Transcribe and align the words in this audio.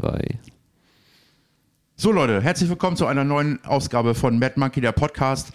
Drei. 0.00 0.38
So 1.94 2.10
Leute, 2.10 2.40
herzlich 2.40 2.70
willkommen 2.70 2.96
zu 2.96 3.04
einer 3.04 3.22
neuen 3.22 3.62
Ausgabe 3.66 4.14
von 4.14 4.38
Mad 4.38 4.58
Monkey, 4.58 4.80
der 4.80 4.92
Podcast. 4.92 5.52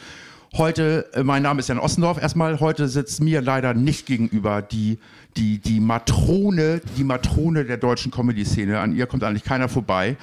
Heute, 0.56 1.10
äh, 1.14 1.24
mein 1.24 1.42
Name 1.42 1.62
ist 1.62 1.70
Jan 1.70 1.79
Ossendorf 1.79 2.21
erstmal, 2.21 2.60
heute 2.60 2.88
sitzt 2.88 3.21
mir 3.21 3.42
leider 3.42 3.73
nicht 3.73 4.05
gegenüber 4.05 4.62
die, 4.62 5.00
die, 5.36 5.58
die 5.58 5.79
Matrone, 5.79 6.79
die 6.96 7.04
Matrone 7.04 7.66
der 7.66 7.78
deutschen 7.78 8.12
Comedy-Szene. 8.12 8.79
An 8.79 8.96
ihr 8.96 9.08
kommt 9.08 9.23
eigentlich 9.23 9.44
keiner 9.44 9.68
vorbei. 9.68 10.16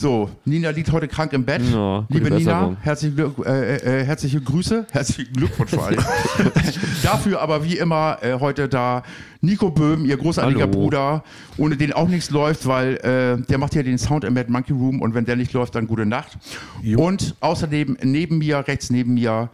So, 0.00 0.30
Nina 0.46 0.70
liegt 0.70 0.90
heute 0.92 1.08
krank 1.08 1.34
im 1.34 1.44
Bett. 1.44 1.60
Ja, 1.70 2.06
Liebe 2.08 2.30
Nina, 2.30 2.36
Besserung. 2.38 2.76
herzliche, 2.80 3.14
Glück- 3.16 3.44
äh, 3.46 4.00
äh, 4.00 4.04
herzliche 4.06 4.40
Grüße, 4.40 4.86
herzlichen 4.90 5.34
Glückwunsch 5.34 5.72
vor 5.72 5.84
allem. 5.88 5.98
Dafür 7.02 7.42
aber 7.42 7.64
wie 7.66 7.76
immer 7.76 8.16
äh, 8.22 8.32
heute 8.40 8.66
da 8.66 9.02
Nico 9.42 9.70
Böhm, 9.70 10.06
ihr 10.06 10.16
großartiger 10.16 10.60
Hallo. 10.62 10.70
Bruder, 10.72 11.22
ohne 11.58 11.76
den 11.76 11.92
auch 11.92 12.08
nichts 12.08 12.30
läuft, 12.30 12.66
weil 12.66 12.94
äh, 12.96 13.44
der 13.46 13.58
macht 13.58 13.74
ja 13.74 13.82
den 13.82 13.98
Sound 13.98 14.24
im 14.24 14.32
Mad 14.32 14.50
Monkey 14.50 14.72
Room 14.72 15.02
und 15.02 15.12
wenn 15.12 15.26
der 15.26 15.36
nicht 15.36 15.52
läuft, 15.52 15.74
dann 15.74 15.86
gute 15.86 16.06
Nacht. 16.06 16.38
Und 16.96 17.34
außerdem 17.40 17.98
neben 18.02 18.38
mir, 18.38 18.66
rechts 18.66 18.88
neben 18.88 19.12
mir, 19.12 19.50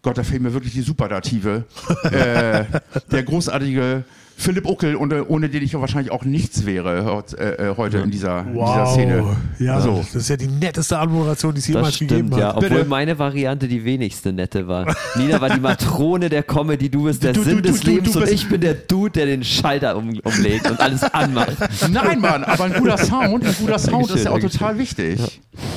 Gott, 0.00 0.16
da 0.16 0.22
fehlen 0.22 0.44
mir 0.44 0.54
wirklich 0.54 0.72
die 0.72 0.80
Superlative, 0.80 1.64
äh, 2.04 2.64
der 3.10 3.22
großartige 3.22 4.04
Philipp 4.36 4.66
Uckel, 4.68 4.96
ohne, 4.96 5.24
ohne 5.26 5.48
den 5.48 5.62
ich 5.62 5.72
ja 5.72 5.80
wahrscheinlich 5.80 6.10
auch 6.12 6.24
nichts 6.24 6.66
wäre 6.66 7.22
äh, 7.38 7.44
äh, 7.70 7.76
heute 7.76 7.98
in 7.98 8.10
dieser, 8.10 8.40
in 8.40 8.52
dieser 8.54 8.86
Szene. 8.86 9.36
Ja, 9.58 9.80
So. 9.80 9.98
das 9.98 10.14
ist 10.14 10.28
ja 10.28 10.36
die 10.36 10.48
netteste 10.48 10.98
Anmoderation, 10.98 11.54
die 11.54 11.60
es 11.60 11.68
jemals 11.68 11.98
gegeben 11.98 12.26
stimmt, 12.28 12.40
ja. 12.40 12.48
hat. 12.48 12.56
Obwohl 12.56 12.68
Bitte. 12.70 12.84
meine 12.86 13.18
Variante 13.18 13.68
die 13.68 13.84
wenigste 13.84 14.32
nette 14.32 14.66
war. 14.66 14.94
Nina 15.16 15.40
war 15.40 15.50
die 15.50 15.60
Matrone 15.60 16.28
der 16.28 16.42
Comedy, 16.42 16.88
du 16.90 17.04
bist 17.04 17.22
der 17.22 17.32
Du- 17.32 17.42
Sinn 17.42 17.56
du- 17.58 17.62
des 17.62 17.80
du- 17.80 17.86
du 17.86 17.90
Lebens 17.92 18.16
und 18.16 18.28
ich 18.28 18.48
bin 18.48 18.60
der 18.60 18.74
Dude, 18.74 19.12
der 19.12 19.26
den 19.26 19.44
Schalter 19.44 19.96
um, 19.96 20.18
umlegt 20.24 20.68
und 20.70 20.80
alles 20.80 21.02
anmacht. 21.04 21.56
Nein, 21.90 22.20
Mann, 22.20 22.44
aber 22.44 22.64
ein 22.64 22.74
guter 22.74 22.98
Sound, 22.98 23.44
ein 23.44 23.54
guter 23.58 23.78
Sound 23.78 24.10
ist 24.10 24.24
ja 24.24 24.30
auch 24.32 24.40
total 24.40 24.76
wichtig. 24.78 25.20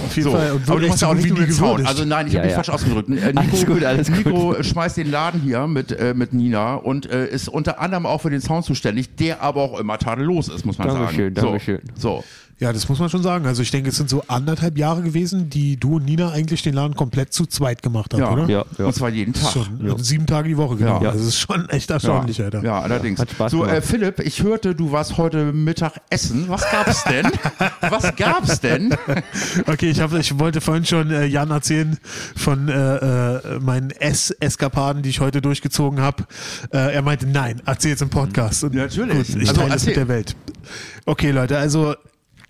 Auf 0.05 0.16
jeden 0.16 0.30
So, 0.31 0.35
Fall. 0.35 0.52
Und 0.53 0.69
aber 0.69 0.80
du 0.80 0.88
machst 0.88 1.02
ja 1.03 1.08
auch 1.09 1.13
nicht 1.13 1.30
nur 1.30 1.38
den 1.39 1.52
Sound. 1.52 1.86
Also 1.88 2.03
nein, 2.05 2.27
ich 2.27 2.33
Ja, 2.33 2.39
habe 2.39 2.47
mich 2.47 2.58
ja. 2.58 2.64
falsch 2.64 2.69
ausgedrückt. 2.69 3.09
Äh, 3.09 3.33
Nico, 3.33 3.39
Alles 3.39 3.66
gut, 3.66 3.83
alles 3.83 4.08
gut. 4.08 4.25
Nico 4.25 4.55
schmeißt 4.64 4.97
den 4.97 5.11
Laden 5.11 5.42
hier 5.42 5.67
mit, 5.67 5.92
äh, 5.92 6.14
mit 6.16 6.33
Nina 6.33 6.75
und 6.75 7.09
äh, 7.09 7.27
ist 7.27 7.47
unter 7.49 7.80
anderem 7.80 8.05
auch 8.08 8.21
für 8.21 8.30
den 8.31 8.42
Sound 8.48 8.66
zuständig, 8.66 9.16
der 9.16 9.42
aber 9.42 9.62
auch 9.62 9.80
immer 9.80 9.98
tadellos 9.98 10.48
ist, 10.48 10.66
muss 10.66 10.78
man 10.78 10.88
Dankeschön, 10.88 11.36
sagen. 11.36 11.48
Dankeschön. 11.48 11.81
So, 11.95 12.20
so. 12.20 12.23
Ja, 12.59 12.73
das 12.73 12.89
muss 12.89 13.00
man 13.00 13.09
schon 13.09 13.22
sagen. 13.22 13.45
Also 13.45 13.61
ich 13.61 13.69
denke, 13.72 13.89
es 13.89 13.97
sind 13.97 14.09
so 14.09 14.23
anderthalb 14.27 14.77
Jahre 14.77 15.02
gewesen, 15.03 15.50
die 15.50 15.77
du 15.77 15.97
und 15.97 16.05
Nina 16.05 16.31
eigentlich 16.31 16.64
den 16.64 16.73
Laden 16.73 16.95
komplett 16.95 17.31
zu 17.33 17.45
zweit 17.45 17.83
gemacht 17.83 18.14
habt, 18.14 18.22
Ja. 18.22 18.31
oder? 18.31 18.47
Ja, 18.49 18.66
ja. 18.77 18.86
Und 18.86 18.94
zwar 18.95 19.09
jeden 19.09 19.33
Tag. 19.33 19.52
Schon, 19.52 19.80
also 19.83 19.97
sieben 19.99 20.25
Tage 20.25 20.49
die 20.49 20.58
Woche, 20.58 20.75
genau. 20.77 21.02
Ja. 21.02 21.09
Also 21.09 21.19
das 21.19 21.27
ist 21.30 21.39
schon 21.39 21.69
echt 21.69 21.89
erstaunlich, 21.91 22.41
Alter. 22.41 22.64
Ja, 22.64 22.80
allerdings. 22.81 23.19
Hat 23.19 23.30
Spaß 23.31 23.52
so, 23.52 23.66
äh. 23.66 23.81
Philipp, 23.81 24.19
ich 24.19 24.41
hörte, 24.44 24.73
du 24.75 24.91
warst 24.91 25.17
heute 25.17 25.53
Mittag 25.53 25.94
essen. 26.09 26.45
Was 26.47 26.64
gab's 26.72 27.03
denn? 27.03 27.27
Was 27.89 28.16
gab's 28.16 28.59
denn? 28.59 28.95
Okay, 29.67 29.89
ich, 29.92 29.99
hab, 30.02 30.14
ich 30.14 30.38
wollte 30.39 30.59
vorhin 30.61 30.86
schon 30.86 31.11
äh, 31.11 31.25
Jan 31.25 31.52
erzählen 31.52 31.97
von 32.36 32.69
äh, 32.69 32.95
äh, 33.38 33.59
meinen 33.59 33.92
Ess-Eskapaden, 33.92 35.03
die 35.03 35.09
ich 35.09 35.19
heute 35.19 35.42
durchgezogen 35.42 36.02
habe. 36.02 36.23
Äh, 36.73 36.95
er 36.95 37.02
meinte, 37.02 37.27
nein, 37.27 37.61
erzähl's 37.66 38.02
im 38.02 38.09
Podcast. 38.09 38.64
Und 38.64 38.73
Natürlich. 38.73 39.27
Gut, 39.33 39.42
ich 39.44 39.49
Also 39.49 39.61
teile 39.61 39.75
es 39.75 39.83
erzähl. 39.83 39.88
mit 39.89 39.97
der 39.97 40.08
Welt. 40.08 40.36
Okay, 41.05 41.31
Leute, 41.31 41.58
also 41.58 41.95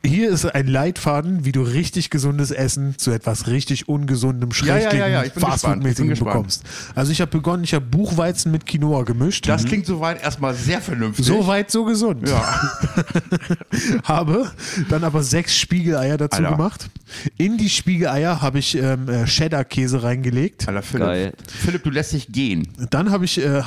hier 0.05 0.29
ist 0.29 0.45
ein 0.45 0.67
Leitfaden, 0.67 1.43
wie 1.43 1.51
du 1.51 1.61
richtig 1.61 2.09
gesundes 2.09 2.51
Essen 2.51 2.97
zu 2.97 3.11
etwas 3.11 3.47
richtig 3.47 3.89
ungesundem, 3.89 4.49
Ja, 4.63 4.77
ja, 4.77 4.93
ja, 4.93 5.07
ja, 5.07 5.23
Fastfood-mäßigen 5.23 6.17
bekommst. 6.17 6.63
Also 6.95 7.11
ich 7.11 7.19
habe 7.19 7.31
begonnen, 7.31 7.63
ich 7.63 7.73
habe 7.73 7.85
Buchweizen 7.85 8.51
mit 8.51 8.65
Quinoa 8.65 9.03
gemischt. 9.03 9.47
Das 9.47 9.65
klingt 9.65 9.85
soweit 9.85 10.21
erstmal 10.21 10.53
sehr 10.53 10.81
vernünftig. 10.81 11.25
so 11.25 11.45
weit, 11.47 11.71
so 11.71 11.83
gesund. 11.83 12.27
Ja. 12.27 12.61
habe 14.03 14.51
dann 14.89 15.03
aber 15.03 15.23
sechs 15.23 15.57
Spiegeleier 15.57 16.17
dazu 16.17 16.37
Alter. 16.37 16.51
gemacht. 16.51 16.89
In 17.37 17.57
die 17.57 17.69
Spiegeleier 17.69 18.41
habe 18.41 18.59
ich 18.59 18.75
ähm, 18.77 19.09
äh, 19.09 19.25
Cheddar-Käse 19.25 20.03
reingelegt. 20.03 20.67
Alter, 20.67 20.83
Philipp. 20.83 21.07
Geil. 21.07 21.33
Philipp, 21.47 21.83
du 21.83 21.89
lässt 21.89 22.13
dich 22.13 22.27
gehen. 22.31 22.67
Dann 22.89 23.11
habe 23.11 23.25
ich, 23.25 23.43
äh, 23.43 23.61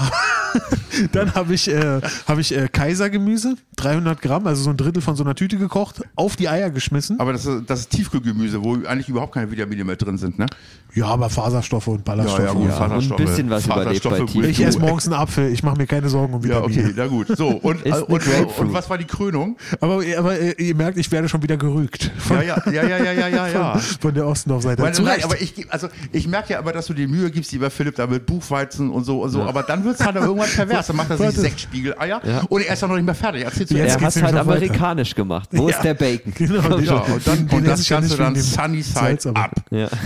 dann 1.13 1.35
habe 1.35 1.55
ich, 1.55 1.69
äh, 1.69 2.01
habe 2.27 2.41
ich 2.41 2.57
äh, 2.57 2.69
Kaisergemüse, 2.69 3.57
300 3.77 4.21
Gramm, 4.23 4.47
also 4.47 4.63
so 4.63 4.71
ein 4.71 4.77
Drittel 4.77 5.03
von 5.03 5.17
so 5.17 5.25
einer 5.25 5.35
Tüte 5.35 5.59
gekocht, 5.59 6.03
auf 6.21 6.37
die 6.37 6.49
Eier 6.49 6.71
geschmissen. 6.71 7.19
Aber 7.19 7.33
das 7.33 7.47
ist, 7.47 7.63
das 7.67 7.81
ist 7.81 7.91
Tiefkühlgemüse, 7.91 8.63
wo 8.63 8.75
eigentlich 8.87 9.09
überhaupt 9.09 9.33
keine 9.35 9.51
Vitamine 9.51 9.85
mehr 9.85 9.97
drin 9.97 10.19
sind, 10.19 10.39
ne? 10.39 10.47
Ja, 10.95 11.07
aber 11.07 11.31
Faserstoffe 11.31 11.87
und 11.87 12.05
Ballaststoffe. 12.05 12.41
Ja, 12.41 12.47
ja, 12.47 12.53
gut, 12.53 12.69
Ja, 12.69 12.73
Faserstoffe. 12.77 13.21
und 13.21 13.27
ein 13.27 13.31
bisschen 13.31 13.51
was 13.51 13.65
überlebt 13.67 14.03
bei 14.11 14.19
Ich 14.49 14.57
du- 14.59 14.63
esse 14.65 14.79
morgens 14.81 15.07
einen 15.07 15.15
Apfel, 15.15 15.53
ich 15.53 15.63
mache 15.63 15.77
mir 15.79 15.87
keine 15.87 16.09
Sorgen 16.09 16.35
um 16.35 16.43
Ja, 16.45 16.59
Vitamine. 16.63 16.83
okay, 16.85 16.95
na 16.97 17.07
gut. 17.07 17.29
So, 17.37 17.49
und, 17.49 17.87
äh, 17.87 17.93
und, 17.93 18.09
Grapefruit. 18.23 18.59
und 18.59 18.73
was 18.75 18.91
war 18.91 18.99
die 18.99 19.05
Krönung? 19.05 19.57
Aber, 19.81 20.03
aber 20.19 20.39
äh, 20.39 20.51
ihr 20.59 20.75
merkt, 20.75 20.99
ich 20.99 21.11
werde 21.13 21.29
schon 21.29 21.43
wieder 21.43 21.57
gerügt 21.57 22.11
von, 22.19 22.39
Ja, 22.39 22.61
ja, 22.67 22.73
ja, 22.73 22.83
ja, 22.83 22.99
ja, 22.99 23.13
ja, 23.13 23.29
ja. 23.29 23.49
ja. 23.49 23.79
von 24.01 24.13
der 24.15 24.27
Ostendorf-Seite. 24.27 24.83
Nein, 24.83 24.95
Recht. 25.07 25.25
aber 25.25 25.41
ich, 25.41 25.67
also 25.73 25.89
ich 26.13 26.27
merke 26.27 26.53
ja 26.55 26.59
aber, 26.59 26.73
dass 26.73 26.87
du 26.87 26.95
dir 26.95 27.07
Mühe 27.09 27.31
gibst, 27.31 27.53
lieber 27.53 27.71
Philipp, 27.71 27.95
da 27.95 28.07
mit 28.09 28.27
Buchweizen 28.27 28.91
und 28.91 29.05
so 29.05 29.23
und 29.23 29.31
so. 29.31 29.43
Aber 29.43 29.63
dann 29.63 29.85
wird 29.85 29.99
es 30.01 30.05
halt 30.05 30.17
irgendwann 30.17 30.49
pervers. 30.51 30.89
Dann 30.89 30.97
macht 30.97 31.11
er 31.11 31.19
sich 31.19 31.31
sechs 31.31 31.63
Spiegeleier 31.63 32.21
Ja. 32.25 32.43
und 32.49 32.63
er 32.67 32.75
ist 32.75 32.83
doch 32.83 32.89
noch 32.89 32.97
nicht 32.97 33.07
mehr 33.07 33.15
fertig. 33.15 33.45
Erzähl 33.45 33.67
zu 33.67 33.75
Jetzt 33.77 33.91
er 33.91 33.95
hat 33.95 34.03
halt 34.03 34.17
nämlich 34.17 34.33
noch 34.33 34.41
weiter. 34.47 34.51
amerikanisch 34.65 35.15
gemacht. 35.15 35.49
Wo 35.53 35.69
Ja. 35.69 35.77
ist 35.77 35.85
der 35.85 35.95
Bacon? 35.95 36.10
Genau, 36.35 36.77
den- 36.77 36.85
Ja, 36.85 36.95
und, 37.01 37.27
dann, 37.27 37.37
den- 37.39 37.49
den 37.49 37.59
und 37.59 37.65
das 37.67 37.89
Ganze 37.89 38.09
nicht 38.09 38.21
dann 38.21 38.37
Sunny 38.37 38.83
Side. 38.83 39.35
Ja. 39.71 39.89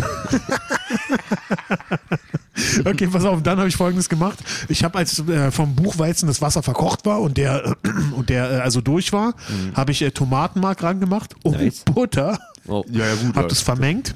Okay, 2.84 3.08
pass 3.08 3.24
auf, 3.24 3.42
dann 3.42 3.58
habe 3.58 3.68
ich 3.68 3.76
folgendes 3.76 4.08
gemacht. 4.08 4.38
Ich 4.68 4.84
habe, 4.84 4.98
als 4.98 5.18
äh, 5.28 5.50
vom 5.50 5.74
Buchweizen 5.74 6.28
das 6.28 6.40
Wasser 6.40 6.62
verkocht 6.62 7.04
war 7.04 7.20
und 7.20 7.36
der, 7.36 7.76
äh, 7.84 7.88
und 8.16 8.28
der 8.28 8.50
äh, 8.50 8.56
also 8.60 8.80
durch 8.80 9.12
war, 9.12 9.34
habe 9.74 9.90
ich 9.92 10.02
äh, 10.02 10.10
Tomatenmark 10.12 10.82
ran 10.82 11.00
gemacht 11.00 11.34
und 11.42 11.56
Nice. 11.60 11.80
Butter. 11.84 12.38
Oh. 12.66 12.84
Ja, 12.90 13.06
ja, 13.06 13.14
gut. 13.16 13.34
Habe 13.36 13.48
das 13.48 13.60
vermengt, 13.60 14.14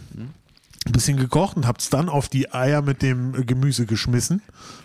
ein 0.87 0.93
bisschen 0.93 1.16
gekocht 1.16 1.56
und 1.56 1.66
habe 1.66 1.78
es 1.81 1.91
dann 1.91 2.09
auf 2.09 2.28
die 2.28 2.53
Eier 2.53 2.81
mit 2.81 3.03
dem 3.03 3.34
äh, 3.34 3.43
Gemüse 3.44 3.87
geschmissen. 3.87 4.41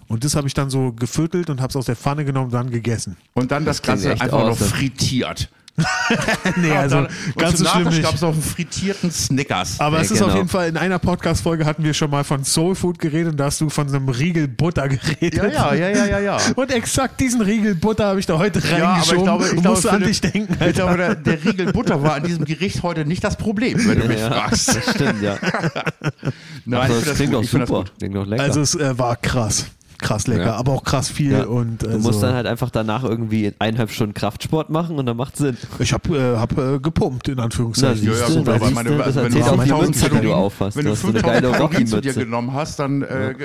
Und 0.07 0.23
das 0.23 0.35
habe 0.35 0.47
ich 0.47 0.53
dann 0.55 0.69
so 0.69 0.91
geviertelt 0.91 1.49
und 1.49 1.61
habe 1.61 1.69
es 1.69 1.75
aus 1.75 1.85
der 1.85 1.95
Pfanne 1.95 2.25
genommen 2.25 2.47
und 2.47 2.53
dann 2.53 2.71
gegessen. 2.71 3.17
Und 3.33 3.51
dann 3.51 3.65
das 3.65 3.81
Ganze 3.83 4.11
echt 4.13 4.21
einfach 4.21 4.39
noch 4.39 4.49
awesome. 4.49 4.69
frittiert. 4.71 5.49
Nee, 6.55 6.71
also 6.71 6.97
und 6.99 7.09
ganz 7.37 7.57
so 7.59 7.65
schlimm 7.65 7.87
nicht. 7.87 8.03
gab 8.03 8.13
es 8.13 8.21
noch 8.21 8.33
einen 8.33 8.41
frittierten 8.43 9.11
Snickers. 9.11 9.79
Aber 9.79 9.97
Ja, 9.97 10.03
es 10.03 10.11
ist 10.11 10.19
genau. 10.19 10.29
auf 10.31 10.35
jeden 10.37 10.47
Fall, 10.49 10.69
in 10.69 10.77
einer 10.77 10.99
Podcast-Folge 10.99 11.65
hatten 11.65 11.83
wir 11.83 11.93
schon 11.95 12.11
mal 12.11 12.23
von 12.23 12.43
Soul 12.43 12.75
Food 12.75 12.99
geredet 12.99 13.31
und 13.31 13.37
da 13.37 13.45
hast 13.45 13.59
du 13.59 13.69
von 13.69 13.87
einem 13.87 14.07
Riegel 14.07 14.47
Butter 14.47 14.87
geredet. 14.87 15.33
ja, 15.53 15.73
ja, 15.73 15.73
ja, 15.73 15.89
ja, 15.89 16.05
ja, 16.05 16.19
ja. 16.19 16.37
Und 16.55 16.71
exakt 16.71 17.19
diesen 17.19 17.41
Riegel 17.41 17.73
Butter 17.75 18.05
habe 18.05 18.19
ich 18.19 18.25
da 18.27 18.37
heute 18.37 18.59
Ja, 18.59 18.89
aber 18.93 19.01
ich 19.01 19.23
glaube, 19.23 19.45
ich 19.45 19.51
und 19.53 19.61
glaube, 19.61 19.69
musste 19.75 19.91
an 19.91 20.03
dich 20.03 20.21
denken. 20.21 20.53
Ich 20.53 20.61
Alter. 20.61 20.73
glaube, 20.83 20.97
der, 20.97 21.15
der 21.15 21.43
Riegel 21.45 21.73
Butter 21.73 22.03
war 22.03 22.13
an 22.15 22.23
diesem 22.23 22.45
Gericht 22.45 22.83
heute 22.83 23.05
nicht 23.05 23.23
das 23.23 23.35
Problem, 23.37 23.79
wenn 23.87 23.99
du 23.99 24.07
mich 24.07 24.19
Ja, 24.19 24.27
fragst. 24.31 24.75
das 24.75 24.91
stimmt, 24.91 25.21
ja. 25.23 25.37
Nein, 26.65 26.81
Also, 26.81 26.99
ich 26.99 27.05
das 27.05 27.15
klingt 27.15 27.33
doch 27.33 27.41
Ich 27.43 27.49
finde 27.49 27.65
das 27.65 27.75
super. 27.75 27.89
Klingt 27.97 28.15
doch 28.15 28.25
lecker. 28.27 28.43
Also 28.43 28.61
es 28.61 28.75
äh, 28.75 28.97
war 28.97 29.15
krass. 29.15 29.65
Krass 30.03 30.27
lecker, 30.27 30.45
Ja. 30.45 30.55
aber 30.55 30.73
auch 30.73 30.83
krass 30.83 31.09
viel. 31.09 31.31
Ja. 31.31 31.43
Und 31.45 31.81
du 31.83 31.87
also, 31.87 31.99
musst 31.99 32.21
dann 32.21 32.33
halt 32.35 32.45
einfach 32.45 32.69
danach 32.69 33.03
irgendwie 33.03 33.53
eineinhalb 33.59 33.89
Stunden 33.89 34.13
Kraftsport 34.13 34.69
machen 34.69 34.97
und 34.99 35.05
dann 35.05 35.17
macht 35.17 35.37
Sinn. 35.37 35.57
ich 35.79 35.93
habe 35.93 36.17
äh, 36.17 36.37
hab, 36.37 36.57
äh, 36.57 36.79
gepumpt, 36.79 37.29
in 37.29 37.35
Na, 37.37 37.43
Anführungszeichen. 37.43 38.05
Ja, 38.05 38.13
ja, 38.13 38.27
du, 38.27 38.35
gut, 38.39 38.49
aber 38.49 38.69
meine, 38.71 38.89
du, 38.89 38.97
das 38.97 39.07
also 39.07 39.23
wenn 39.23 39.31
du 39.31 39.37
erzählt 39.39 39.59
auch 39.59 39.63
die 39.63 39.69
5000 39.69 39.87
Mütze, 39.87 40.03
die 40.03 40.09
du 40.09 40.15
Kalorien, 40.15 40.33
aufhast. 40.33 40.77
wenn 40.77 40.83
Du 40.83 40.89
du 40.89 40.95
hast 40.95 41.01
so 41.01 41.07
eine 41.07 41.19
5000 41.19 41.41
geile 41.43 41.51
Kalorien 41.53 41.87
zu 41.87 42.01
dir 42.01 42.13
genommen 42.13 42.53
hast, 42.53 42.79
dann 42.79 43.01
äh, 43.01 43.31
äh, 43.31 43.35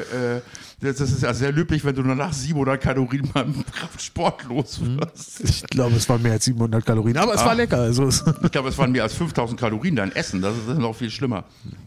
das 0.81 0.97
das 0.97 1.11
ist 1.11 1.23
ja 1.23 1.35
sehr 1.35 1.53
löblich, 1.53 1.85
wenn 1.85 1.95
du 1.95 2.03
nur 2.03 2.15
nach 2.15 2.33
700 2.33 2.81
Kalorien 2.81 3.29
beim 3.33 3.65
Kraftsport 3.73 4.45
los 4.49 4.81
Mhm. 4.81 5.01
wirst. 5.01 5.41
Ich 5.45 5.63
glaube, 5.65 5.97
es 5.97 6.09
waren 6.09 6.23
mehr 6.23 6.33
als 6.33 6.45
700 6.45 6.85
Kalorien, 6.85 7.17
aber 7.17 7.35
es 7.35 7.41
Ah. 7.41 7.47
war 7.47 7.55
lecker. 7.55 7.79
Also 7.79 8.09
Ich 8.43 8.53
glaube, 8.53 8.69
es 8.69 8.79
waren 8.79 8.93
mehr 8.93 9.03
als 9.03 9.15
5000 9.15 9.59
Kalorien 9.59 9.97
dein 9.97 10.13
Essen. 10.13 10.41
Das 10.43 10.55
ist 10.57 10.79
noch 10.79 10.95
viel 10.95 11.11
schlimmer. 11.11 11.45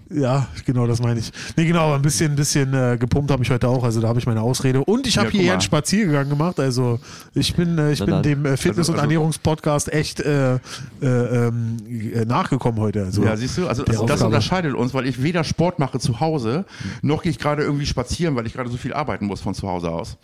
ja, 0.10 0.48
genau, 0.66 0.88
das 0.88 1.02
meine 1.02 1.20
ich. 1.22 1.32
Nee, 1.56 1.66
genau, 1.66 1.86
aber 1.88 1.96
ein 1.96 2.02
bisschen, 2.02 2.36
bisschen 2.36 2.74
äh, 2.74 2.98
gepumpt 3.00 3.32
habe 3.32 3.44
ich 3.44 3.50
heute 3.50 3.68
auch. 3.70 3.84
Also 3.84 4.02
da 4.02 4.10
habe 4.10 4.20
ich 4.20 4.26
meine 4.26 4.42
Ausrede. 4.42 4.84
Und 4.84 5.08
ich 5.08 5.18
habe 5.18 5.30
Ja, 5.32 5.40
hier 5.42 5.52
einen 5.54 5.62
Spaziergang 5.62 6.28
gemacht. 6.28 6.60
Also 6.60 7.00
ich 7.34 7.56
bin, 7.56 7.78
äh, 7.78 7.94
ich 7.94 8.00
Na 8.00 8.06
bin 8.06 8.14
dann. 8.16 8.24
dem 8.24 8.46
äh, 8.46 8.58
Fitness- 8.58 8.80
Also- 8.90 8.92
und 8.94 8.98
also- 9.00 9.04
Ernährungspodcast 9.04 9.94
echt 9.94 10.20
äh, 10.20 10.56
äh, 10.56 10.60
ähm, 11.02 11.78
äh, 12.14 12.26
nachgekommen 12.26 12.80
heute. 12.82 13.06
Also, 13.06 13.24
Ja, 13.24 13.38
siehst 13.38 13.58
du, 13.58 13.68
also 13.68 13.86
also 13.86 14.06
das 14.06 14.22
unterscheidet 14.22 14.74
uns, 14.74 14.94
weil 14.94 15.08
ich 15.08 15.24
weder 15.24 15.44
Sport 15.46 15.80
mache 15.80 16.00
zu 16.00 16.20
Hause, 16.20 16.66
noch 17.02 17.24
gehe 17.24 17.30
ich 17.32 17.40
gerade 17.40 17.64
irgendwie 17.64 17.86
spazieren, 17.86 18.36
weil 18.36 18.46
ich 18.48 18.54
gerade 18.54 18.70
so 18.70 18.78
viel 18.82 18.94
arbeiten 18.94 19.26
muss 19.26 19.42
von 19.42 19.54
zu 19.54 19.68
Hause 19.68 19.90
aus. 19.92 20.18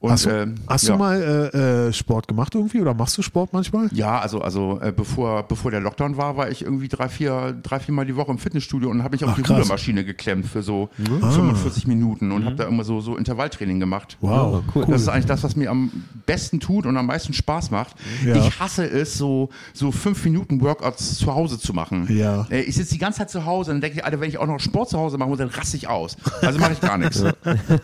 Und, 0.00 0.12
Hast, 0.12 0.24
du, 0.24 0.30
ähm, 0.30 0.54
hast 0.66 0.88
ja. 0.88 0.94
du 0.94 0.98
mal 0.98 1.50
äh, 1.52 1.88
äh, 1.88 1.92
Sport 1.92 2.26
gemacht 2.26 2.54
irgendwie 2.54 2.80
oder 2.80 2.94
machst 2.94 3.18
du 3.18 3.22
Sport 3.22 3.52
manchmal? 3.52 3.88
Ja, 3.92 4.18
also, 4.18 4.40
also 4.40 4.80
äh, 4.80 4.92
bevor, 4.96 5.42
bevor 5.42 5.70
der 5.70 5.80
Lockdown 5.80 6.16
war, 6.16 6.38
war 6.38 6.48
ich 6.48 6.62
irgendwie 6.62 6.88
drei, 6.88 7.10
vier, 7.10 7.54
drei, 7.62 7.80
vier 7.80 7.92
Mal 7.92 8.06
die 8.06 8.16
Woche 8.16 8.30
im 8.30 8.38
Fitnessstudio 8.38 8.88
und 8.88 9.02
habe 9.02 9.12
mich 9.14 9.24
auf 9.24 9.32
Ach, 9.32 9.36
die 9.36 9.42
krass. 9.42 9.58
Rudermaschine 9.58 10.02
geklemmt 10.06 10.46
für 10.46 10.62
so 10.62 10.88
45 10.96 11.86
Minuten 11.86 12.32
und 12.32 12.46
habe 12.46 12.56
da 12.56 12.64
immer 12.64 12.82
so, 12.82 13.02
so 13.02 13.14
Intervalltraining 13.14 13.78
gemacht. 13.78 14.16
Wow, 14.22 14.62
cool. 14.74 14.86
Das 14.88 15.02
ist 15.02 15.08
eigentlich 15.08 15.26
das, 15.26 15.44
was 15.44 15.54
mir 15.54 15.70
am 15.70 15.90
besten 16.24 16.60
tut 16.60 16.86
und 16.86 16.96
am 16.96 17.04
meisten 17.04 17.34
Spaß 17.34 17.70
macht. 17.70 17.94
Ja. 18.24 18.36
Ich 18.36 18.58
hasse 18.58 18.86
es, 18.88 19.18
so, 19.18 19.50
so 19.74 19.92
fünf 19.92 20.24
Minuten 20.24 20.62
Workouts 20.62 21.18
zu 21.18 21.34
Hause 21.34 21.58
zu 21.58 21.74
machen. 21.74 22.06
Ja. 22.08 22.46
Äh, 22.50 22.62
Ich 22.62 22.76
sitze 22.76 22.94
die 22.94 22.98
ganze 22.98 23.18
Zeit 23.18 23.28
zu 23.28 23.44
Hause 23.44 23.72
und 23.72 23.82
denke, 23.82 24.02
Alter, 24.02 24.18
wenn 24.18 24.30
ich 24.30 24.38
auch 24.38 24.46
noch 24.46 24.60
Sport 24.60 24.88
zu 24.88 24.98
Hause 24.98 25.18
machen 25.18 25.28
muss, 25.28 25.38
dann 25.40 25.48
raste 25.50 25.76
ich 25.76 25.88
aus. 25.88 26.16
Also 26.40 26.58
mache 26.58 26.72
ich 26.72 26.80
gar 26.80 26.96
nichts. 26.98 27.22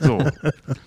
So. 0.07 0.19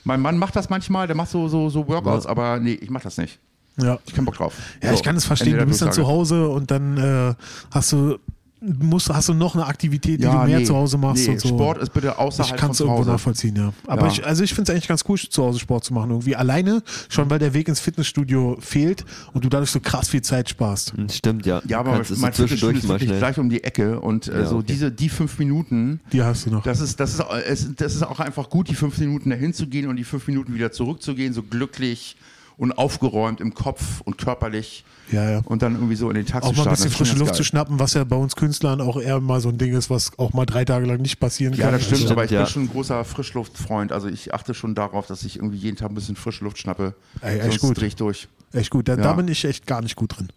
Mein 0.03 0.21
Mann 0.21 0.37
macht 0.37 0.55
das 0.55 0.69
manchmal, 0.69 1.07
der 1.07 1.15
macht 1.15 1.29
so, 1.29 1.47
so, 1.47 1.69
so 1.69 1.87
Workouts, 1.87 2.25
aber 2.25 2.59
nee, 2.59 2.73
ich 2.73 2.89
mache 2.89 3.03
das 3.03 3.17
nicht. 3.17 3.39
Ja. 3.77 3.97
Ich 4.05 4.13
keinen 4.13 4.25
Bock 4.25 4.35
drauf. 4.35 4.55
Ja, 4.83 4.89
So, 4.89 4.95
ich 4.95 5.03
kann 5.03 5.15
es 5.15 5.25
verstehen. 5.25 5.53
Ende 5.53 5.65
Du 5.65 5.69
bist 5.69 5.81
dann 5.81 5.91
zu. 5.93 6.07
Hause 6.07 6.49
und 6.49 6.69
dann 6.69 6.97
äh, 6.97 7.33
hast 7.71 7.91
du 7.93 8.17
musst, 8.61 9.09
hast 9.09 9.29
du 9.29 9.33
noch 9.33 9.55
eine 9.55 9.65
Aktivität, 9.65 10.19
die 10.19 10.25
du 10.25 10.31
mehr 10.31 10.59
nee, 10.59 10.63
zu 10.65 10.75
Hause 10.75 10.97
machst 10.97 11.25
nee, 11.25 11.33
und 11.33 11.39
so. 11.39 11.47
Sport 11.49 11.77
ist 11.77 11.93
bitte 11.93 12.07
ich 12.07 12.17
außerhalb 12.17 12.57
kann 12.57 12.67
von 12.67 12.71
es 12.71 12.77
zu 12.77 12.83
irgendwo 12.83 12.99
Hause. 13.01 13.11
nachvollziehen, 13.11 13.55
ja. 13.55 13.73
Aber 13.87 14.07
Ja. 14.07 14.11
ich, 14.11 14.25
also 14.25 14.43
ich 14.43 14.53
finde 14.53 14.71
es 14.71 14.75
eigentlich 14.75 14.87
ganz 14.89 15.03
cool, 15.07 15.17
zu 15.17 15.43
Hause 15.43 15.59
Sport 15.59 15.85
zu 15.85 15.93
machen. 15.93 16.09
Irgendwie 16.11 16.35
alleine, 16.35 16.83
schon 17.07 17.29
weil 17.29 17.39
der 17.39 17.53
Weg 17.53 17.67
ins 17.69 17.79
Fitnessstudio 17.79 18.57
fehlt 18.59 19.05
und 19.33 19.45
du 19.45 19.49
dadurch 19.49 19.71
so 19.71 19.79
krass 19.79 20.09
viel 20.09 20.21
Zeit 20.21 20.49
sparst. 20.49 20.93
Hm, 20.97 21.07
Stimmt, 21.09 21.45
ja. 21.45 21.61
Ja, 21.67 21.79
aber 21.79 21.93
Kannst 21.93 22.17
mein 22.17 22.33
Fitnessstudio 22.33 22.47
zwischendurch 22.47 22.77
ist 22.77 22.87
mal 22.87 22.99
wirklich 22.99 23.17
gleich 23.17 23.37
um 23.37 23.49
die 23.49 23.63
Ecke 23.63 23.99
und 24.01 24.27
äh, 24.27 24.39
Ja, 24.41 24.45
so 24.45 24.57
okay. 24.57 24.65
diese 24.67 24.91
die 24.91 25.09
fünf 25.09 25.39
Minuten, 25.39 25.99
Die 26.11 26.21
hast 26.21 26.45
du 26.45 26.49
noch. 26.51 26.63
das 26.63 26.81
ist 26.81 26.99
das 26.99 27.13
ist 27.15 27.21
es, 27.47 27.75
das 27.75 27.95
ist 27.95 28.03
auch 28.03 28.19
einfach 28.19 28.49
gut, 28.49 28.67
die 28.69 28.75
fünf 28.75 28.97
Minuten 28.97 29.29
dahin 29.29 29.53
zu 29.53 29.67
gehen 29.67 29.87
und 29.87 29.95
die 29.95 30.03
fünf 30.03 30.27
Minuten 30.27 30.53
wieder 30.53 30.71
zurückzugehen, 30.71 31.33
so 31.33 31.43
glücklich 31.43 32.17
und 32.59 32.73
aufgeräumt 32.77 33.41
im 33.41 33.53
Kopf 33.55 34.01
und 34.01 34.17
körperlich 34.19 34.83
Ja, 35.11 35.27
ja. 35.31 35.41
und 35.45 35.61
dann 35.61 35.73
irgendwie 35.75 35.95
so 35.95 36.09
in 36.09 36.15
den 36.15 36.25
Tag 36.27 36.43
auch 36.43 36.49
zu 36.49 36.55
mal 36.57 36.67
ein 36.67 36.75
starten. 36.75 36.83
bisschen 36.83 36.89
Das 36.89 36.91
ist 36.91 36.97
schon 36.97 37.05
frische 37.07 37.19
Luft 37.19 37.31
geil. 37.31 37.37
zu 37.37 37.43
schnappen, 37.43 37.79
was 37.79 37.93
ja 37.95 38.03
bei 38.03 38.15
uns 38.17 38.35
Künstlern 38.35 38.81
auch 38.81 38.99
eher 39.01 39.19
mal 39.21 39.39
so 39.41 39.49
ein 39.49 39.57
Ding 39.57 39.73
ist, 39.73 39.89
was 39.89 40.11
auch 40.19 40.33
mal 40.33 40.45
drei 40.45 40.65
Tage 40.65 40.85
lang 40.85 41.01
nicht 41.01 41.19
passieren 41.19 41.53
Ja, 41.55 41.63
kann. 41.65 41.73
das 41.73 41.85
stimmt, 41.85 42.01
Also, 42.01 42.13
aber 42.13 42.25
ich 42.25 42.31
ja. 42.31 42.41
bin 42.43 42.47
schon 42.51 42.63
ein 42.63 42.69
großer 42.69 43.03
Frischluftfreund. 43.05 43.91
Also 43.93 44.07
ich 44.09 44.33
achte 44.33 44.53
schon 44.53 44.75
darauf, 44.75 45.07
dass 45.07 45.23
ich 45.23 45.37
irgendwie 45.37 45.57
jeden 45.57 45.77
Tag 45.77 45.89
ein 45.89 45.95
bisschen 45.95 46.15
frische 46.17 46.43
Luft 46.43 46.57
schnappe. 46.59 46.93
Ey, 47.21 47.39
echt 47.39 47.43
Sonst 47.45 47.61
gut. 47.61 47.81
dreh 47.81 47.85
ich 47.87 47.95
durch. 47.95 48.27
echt 48.53 48.69
gut. 48.69 48.87
Da, 48.89 48.95
da 48.97 49.03
Ja. 49.03 49.13
bin 49.13 49.27
ich 49.29 49.43
echt 49.45 49.65
gar 49.65 49.81
nicht 49.81 49.95
gut 49.95 50.17
drin. 50.17 50.27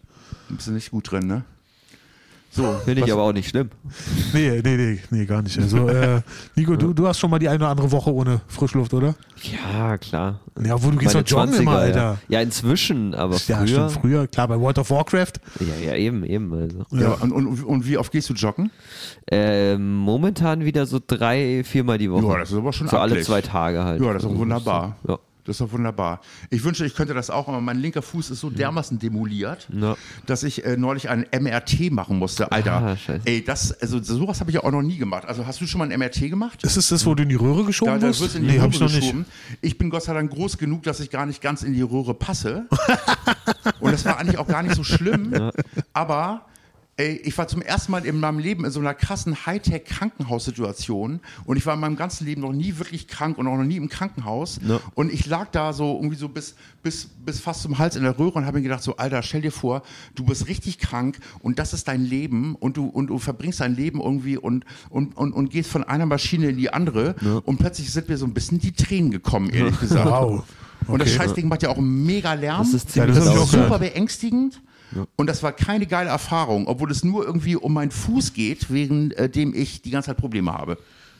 Ein 0.49 0.55
bisschen 0.55 0.73
nicht 0.75 0.91
gut 0.91 1.11
drin, 1.11 1.27
ne? 1.27 1.43
So, 2.55 2.75
Finde 2.85 3.01
ich 3.01 3.07
was- 3.07 3.13
aber 3.13 3.23
auch 3.23 3.33
nicht 3.33 3.49
schlimm. 3.49 3.71
Nee, 4.31 4.61
nee, 4.63 4.77
nee, 4.77 4.99
nee, 5.09 5.25
gar 5.25 5.41
nicht. 5.41 5.57
Also, 5.57 5.87
äh, 5.89 6.21
Nico, 6.55 6.75
du, 6.75 6.93
du 6.93 7.07
hast 7.07 7.17
schon 7.19 7.31
mal 7.31 7.39
die 7.39 7.49
eine 7.49 7.57
oder 7.57 7.69
andere 7.69 7.91
Woche 7.91 8.13
ohne 8.13 8.41
Frischluft, 8.47 8.93
oder? 8.93 9.15
Ja, 9.73 9.97
klar. 9.97 10.39
Ja, 10.63 10.81
wo 10.83 10.91
du 10.91 10.97
gehst 10.97 11.15
doch 11.15 11.23
joggen 11.25 11.55
immer, 11.55 11.71
20er, 11.71 11.77
Alter. 11.79 11.99
Ja. 11.99 12.17
ja, 12.29 12.41
inzwischen, 12.41 13.15
aber 13.15 13.37
Ja, 13.47 13.57
früher. 13.57 13.67
stimmt, 13.67 13.91
früher, 13.93 14.27
klar, 14.27 14.47
bei 14.49 14.59
World 14.59 14.77
of 14.77 14.91
Warcraft. 14.91 15.33
Ja, 15.61 15.87
ja, 15.91 15.95
eben, 15.95 16.23
eben. 16.23 16.53
Also. 16.53 16.85
Ja, 16.91 17.13
und, 17.13 17.31
und, 17.31 17.63
und 17.63 17.87
wie 17.87 17.97
oft 17.97 18.11
gehst 18.11 18.29
du 18.29 18.33
joggen? 18.35 18.69
Ähm, 19.31 19.95
momentan 19.95 20.63
wieder 20.63 20.85
so 20.85 20.99
drei, 21.05 21.63
viermal 21.63 21.97
die 21.97 22.11
Woche. 22.11 22.27
Ja, 22.27 22.37
das 22.37 22.51
ist 22.51 22.57
aber 22.57 22.71
schon 22.71 22.87
So 22.87 22.97
alle 22.97 23.19
zwei 23.21 23.41
Tage 23.41 23.83
halt. 23.83 23.99
Ja, 23.99 24.13
das 24.13 24.23
ist 24.23 24.29
auch 24.29 24.35
wunderbar. 24.37 24.97
Ja. 25.07 25.17
Das 25.45 25.55
ist 25.55 25.61
doch 25.61 25.71
wunderbar. 25.73 26.21
Ich 26.49 26.63
wünschte, 26.63 26.85
ich 26.85 26.95
könnte 26.95 27.13
das 27.13 27.29
auch, 27.29 27.49
aber 27.49 27.59
mein 27.59 27.77
linker 27.79 28.01
Fuß 28.01 28.29
ist 28.29 28.39
so 28.39 28.49
dermaßen 28.49 28.97
demoliert, 28.99 29.67
Ja. 29.73 29.97
dass 30.25 30.43
ich 30.43 30.63
äh, 30.65 30.77
neulich 30.77 31.09
einen 31.09 31.25
MRT 31.37 31.91
machen 31.91 32.17
musste. 32.17 32.49
Alter, 32.51 32.73
Ah, 32.73 32.97
ey, 33.25 33.43
das, 33.43 33.73
also 33.81 34.01
sowas 34.01 34.39
habe 34.39 34.51
ich 34.51 34.55
ja 34.55 34.63
auch 34.63 34.71
noch 34.71 34.81
nie 34.81 34.97
gemacht. 34.97 35.25
Also 35.25 35.45
hast 35.45 35.59
du 35.59 35.67
schon 35.67 35.79
mal 35.79 35.91
ein 35.91 35.99
MRT 35.99 36.29
gemacht? 36.29 36.63
Ist 36.63 36.77
es 36.77 36.87
das, 36.87 37.05
wo 37.05 37.13
du 37.13 37.23
in 37.23 37.29
die 37.29 37.35
Röhre 37.35 37.65
geschoben 37.65 37.93
Da, 37.99 37.99
da 37.99 38.07
wirst? 38.19 38.35
in 38.35 38.41
die 38.43 38.47
nee, 38.47 38.53
Röhre 38.53 38.63
hab 38.63 38.71
ich 38.73 38.79
noch 38.79 38.87
nicht. 38.87 39.01
geschoben. 39.01 39.25
Ich 39.61 39.77
bin 39.77 39.89
Gott 39.89 40.03
sei 40.03 40.13
Dank 40.13 40.31
groß 40.31 40.57
genug, 40.57 40.83
dass 40.83 41.01
ich 41.01 41.09
gar 41.09 41.25
nicht 41.25 41.41
ganz 41.41 41.61
in 41.63 41.73
die 41.73 41.81
Röhre 41.81 42.13
passe. 42.13 42.65
Und 43.81 43.91
das 43.91 44.05
war 44.05 44.17
eigentlich 44.17 44.37
auch 44.37 44.47
gar 44.47 44.63
nicht 44.63 44.75
so 44.75 44.83
schlimm. 44.85 45.33
Aber 45.91 46.45
ey, 46.97 47.19
ich 47.23 47.35
war 47.37 47.47
zum 47.47 47.61
ersten 47.61 47.91
Mal 47.91 48.05
in 48.05 48.19
meinem 48.19 48.37
Leben 48.39 48.65
in 48.65 48.71
so 48.71 48.79
einer 48.79 48.93
krassen 48.93 49.45
Hightech-Krankenhaussituation. 49.45 51.21
Und 51.45 51.57
ich 51.57 51.65
war 51.65 51.73
in 51.73 51.79
meinem 51.79 51.95
ganzen 51.95 52.25
Leben 52.25 52.41
noch 52.41 52.53
nie 52.53 52.77
wirklich 52.77 53.07
krank 53.07 53.37
und 53.37 53.47
auch 53.47 53.57
noch 53.57 53.63
nie 53.63 53.77
im 53.77 53.89
Krankenhaus. 53.89 54.59
Ja. 54.67 54.79
Und 54.93 55.11
ich 55.11 55.25
lag 55.25 55.49
da 55.51 55.73
so 55.73 55.95
irgendwie 55.95 56.15
so 56.17 56.29
bis, 56.29 56.55
bis, 56.83 57.05
bis 57.25 57.39
fast 57.39 57.63
zum 57.63 57.79
Hals 57.79 57.95
in 57.95 58.03
der 58.03 58.17
Röhre 58.19 58.33
und 58.33 58.45
habe 58.45 58.57
mir 58.57 58.63
gedacht, 58.63 58.83
so 58.83 58.97
Alter, 58.97 59.23
stell 59.23 59.41
dir 59.41 59.51
vor, 59.51 59.81
du 60.15 60.23
bist 60.23 60.47
richtig 60.47 60.77
krank 60.77 61.17
und 61.39 61.57
das 61.59 61.73
ist 61.73 61.87
dein 61.87 62.05
Leben 62.05 62.55
und 62.55 62.77
du, 62.77 62.85
und 62.85 63.07
du 63.07 63.17
verbringst 63.17 63.59
dein 63.61 63.75
Leben 63.75 63.99
irgendwie 63.99 64.37
und, 64.37 64.65
und, 64.89 65.17
und, 65.17 65.33
und 65.33 65.49
gehst 65.49 65.71
von 65.71 65.83
einer 65.83 66.05
Maschine 66.05 66.49
in 66.49 66.57
die 66.57 66.71
andere 66.71 67.15
und 67.45 67.57
plötzlich 67.57 67.91
sind 67.91 68.07
mir 68.09 68.17
so 68.17 68.25
ein 68.25 68.33
bisschen 68.33 68.59
die 68.59 68.71
Tränen 68.71 69.11
gekommen, 69.11 69.49
ehrlich 69.49 69.79
gesagt. 69.79 70.05
Wow. 70.05 70.43
Und 70.87 70.99
das 71.01 71.09
Okay. 71.09 71.17
Scheißding 71.17 71.47
macht 71.47 71.63
ja 71.63 71.69
auch 71.69 71.77
mega 71.79 72.33
Lärm. 72.33 72.59
Das 72.59 72.73
ist 72.73 72.95
Ja, 72.95 73.05
ziemlich 73.05 73.15
das 73.17 73.27
ist 73.27 73.51
super 73.51 73.65
gehört. 73.65 73.81
Und 75.15 75.27
das 75.27 75.43
war 75.43 75.51
keine 75.51 75.85
geile 75.85 76.09
Erfahrung, 76.09 76.67
obwohl 76.67 76.91
es 76.91 77.03
nur 77.03 77.25
irgendwie 77.25 77.55
um 77.55 77.73
meinen 77.73 77.91
Fuß 77.91 78.33
geht, 78.33 78.71
während 78.71 79.13
äh, 79.15 79.29
dem 79.29 79.53
ich 79.53 79.81
die 79.81 79.91
ganze 79.91 80.07
Zeit 80.07 80.17
Probleme 80.17 80.53
habe. 80.53 80.77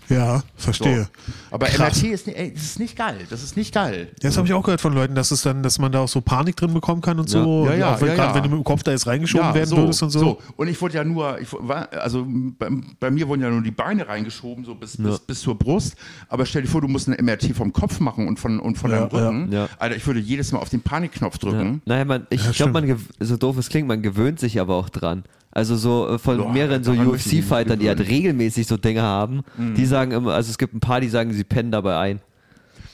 Ja, 0.10 0.40
So. 0.40 0.44
verstehe. 0.58 1.08
Aber 1.52 1.68
Krass. 1.68 2.02
MRT 2.02 2.12
ist, 2.14 2.28
ey, 2.28 2.54
das 2.54 2.64
ist 2.64 2.80
nicht 2.80 2.96
geil. 2.98 3.18
Das 3.30 3.44
ist 3.44 3.56
nicht 3.56 3.74
geil. 3.74 4.08
Ja, 4.22 4.30
das 4.30 4.38
habe 4.38 4.48
ich 4.48 4.54
auch 4.54 4.64
gehört 4.64 4.82
von 4.82 4.94
Leuten, 4.94 5.16
dass 5.16 5.32
es 5.32 5.42
dann, 5.44 5.64
dass 5.64 5.80
man 5.80 5.92
da 5.92 6.00
auch 6.02 6.08
so 6.08 6.20
Panik 6.22 6.56
drin 6.56 6.74
bekommen 6.74 7.02
kann 7.02 7.20
und 7.20 7.30
so. 7.30 7.38
Ja, 7.40 7.72
Und 7.74 7.80
ja, 7.80 8.02
wenn, 8.02 8.08
ja, 8.10 8.16
gerade 8.16 8.30
ja. 8.30 8.36
wenn 8.36 8.44
du 8.44 8.50
mit 8.50 8.58
dem 8.60 8.64
Kopf 8.64 8.84
da 8.84 8.92
jetzt 8.92 9.08
reingeschoben 9.08 9.54
werden 9.54 9.76
würdest 9.78 10.04
und 10.04 10.10
so. 10.10 10.40
Und 10.58 10.68
ich 10.68 10.82
wurde 10.82 10.96
ja 10.96 11.04
nur, 11.04 11.40
ich, 11.40 11.48
war, 11.52 11.88
also 11.94 12.26
bei, 12.28 12.70
bei 13.00 13.12
mir 13.12 13.28
wurden 13.28 13.42
ja 13.42 13.50
nur 13.50 13.62
die 13.62 13.72
Beine 13.72 14.08
reingeschoben, 14.08 14.66
so 14.66 14.76
bis, 14.76 14.98
bis, 14.98 15.20
bis 15.20 15.42
zur 15.42 15.58
Brust. 15.58 15.96
Aber 16.28 16.46
stell 16.46 16.64
dir 16.64 16.68
vor, 16.68 16.82
du 16.82 16.88
musst 16.88 17.08
eine 17.08 17.22
MRT 17.22 17.56
vom 17.56 17.72
Kopf 17.74 18.00
machen 18.00 18.28
und 18.28 18.40
von, 18.40 18.60
und 18.60 18.78
von 18.78 18.92
Ja, 18.92 19.06
deinem 19.08 19.10
Rücken. 19.10 19.52
ja. 19.52 19.60
Ja. 19.64 19.70
Alter, 19.80 19.96
ich 19.96 20.06
würde 20.08 20.20
jedes 20.20 20.52
Mal 20.52 20.60
auf 20.60 20.70
den 20.70 20.82
Panikknopf 20.82 21.38
Ja. 21.44 21.50
drücken. 21.50 21.82
Naja, 21.86 22.06
man, 22.06 22.28
ich 22.30 22.44
Ja, 22.44 22.52
glaube, 22.52 22.74
man, 22.74 23.00
so 23.20 23.38
doof 23.38 23.58
es 23.58 23.70
klingt, 23.70 23.88
man 23.88 24.02
gewöhnt 24.02 24.40
sich 24.40 24.60
aber 24.60 24.76
auch 24.76 24.90
dran. 24.90 25.24
Also 25.56 25.76
so 25.76 26.08
äh, 26.10 26.18
von 26.18 26.38
Boah, 26.38 26.52
mehreren 26.52 26.84
so 26.84 26.92
UFC-Fightern, 26.94 27.78
die 27.80 27.88
halt 27.88 28.00
regelmäßig 28.00 28.66
so 28.68 28.76
Dinge 28.78 29.04
haben, 29.04 29.42
Mhm. 29.58 29.76
die 29.76 29.86
sagen 29.86 30.12
immer, 30.12 30.34
also 30.34 30.50
es 30.50 30.58
gibt 30.58 30.74
ein 30.74 30.80
paar, 30.80 31.00
die 31.00 31.10
sagen, 31.10 31.32
sie 31.32 31.44
pennen 31.44 31.72
dabei 31.72 31.98
ein. 31.98 32.20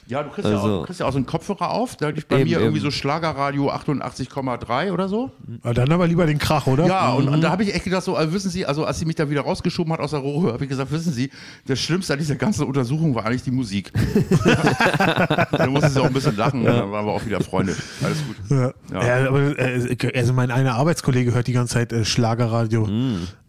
Ja, 0.10 0.24
du 0.24 0.30
kriegst, 0.32 0.50
ja, 0.50 0.56
Also- 0.58 0.68
auch, 0.68 0.80
du 0.82 0.86
kriegst 0.88 1.00
ja 1.00 1.06
auch 1.06 1.12
so 1.12 1.18
einen 1.18 1.26
Kopfhörer 1.28 1.70
auf. 1.70 1.96
Da 1.96 2.10
liegt 2.10 2.28
bei 2.28 2.40
Eben, 2.40 2.50
mir 2.50 2.60
irgendwie 2.60 2.80
eben. 2.80 2.86
so 2.86 2.92
Schlagerradio 2.92 3.70
88,3 3.70 4.92
oder 4.92 5.08
so. 5.08 5.30
Aber 5.62 5.74
dann 5.76 5.92
aber 5.92 6.08
lieber 6.08 6.26
den 6.26 6.40
Krach, 6.40 6.66
oder? 6.66 6.88
Ja, 6.88 7.12
und, 7.14 7.30
und 7.30 7.42
da 7.42 7.52
habe 7.52 7.64
ich 7.64 7.76
echt 7.76 7.84
gedacht, 7.84 8.04
so, 8.04 8.16
also 8.16 8.34
wissen 8.34 8.50
Sie, 8.50 8.66
also 8.66 8.86
als 8.86 8.98
sie 8.98 9.06
mich 9.06 9.16
da 9.16 9.30
wieder 9.30 9.42
rausgeschoben 9.42 9.94
hat 9.94 10.00
aus 10.00 10.12
der 10.12 10.20
Rohre, 10.22 10.54
habe 10.54 10.64
ich 10.64 10.70
gesagt, 10.70 10.92
wissen 10.92 11.14
Sie, 11.14 11.30
das 11.68 11.80
Schlimmste 11.80 12.14
an 12.14 12.20
dieser 12.20 12.36
ganzen 12.36 12.66
Untersuchung 12.66 13.14
war 13.14 13.26
eigentlich 13.26 13.44
die 13.44 13.52
Musik. 13.52 13.92
da 15.52 15.68
musste 15.68 15.90
sie 15.90 16.02
auch 16.02 16.06
ein 16.06 16.14
bisschen 16.14 16.36
lachen, 16.36 16.62
und 16.62 16.66
dann 16.66 16.92
waren 16.92 17.06
wir 17.06 17.12
auch 17.12 17.26
wieder 17.26 17.42
Freunde. 17.42 17.76
Alles 18.04 18.18
gut. 18.26 18.36
Ja. 18.50 18.72
Ja. 18.92 19.20
Ja. 19.22 19.30
aber 19.30 19.60
äh, 19.60 19.96
also 20.16 20.34
mein 20.34 20.52
einer 20.52 20.76
Arbeitskollege 20.76 21.34
hört 21.34 21.48
die 21.48 21.54
ganze 21.54 21.76
Zeit 21.76 21.94
äh, 21.94 22.04
Schlagerradio. 22.06 22.88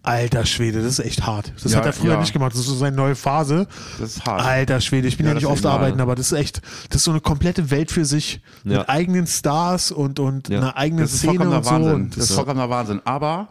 Alter 0.03 0.47
Schwede, 0.47 0.83
das 0.83 0.99
ist 0.99 1.05
echt 1.05 1.27
hart. 1.27 1.53
Das 1.63 1.73
Ja, 1.73 1.79
hat 1.79 1.87
er 1.87 1.93
früher 1.93 2.15
ja. 2.15 2.21
nicht 2.21 2.33
gemacht. 2.33 2.53
Das 2.53 2.61
ist 2.61 2.67
so 2.67 2.75
seine 2.75 2.97
neue 2.97 3.15
Phase. 3.15 3.67
Das 3.99 4.17
ist 4.17 4.25
hart. 4.25 4.43
Alter 4.43 4.81
Schwede, 4.81 5.07
ich 5.09 5.17
bin 5.19 5.27
Ja, 5.27 5.33
ja, 5.33 5.35
nicht 5.35 5.45
das 5.45 5.53
oft 5.53 5.67
arbeiten, 5.67 6.01
aber 6.01 6.15
das 6.15 6.33
ist 6.33 6.39
echt, 6.39 6.63
das 6.89 6.97
ist 6.97 7.05
so 7.05 7.11
eine 7.11 7.21
komplette 7.21 7.71
Welt 7.71 7.91
für 7.91 8.05
sich 8.07 8.41
Ja. 8.65 8.79
mit 8.79 8.89
eigenen 8.89 9.27
Stars 9.27 9.93
und, 9.93 10.19
und 10.19 10.49
Ja. 10.49 10.59
einer 10.59 10.77
eigenen 10.77 11.05
Das 11.05 11.13
ist 11.13 11.19
Szene 11.19 11.35
vollkommener 11.35 11.59
und 11.59 11.65
so. 11.65 11.71
Wahnsinn. 11.71 11.95
Und 11.95 12.11
Das 12.17 12.23
ist 12.25 12.31
das, 12.31 12.37
vollkommener 12.37 12.71
Wahnsinn. 12.71 13.01
Aber 13.05 13.49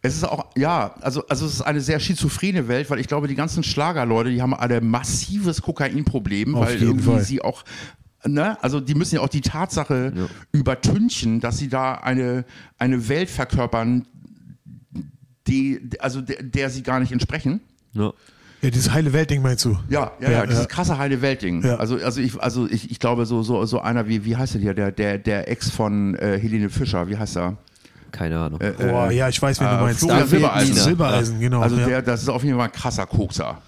es 0.00 0.14
ist 0.16 0.24
auch, 0.24 0.46
ja, 0.56 0.94
also, 1.02 1.26
also 1.28 1.44
es 1.44 1.54
ist 1.54 1.60
eine 1.62 1.80
sehr 1.82 2.00
schizophrene 2.00 2.66
Welt, 2.68 2.88
weil 2.88 2.98
ich 3.00 3.06
glaube, 3.08 3.28
die 3.28 3.34
ganzen 3.34 3.62
Schlagerleute, 3.62 4.30
die 4.30 4.40
haben 4.40 4.54
alle 4.54 4.76
ein 4.78 4.88
massives 4.88 5.60
Kokainproblem, 5.60 6.54
Auf 6.54 6.66
weil 6.66 6.82
irgendwie 6.82 7.10
Fall. 7.10 7.20
sie 7.24 7.42
auch, 7.42 7.64
ne, 8.24 8.56
also 8.62 8.80
die 8.80 8.94
müssen 8.94 9.16
ja 9.16 9.20
auch 9.20 9.28
die 9.28 9.40
Tatsache 9.42 10.12
übertünchen, 10.52 11.40
dass 11.40 11.58
sie 11.58 11.68
da 11.68 11.94
eine, 11.94 12.44
eine 12.78 13.08
Welt 13.08 13.28
verkörpern, 13.28 14.06
die, 15.48 15.80
also 15.98 16.20
der, 16.20 16.42
der 16.42 16.70
sie 16.70 16.82
gar 16.82 17.00
nicht 17.00 17.12
entsprechen. 17.12 17.60
Ja. 17.92 18.12
ja, 18.62 18.70
dieses 18.70 18.92
heile 18.92 19.12
Weltding 19.12 19.42
meinst 19.42 19.64
du? 19.64 19.78
Ja, 19.88 20.12
ja, 20.20 20.30
ja, 20.30 20.30
Ja, 20.30 20.46
dieses 20.46 20.62
ja. 20.62 20.66
krasse 20.68 20.98
heile 20.98 21.20
Weltding. 21.22 21.64
Ja. 21.64 21.76
Also, 21.76 21.96
also 21.96 22.20
ich, 22.20 22.40
also 22.40 22.68
ich, 22.68 22.90
ich 22.90 22.98
glaube 23.00 23.26
so, 23.26 23.42
so, 23.42 23.64
so 23.64 23.80
einer 23.80 24.06
wie, 24.08 24.24
wie 24.24 24.36
heißt 24.36 24.54
der 24.54 24.60
hier, 24.60 24.74
der, 24.74 24.92
der, 24.92 25.18
der 25.18 25.48
Ex 25.50 25.70
von 25.70 26.14
äh, 26.16 26.38
Helene 26.38 26.70
Fischer, 26.70 27.08
wie 27.08 27.16
heißt 27.16 27.36
er? 27.36 27.56
Keine 28.10 28.38
Ahnung. 28.38 28.60
Äh, 28.60 28.72
Boah, 28.72 29.10
ja, 29.10 29.28
ich 29.28 29.40
weiß, 29.40 29.60
wen 29.60 29.66
äh, 29.66 29.70
du 29.70 29.76
meinst. 29.76 30.00
Florian 30.00 30.28
Silbereisen. 30.28 30.74
Silbereisen, 30.74 31.40
genau. 31.40 31.60
Also 31.60 31.76
ja. 31.76 31.86
der, 31.86 32.02
das 32.02 32.22
ist 32.22 32.28
auf 32.28 32.42
jeden 32.44 32.56
Fall 32.56 32.66
ein 32.66 32.72
krasser 32.72 33.06
Kokser. 33.06 33.60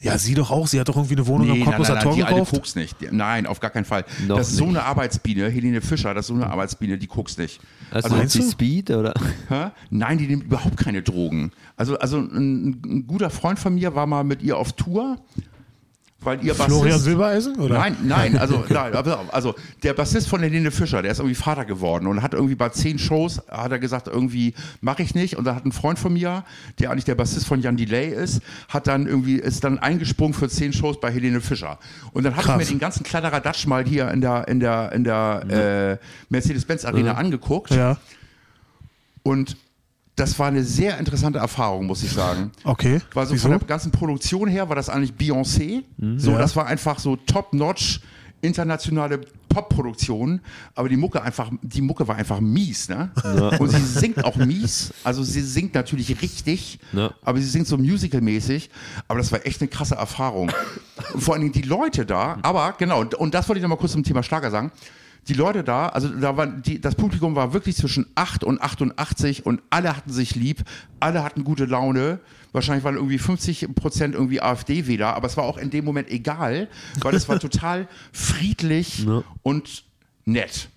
Ja, 0.00 0.16
sie 0.18 0.34
doch 0.34 0.50
auch. 0.50 0.66
Sie 0.66 0.78
hat 0.78 0.88
doch 0.88 0.96
irgendwie 0.96 1.16
eine 1.16 1.26
Wohnung 1.26 1.50
am 1.50 1.64
Cottbusser 1.64 1.98
Tor 1.98 2.14
die 2.14 2.22
alte 2.22 2.34
gekauft. 2.34 2.52
kokst 2.52 2.76
nicht. 2.76 3.00
Die- 3.00 3.08
Nein, 3.10 3.46
auf 3.46 3.60
gar 3.60 3.70
keinen 3.70 3.84
Fall. 3.84 4.04
Noch 4.26 4.36
das 4.36 4.50
ist 4.50 4.56
so 4.56 4.66
nicht. 4.66 4.76
eine 4.76 4.84
Arbeitsbiene, 4.84 5.48
Helene 5.50 5.80
Fischer, 5.80 6.14
das 6.14 6.24
ist 6.26 6.28
so 6.28 6.34
eine 6.34 6.48
Arbeitsbiene, 6.48 6.98
die 6.98 7.06
kokst 7.06 7.38
nicht. 7.38 7.60
Also, 7.90 8.08
meinst 8.14 8.34
die 8.34 8.40
du? 8.40 8.50
Speed 8.50 8.90
oder? 8.92 9.14
Hä? 9.48 9.70
Nein, 9.90 10.18
die 10.18 10.26
nimmt 10.26 10.44
überhaupt 10.44 10.76
keine 10.76 11.02
Drogen. 11.02 11.50
Also, 11.76 11.98
also 11.98 12.18
ein, 12.18 12.80
ein 12.84 13.06
guter 13.06 13.30
Freund 13.30 13.58
von 13.58 13.74
mir 13.74 13.94
war 13.94 14.06
mal 14.06 14.24
mit 14.24 14.42
ihr 14.42 14.56
auf 14.56 14.72
Tour, 14.74 15.16
weil 16.20 16.44
ihr 16.44 16.54
Florian 16.54 16.96
Bassist- 16.96 17.04
Silbereisen? 17.04 17.56
Oder? 17.60 17.78
Nein, 17.78 17.96
nein, 18.02 18.36
also, 18.38 18.64
nein, 18.68 18.92
also 19.30 19.54
der 19.84 19.94
Bassist 19.94 20.28
von 20.28 20.40
Helene 20.42 20.72
Fischer, 20.72 21.00
der 21.00 21.12
ist 21.12 21.18
irgendwie 21.20 21.36
Vater 21.36 21.64
geworden 21.64 22.08
und 22.08 22.22
hat 22.22 22.34
irgendwie 22.34 22.56
bei 22.56 22.70
zehn 22.70 22.98
Shows, 22.98 23.40
hat 23.48 23.70
er 23.70 23.78
gesagt, 23.78 24.08
irgendwie 24.08 24.52
mache 24.80 25.02
ich 25.02 25.14
nicht. 25.14 25.36
Und 25.36 25.44
da 25.44 25.54
hat 25.54 25.64
ein 25.64 25.70
Freund 25.70 25.98
von 25.98 26.12
mir, 26.12 26.44
der 26.80 26.90
eigentlich 26.90 27.04
der 27.04 27.14
Bassist 27.14 27.46
von 27.46 27.60
Jan 27.60 27.76
Delay 27.76 28.08
ist, 28.08 28.40
hat 28.68 28.88
dann 28.88 29.06
irgendwie, 29.06 29.36
ist 29.36 29.62
dann 29.62 29.78
eingesprungen 29.78 30.34
für 30.34 30.48
zehn 30.48 30.72
Shows 30.72 31.00
bei 31.00 31.12
Helene 31.12 31.40
Fischer. 31.40 31.78
Und 32.12 32.24
dann 32.24 32.34
habe 32.36 32.48
ich 32.50 32.68
mir 32.68 32.72
den 32.74 32.80
ganzen 32.80 33.04
Kladderadatsch 33.04 33.66
mal 33.66 33.84
hier 33.84 34.10
in 34.10 34.20
der, 34.20 34.48
in 34.48 34.58
der, 34.58 34.90
in 34.92 35.04
der 35.04 35.98
äh, 36.00 36.04
Mercedes-Benz 36.30 36.84
Arena 36.84 37.12
angeguckt. 37.14 37.70
Ja, 37.70 37.96
Und 39.22 39.56
das 40.18 40.38
war 40.38 40.48
eine 40.48 40.64
sehr 40.64 40.98
interessante 40.98 41.38
Erfahrung, 41.38 41.86
muss 41.86 42.02
ich 42.02 42.10
sagen. 42.12 42.50
okay. 42.64 43.00
War 43.14 43.26
so 43.26 43.34
Wieso? 43.34 43.48
von 43.48 43.58
der 43.58 43.66
ganzen 43.66 43.90
Produktion 43.92 44.48
her 44.48 44.68
war 44.68 44.76
das 44.76 44.88
eigentlich 44.88 45.12
Beyoncé. 45.12 45.84
So, 46.16 46.32
Ja. 46.32 46.38
das 46.38 46.56
war 46.56 46.66
einfach 46.66 46.98
so 46.98 47.16
top-notch 47.16 48.00
internationale 48.40 49.20
Pop-Produktion, 49.48 50.40
aber 50.76 50.88
die 50.88 50.96
Mucke 50.96 51.20
einfach, 51.22 51.50
die 51.62 51.80
Mucke 51.80 52.06
war 52.06 52.14
einfach 52.16 52.38
mies, 52.40 52.88
ne? 52.88 53.10
Und 53.58 53.70
sie 53.70 53.82
singt 53.84 54.24
auch 54.24 54.36
mies. 54.36 54.92
Also 55.02 55.24
sie 55.24 55.40
singt 55.40 55.74
natürlich 55.74 56.22
richtig, 56.22 56.78
Ja. 56.92 57.10
aber 57.22 57.38
sie 57.40 57.48
singt 57.48 57.66
so 57.66 57.76
musical-mäßig. 57.76 58.70
Aber 59.08 59.18
das 59.18 59.32
war 59.32 59.44
echt 59.44 59.60
eine 59.60 59.68
krasse 59.68 59.96
Erfahrung. 59.96 60.52
Und 61.14 61.20
vor 61.20 61.34
allen 61.34 61.42
Dingen 61.42 61.52
die 61.52 61.62
Leute 61.62 62.06
da, 62.06 62.38
aber 62.42 62.74
genau, 62.78 63.00
und 63.18 63.34
das 63.34 63.48
wollte 63.48 63.58
ich 63.58 63.62
noch 63.62 63.70
mal 63.70 63.76
kurz 63.76 63.92
zum 63.92 64.04
Thema 64.04 64.22
Schlager 64.22 64.50
sagen. 64.50 64.70
Die 65.26 65.34
Leute 65.34 65.62
da, 65.64 65.88
also 65.88 66.08
da 66.08 66.36
war 66.36 66.46
die, 66.46 66.80
das 66.80 66.94
Publikum 66.94 67.34
war 67.34 67.52
wirklich 67.52 67.76
zwischen 67.76 68.06
8 68.14 68.44
und 68.44 68.62
88 68.62 69.44
und 69.44 69.60
alle 69.70 69.96
hatten 69.96 70.12
sich 70.12 70.34
lieb, 70.34 70.62
alle 71.00 71.22
hatten 71.22 71.44
gute 71.44 71.64
Laune. 71.66 72.20
Wahrscheinlich 72.52 72.82
waren 72.84 72.94
irgendwie 72.94 73.18
50 73.18 73.74
Prozent 73.74 74.14
irgendwie 74.14 74.40
AfD-Wähler, 74.40 75.14
aber 75.14 75.26
es 75.26 75.36
war 75.36 75.44
auch 75.44 75.58
in 75.58 75.68
dem 75.70 75.84
Moment 75.84 76.08
egal, 76.08 76.68
weil 77.00 77.14
es 77.14 77.28
war 77.28 77.38
total 77.40 77.88
friedlich 78.12 79.06
und 79.42 79.84
nett. 80.24 80.68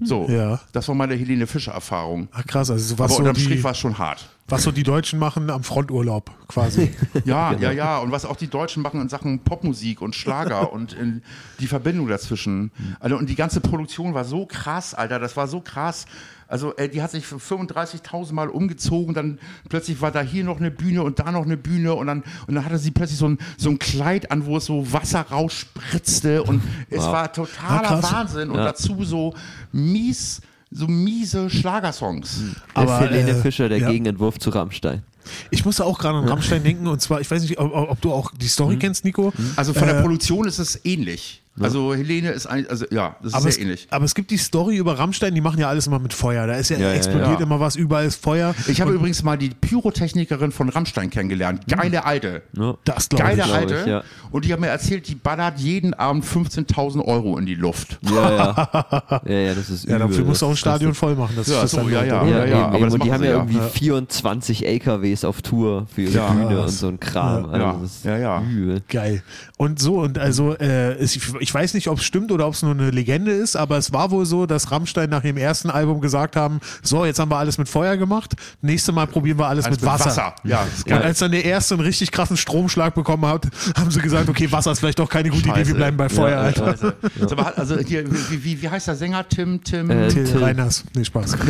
So, 0.00 0.28
Ja. 0.28 0.60
das 0.72 0.88
war 0.88 0.94
meine 0.94 1.14
Helene 1.14 1.46
Fischer-Erfahrung. 1.46 2.28
Ach 2.32 2.44
krass, 2.46 2.70
also 2.70 2.98
was 2.98 3.04
Aber 3.12 3.14
so, 3.14 3.18
unterm 3.28 3.36
Strich 3.36 3.62
war 3.62 3.72
es 3.72 3.78
schon 3.78 3.96
hart. 3.98 4.28
Was 4.46 4.62
so 4.62 4.70
die 4.72 4.82
Deutschen 4.82 5.18
machen 5.18 5.48
am 5.50 5.62
Fronturlaub 5.64 6.30
quasi. 6.48 6.92
Ja, 7.24 7.52
ja, 7.54 7.70
ja. 7.72 7.98
Und 7.98 8.12
was 8.12 8.24
auch 8.26 8.36
die 8.36 8.48
Deutschen 8.48 8.82
machen 8.82 9.00
in 9.00 9.08
Sachen 9.08 9.38
Popmusik 9.40 10.02
und 10.02 10.14
Schlager 10.14 10.72
und 10.74 10.92
in 10.92 11.22
die 11.60 11.66
Verbindung 11.66 12.08
dazwischen. 12.08 12.70
Also, 13.00 13.16
und 13.16 13.28
die 13.30 13.34
ganze 13.36 13.60
Produktion 13.60 14.12
war 14.14 14.24
so 14.24 14.44
krass, 14.46 14.92
Alter. 14.94 15.18
Das 15.18 15.36
war 15.36 15.48
so 15.48 15.60
krass. 15.60 16.04
Also, 16.46 16.76
äh, 16.76 16.90
die 16.90 17.00
hat 17.02 17.10
sich 17.10 17.24
35.000 17.24 18.34
Mal 18.34 18.50
umgezogen. 18.50 19.14
Dann 19.14 19.38
plötzlich 19.70 20.02
war 20.02 20.10
da 20.10 20.20
hier 20.20 20.44
noch 20.44 20.58
eine 20.58 20.70
Bühne 20.70 21.02
und 21.02 21.18
da 21.18 21.32
noch 21.32 21.46
eine 21.46 21.56
Bühne. 21.56 21.94
Und 21.94 22.06
dann, 22.06 22.22
und 22.46 22.54
dann 22.54 22.64
hatte 22.66 22.76
sie 22.78 22.90
plötzlich 22.90 23.18
so 23.18 23.28
ein, 23.28 23.38
so 23.56 23.70
ein 23.70 23.78
Kleid 23.78 24.30
an, 24.30 24.44
wo 24.44 24.58
es 24.58 24.66
so 24.66 24.92
Wasser 24.92 25.22
rausspritzte. 25.22 26.42
Und 26.42 26.62
es 26.90 27.02
war 27.02 27.32
totaler 27.32 27.90
Ah. 27.92 28.02
Wahnsinn. 28.02 28.50
Und 28.50 28.58
Ja. 28.58 28.64
dazu 28.66 29.02
so 29.04 29.34
mies, 29.72 30.42
so 30.74 30.86
miese 30.88 31.48
Schlagersongs. 31.48 32.40
Der 32.76 32.82
Aber, 32.82 33.00
Helene 33.00 33.30
äh, 33.30 33.34
Fischer, 33.36 33.68
der 33.68 33.78
ja. 33.78 33.90
Gegenentwurf 33.90 34.38
zu 34.38 34.50
Rammstein. 34.50 35.02
Ich 35.50 35.64
musste 35.64 35.86
auch 35.86 35.98
gerade 35.98 36.18
an 36.18 36.28
Rammstein 36.28 36.62
denken 36.62 36.86
und 36.86 37.00
zwar, 37.00 37.20
ich 37.22 37.30
weiß 37.30 37.40
nicht, 37.42 37.58
ob, 37.58 37.72
ob 37.74 37.98
du 38.02 38.12
auch 38.12 38.30
die 38.38 38.46
Story 38.48 38.76
kennst, 38.76 39.06
Nico. 39.06 39.32
Also 39.56 39.72
von 39.72 39.86
der 39.88 39.98
Äh, 39.98 40.02
Produktion 40.02 40.46
ist 40.46 40.58
es 40.58 40.84
ähnlich. 40.84 41.40
Also 41.60 41.94
Helene 41.94 42.30
ist 42.32 42.46
ein, 42.46 42.68
also 42.68 42.84
ja, 42.90 43.14
das 43.22 43.32
ist 43.32 43.40
sehr 43.42 43.48
es, 43.50 43.58
ähnlich. 43.58 43.86
aber 43.90 44.04
es 44.04 44.16
gibt 44.16 44.32
die 44.32 44.36
Story 44.36 44.76
über 44.76 44.98
Rammstein, 44.98 45.34
die 45.36 45.40
machen 45.40 45.60
ja 45.60 45.68
alles 45.68 45.86
immer 45.86 46.00
mit 46.00 46.12
Feuer. 46.12 46.48
Da 46.48 46.54
ist 46.54 46.68
ja, 46.70 46.78
Ja, 46.78 46.88
ja, 46.88 46.94
explodiert 46.94 47.38
ja. 47.38 47.46
immer 47.46 47.60
was, 47.60 47.76
überall 47.76 48.04
ist 48.06 48.20
Feuer. 48.20 48.56
Ich 48.66 48.80
habe 48.80 48.90
übrigens 48.92 49.22
mal 49.22 49.38
die 49.38 49.50
Pyrotechnikerin 49.50 50.50
von 50.50 50.68
Rammstein 50.68 51.10
kennengelernt. 51.10 51.62
Geile 51.68 52.04
Alte. 52.04 52.42
Ja. 52.58 52.74
Das 52.84 53.08
glaube 53.08 53.22
Geile 53.24 53.40
ich. 53.42 53.46
glaub 53.46 53.56
Alte. 53.56 53.80
ich, 53.82 53.86
ja. 53.86 54.02
Und 54.34 54.44
die 54.44 54.52
hat 54.52 54.58
mir 54.58 54.66
erzählt, 54.66 55.06
die 55.06 55.14
ballert 55.14 55.60
jeden 55.60 55.94
Abend 55.94 56.24
15.000 56.24 57.04
Euro 57.04 57.38
in 57.38 57.46
die 57.46 57.54
Luft. 57.54 58.00
Ja, 58.02 58.32
ja. 58.36 59.20
Ja, 59.26 59.32
ja, 59.32 59.54
das 59.54 59.70
ist 59.70 59.84
übel. 59.84 59.92
Ja, 60.00 60.06
dafür 60.08 60.24
musst 60.24 60.42
du 60.42 60.46
auch 60.46 60.50
ein 60.50 60.54
Das- 60.54 60.58
Stadion 60.58 60.92
voll 60.92 61.14
machen. 61.14 61.34
Das 61.36 61.46
Ja, 61.46 61.62
das 61.62 61.70
so, 61.70 61.76
dann 61.76 61.92
ja, 61.92 62.02
ja. 62.02 62.24
Ja, 62.24 62.38
Ja, 62.38 62.44
eben, 62.46 62.54
aber 62.54 62.74
eben. 62.74 62.84
das 62.86 62.94
Und 62.94 63.04
die 63.04 63.12
haben 63.12 63.22
ja 63.22 63.30
ja. 63.30 63.36
irgendwie 63.36 63.58
Ja. 63.58 63.68
24 63.68 64.66
LKWs 64.66 65.24
auf 65.24 65.40
Tour 65.40 65.86
für 65.94 66.02
ihre 66.02 66.12
Ja. 66.14 66.30
Bühne 66.32 66.52
Ja. 66.52 66.62
und 66.62 66.68
so 66.68 66.88
ein 66.88 66.98
Kram. 66.98 67.44
Also 67.44 67.56
Ja. 67.64 67.72
das 67.80 67.90
ist 67.96 68.04
Ja, 68.04 68.16
ja. 68.18 68.42
übel. 68.42 68.82
Geil. 68.88 69.22
Und 69.56 69.78
so, 69.78 70.00
und 70.00 70.18
also, 70.18 70.56
äh, 70.58 70.96
ich, 70.96 71.20
ich 71.38 71.54
weiß 71.54 71.74
nicht, 71.74 71.86
ob 71.88 71.98
es 71.98 72.04
stimmt 72.04 72.32
oder 72.32 72.48
ob 72.48 72.54
es 72.54 72.62
nur 72.62 72.72
eine 72.72 72.90
Legende 72.90 73.30
ist, 73.30 73.54
aber 73.54 73.78
es 73.78 73.92
war 73.92 74.10
wohl 74.10 74.26
so, 74.26 74.46
dass 74.46 74.72
Rammstein 74.72 75.10
nach 75.10 75.22
ihrem 75.22 75.36
ersten 75.36 75.70
Album 75.70 76.00
gesagt 76.00 76.34
haben: 76.34 76.58
So, 76.82 77.04
jetzt 77.04 77.20
haben 77.20 77.30
wir 77.30 77.36
alles 77.38 77.56
mit 77.56 77.68
Feuer 77.68 77.96
gemacht, 77.96 78.34
nächstes 78.62 78.92
Mal 78.92 79.06
probieren 79.06 79.38
wir 79.38 79.46
alles, 79.46 79.64
Alles 79.66 79.78
mit 79.80 79.86
Wasser. 79.88 80.34
Ja, 80.42 80.64
ist 80.76 80.86
Und 80.90 80.92
als 80.94 81.20
dann 81.20 81.30
der 81.30 81.44
erste 81.44 81.74
einen 81.74 81.84
richtig 81.84 82.10
krassen 82.10 82.36
Stromschlag 82.36 82.94
bekommen 82.96 83.26
hat, 83.26 83.46
haben 83.78 83.92
sie 83.92 84.00
gesagt, 84.00 84.23
okay, 84.28 84.50
Wasser 84.50 84.72
ist 84.72 84.80
vielleicht 84.80 84.98
doch 84.98 85.08
keine 85.08 85.28
gute 85.30 85.42
Idee, 85.42 85.50
Scheiße. 85.50 85.68
wir 85.68 85.74
bleiben 85.76 85.96
bei 85.96 86.08
Feuer, 86.08 86.30
Ja, 86.30 86.40
Alter. 86.42 86.94
Sag 87.18 87.36
mal, 87.36 87.52
Also 87.54 87.78
hier, 87.78 88.04
wie, 88.10 88.44
wie, 88.44 88.62
wie 88.62 88.68
heißt 88.68 88.88
der 88.88 88.96
Sänger? 88.96 89.28
Tim, 89.28 89.62
Tim 89.62 89.90
Äh, 89.90 90.08
Till 90.08 90.24
Till. 90.24 90.42
Reiners. 90.42 90.84
Nee, 90.94 91.04
Spaß. 91.04 91.36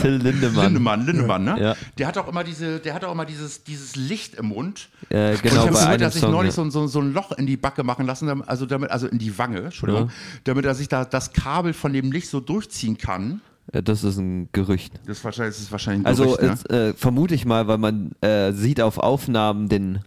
Till 0.00 0.16
Lindemann. 0.16 0.64
Lindemann, 0.66 1.06
Lindemann, 1.06 1.44
ne? 1.44 1.56
Ja. 1.60 1.76
Der 1.98 2.06
hat 2.06 2.18
auch 2.18 2.28
immer 2.28 2.44
diese, 2.44 2.78
der 2.80 2.94
hat 2.94 3.04
auch 3.04 3.12
immer 3.12 3.24
dieses, 3.24 3.64
dieses 3.64 3.96
Licht 3.96 4.34
im 4.34 4.46
Mund. 4.46 4.88
Äh, 5.08 5.32
Und 5.32 5.42
genau, 5.42 5.68
ich 5.70 5.80
habe 5.80 5.98
dass 5.98 6.14
sich 6.14 6.22
Song. 6.22 6.32
neulich 6.32 6.56
ja. 6.56 6.64
so, 6.64 6.70
so, 6.70 6.86
so 6.86 7.00
ein 7.00 7.12
Loch 7.12 7.32
in 7.32 7.46
die 7.46 7.56
Backe 7.56 7.82
machen 7.84 8.06
lassen, 8.06 8.42
also 8.48 8.66
damit, 8.66 8.90
also 8.90 9.06
in 9.06 9.18
die 9.18 9.36
Wange, 9.38 9.60
Entschuldigung, 9.60 10.10
damit 10.44 10.64
er 10.64 10.74
sich 10.74 10.88
da 10.88 11.04
das 11.04 11.32
Kabel 11.32 11.72
von 11.72 11.92
dem 11.92 12.12
Licht 12.12 12.28
so 12.28 12.40
durchziehen 12.40 12.98
kann. 12.98 13.40
Äh, 13.72 13.82
Das 13.82 14.04
ist 14.04 14.18
ein 14.18 14.48
Gerücht. 14.52 14.92
Das 15.06 15.18
ist 15.18 15.24
wahrscheinlich, 15.24 15.54
das 15.56 15.64
ist 15.64 15.72
wahrscheinlich 15.72 16.04
ein 16.04 16.06
Also 16.06 16.24
Gerücht, 16.36 16.42
ne? 16.42 16.52
es, 16.52 16.64
äh, 16.66 16.94
vermute 16.94 17.34
ich 17.34 17.44
mal, 17.44 17.66
weil 17.68 17.78
man 17.78 18.12
äh, 18.22 18.52
sieht 18.52 18.80
auf 18.80 18.98
Aufnahmen 18.98 19.68
den 19.68 20.00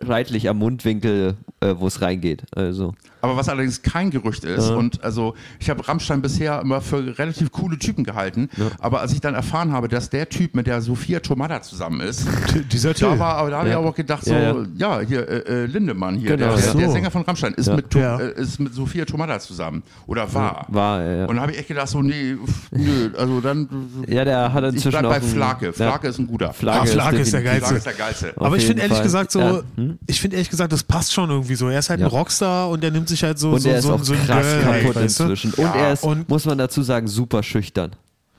seitlich 0.00 0.48
am 0.48 0.58
Mundwinkel, 0.58 1.34
äh, 1.60 1.74
wo 1.78 1.86
es 1.86 2.00
reingeht. 2.02 2.42
Also 2.54 2.94
Aber 3.20 3.36
was 3.36 3.48
allerdings 3.48 3.82
kein 3.82 4.10
Gerücht 4.10 4.44
ist, 4.44 4.68
Ja. 4.68 4.74
und 4.76 5.02
also 5.04 5.34
ich 5.60 5.70
habe 5.70 5.86
Rammstein 5.86 6.20
bisher 6.22 6.60
immer 6.60 6.80
für 6.80 7.18
relativ 7.18 7.52
coole 7.52 7.78
Typen 7.78 8.04
gehalten, 8.04 8.48
aber 8.80 9.00
als 9.00 9.12
ich 9.12 9.20
dann 9.20 9.34
erfahren 9.34 9.72
habe, 9.72 9.88
dass 9.88 10.10
der 10.10 10.28
Typ 10.28 10.54
mit 10.54 10.66
der 10.66 10.80
Sophia 10.82 11.20
Tomada 11.20 11.62
zusammen 11.62 12.00
ist, 12.00 12.26
Dieser 12.72 12.94
Till. 12.94 13.08
da 13.08 13.18
war, 13.18 13.36
aber 13.36 13.50
da 13.50 13.58
habe 13.58 13.68
ich 13.68 13.72
Ja. 13.72 13.78
aber 13.78 13.88
auch 13.90 13.94
gedacht, 13.94 14.24
so, 14.24 14.32
Ja, 14.34 14.40
ja, 14.40 14.64
ja. 14.76 15.00
hier, 15.00 15.28
äh, 15.28 15.62
äh, 15.62 15.66
Lindemann 15.66 16.16
hier, 16.16 16.36
Genau. 16.36 16.54
der, 16.54 16.64
der, 16.64 16.74
der 16.74 16.90
Sänger 16.90 17.10
von 17.10 17.22
Rammstein, 17.22 17.54
ist, 17.54 17.66
Ja. 17.68 17.76
mit, 17.76 17.94
Ja. 17.94 18.18
äh, 18.18 18.40
ist 18.40 18.58
mit 18.58 18.74
Sophia 18.74 19.04
Tomada 19.04 19.38
zusammen. 19.38 19.82
Oder 20.06 20.32
war. 20.34 20.66
war 20.68 21.02
ja. 21.02 21.26
Und 21.26 21.36
da 21.36 21.42
habe 21.42 21.52
ich 21.52 21.58
echt 21.58 21.68
gedacht, 21.68 21.88
so, 21.88 22.02
nee, 22.02 22.34
pff, 22.44 22.72
nö, 22.72 23.10
also 23.16 23.40
dann. 23.40 23.68
Ja, 24.08 24.24
der 24.24 24.52
hat 24.52 24.64
ich 24.64 24.74
inzwischen 24.74 24.98
bleib 24.98 25.12
bei 25.12 25.20
Flake. 25.20 25.66
Ja. 25.66 25.72
Flake 25.72 26.08
ist 26.08 26.18
ein 26.18 26.26
guter. 26.26 26.52
Flake, 26.52 26.80
Ah, 26.80 26.86
Flake 26.86 27.16
ist 27.18 27.32
der 27.32 27.40
definitiv- 27.40 27.44
Geilste. 27.44 27.66
Flake 27.66 27.76
ist 27.78 27.86
der 27.86 27.92
Geilste. 27.94 28.32
Aber 28.36 28.56
ich 28.56 28.66
finde 28.66 28.82
ehrlich 28.82 29.02
gesagt 29.02 29.30
so, 29.32 29.61
Ja. 29.76 29.84
ich 30.06 30.20
finde 30.20 30.36
ehrlich 30.36 30.50
gesagt, 30.50 30.72
das 30.72 30.82
passt 30.82 31.12
schon 31.12 31.30
irgendwie 31.30 31.54
so. 31.54 31.68
Er 31.68 31.78
ist 31.78 31.90
halt 31.90 32.00
Ja. 32.00 32.06
ein 32.06 32.10
Rockstar 32.10 32.68
und 32.70 32.82
er 32.84 32.90
nimmt 32.90 33.08
sich 33.08 33.22
halt 33.22 33.38
so, 33.38 33.50
Und 33.52 33.60
so, 33.60 33.68
er 33.68 33.78
ist 33.78 33.84
so, 33.84 33.92
auch 33.94 34.02
so 34.02 34.12
ein 34.12 34.26
krass 34.26 34.44
Girl, 34.46 34.62
kaputt 34.80 34.96
weißt 34.96 35.20
du? 35.20 35.24
inzwischen. 35.24 35.52
Und 35.54 35.64
Ja. 35.64 35.74
er 35.74 35.92
ist, 35.92 36.04
Und- 36.04 36.28
muss 36.28 36.44
man 36.44 36.58
dazu 36.58 36.82
sagen, 36.82 37.08
super 37.08 37.42
schüchtern. 37.42 37.92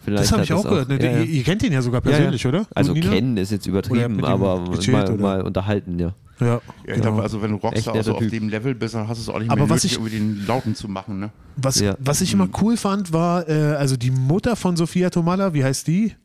Vielleicht 0.04 0.24
Das 0.24 0.32
habe 0.34 0.42
hat 0.42 0.50
ich 0.50 0.54
auch 0.54 0.64
gehört. 0.64 0.90
Ne? 0.90 0.98
ja, 1.02 1.12
ja. 1.12 1.18
Ihr, 1.20 1.26
ihr 1.26 1.44
kennt 1.44 1.64
ihn 1.64 1.72
ja 1.72 1.82
sogar 1.82 2.04
Ja, 2.04 2.10
ja. 2.12 2.18
persönlich, 2.18 2.46
oder? 2.46 2.66
Also 2.76 2.94
kennen 2.94 3.38
ist 3.38 3.52
jetzt 3.52 3.66
übertrieben, 3.68 4.24
aber 4.26 4.64
gechillt, 4.70 4.92
mal, 4.92 5.18
mal 5.18 5.42
unterhalten, 5.44 5.98
ja. 5.98 6.14
Ja, 6.40 6.48
Ja, 6.48 6.62
ich 6.82 6.86
genau. 6.96 7.02
glaube, 7.04 7.22
also 7.24 7.42
wenn 7.42 7.52
du 7.52 7.56
Echt 7.58 7.64
Rockstar 7.64 7.94
netter 7.94 8.04
so 8.06 8.14
auf 8.16 8.20
Typ. 8.20 8.32
dem 8.32 8.50
Level 8.50 8.76
bist, 8.76 8.96
dann 8.96 9.08
hast 9.08 9.20
du 9.20 9.22
es 9.22 9.30
auch 9.30 9.40
nicht 9.40 9.50
Aber 9.52 9.62
mehr 9.62 9.70
was 9.70 9.84
nötig, 9.84 9.92
ich- 9.92 9.98
irgendwie 10.00 10.18
den 10.18 10.46
Lauten 10.48 10.76
zu 10.76 10.88
machen. 10.90 11.20
Ne? 11.20 11.30
was, 11.56 11.80
Ja. 11.80 11.96
was 12.00 12.20
ich 12.22 12.34
immer 12.34 12.50
cool 12.62 12.76
fand, 12.76 13.14
war, 13.14 13.48
äh, 13.48 13.76
also 13.76 13.96
die 13.96 14.10
Mutter 14.12 14.56
von 14.56 14.76
Sophia 14.76 15.10
Tomala, 15.12 15.54
wie 15.54 15.64
heißt 15.64 15.88
die? 15.88 16.16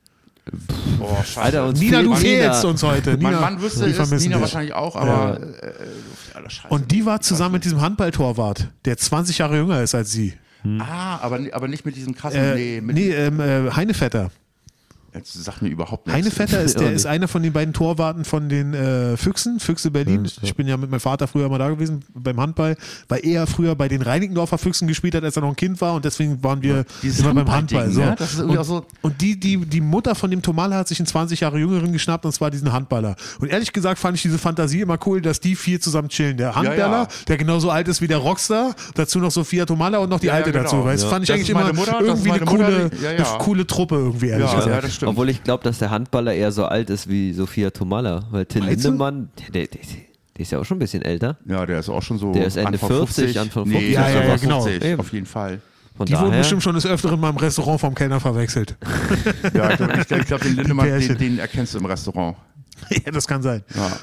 Oh, 1.00 1.16
scheiße. 1.16 1.40
Alter, 1.40 1.66
uns 1.66 1.80
Nina, 1.80 2.02
du 2.02 2.14
fehlst 2.14 2.64
uns 2.64 2.82
heute. 2.82 3.10
mein 3.10 3.18
Nina, 3.18 3.40
Mann 3.40 3.60
wüsste 3.60 3.86
es, 3.86 3.98
Nina 4.10 4.34
dich. 4.36 4.40
wahrscheinlich 4.40 4.72
auch, 4.74 4.96
aber 4.96 5.40
äh, 5.40 5.66
äh, 5.66 6.50
scheiße. 6.50 6.68
Und 6.68 6.90
die 6.90 7.06
war 7.06 7.20
zusammen 7.20 7.52
mit 7.54 7.64
diesem 7.64 7.80
Handballtorwart, 7.80 8.68
der 8.84 8.96
20 8.96 9.38
Jahre 9.38 9.56
jünger 9.56 9.82
ist 9.82 9.94
als 9.94 10.12
sie. 10.12 10.34
ah, 10.80 11.18
aber, 11.22 11.40
aber 11.52 11.68
nicht 11.68 11.86
mit 11.86 11.96
diesem 11.96 12.14
krassen, 12.14 12.40
Äh, 12.40 12.54
nee, 12.54 12.80
mit, 12.80 12.96
nee, 12.96 13.10
ähm, 13.10 13.40
äh, 13.40 13.70
Heinevetter. 13.70 14.30
Jetzt 15.14 15.32
sagt 15.32 15.62
mir 15.62 15.68
überhaupt 15.68 16.06
nichts. 16.06 16.16
Heinevetter 16.18 16.60
ist, 16.62 16.74
Ja, 16.74 16.80
der 16.86 16.92
ist 16.92 17.06
einer 17.06 17.28
von 17.28 17.42
den 17.42 17.52
beiden 17.52 17.72
Torwarten 17.74 18.24
von 18.24 18.48
den 18.48 18.74
äh, 18.74 19.16
Füchsen, 19.16 19.58
Füchse 19.60 19.90
Berlin. 19.90 20.28
Ich 20.42 20.54
bin 20.54 20.66
ja 20.68 20.76
mit 20.76 20.90
meinem 20.90 21.00
Vater 21.00 21.26
früher 21.26 21.48
mal 21.48 21.58
da 21.58 21.68
gewesen 21.68 22.04
beim 22.14 22.40
Handball, 22.40 22.76
weil 23.08 23.20
er 23.24 23.46
früher 23.46 23.74
bei 23.74 23.88
den 23.88 24.02
Reinickendorfer 24.02 24.58
Füchsen 24.58 24.86
gespielt 24.88 25.14
hat, 25.14 25.24
als 25.24 25.36
er 25.36 25.42
noch 25.42 25.48
ein 25.50 25.56
Kind 25.56 25.80
war 25.80 25.94
und 25.94 26.04
deswegen 26.04 26.42
waren 26.44 26.62
wir 26.62 26.84
Dieses 27.02 27.20
immer 27.20 27.34
beim 27.34 27.50
Handball. 27.50 27.90
So. 27.90 28.00
ne? 28.00 28.14
Das 28.18 28.32
ist 28.34 28.38
irgendwie 28.40 28.58
und, 28.58 28.64
so- 28.64 28.86
und 29.02 29.20
die, 29.20 29.38
die, 29.38 29.56
die 29.58 29.80
Mutter 29.80 30.14
von 30.14 30.30
dem 30.30 30.42
Tomala 30.42 30.76
hat 30.76 30.88
sich 30.88 30.98
einen 31.00 31.06
20 31.06 31.40
Jahre 31.40 31.58
jüngeren 31.58 31.92
geschnappt 31.92 32.24
und 32.26 32.32
zwar 32.32 32.50
diesen 32.50 32.72
Handballer. 32.72 33.16
Und 33.40 33.48
ehrlich 33.48 33.72
gesagt 33.72 33.98
fand 33.98 34.16
ich 34.16 34.22
diese 34.22 34.38
Fantasie 34.38 34.80
immer 34.80 34.98
cool, 35.06 35.20
dass 35.20 35.40
die 35.40 35.56
vier 35.56 35.80
zusammen 35.80 36.08
chillen. 36.08 36.36
Der 36.36 36.54
Handballer, 36.54 37.02
ja. 37.02 37.08
der 37.28 37.36
genauso 37.38 37.70
alt 37.70 37.88
ist 37.88 38.00
wie 38.00 38.08
der 38.08 38.18
Rockstar, 38.18 38.74
dazu 38.94 39.18
noch 39.18 39.30
Sophia 39.30 39.64
Tomala 39.66 39.98
und 39.98 40.10
noch 40.10 40.20
die 40.20 40.26
Ja, 40.26 40.32
ja, 40.34 40.38
Alte 40.38 40.52
genau. 40.52 40.64
dazu. 40.64 40.82
Das 40.84 41.02
Ja. 41.02 41.08
fand 41.08 41.22
ich 41.24 41.28
Das 41.28 41.34
eigentlich 41.34 41.48
ist 41.48 41.54
immer 41.54 41.72
Mutter, 41.72 41.92
das 42.00 42.18
ist 42.20 42.26
irgendwie 42.26 42.30
eine 42.32 42.44
coole, 42.44 42.90
die- 42.90 43.04
ja, 43.04 43.12
ja. 43.12 43.18
eine 43.30 43.38
coole 43.38 43.66
Truppe 43.66 43.94
irgendwie, 43.96 44.28
ehrlich 44.28 44.50
Ja, 44.52 44.56
gesagt. 44.56 44.97
Stimmt. 44.98 45.10
Obwohl 45.10 45.28
ich 45.30 45.42
glaube, 45.42 45.64
dass 45.64 45.78
der 45.78 45.90
Handballer 45.90 46.34
eher 46.34 46.52
so 46.52 46.66
alt 46.66 46.90
ist 46.90 47.08
wie 47.08 47.32
Sophia 47.32 47.70
Tomalla. 47.70 48.24
Weil 48.30 48.46
Till 48.46 48.62
Meinst? 48.62 48.84
Lindemann, 48.84 49.30
der, 49.54 49.66
der, 49.66 49.68
der 49.68 50.42
ist 50.42 50.52
ja 50.52 50.58
auch 50.58 50.64
schon 50.64 50.76
ein 50.76 50.80
bisschen 50.80 51.02
älter. 51.02 51.38
Ja, 51.46 51.64
der 51.66 51.80
ist 51.80 51.88
auch 51.88 52.02
schon 52.02 52.18
so. 52.18 52.32
Der 52.32 52.46
ist 52.46 52.56
Ende 52.56 52.74
Anfang 52.74 52.88
40, 52.88 53.40
Anfang 53.40 53.64
50. 53.66 53.88
Nee, 53.88 53.94
Ja, 53.94 54.08
ja, 54.08 54.24
ja, 54.24 54.36
genau. 54.36 54.60
50, 54.62 54.84
Eben. 54.84 55.00
auf 55.00 55.12
jeden 55.12 55.26
Fall. 55.26 55.60
Von 55.96 56.06
Die 56.06 56.12
wurden 56.12 56.26
daher, 56.26 56.38
bestimmt 56.38 56.62
schon 56.62 56.74
des 56.76 56.86
Öfteren 56.86 57.18
mal 57.18 57.30
im 57.30 57.36
Restaurant 57.36 57.80
vom 57.80 57.94
Kellner 57.94 58.20
verwechselt. 58.20 58.76
Ja, 59.54 59.70
ich 59.70 59.76
glaube, 59.76 60.20
ich 60.20 60.26
glaub, 60.26 60.40
den 60.42 60.54
Lindemann, 60.56 60.86
den, 61.00 61.18
den 61.18 61.38
erkennst 61.40 61.74
du 61.74 61.78
im 61.78 61.86
Restaurant. 61.86 62.36
ja, 62.90 63.10
das 63.10 63.26
kann 63.26 63.42
sein. 63.42 63.64
Ja. 63.74 63.98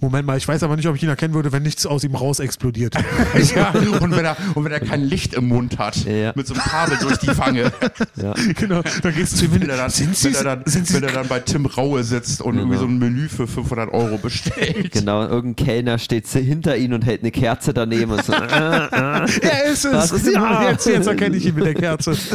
Moment 0.00 0.26
mal, 0.26 0.36
ich 0.36 0.46
weiß 0.46 0.62
aber 0.62 0.76
nicht, 0.76 0.86
ob 0.88 0.96
ich 0.96 1.02
ihn 1.02 1.08
erkennen 1.08 1.32
würde, 1.34 1.52
wenn 1.52 1.62
nichts 1.62 1.86
aus 1.86 2.04
ihm 2.04 2.14
raus 2.14 2.38
explodiert. 2.38 2.94
ja, 3.54 3.70
und, 4.00 4.10
wenn 4.14 4.24
er, 4.24 4.36
und 4.54 4.64
wenn 4.64 4.72
er 4.72 4.80
kein 4.80 5.02
Licht 5.02 5.34
im 5.34 5.48
Mund 5.48 5.78
hat, 5.78 5.96
Ja. 6.04 6.32
mit 6.34 6.46
so 6.46 6.54
einem 6.54 6.62
Kabel 6.64 6.98
durch 7.00 7.16
die 7.18 7.36
Wange, 7.38 7.72
ja. 8.16 8.34
genau, 8.56 8.82
dann 9.02 9.14
gehst 9.14 9.32
du 9.32 9.36
zu 9.38 9.44
ihm 9.46 9.52
wenn 9.54 9.60
hin. 9.62 9.70
er 9.70 9.76
dann, 9.78 9.90
Sind 9.90 10.22
wenn 10.24 10.34
er 10.34 10.44
dann, 10.44 10.62
sind 10.66 10.92
wenn 10.92 11.02
er 11.02 11.12
dann 11.12 11.28
bei 11.28 11.40
Tim 11.40 11.64
Raue 11.66 12.04
sitzt 12.04 12.42
und 12.42 12.56
irgendwie 12.58 12.76
so 12.76 12.84
ein 12.84 12.98
Menü 12.98 13.28
für 13.28 13.46
500 13.46 13.92
Euro 13.92 14.18
bestellt. 14.18 14.92
Genau, 14.92 15.22
irgendein 15.26 15.64
Kellner 15.64 15.98
steht 15.98 16.26
hinter 16.28 16.76
ihm 16.76 16.92
und 16.92 17.04
hält 17.04 17.22
eine 17.22 17.30
Kerze 17.30 17.72
daneben 17.72 18.10
und 18.12 18.24
so. 18.24 18.32
er 18.32 19.26
ist 19.72 19.84
es. 19.84 19.90
Das 19.92 20.12
ist- 20.12 20.24
genau, 20.26 20.44
ja. 20.44 20.70
jetzt, 20.70 20.86
jetzt 20.86 21.06
erkenne 21.06 21.36
ich 21.36 21.46
ihn 21.46 21.54
mit 21.54 21.64
der 21.64 21.74
Kerze. 21.74 22.14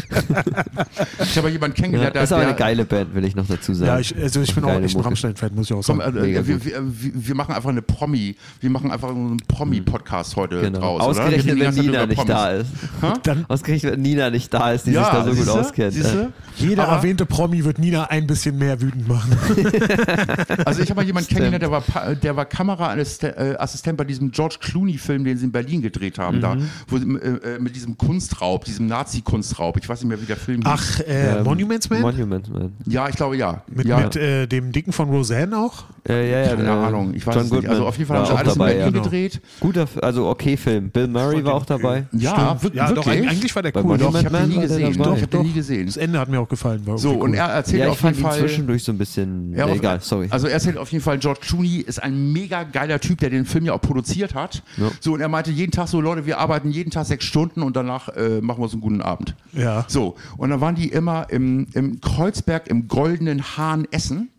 Ich 1.20 1.38
habe 1.38 1.50
jemanden 1.50 1.76
Ja, 1.78 1.82
kennengelernt, 1.84 2.16
das 2.16 2.24
ist 2.26 2.32
aber 2.34 2.44
eine 2.44 2.56
geile 2.56 2.86
Band, 2.86 3.14
will 3.16 3.26
ich 3.26 3.36
noch 3.36 3.48
dazu 3.48 3.74
sagen. 3.74 3.88
Ja, 3.88 4.00
ich, 4.00 4.16
also 4.16 4.42
ich 4.42 4.54
bin 4.54 4.64
auch 4.64 4.80
echt 4.82 4.96
ein. 4.96 5.02
Rammstein-Fan, 5.02 5.52
muss 5.56 5.66
ich 5.70 5.74
auch 5.76 5.84
Komm, 5.86 6.00
sagen. 6.00 6.18
äh, 6.18 6.22
Mega 6.22 6.48
wir, 6.48 6.64
wir, 6.64 6.82
wir 7.14 7.35
wir 7.36 7.44
machen 7.44 7.54
einfach 7.54 7.70
eine 7.70 7.82
Promi, 7.82 8.36
wir 8.62 8.70
machen 8.70 8.92
einfach 8.92 9.10
einen 9.10 9.36
Promi-Podcast 9.46 10.38
heute 10.38 10.62
Genau. 10.62 10.80
draus. 10.80 11.02
Ausgerechnet, 11.02 11.60
wenn 11.60 11.76
Nina 11.76 12.06
nicht 12.06 12.30
da 12.30 12.52
ist. 12.52 12.70
Hä? 13.02 13.34
Ausgerechnet, 13.50 13.92
wenn 13.94 14.02
Nina 14.02 14.30
nicht 14.30 14.54
da 14.54 14.72
ist, 14.72 14.86
die 14.86 14.92
sich 14.92 15.02
da 15.02 15.26
so 15.26 15.34
gut 15.34 15.50
auskennt. 15.50 15.94
Siehste? 15.94 16.32
Jeder 16.56 16.84
Aber- 16.88 16.98
erwähnte 16.98 17.26
Promi 17.26 17.66
wird 17.66 17.78
Nina 17.78 18.06
ein 18.06 18.26
bisschen 18.26 18.58
mehr 18.58 18.80
wütend 18.82 19.08
machen. 19.08 19.36
Also 20.66 20.82
ich 20.82 20.90
habe 20.90 21.02
mal 21.02 21.06
jemanden 21.06 21.28
kennengelernt, 21.30 21.62
der 21.62 21.72
war, 21.72 21.82
Pa- 21.82 22.16
der 22.16 22.36
war 22.36 22.46
Kameraassistent 22.46 23.98
bei 23.98 24.04
diesem 24.04 24.32
George 24.32 24.58
Clooney-Film, 24.62 25.24
den 25.26 25.38
sie 25.38 25.46
in 25.46 25.52
Berlin 25.52 25.82
gedreht 25.82 26.18
haben, 26.18 26.40
da, 26.42 26.56
wo, 26.88 26.98
sie, 26.98 27.06
äh, 27.06 27.56
äh, 27.56 27.60
mit 27.60 27.76
diesem 27.76 27.98
Kunstraub, 27.98 28.64
diesem 28.66 28.88
Nazi-Kunstraub. 28.88 29.78
Ich 29.78 29.88
weiß 29.90 30.02
nicht 30.02 30.10
mehr, 30.10 30.22
wie 30.22 30.26
der 30.26 30.38
Film 30.38 30.62
hieß. 30.62 30.66
Ach, 30.68 31.00
äh, 31.02 31.38
Ähm, 31.38 31.44
Monuments 31.44 31.90
Man? 31.90 32.02
Monument 32.02 32.50
Man. 32.52 32.74
Ja, 32.86 33.10
ich 33.10 33.16
glaube 33.16 33.36
ja. 33.38 33.64
mit 33.68 33.86
ja. 33.88 34.00
mit 34.00 34.16
äh, 34.16 34.48
dem 34.48 34.72
Dicken 34.72 34.92
von 34.94 35.10
Roseanne 35.10 35.58
auch? 35.58 35.84
Äh, 36.08 36.32
ja, 36.32 36.40
ja, 36.50 36.56
Keine 36.56 36.68
äh, 36.68 36.72
Ahnung, 36.72 37.14
ich 37.16 37.25
weiß 37.28 37.36
John 37.36 37.44
es 37.46 37.52
nicht. 37.52 37.58
Also 37.68 37.70
Goodman 37.70 37.88
auf 37.88 37.98
jeden 37.98 38.08
Fall 38.08 38.18
haben 38.18 38.22
war 38.24 38.28
sie 38.28 38.34
auch 38.34 38.40
alles 38.40 38.54
dabei, 38.54 38.72
in 38.72 38.78
Berlin 38.80 38.96
ja. 38.96 39.02
gedreht. 39.04 39.42
Guter, 39.60 39.88
also 40.02 40.28
okay 40.28 40.58
Film. 40.58 40.90
Bill 40.90 41.08
Murray 41.08 41.44
war 41.46 41.54
auch 41.56 41.66
dabei. 41.66 42.06
Ja, 42.12 42.58
wir- 42.62 42.74
Ja, 42.74 42.92
doch, 42.92 43.06
wirklich. 43.06 43.30
eigentlich 43.30 43.56
war 43.56 43.64
der 43.64 43.76
cool. 43.84 43.98
Doch, 43.98 44.10
ich 44.20 44.26
habe 44.26 44.38
den 44.38 44.50
nie 44.50 44.60
gesehen. 44.60 44.98
dabei. 44.98 45.16
Ich 45.16 45.22
habe 45.22 45.28
den 45.28 45.42
nie 45.44 45.54
gesehen. 45.54 45.86
das 45.86 45.98
Ende 45.98 46.20
hat 46.20 46.30
mir 46.30 46.40
auch 46.40 46.50
gefallen. 46.50 46.86
War 46.86 46.98
So, 46.98 47.10
irgendwie 47.10 47.24
und 47.26 47.30
cool. 47.32 47.38
er 47.38 47.46
erzählt 47.48 47.80
Ja, 47.80 47.86
ich 47.86 47.92
auf 47.92 48.02
jeden 48.04 48.16
Fall. 48.16 48.40
zwischendurch 48.40 48.84
so 48.84 48.92
ein 48.92 48.98
bisschen. 48.98 49.54
Ja, 49.54 49.66
nee, 49.66 49.72
auf- 49.72 49.78
egal, 49.78 50.00
sorry. 50.02 50.28
Also 50.30 50.48
er 50.48 50.54
erzählt 50.54 50.78
auf 50.78 50.92
jeden 50.92 51.04
Fall, 51.04 51.18
George 51.20 51.40
Clooney 51.42 51.78
ist 51.80 52.02
ein 52.02 52.32
mega 52.34 52.64
geiler 52.64 53.00
Typ, 53.00 53.20
der 53.20 53.30
den 53.30 53.46
Film 53.46 53.66
ja 53.66 53.74
auch 53.74 53.82
produziert 53.82 54.36
hat. 54.36 54.64
Ja. 54.78 54.90
So, 55.00 55.14
und 55.14 55.22
er 55.22 55.28
meinte 55.30 55.52
jeden 55.52 55.72
Tag 55.72 55.88
so, 55.88 56.02
Leute, 56.02 56.26
wir 56.26 56.38
arbeiten 56.40 56.72
jeden 56.72 56.92
Tag 56.92 57.06
sechs 57.06 57.26
Stunden 57.26 57.62
und 57.64 57.76
danach 57.76 58.10
äh, 58.10 58.42
machen 58.42 58.60
wir 58.60 58.64
uns 58.64 58.74
einen 58.74 58.82
guten 58.82 59.02
Abend. 59.02 59.36
Ja. 59.54 59.86
So, 59.88 60.16
und 60.38 60.50
dann 60.50 60.62
waren 60.62 60.76
die 60.76 60.88
immer 60.90 61.28
im, 61.30 61.68
im 61.74 62.02
Kreuzberg 62.02 62.68
im 62.68 62.88
Goldenen 62.88 63.58
Hahn 63.58 63.88
essen. 63.92 64.30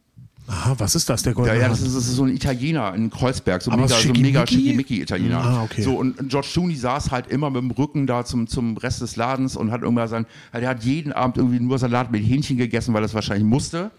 Aha, 0.49 0.75
was 0.79 0.95
ist 0.95 1.09
das, 1.09 1.23
der 1.23 1.33
Ja, 1.33 1.35
Goldene 1.35 1.61
ja, 1.61 1.69
das 1.69 1.81
Hahn? 1.81 1.87
ist, 1.89 1.97
das 1.97 2.07
ist 2.07 2.15
so 2.17 2.25
ein 2.25 2.35
Italiener 2.35 2.95
in 2.95 3.11
Kreuzberg, 3.11 3.63
so 3.63 3.71
mega, 3.73 3.89
so 3.89 3.95
schickimicki? 3.97 4.23
mega 4.23 4.47
schickimicki-Italiener. 4.47 5.39
Ah, 5.39 5.63
okay. 5.65 5.83
So, 5.83 5.95
und 5.97 6.29
George 6.29 6.49
Clooney 6.53 6.77
saß 6.77 7.11
halt 7.11 7.27
immer 7.29 7.51
mit 7.51 7.63
dem 7.63 7.71
Rücken 7.73 8.07
da 8.07 8.25
zum, 8.25 8.47
zum 8.47 8.77
Rest 8.77 9.01
des 9.01 9.17
Ladens 9.17 9.57
und 9.57 9.73
hat 9.73 9.83
irgendwann 9.83 10.09
sein, 10.09 10.27
er 10.53 10.69
hat 10.69 10.85
jeden 10.85 11.13
Abend 11.13 11.37
irgendwie 11.37 11.59
nur 11.61 11.79
Salat 11.79 12.13
mit 12.13 12.23
Hähnchen 12.25 12.57
gegessen, 12.59 12.95
weil 12.95 13.03
er 13.03 13.07
es 13.07 13.15
wahrscheinlich 13.15 13.45
musste. 13.47 13.91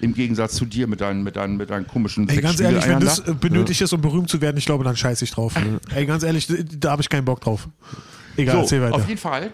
Im 0.00 0.12
Gegensatz 0.14 0.54
zu 0.56 0.66
dir 0.66 0.86
mit 0.86 1.00
deinen, 1.00 1.22
mit 1.24 1.36
deinen, 1.36 1.56
mit 1.56 1.70
deinen 1.70 1.86
komischen 1.86 2.28
Ey, 2.28 2.40
ganz 2.42 2.60
ehrlich, 2.60 2.86
wenn 2.86 3.00
das 3.00 3.22
benötigt 3.40 3.80
ist, 3.80 3.92
um 3.94 4.00
berühmt 4.02 4.28
zu 4.28 4.40
werden, 4.42 4.58
ich 4.58 4.66
glaube, 4.66 4.84
dann 4.84 4.94
scheiße 4.96 5.24
ich 5.24 5.30
drauf. 5.30 5.54
Ey, 5.94 6.04
ganz 6.06 6.22
ehrlich, 6.22 6.46
da 6.78 6.90
habe 6.92 7.00
ich 7.02 7.08
keinen 7.08 7.24
Bock 7.24 7.40
drauf. 7.40 7.66
Egal, 8.36 8.56
So, 8.56 8.60
erzähl 8.62 8.82
weiter. 8.82 8.94
auf 8.94 9.08
jeden 9.08 9.18
Fall. 9.20 9.50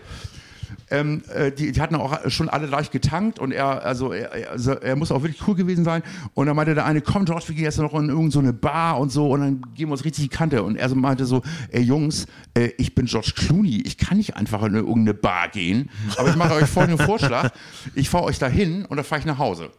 Ähm, 0.88 1.22
äh, 1.34 1.50
die, 1.50 1.72
die 1.72 1.80
hatten 1.80 1.96
auch 1.96 2.30
schon 2.30 2.48
alle 2.48 2.66
leicht 2.66 2.92
getankt 2.92 3.38
und 3.40 3.50
er, 3.50 3.84
also 3.84 4.12
er, 4.12 4.32
er, 4.32 4.50
also 4.52 4.72
er 4.72 4.94
muss 4.94 5.10
auch 5.10 5.22
wirklich 5.22 5.46
cool 5.48 5.56
gewesen 5.56 5.84
sein. 5.84 6.02
Und 6.34 6.46
dann 6.46 6.54
meinte 6.54 6.74
der 6.74 6.86
eine, 6.86 7.00
komm 7.00 7.24
George, 7.24 7.44
wir 7.48 7.54
gehen 7.56 7.64
jetzt 7.64 7.78
noch 7.78 7.92
in 7.94 8.08
irgendeine 8.08 8.30
so 8.30 8.38
eine 8.38 8.52
Bar 8.52 9.00
und 9.00 9.10
so 9.10 9.30
und 9.30 9.40
dann 9.40 9.60
geben 9.74 9.90
wir 9.90 9.92
uns 9.92 10.04
richtig 10.04 10.24
die 10.24 10.28
Kante. 10.28 10.62
Und 10.62 10.76
er 10.76 10.88
so 10.88 10.94
meinte 10.94 11.26
so, 11.26 11.42
ey 11.70 11.82
Jungs, 11.82 12.26
äh, 12.54 12.70
ich 12.78 12.94
bin 12.94 13.06
George 13.06 13.32
Clooney, 13.34 13.82
ich 13.84 13.98
kann 13.98 14.18
nicht 14.18 14.36
einfach 14.36 14.62
in 14.62 14.74
irgendeine 14.74 15.14
Bar 15.14 15.48
gehen, 15.48 15.90
aber 16.16 16.28
ich 16.28 16.36
mache 16.36 16.54
euch 16.54 16.66
folgenden 16.66 17.04
Vorschlag, 17.04 17.50
ich 17.94 18.08
fahre 18.08 18.24
euch 18.24 18.38
dahin 18.38 18.84
und 18.84 18.96
dann 18.96 19.04
fahre 19.04 19.20
ich 19.20 19.26
nach 19.26 19.38
Hause. 19.38 19.70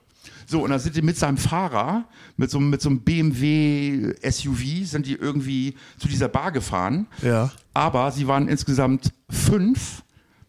So, 0.50 0.64
und 0.64 0.70
dann 0.70 0.80
sind 0.80 0.96
die 0.96 1.02
mit 1.02 1.18
seinem 1.18 1.38
Fahrer, 1.38 2.06
mit 2.38 2.50
so, 2.50 2.60
mit 2.62 2.82
so 2.82 2.90
einem 2.90 3.02
BMW 3.02 4.14
SUV, 4.24 4.86
sind 4.86 5.06
die 5.06 5.16
irgendwie 5.16 5.76
zu 6.00 6.08
dieser 6.08 6.30
Bar 6.30 6.54
gefahren. 6.54 7.08
Ja. 7.22 7.52
Aber 7.74 8.12
sie 8.12 8.28
waren 8.28 8.48
insgesamt 8.48 9.12
fünf 9.30 10.04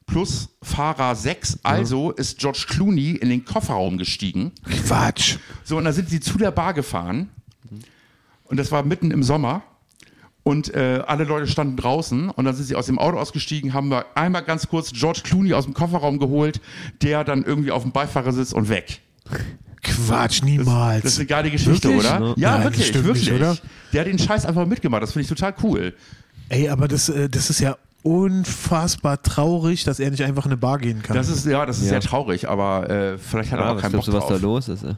plus 0.08 0.48
Fahrer 0.62 1.14
sechs. 1.14 1.58
Also 1.62 2.10
ist 2.10 2.38
George 2.38 2.64
Clooney 2.68 3.12
in 3.12 3.28
den 3.28 3.44
Kofferraum 3.44 3.98
gestiegen. 3.98 4.50
Quatsch. 4.86 5.36
So, 5.62 5.76
und 5.76 5.84
dann 5.84 5.92
sind 5.92 6.10
sie 6.10 6.18
zu 6.18 6.36
der 6.38 6.50
Bar 6.50 6.74
gefahren. 6.74 7.28
Und 8.44 8.56
das 8.56 8.72
war 8.72 8.82
mitten 8.82 9.12
im 9.12 9.22
Sommer. 9.22 9.62
Und 10.42 10.74
äh, 10.74 11.02
alle 11.06 11.24
Leute 11.24 11.46
standen 11.46 11.76
draußen 11.76 12.30
und 12.30 12.44
dann 12.46 12.56
sind 12.56 12.64
sie 12.64 12.74
aus 12.74 12.86
dem 12.86 12.98
Auto 12.98 13.18
ausgestiegen, 13.18 13.74
haben 13.74 13.90
wir 13.90 14.06
einmal 14.16 14.42
ganz 14.42 14.66
kurz 14.66 14.92
George 14.92 15.20
Clooney 15.22 15.52
aus 15.52 15.64
dem 15.64 15.74
Kofferraum 15.74 16.18
geholt, 16.18 16.62
der 17.02 17.22
dann 17.22 17.44
irgendwie 17.44 17.70
auf 17.70 17.82
dem 17.82 17.92
Beifahrersitz 17.92 18.52
und 18.52 18.70
weg. 18.70 19.02
Quatsch, 19.82 20.42
niemals. 20.42 21.02
Das 21.02 21.12
ist 21.12 21.18
eine 21.18 21.26
geile 21.26 21.50
Geschichte, 21.50 21.88
Wirklich? 21.88 22.06
oder? 22.06 22.34
Ja, 22.38 22.52
Nein, 22.52 22.62
das 22.62 22.78
wirklich, 22.78 22.94
wirklich. 22.94 23.24
nicht, 23.30 23.32
oder? 23.34 23.58
Der 23.92 24.00
hat 24.00 24.08
den 24.08 24.18
Scheiß 24.18 24.46
einfach 24.46 24.64
mitgemacht, 24.64 25.02
das 25.02 25.12
finde 25.12 25.24
ich 25.24 25.28
total 25.28 25.54
cool. 25.62 25.94
Ey, 26.48 26.70
aber 26.70 26.88
das, 26.88 27.10
äh, 27.10 27.28
das 27.28 27.50
ist 27.50 27.60
ja 27.60 27.76
unfassbar 28.02 29.22
traurig, 29.22 29.84
dass 29.84 30.00
er 30.00 30.10
nicht 30.10 30.22
einfach 30.24 30.44
in 30.46 30.52
eine 30.52 30.56
Bar 30.58 30.78
gehen 30.78 31.02
kann. 31.02 31.16
Das 31.16 31.28
ist, 31.28 31.46
ja, 31.46 31.64
das 31.66 31.78
ist 31.78 31.84
Ja. 31.84 31.88
sehr 31.90 32.00
traurig, 32.00 32.48
aber 32.48 32.88
äh, 32.88 33.18
vielleicht 33.18 33.52
hat 33.52 33.58
er 33.60 33.66
Ah, 33.66 33.70
auch 33.70 33.74
was 33.76 33.82
keinen 33.82 33.92
Bock 33.92 34.04
du, 34.04 34.12
was 34.12 34.20
drauf. 34.26 34.30
da 34.32 34.36
los 34.36 34.68
ist? 34.68 34.84
ey? 34.84 34.94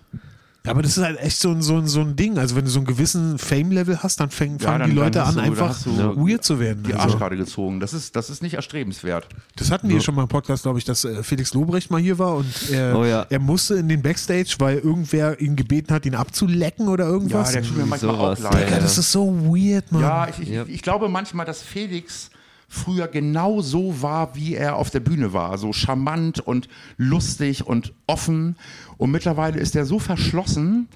aber 0.66 0.82
das 0.82 0.98
ist 0.98 1.02
halt 1.02 1.18
echt 1.20 1.38
so 1.40 1.50
ein, 1.50 1.62
so 1.62 1.78
ein, 1.78 1.86
so 1.88 2.02
ein 2.02 2.16
Ding. 2.16 2.36
Also 2.38 2.54
wenn 2.54 2.66
du 2.66 2.70
so 2.70 2.80
einen 2.80 2.86
gewissen 2.86 3.38
Fame-Level 3.38 4.02
hast, 4.02 4.20
dann 4.20 4.28
fäng, 4.28 4.58
Ja, 4.60 4.66
fangen 4.68 4.80
dann- 4.80 4.90
die 4.90 4.96
Leute 4.96 5.22
an, 5.22 5.34
du- 5.36 5.40
einfach 5.40 5.74
weird 5.86 6.44
zu 6.44 6.60
werden. 6.60 6.82
Die 6.82 6.92
Also, 6.92 7.06
Arschkarte 7.14 7.38
gezogen. 7.38 7.80
Das 7.80 7.94
ist, 7.94 8.14
das 8.14 8.28
ist 8.28 8.42
nicht 8.42 8.54
erstrebenswert. 8.54 9.26
das 9.56 9.70
hatten 9.70 9.88
wir 9.88 10.02
schon 10.02 10.14
mal 10.14 10.22
im 10.22 10.28
Podcast, 10.28 10.64
glaube 10.64 10.78
ich, 10.78 10.84
dass 10.84 11.04
äh, 11.06 11.22
Felix 11.22 11.54
Lobrecht 11.54 11.90
mal 11.90 11.98
hier 12.00 12.18
war 12.18 12.36
und 12.36 12.70
er, 12.70 12.94
Oh 12.94 13.06
ja. 13.06 13.24
er 13.30 13.38
musste 13.38 13.76
in 13.76 13.88
den 13.88 14.02
Backstage, 14.02 14.56
weil 14.58 14.78
irgendwer 14.78 15.40
ihn 15.40 15.56
gebeten 15.56 15.94
hat, 15.94 16.04
ihn 16.04 16.14
abzulecken 16.14 16.88
oder 16.88 17.06
irgendwas. 17.06 17.52
der 17.52 17.62
tut 17.62 17.78
mir 17.78 17.86
manchmal 17.86 18.14
sowas, 18.14 18.44
auch 18.44 18.52
leid. 18.52 18.66
Digga, 18.68 18.80
das 18.80 18.98
ist 18.98 19.10
so 19.10 19.34
weird, 19.46 19.90
Mann. 19.90 20.02
Ja, 20.02 20.28
ich, 20.28 20.40
ich, 20.40 20.48
Ja. 20.50 20.64
ich 20.68 20.82
glaube 20.82 21.08
manchmal, 21.08 21.46
dass 21.46 21.62
Felix 21.62 22.29
früher 22.72 23.08
genau 23.08 23.60
so 23.62 24.00
war, 24.00 24.36
wie 24.36 24.54
er 24.54 24.76
auf 24.76 24.90
der 24.90 25.00
Bühne 25.00 25.32
war. 25.32 25.58
So 25.58 25.72
charmant 25.72 26.38
und 26.38 26.68
lustig 26.96 27.66
und 27.66 27.92
offen. 28.06 28.56
Und 28.96 29.10
mittlerweile 29.10 29.58
ist 29.58 29.74
er 29.74 29.84
so 29.84 29.98
verschlossen, 29.98 30.88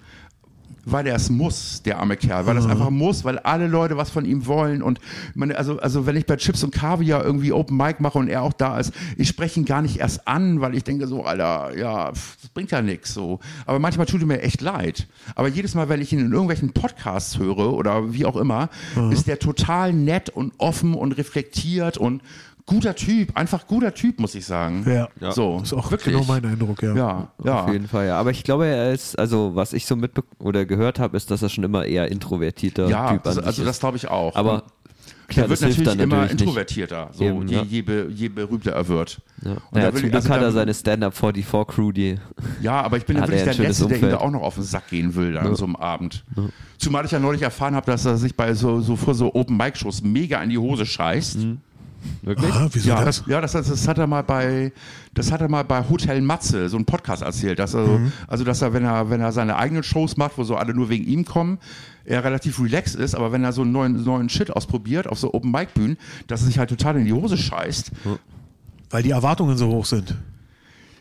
weil 0.84 1.06
er 1.06 1.16
es 1.16 1.30
muss, 1.30 1.82
der 1.82 1.98
arme 1.98 2.16
Kerl, 2.16 2.46
weil 2.46 2.56
er 2.56 2.60
es 2.60 2.66
einfach 2.66 2.90
muss, 2.90 3.24
weil 3.24 3.38
alle 3.38 3.66
Leute 3.66 3.96
was 3.96 4.10
von 4.10 4.24
ihm 4.24 4.46
wollen 4.46 4.82
und 4.82 5.00
meine, 5.34 5.56
also, 5.56 5.78
also 5.78 6.06
wenn 6.06 6.16
ich 6.16 6.26
bei 6.26 6.36
Chips 6.36 6.62
und 6.64 6.72
Kaviar 6.72 7.24
irgendwie 7.24 7.52
Open 7.52 7.76
Mic 7.76 8.00
mache 8.00 8.18
und 8.18 8.28
er 8.28 8.42
auch 8.42 8.52
da 8.52 8.78
ist, 8.78 8.92
ich 9.16 9.28
spreche 9.28 9.60
ihn 9.60 9.66
gar 9.66 9.82
nicht 9.82 9.98
erst 9.98 10.26
an, 10.26 10.60
weil 10.60 10.74
ich 10.74 10.84
denke 10.84 11.06
so, 11.06 11.24
Alter, 11.24 11.76
ja, 11.76 12.12
pff, 12.12 12.36
das 12.40 12.50
bringt 12.50 12.70
ja 12.70 12.82
nichts 12.82 13.14
so. 13.14 13.40
Aber 13.66 13.78
manchmal 13.78 14.06
tut 14.06 14.20
er 14.20 14.26
mir 14.26 14.42
echt 14.42 14.60
leid. 14.60 15.06
Aber 15.34 15.48
jedes 15.48 15.74
Mal, 15.74 15.88
wenn 15.88 16.00
ich 16.00 16.12
ihn 16.12 16.20
in 16.20 16.32
irgendwelchen 16.32 16.72
Podcasts 16.72 17.38
höre 17.38 17.72
oder 17.72 18.12
wie 18.12 18.26
auch 18.26 18.36
immer, 18.36 18.68
ist 19.10 19.26
der 19.26 19.38
total 19.38 19.92
nett 19.92 20.30
und 20.30 20.52
offen 20.58 20.94
und 20.94 21.12
reflektiert 21.12 21.98
und 21.98 22.22
guter 22.66 22.94
Typ, 22.94 23.36
einfach 23.36 23.66
guter 23.66 23.92
Typ, 23.92 24.18
muss 24.20 24.34
ich 24.34 24.46
sagen. 24.46 24.84
Ja. 24.88 25.08
Ja. 25.20 25.32
So, 25.32 25.58
Das 25.60 25.68
ist 25.68 25.72
auch 25.74 25.90
wirklich. 25.90 26.14
genau 26.14 26.24
mein 26.26 26.44
Eindruck, 26.44 26.82
ja. 26.82 26.94
Ja, 26.94 27.28
ja. 27.44 27.64
Auf 27.64 27.72
jeden 27.72 27.88
Fall, 27.88 28.06
ja. 28.06 28.18
Aber 28.18 28.30
ich 28.30 28.42
glaube, 28.42 28.66
er 28.66 28.92
ist, 28.92 29.18
also 29.18 29.54
was 29.54 29.72
ich 29.72 29.84
so 29.86 29.96
mitbe 29.96 30.24
oder 30.38 30.64
gehört 30.64 30.98
habe, 30.98 31.16
ist, 31.16 31.30
dass 31.30 31.42
er 31.42 31.48
schon 31.50 31.64
immer 31.64 31.84
eher 31.84 32.10
introvertierter 32.10 32.88
Ja, 32.88 33.12
Typ 33.12 33.26
also 33.26 33.42
sich 33.42 33.64
das 33.64 33.80
glaube 33.80 33.96
ich 33.98 34.08
auch. 34.08 34.34
Aber 34.34 34.62
der 35.28 35.34
klar, 35.44 35.48
wird 35.50 35.60
das 35.60 35.66
hilft 35.66 35.78
natürlich 35.80 35.98
dann 35.98 36.00
immer 36.04 36.16
natürlich 36.16 36.32
nicht. 36.32 36.40
introvertierter, 36.42 37.08
so 37.12 37.24
Eben, 37.24 37.48
je, 37.48 37.54
ja. 37.56 37.62
je, 37.62 37.82
be, 37.82 38.08
je 38.10 38.28
berühmter 38.28 38.72
er 38.72 38.88
wird. 38.88 39.20
Ja. 39.42 39.50
Und 39.50 39.56
Ja, 39.58 39.60
da 39.72 39.86
zum 39.88 39.94
will 39.96 39.96
ich- 39.96 40.00
Glück 40.10 40.14
also 40.14 40.28
hat 40.30 40.42
er 40.42 40.52
seine 40.52 40.74
Stand-Up-44-Crew, 40.74 41.92
die 41.92 42.18
Ja, 42.62 42.80
aber 42.82 42.96
ich 42.96 43.04
bin 43.04 43.16
ja 43.16 43.22
wirklich 43.22 43.40
er 43.40 43.52
der 43.54 43.66
Letzte, 43.68 43.86
der 43.88 43.96
ihm 43.98 44.00
da 44.02 44.06
Umfeld. 44.08 44.22
auch 44.22 44.30
noch 44.30 44.42
auf 44.42 44.54
den 44.54 44.64
Sack 44.64 44.88
gehen 44.88 45.14
will 45.14 45.36
an 45.36 45.54
so 45.54 45.64
einem 45.64 45.76
Abend. 45.76 46.24
Zumal 46.78 47.04
ich 47.04 47.10
ja 47.10 47.18
neulich 47.18 47.42
erfahren 47.42 47.74
habe, 47.74 47.86
dass 47.86 48.04
er 48.06 48.16
sich 48.16 48.34
bei 48.36 48.54
so, 48.54 48.80
so 48.80 48.96
vor 48.96 49.14
so 49.14 49.34
Open-Mic-Shows 49.34 50.02
mega 50.02 50.42
in 50.42 50.48
die 50.50 50.58
Hose 50.58 50.86
scheißt. 50.86 51.38
Wirklich. 52.22 52.50
Aha, 52.52 52.68
wieso 52.72 52.88
Ja, 52.88 53.04
das? 53.04 53.24
ja 53.26 53.40
das, 53.40 53.52
das, 53.52 53.68
das 53.68 53.88
hat 53.88 53.98
er 53.98 54.06
mal 54.06 54.22
bei, 54.22 54.72
das 55.14 55.30
hat 55.32 55.40
er 55.40 55.48
mal 55.48 55.62
bei 55.64 55.88
Hotel 55.88 56.20
Matze, 56.20 56.68
so 56.68 56.76
einen 56.76 56.84
Podcast 56.86 57.22
erzählt, 57.22 57.58
dass 57.58 57.74
er, 57.74 57.86
Mhm. 57.86 58.12
also 58.26 58.44
dass 58.44 58.62
er, 58.62 58.72
wenn 58.72 58.84
er, 58.84 59.10
wenn 59.10 59.20
er 59.20 59.32
seine 59.32 59.56
eigenen 59.56 59.82
Shows 59.82 60.16
macht, 60.16 60.38
wo 60.38 60.44
so 60.44 60.56
alle 60.56 60.74
nur 60.74 60.88
wegen 60.88 61.04
ihm 61.06 61.24
kommen, 61.24 61.58
er 62.04 62.22
relativ 62.24 62.60
relaxed 62.60 62.96
ist, 62.96 63.14
aber 63.14 63.32
wenn 63.32 63.44
er 63.44 63.52
so 63.52 63.62
einen 63.62 63.72
neuen, 63.72 64.04
neuen 64.04 64.28
Shit 64.28 64.50
ausprobiert 64.50 65.06
auf 65.06 65.18
so 65.18 65.32
Open 65.32 65.50
Mic 65.50 65.68
Bühnen, 65.74 65.96
dass 66.26 66.42
er 66.42 66.46
sich 66.48 66.58
halt 66.58 66.68
total 66.70 66.96
in 66.96 67.04
die 67.06 67.12
Hose 67.12 67.36
scheißt. 67.38 67.90
Weil 68.90 69.02
die 69.02 69.10
Erwartungen 69.10 69.56
so 69.56 69.68
hoch 69.68 69.86
sind. 69.86 70.14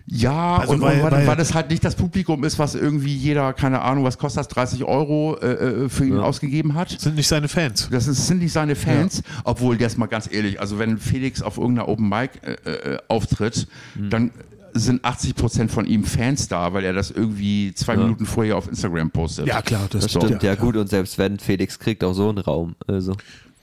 Ja, 0.06 0.58
Also 0.58 0.74
und, 0.74 0.82
weil- 0.82 0.98
und 0.98 1.04
weil, 1.04 1.12
weil- 1.13 1.28
weil 1.28 1.39
es 1.39 1.54
halt 1.54 1.70
nicht 1.70 1.84
das 1.86 1.96
Publikum 1.96 2.44
ist, 2.44 2.60
was 2.60 2.76
irgendwie 2.76 3.16
jeder, 3.16 3.54
keine 3.54 3.82
Ahnung, 3.82 4.04
was 4.04 4.18
kostet 4.18 4.42
das, 4.42 4.48
30 4.50 4.84
Euro 4.84 5.38
äh, 5.42 5.86
äh, 5.86 5.89
für 5.89 6.06
ihn 6.06 6.18
ausgegeben 6.20 6.74
hat. 6.74 6.89
Sind 7.00 7.16
nicht 7.16 7.28
seine 7.28 7.48
Fans. 7.48 7.88
Das 7.89 8.06
sind 8.06 8.39
nicht 8.39 8.52
seine 8.52 8.76
Fans, 8.76 9.24
obwohl 9.46 9.80
jetzt 9.80 9.98
mal 9.98 10.08
ganz 10.08 10.30
ehrlich, 10.32 10.60
also 10.60 10.78
wenn 10.78 10.98
Felix 10.98 11.42
auf 11.42 11.58
irgendeiner 11.58 11.88
Open 11.88 12.10
Mic 12.10 12.32
äh, 12.44 12.52
äh, 12.72 12.98
auftritt, 13.08 13.68
Hm. 13.96 14.10
dann 14.10 14.32
sind 14.74 15.06
80 15.06 15.36
Prozent 15.36 15.72
von 15.72 15.86
ihm 15.86 16.04
Fans 16.04 16.48
da, 16.48 16.74
weil 16.74 16.84
er 16.84 16.94
das 16.94 17.12
irgendwie 17.12 17.74
zwei 17.76 17.96
Minuten 17.96 18.26
vorher 18.26 18.58
auf 18.58 18.68
Instagram 18.68 19.12
postet. 19.12 19.46
Ja, 19.48 19.62
klar, 19.62 19.88
das, 19.89 20.02
Das 20.02 20.12
stimmt, 20.12 20.32
ja, 20.44 20.56
klar. 20.56 20.56
gut. 20.58 20.76
Und 20.78 20.89
selbst 20.89 21.18
wenn, 21.20 21.38
Felix 21.39 21.78
kriegt 21.80 22.04
auch 22.04 22.13
so 22.13 22.28
einen 22.30 22.39
Raum. 22.39 22.76
Also. 22.88 23.13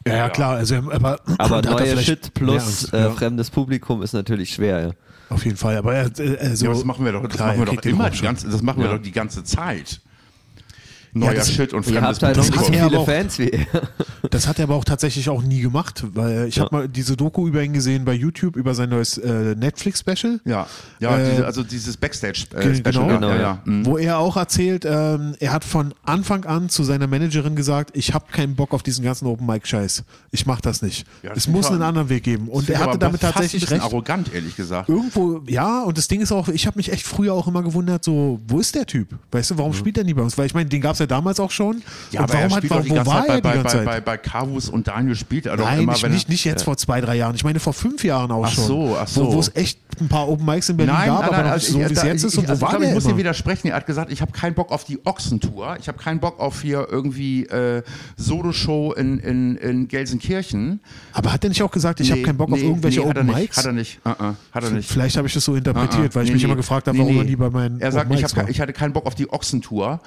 Ja, 0.06 0.14
ja, 0.16 0.28
klar. 0.30 0.54
Also, 0.56 0.76
aber 0.76 1.20
Aber 1.36 1.58
er 1.64 1.70
neue 1.72 1.98
Shit 1.98 2.32
plus 2.32 2.92
äh, 2.92 2.98
ja, 3.00 3.10
fremdes 3.10 3.50
Publikum 3.50 4.02
ist 4.02 4.12
natürlich 4.14 4.54
schwer, 4.54 4.80
ja. 4.80 4.90
Auf 5.30 5.44
jeden 5.44 5.56
Fall. 5.56 5.76
Aber 5.76 5.94
er, 5.94 6.06
äh, 6.18 6.36
also, 6.38 6.64
Ja, 6.64 6.70
aber 6.70 6.78
das 6.78 6.84
machen 6.84 7.04
wir 7.04 7.12
doch, 7.12 7.26
das 7.26 7.38
machen 7.38 7.58
wir 7.58 7.66
doch 7.66 7.82
immer, 7.84 8.10
die 8.10 8.20
ganze, 8.20 8.48
das 8.48 8.62
machen 8.62 8.82
wir 8.82 8.90
doch 8.90 9.02
die 9.02 9.12
ganze 9.12 9.44
Zeit. 9.44 10.00
Neuer 11.12 11.34
das- 11.34 11.50
Shit 11.52 11.72
und 11.72 11.82
fremdes 11.84 12.22
halt 12.22 12.36
so 12.36 12.42
hat 12.56 12.70
er 12.74 12.86
auch- 12.98 13.06
Fans 13.06 13.38
wie 13.38 13.48
er. 13.50 13.66
Das 14.30 14.46
hat 14.46 14.58
er 14.58 14.64
aber 14.64 14.76
auch 14.76 14.84
tatsächlich 14.84 15.28
auch 15.28 15.42
nie 15.42 15.60
gemacht, 15.60 16.04
weil 16.14 16.46
ich 16.46 16.60
habe 16.60 16.68
mal 16.74 16.88
diese 16.88 17.16
Doku 17.16 17.48
über 17.48 17.62
ihn 17.62 17.72
gesehen 17.72 18.04
bei 18.04 18.12
YouTube 18.12 18.56
über 18.56 18.74
sein 18.74 18.90
neues 18.90 19.18
äh, 19.18 19.54
Netflix-Special. 19.56 20.40
Ja, 20.44 20.66
ja 21.00 21.16
Äh, 21.18 21.30
diese, 21.30 21.46
also 21.46 21.62
dieses 21.62 21.96
Backstage-Special. 21.96 22.62
Ge- 22.72 22.80
genau. 22.82 23.08
ja, 23.08 23.14
Genau, 23.16 23.28
ja, 23.30 23.34
ja. 23.36 23.40
ja. 23.42 23.62
Mhm. 23.64 23.86
Wo 23.86 23.98
er 23.98 24.18
auch 24.18 24.36
erzählt, 24.36 24.84
ähm, 24.84 25.34
er 25.40 25.52
hat 25.52 25.64
von 25.64 25.94
Anfang 26.04 26.44
an 26.44 26.68
zu 26.68 26.84
seiner 26.84 27.06
Managerin 27.06 27.56
gesagt, 27.56 27.90
ich 27.96 28.14
habe 28.14 28.26
keinen 28.30 28.54
Bock 28.54 28.72
auf 28.72 28.82
diesen 28.82 29.04
ganzen 29.04 29.26
Open 29.26 29.46
Mic 29.46 29.66
Scheiß. 29.66 30.04
Ich 30.30 30.46
mache 30.46 30.62
das 30.62 30.82
nicht. 30.82 31.06
Ja, 31.22 31.30
das 31.30 31.38
es 31.38 31.48
muss 31.48 31.66
einen 31.70 31.82
anderen 31.82 32.08
Weg 32.08 32.22
geben. 32.24 32.48
Und 32.48 32.68
Das 32.68 32.76
er 32.76 32.84
hatte 32.86 32.98
damit 32.98 33.20
tatsächlich 33.22 33.62
ein 33.62 33.66
bisschen 33.66 33.76
recht. 33.80 33.84
arrogant, 33.92 34.32
ehrlich 34.34 34.54
gesagt. 34.56 34.88
Irgendwo, 34.88 35.42
ja, 35.46 35.82
und 35.82 35.98
das 35.98 36.06
Ding 36.08 36.20
ist 36.20 36.30
auch, 36.32 36.48
ich 36.48 36.66
habe 36.66 36.76
mich 36.78 36.92
echt 36.92 37.06
früher 37.06 37.32
auch 37.34 37.48
immer 37.48 37.62
gewundert, 37.62 38.04
so, 38.04 38.38
wo 38.46 38.58
ist 38.60 38.74
der 38.74 38.86
Typ? 38.86 39.08
Weißt 39.32 39.50
du, 39.52 39.58
warum 39.58 39.72
spielt 39.72 39.98
er 39.98 40.04
nie 40.04 40.14
bei 40.14 40.22
uns? 40.22 40.36
Weil 40.38 40.46
ich 40.46 40.54
meine, 40.54 40.68
den 40.68 40.80
gab 40.80 40.94
es 40.94 40.99
ja 41.00 41.06
damals 41.06 41.40
auch 41.40 41.50
schon. 41.50 41.82
Ja, 42.10 42.20
und 42.20 42.30
aber 42.30 42.34
er 42.38 42.50
warum 42.50 42.56
hat, 42.56 42.70
doch 42.70 42.88
wo 42.88 43.06
war 43.06 43.26
Zeit 43.26 43.42
bei, 43.42 43.50
er 43.50 43.56
die 43.56 43.62
ganze 43.62 43.62
bei, 43.78 43.84
Zeit? 43.84 43.86
bei, 43.86 44.00
bei 44.00 44.16
Carvus 44.18 44.68
und 44.68 44.86
Daniel 44.88 45.16
spielt 45.16 45.46
er 45.46 45.56
doch 45.56 45.64
Nein, 45.64 45.80
immer, 45.80 45.92
nicht, 45.92 46.02
wenn 46.02 46.10
er, 46.10 46.14
nicht, 46.14 46.28
nicht 46.28 46.44
jetzt 46.44 46.64
vor 46.64 46.76
zwei, 46.76 47.00
drei 47.00 47.16
Jahren. 47.16 47.34
Ich 47.34 47.44
meine 47.44 47.60
vor 47.60 47.72
fünf 47.72 48.04
Jahren 48.04 48.30
auch 48.30 48.44
Ach 48.44 48.50
schon. 48.50 48.66
so, 48.66 48.96
ach 49.00 49.08
so. 49.08 49.32
Wo, 49.32 49.40
es 49.40 49.54
echt 49.54 49.78
ein 50.00 50.08
paar 50.08 50.28
Open 50.28 50.46
Mics 50.46 50.68
in 50.68 50.76
Berlin 50.76 50.94
Nein, 50.94 51.08
gab, 51.08 51.20
nein, 51.22 51.30
aber 51.30 51.42
noch 51.44 51.50
also 51.52 51.72
so 51.72 51.80
ich, 51.80 51.88
wie 51.88 51.92
es 51.92 52.02
jetzt 52.02 52.24
ist. 52.24 52.32
ich, 52.34 52.38
Und 52.38 52.46
wo 52.46 52.50
also 52.52 52.66
ich 52.66 52.72
war 52.72 52.80
ich 52.80 52.86
der 52.86 52.94
muss 52.94 53.04
dir 53.04 53.16
widersprechen. 53.16 53.68
Er 53.68 53.76
hat 53.76 53.86
gesagt, 53.86 54.12
ich 54.12 54.20
habe 54.20 54.32
keinen 54.32 54.54
Bock 54.54 54.70
auf 54.70 54.84
die 54.84 55.04
Ochsentour. 55.06 55.76
Ich 55.80 55.88
habe 55.88 55.98
keinen 55.98 56.20
Bock 56.20 56.38
auf 56.38 56.62
hier 56.62 56.86
irgendwie 56.90 57.44
äh, 57.46 57.82
Solo-Show 58.16 58.92
in, 58.92 59.18
in, 59.18 59.56
in 59.56 59.88
Gelsenkirchen. 59.88 60.80
Aber 61.12 61.32
hat 61.32 61.44
er 61.44 61.48
nicht 61.48 61.62
auch 61.62 61.70
gesagt, 61.70 62.00
ich 62.00 62.10
habe 62.10 62.22
keinen 62.22 62.36
Bock 62.36 62.52
auf 62.52 62.62
irgendwelche 62.62 63.00
nee, 63.00 63.06
er 63.06 63.10
Open 63.10 63.26
nicht, 63.26 63.36
Mics? 63.36 63.56
Hat 63.56 63.66
er 63.66 63.72
nicht. 63.72 64.00
Uh 64.04 64.10
-uh, 64.10 64.34
hat 64.52 64.64
er 64.64 64.70
nicht. 64.70 64.88
Vielleicht 64.90 65.16
habe 65.16 65.26
ich 65.26 65.34
das 65.34 65.44
so 65.44 65.54
interpretiert, 65.54 66.04
Ah, 66.04 66.08
ah. 66.10 66.14
weil 66.14 66.24
ich 66.24 66.32
mich 66.32 66.44
immer 66.44 66.56
gefragt 66.56 66.86
habe, 66.88 66.98
warum 66.98 67.16
er 67.18 67.24
nie 67.24 67.36
bei 67.36 67.50
meinen 67.50 67.80
Er 67.80 67.92
sagt, 67.92 68.12
ich, 68.12 68.24
ich 68.48 68.60
hatte 68.60 68.72
keinen 68.72 68.92
Bock 68.92 69.06
auf 69.06 69.14
die 69.14 69.30
Ochsentour. 69.30 70.00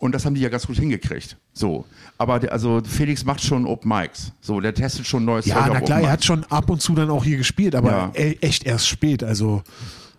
Und 0.00 0.12
das 0.14 0.24
haben 0.24 0.34
die 0.34 0.40
ja 0.40 0.48
ganz 0.48 0.66
gut 0.66 0.76
hingekriegt. 0.76 1.36
So. 1.52 1.84
Aber 2.18 2.40
der, 2.40 2.52
also 2.52 2.80
Felix 2.84 3.24
macht 3.24 3.42
schon 3.42 3.66
Open 3.66 3.88
Mics. 3.88 4.32
So, 4.40 4.58
der 4.60 4.74
testet 4.74 5.06
schon 5.06 5.24
neues 5.26 5.44
Ja, 5.46 5.56
Zeug 5.56 5.64
na 5.74 5.78
auf 5.78 5.84
klar, 5.84 5.98
Open 5.98 6.06
er 6.06 6.10
hat 6.12 6.18
Mics. 6.20 6.24
schon 6.26 6.44
ab 6.44 6.70
und 6.70 6.80
zu 6.80 6.94
dann 6.94 7.10
auch 7.10 7.22
hier 7.22 7.36
gespielt, 7.36 7.74
aber 7.74 7.90
Ja. 7.90 8.12
e- 8.14 8.36
echt 8.40 8.64
erst 8.64 8.88
spät. 8.88 9.22
Also 9.22 9.62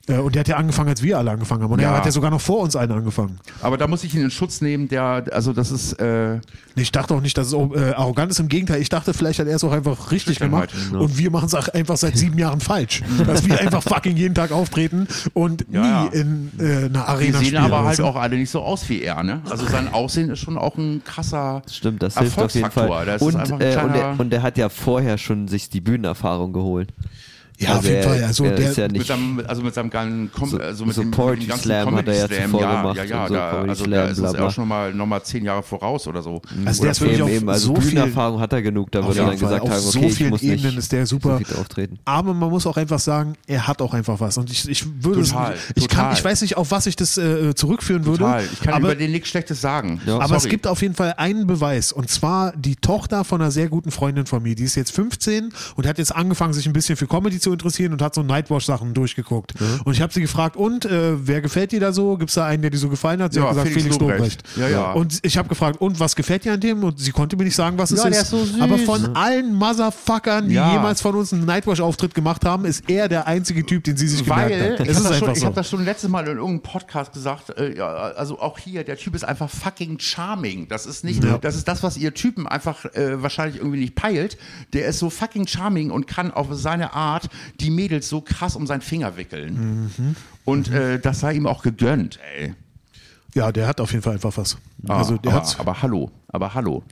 und 0.08 0.34
der 0.36 0.40
hat 0.42 0.48
ja 0.48 0.58
angefangen, 0.58 0.90
als 0.90 1.04
wir 1.04 1.18
alle 1.18 1.32
angefangen 1.32 1.64
haben. 1.64 1.72
Und 1.72 1.80
Ja. 1.80 1.92
er 1.92 1.98
hat 1.98 2.06
ja 2.06 2.12
sogar 2.12 2.32
noch 2.32 2.42
vor 2.42 2.60
uns 2.62 2.76
einen 2.76 2.92
angefangen. 2.92 3.40
Aber 3.62 3.78
da 3.78 3.88
muss 3.88 4.04
ich 4.04 4.16
ihn 4.16 4.22
in 4.24 4.32
Schutz 4.32 4.60
nehmen, 4.62 4.88
der, 4.90 5.26
also 5.32 5.54
das 5.54 5.72
ist, 5.72 5.94
äh, 5.94 6.40
Nee, 6.76 6.84
Ich 6.84 6.92
dachte 6.94 7.14
auch 7.14 7.20
nicht, 7.22 7.38
dass 7.38 7.48
es 7.48 7.54
äh, 7.54 7.92
arrogant 7.96 8.32
ist. 8.32 8.40
Im 8.40 8.48
Gegenteil, 8.48 8.82
ich 8.82 8.88
dachte, 8.88 9.14
vielleicht 9.14 9.40
hat 9.40 9.48
er 9.48 9.58
es 9.58 9.64
auch 9.64 9.74
einfach 9.74 10.10
richtig 10.12 10.40
gemacht. 10.40 10.72
Schüchternheit, 10.72 11.02
Und 11.02 11.18
wir 11.18 11.30
machen 11.30 11.48
es 11.48 11.54
auch 11.54 11.68
einfach 11.68 11.98
seit 11.98 12.18
sieben 12.18 12.38
Jahren 12.38 12.62
falsch. 12.62 13.04
Dass 13.28 13.46
wir 13.46 13.60
einfach 13.60 13.84
fucking 13.84 14.16
jeden 14.16 14.34
Tag 14.36 14.52
auftreten 14.54 15.06
und 15.34 15.66
Ja, 15.70 15.84
ja. 15.84 16.04
nie 16.06 16.18
in 16.18 16.52
äh, 16.60 16.86
einer 16.86 17.08
Arena 17.10 17.40
die 17.40 17.46
sehen 17.46 17.58
spielen. 17.58 17.64
aber 17.64 17.84
halt 17.84 18.00
du? 18.00 18.06
auch 18.06 18.16
alle 18.16 18.38
nicht 18.38 18.50
so 18.50 18.62
aus 18.62 18.88
wie 18.88 19.02
er, 19.02 19.22
ne? 19.22 19.42
Also 19.50 19.66
sein 19.68 19.92
Aussehen 19.94 20.30
ist 20.30 20.40
schon 20.40 20.58
auch 20.58 20.78
ein 20.78 21.02
krasser 21.06 21.62
Stimmt, 21.70 22.02
das 22.02 22.18
hilft 22.18 22.40
auf 22.40 22.54
jeden 22.54 22.64
Erfolgsfaktor. 22.66 22.96
Fall. 22.98 23.06
Das 23.06 23.22
ist 23.22 23.28
Und, 23.52 23.62
äh, 23.62 23.80
und, 23.84 23.96
er, 23.96 24.16
und 24.18 24.34
er 24.34 24.42
hat 24.42 24.58
ja 24.58 24.70
vorher 24.70 25.18
schon 25.18 25.50
sich 25.50 25.70
die 25.70 25.82
Bühnenerfahrung 25.82 26.54
geholt. 26.54 26.94
Ja, 27.62 27.78
auf 27.78 27.86
jeden 27.86 28.04
Fall. 28.04 28.24
Also 28.24 28.43
er 28.45 28.52
der, 28.56 28.69
ist 28.71 28.78
ja 28.78 28.84
mit 28.86 28.91
nicht 28.93 29.08
seinem, 29.08 29.43
also 29.47 29.62
mit 29.62 29.74
seinem 29.74 29.89
ganzen, 29.89 30.32
Com 30.32 30.50
So- 30.50 30.58
also 30.58 30.86
mit 30.86 30.95
so 30.95 31.02
dem, 31.02 31.12
Poetry 31.12 31.34
mit 31.36 31.43
dem 31.43 31.50
ganzen 31.50 31.63
Slam 31.63 31.95
hat 31.95 32.08
er 32.08 32.13
ja 32.15 32.28
Slam, 32.28 32.43
zuvor 32.52 32.62
ja, 32.62 32.82
gemacht 32.82 32.97
ja, 32.97 33.04
ja, 33.04 33.28
so 33.28 33.34
da, 33.34 33.52
also 33.62 33.84
Slam, 33.84 33.91
da 33.91 34.06
ist 34.08 34.17
es 34.17 34.36
auch 34.36 34.52
schon 34.52 34.67
mal 34.67 34.93
nochmal 34.93 35.24
zehn 35.24 35.45
Jahre 35.45 35.63
voraus 35.63 36.08
oder 36.08 36.21
so. 36.21 36.41
Also 36.65 36.82
Oder 36.82 36.86
der 36.88 36.91
ist 36.91 37.02
wirklich 37.02 37.17
eben, 37.19 37.24
auf 37.24 37.30
eben. 37.32 37.50
Also 37.50 37.67
so 37.76 37.82
viel- 37.82 37.91
Bühnenerfahrung 37.91 38.39
hat 38.39 38.54
er 38.54 38.62
genug, 38.62 38.91
da 38.91 39.04
würde 39.06 39.19
er 39.19 39.26
dann 39.28 39.38
Fall. 39.38 39.38
gesagt 39.38 39.62
Auf 39.62 39.69
haben, 39.69 39.80
so 39.80 40.00
okay, 40.00 40.08
ich 40.08 40.15
vielen 40.15 40.30
muss 40.32 40.41
Ebenen 40.41 40.65
nicht 40.69 40.78
ist 40.78 40.91
der 40.91 41.06
super. 41.06 41.38
so 41.39 41.45
viel 41.45 41.56
auftreten. 41.58 42.00
Aber 42.06 42.34
man 42.34 42.50
muss 42.50 42.65
auch 42.67 42.78
einfach 42.78 43.00
sagen, 43.00 43.34
er 43.47 43.67
hat 43.67 43.82
auch 43.82 43.93
einfach 43.93 44.19
was. 44.19 44.38
Und 44.38 44.50
ich, 44.50 44.67
ich 44.67 44.86
würde 45.04 45.21
Total, 45.24 45.54
es, 45.54 45.60
ich 45.76 45.88
kann, 45.88 45.97
total. 46.06 46.13
ich 46.13 46.24
weiß 46.26 46.41
nicht, 46.41 46.58
auf 46.58 46.71
was 46.71 46.86
ich 46.88 46.95
das 46.95 47.17
äh, 47.17 47.54
zurückführen 47.54 48.06
würde. 48.06 48.19
Total. 48.24 48.43
Ich 48.52 48.60
kann 48.62 48.74
aber, 48.74 48.88
über 48.88 48.95
den 48.95 49.12
nichts 49.12 49.30
Schlechtes 49.30 49.62
sagen. 49.62 50.02
Ja. 50.06 50.19
aber 50.19 50.36
es 50.36 50.47
gibt 50.47 50.65
auf 50.67 50.82
jeden 50.82 50.95
Fall 50.95 51.13
einen 51.17 51.45
Beweis. 51.47 51.91
Und 51.91 52.10
zwar 52.10 52.54
die 52.58 52.76
Tochter 52.76 53.24
von 53.24 53.41
einer 53.41 53.52
sehr 53.52 53.69
guten 53.69 53.91
Freundin 53.91 54.26
von 54.26 54.41
mir. 54.41 54.56
Die 54.56 54.63
ist 54.63 54.76
jetzt 54.76 54.91
15 54.91 55.50
und 55.76 55.88
hat 55.88 55.97
jetzt 55.97 56.15
angefangen, 56.15 56.54
sich 56.54 56.65
ein 56.65 56.74
bisschen 56.74 56.95
für 56.95 57.08
Comedy 57.08 57.39
zu 57.39 57.51
interessieren 57.54 57.94
und 57.94 58.02
hat 58.02 58.16
so 58.16 58.24
Nightwash-Sachen 58.24 58.94
durchgeguckt. 58.94 59.54
Und 59.86 59.94
ich 59.94 60.02
habe 60.02 60.12
sie 60.14 60.22
gefragt, 60.22 60.56
und 60.56 60.86
äh, 60.86 61.26
wer 61.28 61.42
gefällt 61.42 61.72
dir 61.72 61.80
da 61.80 61.92
so? 61.94 62.18
Gibt 62.18 62.30
es 62.30 62.36
da 62.36 62.46
einen, 62.46 62.62
der 62.62 62.72
dir 62.72 62.78
so 62.78 62.90
gefallen 62.90 63.22
hat? 63.22 63.34
Sie 63.34 63.40
Ja, 63.40 63.46
hat 63.46 63.52
gesagt, 63.52 63.68
Felix 63.70 63.96
Felix, 63.98 64.00
Lobrecht. 64.00 64.44
Ja, 64.58 64.68
ja. 64.68 64.92
Und 64.94 65.20
ich 65.24 65.38
habe 65.38 65.50
gefragt, 65.50 65.80
und 65.82 66.00
was 66.00 66.16
gefällt 66.16 66.46
dir 66.46 66.54
an 66.54 66.60
dem? 66.60 66.84
Und 66.84 67.00
sie 67.00 67.12
konnte 67.12 67.36
mir 67.36 67.44
nicht 67.44 67.56
sagen, 67.56 67.78
was 67.78 67.92
es 67.92 68.00
Ja, 68.00 68.06
ist. 68.10 68.14
der 68.14 68.22
ist 68.24 68.30
so 68.30 68.44
süß. 68.46 68.62
Aber 68.62 68.78
von 68.78 69.16
allen 69.16 69.54
Motherfuckern, 69.56 70.48
die 70.50 70.56
Ja. 70.56 70.74
jemals 70.74 71.02
von 71.02 71.16
uns 71.16 71.34
einen 71.34 71.46
Nightwash-Auftritt 71.46 72.14
gemacht 72.14 72.46
haben, 72.46 72.66
ist 72.66 72.84
er 72.90 73.08
der 73.08 73.28
einzige 73.28 73.66
Typ, 73.66 73.84
den 73.84 73.98
sie 73.98 74.08
sich 74.08 74.28
Weil, 74.30 74.50
gemerkt 74.50 74.80
hat. 74.82 74.88
ich 74.88 74.92
Es 74.92 74.98
habe 74.98 75.04
ist 75.06 75.10
das, 75.10 75.18
schon- 75.20 75.28
einfach 75.28 75.34
ich 75.36 75.40
so. 75.42 75.46
hab 75.48 75.56
das 75.56 75.70
schon 75.70 75.86
letztes 75.86 76.10
Mal 76.10 76.22
in 76.28 76.38
irgendeinem 76.38 76.62
Podcast 76.62 77.14
gesagt, 77.14 77.50
äh, 77.58 77.76
ja, 77.78 77.88
also 77.88 78.40
auch 78.40 78.58
hier, 78.60 78.84
der 78.84 78.98
Typ 78.98 79.16
ist 79.16 79.24
einfach 79.26 79.50
fucking 79.50 80.00
charming. 80.00 80.68
Das 80.68 80.86
ist 80.86 81.04
nicht, 81.04 81.22
das 81.42 81.56
ist 81.56 81.68
das, 81.68 81.84
was 81.84 81.98
ihr 81.98 82.14
Typen 82.14 82.48
einfach 82.48 82.86
äh, 82.94 83.22
wahrscheinlich 83.22 83.58
irgendwie 83.58 83.80
nicht 83.80 83.96
peilt. 83.96 84.38
Der 84.74 84.86
ist 84.88 85.00
so 85.00 85.10
fucking 85.10 85.48
charming 85.48 85.92
und 85.92 86.08
kann 86.08 86.32
auf 86.32 86.48
seine 86.52 86.94
Art 86.94 87.28
die 87.60 87.70
Mädels 87.70 88.10
so 88.10 88.22
krass 88.22 88.56
um 88.56 88.68
seinen 88.68 88.82
Finger 88.82 89.18
wickeln. 89.18 89.92
Mhm. 89.98 90.16
Und 90.46 90.70
äh, 90.70 91.00
das 91.00 91.20
sei 91.20 91.34
ihm 91.34 91.48
auch 91.48 91.64
gegönnt, 91.64 92.20
ey. 92.38 92.54
Ja, 93.34 93.52
der 93.52 93.68
hat 93.68 93.80
auf 93.80 93.92
jeden 93.92 94.04
Fall 94.04 94.14
einfach 94.14 94.36
was. 94.36 94.58
Ah, 94.88 94.98
also 94.98 95.18
der 95.18 95.32
aber, 95.32 95.42
hat's. 95.42 95.60
aber 95.60 95.82
hallo, 95.82 96.12
aber 96.28 96.54
hallo. 96.54 96.84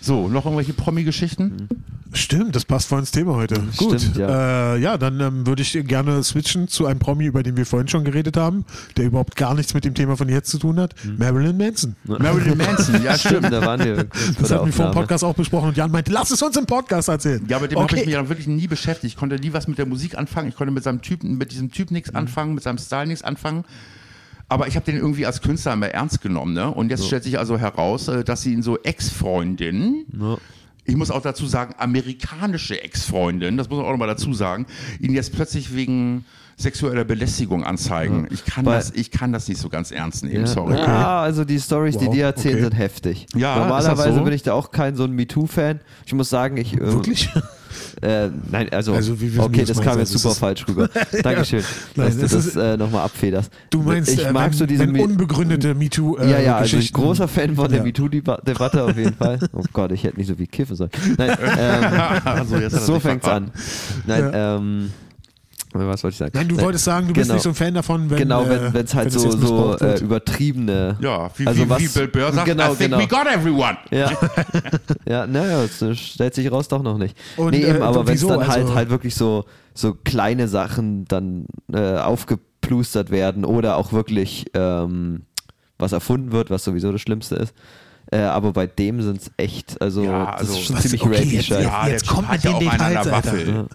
So, 0.00 0.28
noch 0.28 0.44
irgendwelche 0.44 0.72
Promi-Geschichten? 0.72 1.68
Stimmt, 2.12 2.56
das 2.56 2.64
passt 2.64 2.88
voll 2.88 3.00
ins 3.00 3.10
Thema 3.10 3.34
heute. 3.34 3.60
Gut. 3.76 4.00
Stimmt, 4.00 4.16
ja, 4.16 4.74
äh, 4.74 4.80
ja 4.80 4.96
dann 4.96 5.20
ähm, 5.20 5.46
würde 5.46 5.60
ich 5.60 5.72
gerne 5.86 6.22
switchen 6.24 6.66
zu 6.66 6.86
einem 6.86 6.98
Promi, 6.98 7.26
über 7.26 7.42
den 7.42 7.56
wir 7.56 7.66
vorhin 7.66 7.88
schon 7.88 8.04
geredet 8.04 8.36
haben, 8.36 8.64
der 8.96 9.06
überhaupt 9.06 9.36
gar 9.36 9.54
nichts 9.54 9.74
mit 9.74 9.84
dem 9.84 9.94
Thema 9.94 10.16
von 10.16 10.28
jetzt 10.28 10.50
zu 10.50 10.58
tun 10.58 10.80
hat. 10.80 10.94
Marilyn 11.18 11.58
Manson. 11.58 11.96
Marilyn 12.04 12.56
Manson, 12.56 13.02
ja 13.02 13.16
stimmt. 13.18 13.52
Da 13.52 13.64
waren 13.64 13.84
wir. 13.84 14.06
Das 14.40 14.50
hatten 14.50 14.66
wir 14.66 14.72
vor 14.72 14.86
dem 14.86 14.94
Podcast 14.94 15.22
auch 15.22 15.34
besprochen 15.34 15.68
und 15.68 15.76
Jan 15.76 15.90
meinte, 15.90 16.10
lass 16.10 16.30
es 16.30 16.40
uns 16.40 16.56
im 16.56 16.64
Podcast 16.64 17.08
erzählen. 17.08 17.44
Ja, 17.46 17.58
mit 17.58 17.72
dem 17.72 17.78
habe 17.78 17.84
okay. 17.84 18.00
ich 18.00 18.06
mich 18.06 18.14
dann 18.14 18.28
wirklich 18.28 18.46
nie 18.46 18.66
beschäftigt. 18.66 19.12
Ich 19.12 19.18
konnte 19.18 19.36
nie 19.36 19.52
was 19.52 19.68
mit 19.68 19.76
der 19.76 19.86
Musik 19.86 20.16
anfangen. 20.16 20.48
Ich 20.48 20.56
konnte 20.56 20.72
mit 20.72 20.84
seinem 20.84 21.02
Typen, 21.02 21.36
mit 21.36 21.52
diesem 21.52 21.70
Typ 21.70 21.90
nichts 21.90 22.14
anfangen, 22.14 22.54
mit 22.54 22.62
seinem 22.62 22.78
Style 22.78 23.06
nichts 23.06 23.22
anfangen. 23.22 23.64
Aber 24.50 24.66
ich 24.66 24.76
habe 24.76 24.86
den 24.86 24.96
irgendwie 24.96 25.26
als 25.26 25.42
Künstler 25.42 25.74
immer 25.74 25.88
ernst 25.88 26.22
genommen. 26.22 26.54
Ne? 26.54 26.70
Und 26.70 26.90
jetzt 26.90 27.06
stellt 27.06 27.22
sich 27.24 27.38
also 27.38 27.58
heraus, 27.58 28.08
äh, 28.08 28.24
dass 28.24 28.42
sie 28.42 28.52
ihn 28.54 28.62
so 28.62 28.78
Ex-Freundin, 28.78 30.06
ich 30.84 30.96
muss 30.96 31.10
auch 31.10 31.20
dazu 31.20 31.46
sagen, 31.46 31.74
amerikanische 31.78 32.82
Ex-Freundin, 32.82 33.58
das 33.58 33.68
muss 33.68 33.76
man 33.78 33.86
auch 33.86 33.90
nochmal 33.90 34.08
dazu 34.08 34.32
sagen, 34.32 34.64
ihn 35.00 35.12
jetzt 35.12 35.34
plötzlich 35.34 35.74
wegen 35.74 36.24
sexueller 36.56 37.04
Belästigung 37.04 37.62
anzeigen. 37.62 38.26
Ich, 38.30 38.44
kann 38.46 38.64
Weil- 38.64 38.78
das, 38.78 38.90
ich 38.92 39.10
kann 39.10 39.32
das 39.32 39.46
nicht 39.48 39.60
so 39.60 39.68
ganz 39.68 39.90
ernst 39.90 40.24
nehmen, 40.24 40.40
Ja, 40.40 40.46
sorry. 40.46 40.76
ja, 40.76 41.20
also 41.20 41.44
die 41.44 41.60
Stories, 41.60 41.98
die 41.98 42.06
Wow, 42.06 42.14
die 42.14 42.20
erzählen, 42.20 42.54
okay. 42.54 42.64
sind 42.64 42.72
heftig. 42.72 43.26
Ja, 43.34 43.52
ist 43.54 43.58
Normalerweise 43.60 44.08
das 44.08 44.14
so? 44.16 44.24
bin 44.24 44.32
ich 44.32 44.42
da 44.42 44.54
auch 44.54 44.70
kein 44.70 44.96
so 44.96 45.04
ein 45.04 45.12
MeToo-Fan. 45.12 45.80
Ich 46.06 46.14
muss 46.14 46.30
sagen, 46.30 46.56
ich. 46.56 46.74
äh, 46.74 46.80
Wirklich? 46.80 47.28
Äh, 48.02 48.28
nein, 48.50 48.68
also, 48.72 48.92
Also, 48.94 49.20
wie 49.20 49.34
wir- 49.34 49.42
okay, 49.42 49.60
wie 49.62 49.64
das 49.64 49.80
kam 49.80 49.98
jetzt 49.98 50.12
also, 50.12 50.18
super 50.18 50.32
es 50.32 50.38
falsch 50.38 50.66
rüber. 50.68 50.88
Dankeschön, 51.22 51.62
Nein, 51.96 52.06
dass 52.08 52.16
du 52.18 52.24
es 52.24 52.32
das 52.32 52.46
ist- 52.46 52.56
äh, 52.56 52.76
nochmal 52.76 53.04
abfederst. 53.04 53.50
Du 53.70 53.82
meinst, 53.82 54.10
ich 54.12 54.24
äh, 54.24 54.32
mag 54.32 54.50
wenn, 54.50 54.52
so 54.58 54.66
diese 54.66 54.84
unbegründete 54.84 55.74
MeToo 55.74 56.16
äh, 56.18 56.30
ja, 56.30 56.38
ja, 56.40 56.56
also 56.56 56.76
ich 56.76 56.92
großer 56.92 57.28
Fan 57.28 57.54
von 57.54 57.68
der 57.68 57.78
Ja. 57.78 57.84
MeToo-Debatte 57.84 58.82
auf 58.84 58.96
jeden 58.96 59.14
Fall. 59.14 59.38
Oh 59.52 59.62
Gott, 59.72 59.92
ich 59.92 60.04
hätte 60.04 60.16
nicht 60.18 60.26
so 60.28 60.34
viel 60.34 60.46
kiffen 60.46 60.76
sollen. 60.76 60.90
Nein, 61.16 61.36
ähm, 61.58 61.84
Also, 62.24 62.56
so 62.68 63.00
fängt's 63.00 63.24
verraten. 63.26 63.46
an. 63.46 63.52
Nein, 64.06 64.30
ähm, 64.34 64.90
was 65.72 66.02
wollte 66.02 66.14
ich 66.14 66.18
sagen? 66.18 66.32
Nein, 66.34 66.48
du 66.48 66.60
wolltest 66.60 66.84
sagen, 66.84 67.08
du 67.08 67.12
bist 67.12 67.24
genau. 67.24 67.34
nicht 67.34 67.42
so 67.42 67.50
ein 67.50 67.54
Fan 67.54 67.74
davon, 67.74 68.08
wenn 68.10 68.18
Genau, 68.18 68.44
äh, 68.44 68.72
wenn 68.72 68.84
es 68.84 68.94
halt 68.94 69.12
wenn 69.12 69.20
so, 69.20 69.30
so 69.30 69.76
äh, 69.78 69.98
übertriebene. 70.00 70.96
Ja, 71.00 71.30
wie, 71.36 71.46
also 71.46 71.64
wie, 71.64 71.68
was, 71.68 71.80
wie 71.82 71.88
Bill 71.88 72.08
Burr 72.08 72.32
sagt, 72.32 72.46
genau, 72.46 72.72
I 72.72 72.76
think 72.76 72.90
genau. 72.90 72.98
we 72.98 73.06
got 73.06 73.26
everyone. 73.26 73.76
Ja, 73.90 74.10
ja, 75.06 75.26
naja, 75.26 75.64
äh, 75.64 75.94
stellt 75.94 76.34
sich 76.34 76.50
raus 76.50 76.68
doch 76.68 76.82
noch 76.82 76.98
nicht. 76.98 77.16
Und, 77.36 77.50
nee, 77.50 77.64
eben, 77.64 77.80
äh, 77.80 77.84
aber 77.84 78.06
wenn 78.06 78.14
es 78.14 78.26
dann 78.26 78.46
halt 78.46 78.62
Also- 78.62 78.74
halt 78.74 78.90
wirklich 78.90 79.14
so 79.14 79.44
so 79.74 79.94
kleine 79.94 80.48
Sachen 80.48 81.04
dann 81.04 81.46
äh, 81.72 81.98
aufgeplustert 81.98 83.10
werden 83.10 83.44
oder 83.44 83.76
auch 83.76 83.92
wirklich 83.92 84.46
ähm, 84.54 85.22
was 85.78 85.92
erfunden 85.92 86.32
wird, 86.32 86.50
was 86.50 86.64
sowieso 86.64 86.90
das 86.90 87.00
Schlimmste 87.00 87.36
ist. 87.36 87.54
Äh, 88.10 88.20
aber 88.20 88.52
bei 88.54 88.66
dem 88.66 89.02
sind 89.02 89.20
es 89.20 89.30
echt, 89.36 89.80
also, 89.82 90.02
Ja, 90.02 90.32
das 90.32 90.40
also- 90.48 90.58
ist 90.60 90.72
Was- 90.74 90.82
ziemlich 90.82 91.02
okay, 91.02 91.14
rapey 91.16 91.28
jetzt- 91.36 91.44
Scheiß. 91.46 91.62
ja, 91.64 91.88
jetzt 91.88 92.06
der 92.06 92.14
kommt 92.14 92.30
mit 92.32 92.42
ja 92.42 92.52
den 92.52 92.70
Details, 92.70 92.96
Alter. 93.06 93.10
Waffel. 93.12 93.66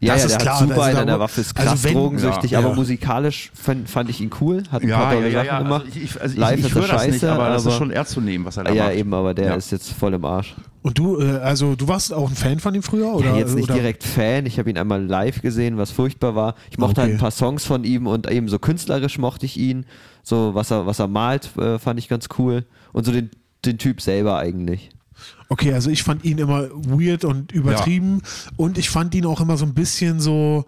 Ja, 0.00 0.14
Das 0.14 0.22
ja, 0.22 0.26
ist 0.26 0.30
der 0.32 0.38
klar, 0.38 0.60
hat 0.60 0.68
super 0.68 0.82
also 0.82 0.98
an 0.98 1.06
der 1.06 1.20
Waffe, 1.20 1.40
ist 1.42 1.54
krass 1.54 1.68
also 1.68 1.84
wenn- 1.84 1.94
drogensüchtig, 1.94 2.50
Ja, 2.52 2.58
aber 2.58 2.70
ja. 2.70 2.74
musikalisch 2.74 3.52
fand, 3.54 3.88
fand 3.88 4.10
ich 4.10 4.20
ihn 4.20 4.30
cool, 4.40 4.62
hat 4.72 4.82
ein 4.82 4.88
Ja, 4.88 4.96
paar 4.96 5.12
ja, 5.12 5.18
tolle 5.20 5.28
ja, 5.30 5.38
Sachen 5.44 5.46
ja. 5.46 5.58
gemacht. 5.62 5.84
Also 5.84 5.96
ich, 5.98 6.04
ich, 6.04 6.20
also 6.20 6.40
Live 6.40 6.58
ich, 6.58 6.64
ich 6.64 6.70
ist 6.70 6.74
er 6.74 6.80
das 6.80 6.90
scheiße, 6.90 7.10
nicht, 7.12 7.24
aber, 7.24 7.48
das 7.50 7.62
ist 7.62 7.66
aber- 7.68 7.76
schon 7.76 7.90
ernst 7.92 8.12
zu 8.12 8.20
nehmen, 8.20 8.44
was 8.44 8.56
er 8.56 8.64
da 8.64 8.72
ja, 8.72 8.84
macht. 8.86 8.94
eben, 8.96 9.14
aber 9.14 9.34
der 9.34 9.46
Ja. 9.48 9.54
ist 9.54 9.70
jetzt 9.70 9.92
voll 9.92 10.14
im 10.14 10.24
Arsch. 10.24 10.54
Und 10.80 10.98
du, 10.98 11.20
äh, 11.20 11.36
also 11.38 11.76
du 11.76 11.86
warst 11.86 12.12
auch 12.12 12.28
ein 12.30 12.34
Fan 12.34 12.58
von 12.58 12.74
ihm 12.74 12.82
früher? 12.82 13.14
Oder, 13.14 13.26
Ja, 13.30 13.36
jetzt 13.36 13.54
nicht 13.54 13.64
oder? 13.70 13.74
direkt 13.74 14.02
Fan. 14.02 14.46
Ich 14.46 14.58
habe 14.58 14.68
ihn 14.70 14.76
einmal 14.78 15.04
live 15.04 15.40
gesehen, 15.42 15.76
was 15.78 15.92
furchtbar 15.92 16.34
war. 16.34 16.54
Ich 16.70 16.78
mochte 16.78 16.92
Okay. 16.92 17.00
halt 17.02 17.12
ein 17.12 17.18
paar 17.18 17.30
Songs 17.30 17.64
von 17.64 17.84
ihm 17.84 18.08
und 18.08 18.28
eben 18.28 18.48
so 18.48 18.58
künstlerisch 18.58 19.18
mochte 19.18 19.46
ich 19.46 19.56
ihn. 19.56 19.84
So, 20.24 20.54
was 20.54 20.72
er, 20.72 20.84
was 20.86 20.98
er 20.98 21.06
malt, 21.06 21.50
äh, 21.58 21.78
fand 21.78 22.00
ich 22.00 22.08
ganz 22.08 22.28
cool. 22.38 22.64
Und 22.92 23.04
so 23.06 23.12
den, 23.12 23.30
den 23.64 23.78
Typ 23.78 24.00
selber 24.00 24.38
eigentlich. 24.38 24.90
Okay, 25.48 25.72
also 25.72 25.90
ich 25.90 26.02
fand 26.02 26.24
ihn 26.24 26.38
immer 26.38 26.70
weird 26.70 27.24
und 27.24 27.52
übertrieben 27.52 28.22
und 28.56 28.78
ich 28.78 28.90
fand 28.90 29.14
ihn 29.14 29.26
auch 29.26 29.40
immer 29.40 29.56
so 29.56 29.64
ein 29.64 29.74
bisschen 29.74 30.18
so, 30.20 30.64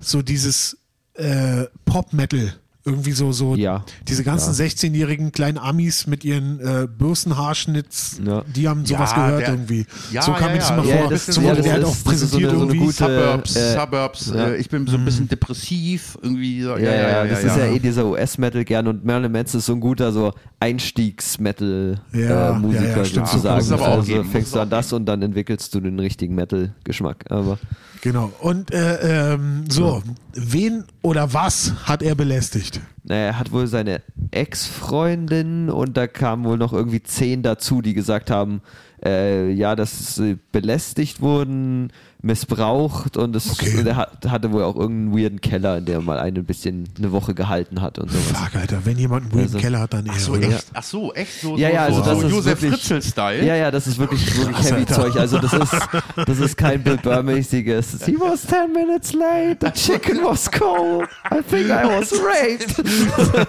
so 0.00 0.22
dieses 0.22 0.76
äh, 1.14 1.64
Pop-Metal. 1.84 2.54
Irgendwie 2.84 3.12
so, 3.12 3.30
so 3.30 3.54
Ja. 3.54 3.84
diese 4.08 4.24
ganzen 4.24 4.52
16-jährigen 4.54 5.30
kleinen 5.30 5.56
Amis 5.56 6.08
mit 6.08 6.24
ihren 6.24 6.58
äh, 6.58 6.88
Bürstenhaarschnitz, 6.88 8.20
Ja. 8.26 8.42
die 8.56 8.68
haben 8.68 8.84
sowas 8.84 9.12
Ja, 9.12 9.26
gehört 9.26 9.42
der- 9.42 9.48
irgendwie. 9.50 9.86
Ja, 10.10 10.22
so 10.22 10.32
kam 10.32 10.48
ja, 10.48 10.48
mir 10.48 10.58
das 10.58 10.68
ja. 10.68 10.74
immer 10.74 10.84
Ja, 10.86 10.96
vor. 10.98 11.10
das 11.10 11.26
so 11.26 11.40
ja, 11.40 11.50
wurde 11.50 11.62
der 11.62 11.72
halt 11.74 11.84
auch 11.84 11.94
so 11.94 12.04
präsentiert 12.10 12.50
eine- 12.50 12.58
so 12.58 12.64
eine 12.64 12.72
irgendwie. 12.74 12.86
gute- 12.86 12.94
Suburbs, 12.96 13.54
äh, 13.56 13.78
Suburbs, 13.78 14.32
ja. 14.34 14.46
äh, 14.48 14.56
ich 14.56 14.68
bin 14.68 14.84
so 14.88 14.96
ein 14.96 15.04
bisschen 15.04 15.28
depressiv, 15.28 16.18
irgendwie 16.22 16.62
so. 16.62 16.70
Ja, 16.76 16.92
ja, 16.92 17.24
das 17.24 17.44
ist 17.44 17.56
ja 17.56 17.66
eh 17.66 17.78
dieser 17.78 18.04
US-Metal 18.04 18.64
gern 18.64 18.88
und 18.88 19.04
Marilyn 19.04 19.30
Manson 19.30 19.58
ist 19.60 19.66
so 19.66 19.74
ein 19.74 19.80
guter 19.80 20.10
so 20.10 20.32
Einstiegs-Metal-Musiker 20.58 22.02
Ja, 22.18 22.90
ja, 22.90 22.96
ja, 22.96 23.04
stimmt. 23.04 23.28
sozusagen. 23.28 23.72
Also 23.82 24.22
fängst 24.24 24.54
du 24.54 24.60
an 24.60 24.70
das 24.70 24.92
und 24.92 25.06
dann 25.06 25.22
entwickelst 25.22 25.74
du 25.74 25.80
den 25.80 25.98
richtigen 25.98 26.34
Metal-Geschmack. 26.34 27.24
Aber 27.30 27.58
Genau. 28.02 28.32
Und 28.40 28.74
äh, 28.74 29.34
ähm, 29.34 29.64
so, 29.70 30.02
wen 30.34 30.84
oder 31.02 31.32
was 31.32 31.72
hat 31.84 32.02
er 32.02 32.14
belästigt? 32.14 32.80
naja, 33.04 33.26
er 33.26 33.38
hat 33.38 33.52
wohl 33.52 33.66
seine 33.66 34.00
Ex-Freundin 34.30 35.70
und 35.70 35.96
da 35.96 36.06
kamen 36.06 36.44
wohl 36.44 36.56
noch 36.56 36.72
irgendwie 36.72 37.02
zehn 37.02 37.42
dazu, 37.42 37.82
die 37.82 37.94
gesagt 37.94 38.30
haben, 38.30 38.62
äh, 39.04 39.50
ja, 39.50 39.74
dass 39.74 40.14
sie 40.14 40.38
belästigt 40.52 41.20
wurden, 41.20 41.92
missbraucht 42.24 43.16
und 43.16 43.34
es, 43.36 43.50
Okay. 43.52 43.78
und 43.78 43.86
er 43.86 43.96
hat, 43.96 44.26
hatte 44.28 44.52
wohl 44.52 44.62
auch 44.62 44.76
irgendeinen 44.76 45.18
weirden 45.18 45.40
Keller, 45.40 45.78
in 45.78 45.84
der 45.86 46.00
mal 46.00 46.18
einen 46.20 46.38
ein 46.38 46.44
bisschen 46.44 46.88
eine 46.96 47.10
Woche 47.12 47.34
gehalten 47.34 47.80
hat 47.82 47.98
und 47.98 48.10
sowas. 48.10 48.24
Fuck, 48.44 48.60
Alter, 48.60 48.78
wenn 48.84 48.96
jemand 48.96 49.24
einen 49.24 49.32
weirden 49.32 49.46
Also- 49.48 49.58
Keller 49.58 49.80
hat, 49.80 49.92
dann 49.92 50.06
er. 50.06 50.12
Ach 50.14 50.18
so, 50.20 50.36
echt? 50.36 50.66
Ach 50.72 50.82
so, 50.82 51.12
echt? 51.14 51.40
So, 51.40 51.56
Ja, 51.56 51.68
so, 51.68 51.74
ja, 51.74 51.84
also 51.84 51.96
so, 51.98 52.04
das 52.10 52.20
so 52.20 52.26
ist 52.26 52.32
Josef 52.32 52.62
wirklich- 52.62 52.80
Fritzl-Style? 52.84 53.44
Ja, 53.44 53.56
ja, 53.56 53.70
das 53.72 53.86
ist 53.88 53.98
wirklich, 53.98 54.36
wirklich 54.36 54.56
Krass, 54.56 54.66
heavy 54.70 54.80
Alter. 54.80 54.94
Zeug. 54.94 55.16
Also 55.16 55.38
das 55.38 55.52
ist, 55.52 55.72
das 56.26 56.38
ist 56.38 56.56
kein 56.56 56.82
Bill 56.82 56.96
Burr-mäßiges. 56.98 58.04
He 58.06 58.16
was 58.18 58.42
10 58.46 58.72
minutes 58.72 59.12
late, 59.12 59.56
the 59.60 59.70
chicken 59.72 60.18
was 60.24 60.50
cold, 60.50 61.08
I 61.32 61.38
think 61.48 61.66
I 61.70 61.84
was 61.88 62.12
raped. 62.22 62.76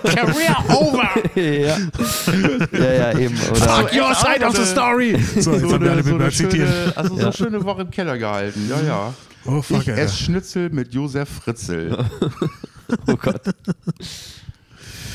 Career 0.03 0.55
over! 0.69 1.09
ja. 1.35 1.77
ja, 2.71 2.93
ja, 2.93 3.19
eben. 3.19 3.35
Oder, 3.51 3.55
Fuck 3.55 3.93
your 3.93 4.15
side 4.15 4.45
of 4.45 4.55
the 4.55 4.65
story! 4.65 5.15
So, 5.39 5.53
jetzt 5.53 5.63
haben 5.71 5.81
wir 5.83 5.91
alle 5.91 6.03
so 6.03 6.09
Bill 6.09 6.19
Burr 6.19 6.31
zitiert. 6.31 6.97
also 6.97 7.13
so 7.13 7.19
Ja. 7.19 7.25
eine 7.27 7.33
schöne 7.33 7.63
Woche 7.63 7.81
im 7.83 7.91
Keller 7.91 8.17
gehalten. 8.17 8.62
Ja, 8.69 8.81
ja. 8.81 9.13
Oh, 9.45 9.61
fuck, 9.61 9.81
ich 9.81 9.87
esse 9.89 10.15
Schnitzel 10.15 10.69
mit 10.69 10.93
Josef 10.93 11.29
Fritzl. 11.29 11.97
oh 13.07 13.15
Gott. 13.15 13.41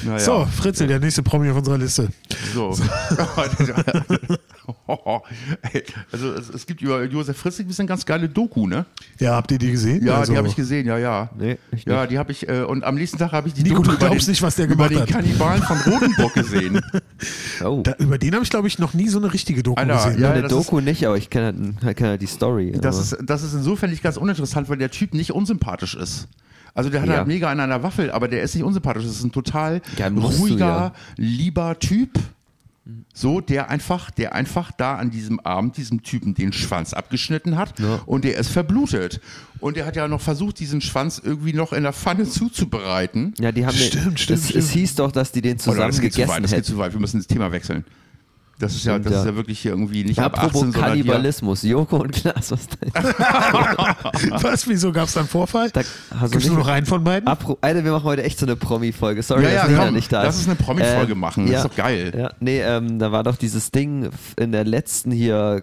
Naja, 0.05 0.19
So, 0.19 0.47
Fritzel, 0.47 0.87
der 0.87 1.01
nächste 1.01 1.23
Promi 1.23 1.51
auf 1.51 1.57
unserer 1.57 1.79
Liste. 1.79 2.09
So. 2.55 2.71
Ey, 5.73 5.83
also 6.13 6.33
es, 6.35 6.49
es 6.51 6.67
gibt 6.67 6.83
über 6.83 7.03
Josef 7.05 7.37
Fritzl 7.37 7.63
gibt 7.63 7.73
es 7.73 7.81
eine 7.81 7.89
ganz 7.89 8.05
geile 8.05 8.29
Doku, 8.29 8.67
ne? 8.67 8.85
Ja, 9.19 9.35
habt 9.35 9.51
ihr 9.51 9.59
die 9.59 9.71
gesehen? 9.71 10.05
Ja, 10.05 10.19
Also- 10.19 10.33
die 10.33 10.39
habe 10.39 10.49
ich 10.49 10.57
gesehen, 10.57 10.87
ja, 10.87 10.99
ja. 10.99 11.31
Nee, 11.39 11.59
Ja, 11.87 12.07
die 12.07 12.19
habe 12.19 12.33
ich, 12.33 12.49
äh, 12.49 12.63
und 12.63 12.85
am 12.85 12.95
nächsten 12.97 13.19
Tag 13.19 13.33
habe 13.33 13.49
ich 13.49 13.55
die 13.55 13.63
Nico, 13.63 13.77
Doku 13.77 13.89
du 13.89 13.95
über 13.97 14.07
glaubst 14.09 14.27
den, 14.27 14.33
nicht, 14.33 14.43
was 14.43 14.57
der 14.57 14.67
über 14.67 14.75
gemacht 14.89 14.91
den 14.91 15.01
hat. 15.01 15.09
Kannibalen 15.09 15.63
von 15.63 15.79
Rodenburg 15.79 16.35
gesehen. 16.35 16.81
Oh. 17.65 17.83
Da, 17.83 17.95
über 17.99 18.19
den 18.19 18.35
habe 18.35 18.45
ich, 18.45 18.51
glaube 18.51 18.69
ich, 18.69 18.79
noch 18.79 18.95
nie 18.95 19.09
so 19.09 19.19
eine 19.19 19.33
richtige 19.33 19.65
Doku 19.65 19.81
Alter, 19.81 19.95
gesehen. 20.11 20.23
ja, 20.23 20.31
Eine 20.31 20.43
das 20.43 20.53
Doku 20.53 20.79
nicht, 20.81 21.05
aber 21.05 21.17
ich 21.17 21.29
kenne 21.29 21.75
halt, 21.83 21.97
kenn 21.97 22.07
halt 22.07 22.23
die 22.23 22.27
Story. 22.27 22.73
Das 22.81 22.95
aber- 22.95 23.05
ist, 23.21 23.29
das 23.29 23.43
ist 23.43 23.55
insofern 23.55 23.91
nicht 23.91 24.03
ganz 24.03 24.17
uninteressant, 24.17 24.69
weil 24.69 24.77
der 24.79 24.91
Typ 24.93 25.13
nicht 25.15 25.33
unsympathisch 25.33 25.95
ist. 25.97 26.29
Also 26.79 26.91
der 26.91 27.01
hat 27.03 27.09
Ja. 27.09 27.17
halt 27.17 27.27
mega 27.27 27.51
an 27.51 27.59
einer 27.59 27.83
Waffel, 27.83 28.12
aber 28.12 28.29
der 28.29 28.43
ist 28.43 28.55
nicht 28.55 28.62
unsympathisch. 28.62 29.03
Das 29.03 29.12
ist 29.17 29.25
ein 29.25 29.33
total 29.33 29.83
Ja, 29.97 30.07
ruhiger, 30.09 30.59
ja. 30.67 30.93
lieber 31.17 31.77
Typ. 31.81 32.11
So, 33.12 33.41
der 33.41 33.69
einfach, 33.69 34.11
der 34.12 34.33
einfach 34.35 34.71
da 34.71 34.95
an 34.95 35.11
diesem 35.11 35.41
Abend 35.41 35.77
diesem 35.77 36.03
Typen 36.05 36.35
den 36.35 36.53
Schwanz 36.53 36.95
abgeschnitten 36.95 37.59
hat 37.59 37.79
Ja. 37.81 38.01
und 38.07 38.25
der 38.25 38.38
ist 38.38 38.49
verblutet. 38.49 39.21
Und 39.59 39.77
der 39.77 39.85
hat 39.87 39.97
ja 39.97 40.07
noch 40.09 40.21
versucht, 40.21 40.61
diesen 40.61 40.81
Schwanz 40.81 41.21
irgendwie 41.23 41.53
noch 41.53 41.73
in 41.73 41.83
der 41.83 41.93
Pfanne 41.93 42.25
zuzubereiten. 42.25 43.35
ja, 43.41 43.51
die 43.53 43.67
haben 43.67 43.77
Stimmt, 43.77 44.07
den, 44.07 44.17
stimmt, 44.17 44.38
es, 44.38 44.49
stimmt. 44.49 44.64
es 44.64 44.71
hieß 44.71 44.95
doch, 44.95 45.11
dass 45.12 45.33
die 45.33 45.43
den 45.43 45.55
Oder 45.57 45.59
zusammen 45.64 45.81
das 45.88 46.01
geht 46.01 46.12
zu 46.12 46.21
gegessen 46.21 46.35
weit, 46.37 46.45
das 46.45 46.51
geht 46.53 46.59
hätten. 46.59 46.67
zu 46.73 46.79
weit. 46.79 46.93
Wir 46.93 47.01
müssen 47.01 47.19
das 47.19 47.27
Thema 47.27 47.51
wechseln. 47.53 47.85
Das 48.61 48.75
ist 48.75 48.85
ja, 48.85 48.99
das 48.99 49.12
ja. 49.12 49.21
ist 49.21 49.27
ja 49.27 49.37
wirklich 49.37 49.61
hier 49.61 49.71
irgendwie 49.71 50.03
nicht 50.03 50.18
ab 50.18 50.37
Apropos 50.37 50.62
18, 50.62 50.73
sondern 50.73 50.94
hier, 50.94 51.05
Kannibalismus, 51.05 51.62
Joko 51.62 51.97
und 51.99 52.11
Klaas, 52.12 52.51
was 52.51 52.66
denn? 52.66 52.90
Was, 54.42 54.66
wieso 54.66 54.90
gab 54.90 55.07
es 55.07 55.14
da 55.14 55.21
einen 55.21 55.29
Vorfall? 55.29 55.71
Da, 55.71 55.83
du 55.83 55.87
es 56.25 56.33
nur 56.33 56.40
nicht 56.40 56.53
noch 56.55 56.66
einen 56.66 56.85
von 56.87 57.05
beiden? 57.05 57.29
Apro 57.29 57.57
Alter, 57.61 57.85
wir 57.85 57.92
machen 57.92 58.05
heute 58.05 58.25
echt 58.25 58.38
so 58.38 58.47
eine 58.47 58.57
Promi-Folge. 58.57 59.23
Sorry, 59.23 59.44
Ja, 59.44 59.51
ja, 59.51 59.68
dass 59.68 59.79
komm, 59.87 59.94
nicht 59.94 60.12
da 60.12 60.25
lass 60.25 60.35
ist. 60.35 60.40
uns 60.40 60.49
eine 60.49 60.57
Promi-Folge 60.57 61.12
Ähm, 61.12 61.18
machen. 61.21 61.44
Das 61.44 61.53
ja, 61.53 61.59
ist 61.61 61.64
doch 61.71 61.77
geil. 61.77 62.12
Ja, 62.16 62.33
nee, 62.40 62.61
ähm, 62.61 62.99
da 62.99 63.12
war 63.12 63.23
doch 63.23 63.37
dieses 63.37 63.71
Ding 63.71 64.11
in 64.37 64.51
der 64.53 64.64
letzten 64.64 65.12
hier 65.12 65.62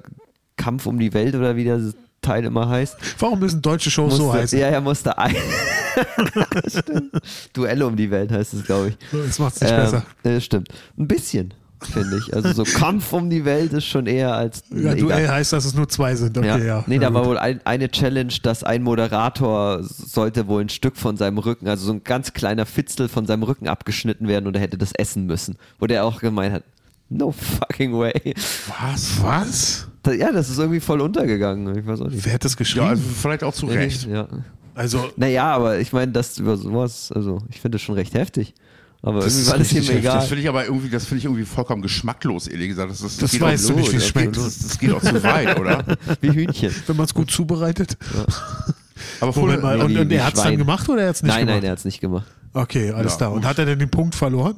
Kampf 0.55 0.85
um 0.85 0.97
die 0.97 1.13
Welt 1.13 1.35
oder 1.35 1.57
wie 1.57 1.65
der 1.65 1.81
Teil 2.21 2.45
immer 2.45 2.69
heißt. 2.69 2.95
Warum 3.19 3.39
müssen 3.39 3.61
deutsche 3.61 3.91
Shows 3.91 4.11
Musste, 4.17 4.23
so 4.23 4.33
heißen? 4.33 4.57
Ja, 4.59 4.69
ja, 4.71 4.79
musste 4.81 5.17
ein. 5.17 5.35
stimmt. 6.67 7.11
Duelle 7.53 7.85
um 7.85 7.95
die 7.95 8.09
Welt 8.09 8.31
heißt 8.31 8.53
es, 8.53 8.63
glaube 8.63 8.89
ich. 8.89 8.97
Jetzt 9.25 9.39
macht 9.39 9.55
es 9.55 9.61
nicht 9.61 9.71
Ähm, 9.71 9.77
besser. 9.81 10.03
äh, 10.23 10.41
stimmt. 10.41 10.69
Ein 10.97 11.07
bisschen, 11.07 11.53
finde 11.81 12.17
ich. 12.17 12.33
Also 12.33 12.53
so 12.53 12.63
Kampf 12.77 13.11
um 13.13 13.29
die 13.29 13.45
Welt 13.45 13.73
ist 13.73 13.85
schon 13.85 14.07
eher 14.07 14.33
als. 14.35 14.63
Ja, 14.69 14.93
egal. 14.93 14.95
Duell 14.95 15.27
heißt, 15.27 15.53
dass 15.53 15.65
es 15.65 15.73
nur 15.73 15.87
zwei 15.89 16.15
sind. 16.15 16.37
Okay, 16.37 16.47
Ja. 16.47 16.57
ja. 16.57 16.83
Nee, 16.87 16.99
da 16.99 17.13
war 17.13 17.25
wohl 17.25 17.37
ein, 17.37 17.61
eine 17.65 17.89
Challenge, 17.89 18.33
dass 18.43 18.63
ein 18.63 18.83
Moderator 18.83 19.79
sollte 19.83 20.47
wohl 20.47 20.61
ein 20.61 20.69
Stück 20.69 20.97
von 20.97 21.17
seinem 21.17 21.37
Rücken, 21.37 21.67
also 21.67 21.85
so 21.85 21.93
ein 21.93 22.03
ganz 22.03 22.33
kleiner 22.33 22.65
Fitzel 22.65 23.07
von 23.07 23.25
seinem 23.25 23.43
Rücken 23.43 23.67
abgeschnitten 23.67 24.27
werden 24.27 24.47
und 24.47 24.55
er 24.55 24.61
hätte 24.61 24.77
das 24.77 24.91
essen 24.93 25.25
müssen. 25.25 25.57
Wo 25.79 25.87
der 25.87 26.05
auch 26.05 26.19
gemeint 26.19 26.53
hat, 26.53 26.63
no 27.09 27.31
fucking 27.31 27.93
way. 27.97 28.33
Was? 28.67 29.21
Was? 29.23 29.87
Ja, 30.17 30.31
das 30.31 30.49
ist 30.49 30.59
irgendwie 30.59 30.79
voll 30.79 31.01
untergegangen. 31.01 31.77
Ich 31.77 31.85
weiß 31.85 32.01
auch 32.01 32.07
nicht. 32.09 32.23
Wer 32.25 32.33
hat 32.33 32.45
das 32.45 32.55
geschrieben? 32.57 32.85
Ja, 32.85 32.91
also 32.91 33.03
vielleicht 33.03 33.43
auch 33.43 33.53
zu 33.53 33.65
Recht. 33.65 34.07
Ja. 34.07 34.27
also, 34.75 35.09
Naja, 35.17 35.45
aber 35.51 35.79
ich 35.79 35.93
meine, 35.93 36.11
das 36.11 36.37
über 36.37 36.57
sowas, 36.57 37.11
also 37.11 37.39
ich 37.49 37.59
finde 37.59 37.77
das 37.77 37.81
schon 37.81 37.95
recht 37.95 38.13
heftig. 38.13 38.53
Aber 39.05 39.19
Das 39.19 39.35
irgendwie 39.35 39.51
war 39.51 39.57
das 39.59 39.71
ihm 39.71 39.97
egal. 39.99 40.15
Das 40.17 40.27
finde 40.27 40.41
ich 40.41 40.49
aber 40.49 40.65
irgendwie, 40.65 40.89
das 40.89 41.05
finde 41.05 41.19
ich 41.19 41.25
irgendwie 41.25 41.45
vollkommen 41.45 41.83
geschmacklos, 41.83 42.47
ehrlich 42.47 42.69
gesagt. 42.69 42.89
Das, 42.89 43.01
ist, 43.01 43.21
Das 43.21 43.29
geht 43.31 43.39
weißt 43.41 43.65
auch, 43.65 43.69
du 43.69 43.75
nicht, 43.79 43.91
wie 43.91 43.95
es 43.97 44.01
das 44.01 44.09
schmeckt. 44.09 44.33
Geht, 44.33 44.43
das, 44.45 44.57
das 44.57 44.79
geht 44.79 44.91
auch 44.93 45.01
zu 45.01 45.23
weit, 45.23 45.59
oder? 45.59 45.83
Wie 46.21 46.31
Hühnchen. 46.31 46.73
wenn 46.87 46.95
man 46.97 47.05
es 47.05 47.13
gut 47.13 47.29
zubereitet. 47.29 47.97
Aber 49.19 49.31
Moment 49.39 49.61
mal, 49.61 49.79
und, 49.79 49.95
und 49.95 50.11
er 50.11 50.25
hat 50.25 50.33
es 50.33 50.41
dann 50.41 50.57
gemacht 50.57 50.89
oder 50.89 51.03
er 51.03 51.09
hat 51.09 51.15
es 51.17 51.21
nicht 51.23 51.29
Nein, 51.31 51.41
gemacht? 51.45 51.55
nein, 51.57 51.63
er 51.65 51.71
hat 51.73 51.79
es 51.79 51.85
nicht 51.85 52.01
gemacht. 52.01 52.25
Okay, 52.53 52.89
alles 52.91 53.11
Ja, 53.13 53.17
klar. 53.17 53.31
Und 53.33 53.45
hat 53.45 53.59
er 53.59 53.65
denn 53.67 53.77
den 53.77 53.91
Punkt 53.91 54.15
verloren? 54.15 54.55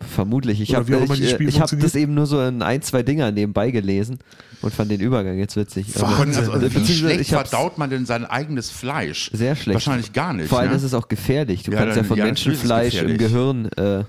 Vermutlich. 0.00 0.60
Ich 0.60 0.74
habe 0.74 0.88
wie 0.88 1.14
ich, 1.14 1.32
äh, 1.40 1.44
ich 1.44 1.60
hab 1.60 1.70
das 1.78 1.94
eben 1.94 2.14
nur 2.14 2.26
so 2.26 2.42
in 2.42 2.60
ein, 2.60 2.82
zwei 2.82 3.04
Dinger 3.04 3.30
nebenbei 3.30 3.70
gelesen 3.70 4.18
und 4.62 4.74
fand 4.74 4.90
den 4.90 5.00
Übergang 5.00 5.38
jetzt 5.38 5.56
witzig. 5.56 5.94
Aber- 5.96 6.18
Wahnsinn. 6.18 6.40
also, 6.40 6.52
also, 6.52 6.74
wie 6.74 6.92
schlecht 6.92 7.30
verdaut 7.30 7.78
man 7.78 7.88
denn 7.88 8.04
sein 8.04 8.24
eigenes 8.24 8.70
Fleisch? 8.70 9.30
Sehr 9.32 9.54
schlecht. 9.54 9.74
Wahrscheinlich 9.74 10.12
gar 10.12 10.32
nicht. 10.32 10.48
Vor 10.48 10.58
allem 10.58 10.70
ne? 10.70 10.76
ist 10.76 10.82
es 10.82 10.92
auch 10.92 11.06
gefährlich. 11.06 11.62
Du 11.62 11.70
Ja, 11.70 11.78
kannst 11.78 11.96
ja 11.96 12.02
dann- 12.02 12.08
von 12.08 12.18
ja, 12.18 12.26
ist 12.26 12.40
es 12.40 12.46
Menschenfleisch 12.46 12.94
im. 12.96 13.16
Gehirn 13.16 13.66
äh, 13.72 14.04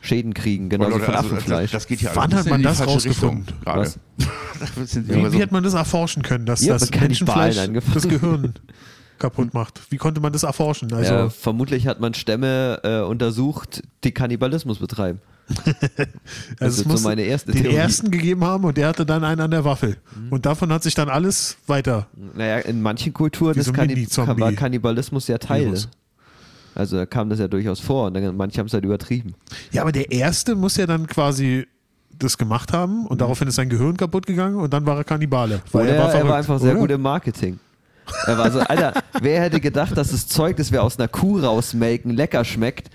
Schäden 0.00 0.32
kriegen, 0.32 0.68
genauso 0.68 0.94
Oder- 0.96 1.04
von 1.06 1.14
also, 1.16 1.28
Affenfleisch. 1.28 1.72
Das, 1.72 1.82
das 1.82 1.88
geht 1.88 2.02
ja 2.02 2.10
Wann 2.14 2.32
hat 2.32 2.48
man 2.48 2.62
das 2.62 2.86
rausgefunden? 2.86 3.46
Was? 3.64 3.98
Wie, 4.94 5.32
wie 5.32 5.42
hat 5.42 5.50
man 5.52 5.64
das 5.64 5.74
erforschen 5.74 6.22
können, 6.22 6.46
dass 6.46 6.64
Ja, 6.64 6.74
das 6.74 6.90
Menschenfleisch 6.90 7.56
das 7.94 8.08
Gehirn 8.08 8.54
kaputt 9.18 9.54
macht? 9.54 9.80
Wie 9.90 9.96
konnte 9.96 10.20
man 10.20 10.32
das 10.32 10.42
erforschen? 10.42 10.92
Also, 10.92 11.12
ja, 11.14 11.28
vermutlich 11.30 11.86
hat 11.86 12.00
man 12.00 12.14
Stämme 12.14 12.80
äh, 12.82 13.00
untersucht, 13.00 13.82
die 14.04 14.12
Kannibalismus 14.12 14.78
betreiben. 14.78 15.20
Das 16.58 16.78
es 16.78 16.86
ist 16.86 16.98
so 16.98 17.08
meine 17.08 17.22
erste 17.22 17.52
den 17.52 17.62
Theorie. 17.62 17.76
Mhm. 17.76 17.80
ersten 17.80 18.10
gegeben 18.10 18.44
haben 18.44 18.64
und 18.64 18.76
der 18.76 18.88
hatte 18.88 19.06
dann 19.06 19.24
einen 19.24 19.40
an 19.40 19.50
der 19.50 19.64
Waffel. 19.64 19.96
Und 20.30 20.44
davon 20.44 20.72
hat 20.72 20.82
sich 20.82 20.94
dann 20.94 21.08
alles 21.08 21.56
weiter. 21.66 22.06
Naja, 22.34 22.58
in 22.58 22.82
manchen 22.82 23.12
Kulturen 23.14 23.60
so 23.62 23.70
ein 23.70 23.74
Kanni 23.74 23.94
Mini-Zombie. 23.94 24.40
war 24.40 24.52
Kannibalismus 24.52 25.28
ja 25.28 25.38
Teil. 25.38 25.66
Virus. 25.66 25.88
Also 26.74 26.96
da 26.96 27.06
kam 27.06 27.28
das 27.30 27.38
ja 27.38 27.48
durchaus 27.48 27.80
vor 27.80 28.06
und 28.06 28.14
dann, 28.14 28.36
manche 28.36 28.58
haben 28.58 28.66
es 28.66 28.72
halt 28.72 28.84
übertrieben. 28.84 29.34
Ja, 29.72 29.82
aber 29.82 29.92
der 29.92 30.12
erste 30.12 30.54
muss 30.54 30.76
ja 30.76 30.86
dann 30.86 31.06
quasi 31.06 31.66
das 32.18 32.36
gemacht 32.38 32.72
haben 32.72 33.06
und 33.06 33.20
daraufhin 33.20 33.48
ist 33.48 33.54
sein 33.56 33.68
Gehirn 33.68 33.96
kaputt 33.96 34.26
gegangen 34.26 34.56
und 34.56 34.72
dann 34.72 34.86
war 34.86 34.96
er 34.96 35.04
Kannibale. 35.04 35.60
Weil 35.72 35.82
Oder 35.86 35.94
er 35.94 35.98
war, 35.98 36.06
er 36.06 36.10
verrückt, 36.10 36.28
war 36.30 36.36
einfach 36.36 36.58
sehr 36.60 36.72
oder? 36.72 36.80
gut 36.80 36.90
im 36.90 37.02
Marketing. 37.02 37.58
Er 38.26 38.38
war 38.38 38.50
so, 38.50 38.60
Alter, 38.60 38.94
wer 39.20 39.40
hätte 39.42 39.60
gedacht, 39.60 39.96
dass 39.96 40.10
das 40.10 40.26
Zeug, 40.26 40.56
das 40.56 40.72
wir 40.72 40.82
aus 40.82 40.98
einer 40.98 41.08
Kuh 41.08 41.40
rausmelken, 41.40 42.12
lecker 42.12 42.44
schmeckt? 42.44 42.90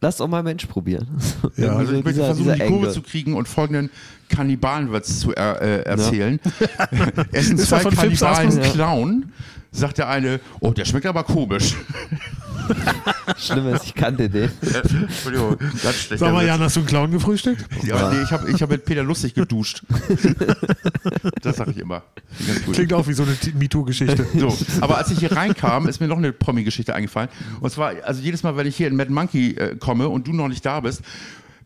Lass 0.00 0.16
doch 0.16 0.26
mal 0.26 0.40
ein 0.40 0.44
Mensch 0.44 0.66
probieren. 0.66 1.06
Ja, 1.56 1.76
Also 1.76 1.92
ich 1.92 2.04
möchte 2.04 2.24
versuchen, 2.24 2.54
die 2.54 2.66
Kurve 2.66 2.90
zu 2.90 3.02
kriegen 3.02 3.34
und 3.34 3.46
folgenden 3.46 3.90
Kannibalenwitz 4.28 5.20
zu 5.20 5.32
er, 5.32 5.60
äh, 5.62 5.82
erzählen. 5.82 6.40
Essen 7.32 7.58
Ist 7.58 7.68
zwei 7.68 7.84
Kannibalen 7.84 8.60
klauen, 8.62 9.32
sagt 9.70 9.98
der 9.98 10.08
eine, 10.08 10.40
oh, 10.60 10.72
der 10.72 10.84
schmeckt 10.86 11.06
aber 11.06 11.22
komisch. 11.24 11.76
Schlimm 13.38 13.68
ist, 13.68 13.84
ich 13.84 13.94
kannte 13.94 14.28
den. 14.28 14.50
Entschuldigung, 14.60 15.56
ganz 15.58 15.96
schlecht. 15.96 16.20
Sag 16.20 16.32
mal, 16.32 16.44
Jan, 16.44 16.60
hast 16.60 16.76
du 16.76 16.80
einen 16.80 16.88
Clown 16.88 17.10
gefrühstückt? 17.10 17.64
Ja, 17.84 18.10
nee, 18.10 18.22
ich 18.22 18.30
habe 18.32 18.50
ich 18.50 18.62
hab 18.62 18.70
mit 18.70 18.84
Peter 18.84 19.02
Lustig 19.02 19.34
geduscht. 19.34 19.82
das 21.42 21.56
sage 21.56 21.72
ich 21.72 21.78
immer. 21.78 22.02
Klingt 22.72 22.92
auch 22.92 23.06
wie 23.06 23.12
so 23.12 23.22
eine 23.22 23.36
MeToo-Geschichte. 23.54 24.26
So, 24.38 24.56
aber 24.80 24.98
als 24.98 25.10
ich 25.10 25.18
hier 25.18 25.32
reinkam, 25.32 25.88
ist 25.88 26.00
mir 26.00 26.08
noch 26.08 26.18
eine 26.18 26.32
Promi-Geschichte 26.32 26.94
eingefallen. 26.94 27.28
Und 27.60 27.70
zwar, 27.70 27.94
also 28.04 28.22
jedes 28.22 28.42
Mal, 28.42 28.56
wenn 28.56 28.66
ich 28.66 28.76
hier 28.76 28.88
in 28.88 28.96
Mad 28.96 29.10
Monkey 29.10 29.52
äh, 29.52 29.76
komme 29.76 30.08
und 30.08 30.26
du 30.26 30.32
noch 30.32 30.48
nicht 30.48 30.64
da 30.64 30.80
bist, 30.80 31.02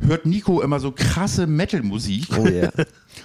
hört 0.01 0.27
Nico 0.27 0.61
immer 0.61 0.81
so 0.81 0.93
krasse 0.93 1.47
Metal-Musik. 1.47 2.29
Oh 2.37 2.47
ja. 2.47 2.71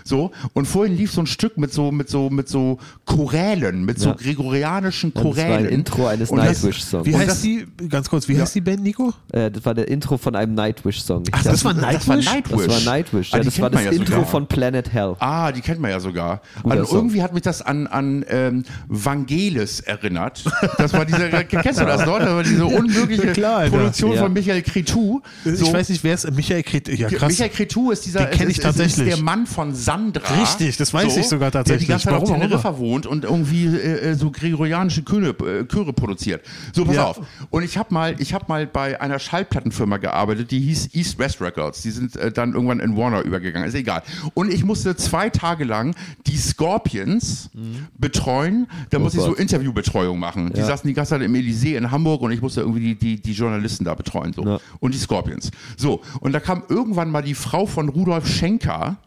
So, 0.04 0.32
und 0.54 0.66
vorhin 0.68 0.96
lief 0.98 1.12
so 1.12 1.22
ein 1.22 1.28
Stück 1.28 1.58
mit 1.58 1.74
so, 1.74 1.92
mit 1.92 2.10
so, 2.10 2.30
mit 2.30 2.48
so 2.50 2.78
Chorälen, 3.06 3.84
mit 3.86 4.00
so 4.00 4.10
Ja. 4.10 4.16
gregorianischen 4.16 5.14
Das 5.14 5.24
war 5.24 5.32
Chorälen. 5.32 5.66
ein 5.66 5.66
Intro 5.66 6.08
eines 6.08 6.32
Nightwish-Songs. 6.32 7.06
Wie 7.06 7.16
heißt 7.16 7.30
das- 7.30 7.42
die, 7.42 7.66
ganz 7.90 8.10
kurz, 8.10 8.28
wie 8.28 8.40
heißt 8.40 8.56
die 8.56 8.62
Band, 8.62 8.84
Nico? 8.84 9.14
Äh, 9.32 9.52
das 9.52 9.66
war 9.66 9.74
der 9.74 9.88
Intro 9.88 10.18
von 10.18 10.36
einem 10.36 10.54
Nightwish-Song. 10.56 11.24
Ach, 11.32 11.44
das 11.44 11.64
war 11.66 11.74
Das 11.74 12.08
war 12.08 12.16
Nightwish? 12.18 12.26
Nightwish. 12.26 12.66
das 12.68 12.86
war 12.86 12.94
Nightwish. 12.94 13.34
Ah, 13.34 13.38
Ja, 13.38 13.44
das 13.44 13.60
war 13.62 13.70
das 13.70 13.84
ja 13.84 13.92
Intro 13.92 14.06
sogar. 14.16 14.26
von 14.26 14.48
Planet 14.48 14.92
Hell. 14.94 15.16
Ah, 15.20 15.52
die 15.52 15.62
kennt 15.62 15.80
man 15.80 15.92
ja 15.92 16.00
sogar. 16.00 16.42
Guter 16.64 16.76
Also 16.76 16.86
Song. 16.86 16.98
irgendwie 17.00 17.22
hat 17.24 17.34
mich 17.34 17.44
das 17.44 17.62
an, 17.62 17.88
an 17.88 18.26
ähm, 18.30 18.64
Vangelis 18.88 19.80
erinnert. 19.82 20.44
Das 20.78 20.94
war 20.94 21.06
diese, 21.06 21.30
kennst 21.50 21.80
du 21.80 21.86
das 21.86 22.06
noch? 22.06 22.20
Das 22.20 22.30
war 22.30 22.44
diese 22.44 22.66
unmögliche 22.66 23.28
Ja, 23.28 23.34
klar. 23.34 23.66
Produktion 23.70 24.14
Ja. 24.14 24.22
von 24.24 24.34
Michael 24.34 24.62
Cretou. 24.62 25.22
So, 25.44 25.66
Ich 25.66 25.74
weiß 25.74 25.90
nicht, 25.90 26.04
wer 26.04 26.14
ist 26.14 26.32
Michael 26.32 26.64
Kret. 26.64 26.88
Ja, 26.88 27.08
krass. 27.10 27.30
Michael 27.32 27.50
Cretou 27.50 27.92
ist 27.92 28.06
dieser 28.06 28.26
Den 28.26 28.38
kenn 28.38 28.48
ist, 28.48 28.58
ich 28.58 28.58
ist, 28.58 28.58
ist 28.58 28.64
tatsächlich. 28.78 29.16
der 29.16 29.24
Mann 29.24 29.46
von 29.46 29.74
Sandra. 30.02 30.34
Richtig, 30.42 30.78
das 30.78 30.94
weiß 30.94 31.18
ich 31.18 31.28
sogar 31.28 31.52
tatsächlich. 31.52 31.88
Der 31.88 31.98
die 31.98 32.04
ganze 32.04 32.06
Zeit 32.06 32.14
Warum 32.14 32.30
auf 32.30 32.36
auch 32.36 32.42
Teneriffa 32.42 32.78
wohnt 32.78 33.06
und 33.06 33.24
irgendwie 33.24 33.66
äh, 33.66 34.12
äh, 34.12 34.14
so 34.16 34.32
gregorianische 34.32 35.04
Chöre, 35.04 35.30
äh, 35.30 35.66
Chöre 35.68 35.94
produziert. 35.94 36.42
So, 36.74 36.86
pass 36.86 36.96
Ja. 36.96 37.06
auf. 37.06 37.22
Und 37.50 37.64
ich 37.64 37.78
habe 37.78 37.94
mal, 37.94 38.16
ich 38.20 38.34
habe 38.34 38.46
mal 38.48 38.66
bei 38.68 39.00
einer 39.00 39.20
Schallplattenfirma 39.20 39.98
gearbeitet, 39.98 40.52
die 40.52 40.60
hieß 40.60 40.90
East 40.94 41.20
West 41.20 41.42
Records. 41.42 41.82
Die 41.82 41.92
sind 41.92 42.16
äh, 42.16 42.32
dann 42.32 42.54
irgendwann 42.54 42.80
in 42.80 42.98
Warner 42.98 43.22
übergegangen. 43.22 43.68
Ist 43.68 43.76
egal. 43.76 44.02
Und 44.34 44.52
ich 44.54 44.64
musste 44.64 44.96
zwei 44.96 45.30
Tage 45.30 45.64
lang 45.64 45.96
die 46.28 46.38
Scorpions 46.38 47.50
betreuen. 47.98 48.68
Da 48.90 49.00
musste 49.00 49.20
ich 49.20 49.24
so. 49.26 49.34
Interviewbetreuung 49.36 50.20
machen. 50.20 50.52
Die 50.54 50.60
Ja. 50.60 50.66
saßen 50.68 50.88
die 50.88 50.94
ganze 50.94 51.12
Zeit 51.12 51.22
im 51.22 51.34
Elysée 51.34 51.78
in 51.78 51.92
Hamburg 51.92 52.22
und 52.22 52.32
ich 52.32 52.42
musste 52.42 52.62
irgendwie 52.62 52.96
die, 52.96 52.96
die, 52.96 53.22
die 53.22 53.34
Journalisten 53.34 53.86
da 53.86 53.94
betreuen. 53.96 54.34
So. 54.34 54.46
Ja. 54.46 54.60
Und 54.80 54.94
die 54.94 55.00
Scorpions. 55.00 55.52
So, 55.78 56.02
und 56.20 56.32
da 56.34 56.40
kam 56.40 56.64
irgendwann 56.70 57.10
mal 57.12 57.22
die 57.22 57.36
Frau 57.36 57.66
von 57.66 57.90
Rudolf 57.90 58.28
Schenker. 58.28 58.98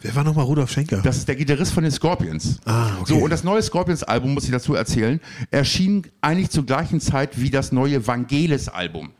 Wer 0.00 0.14
war 0.16 0.24
nochmal 0.24 0.44
Rudolf 0.44 0.70
Schenker? 0.70 1.00
Das 1.02 1.18
ist 1.18 1.28
der 1.28 1.36
Gitarrist 1.36 1.72
von 1.72 1.84
den 1.84 1.92
Scorpions. 1.92 2.58
Ah, 2.64 2.96
okay. 3.00 3.12
So, 3.14 3.18
und 3.18 3.30
das 3.30 3.44
neue 3.44 3.62
Scorpions-Album, 3.62 4.34
muss 4.34 4.44
ich 4.44 4.50
dazu 4.50 4.74
erzählen, 4.74 5.20
erschien 5.50 6.06
eigentlich 6.20 6.50
zur 6.50 6.66
gleichen 6.66 7.00
Zeit 7.00 7.40
wie 7.40 7.50
das 7.50 7.70
neue 7.70 8.04
Vangelis-Album. 8.06 9.12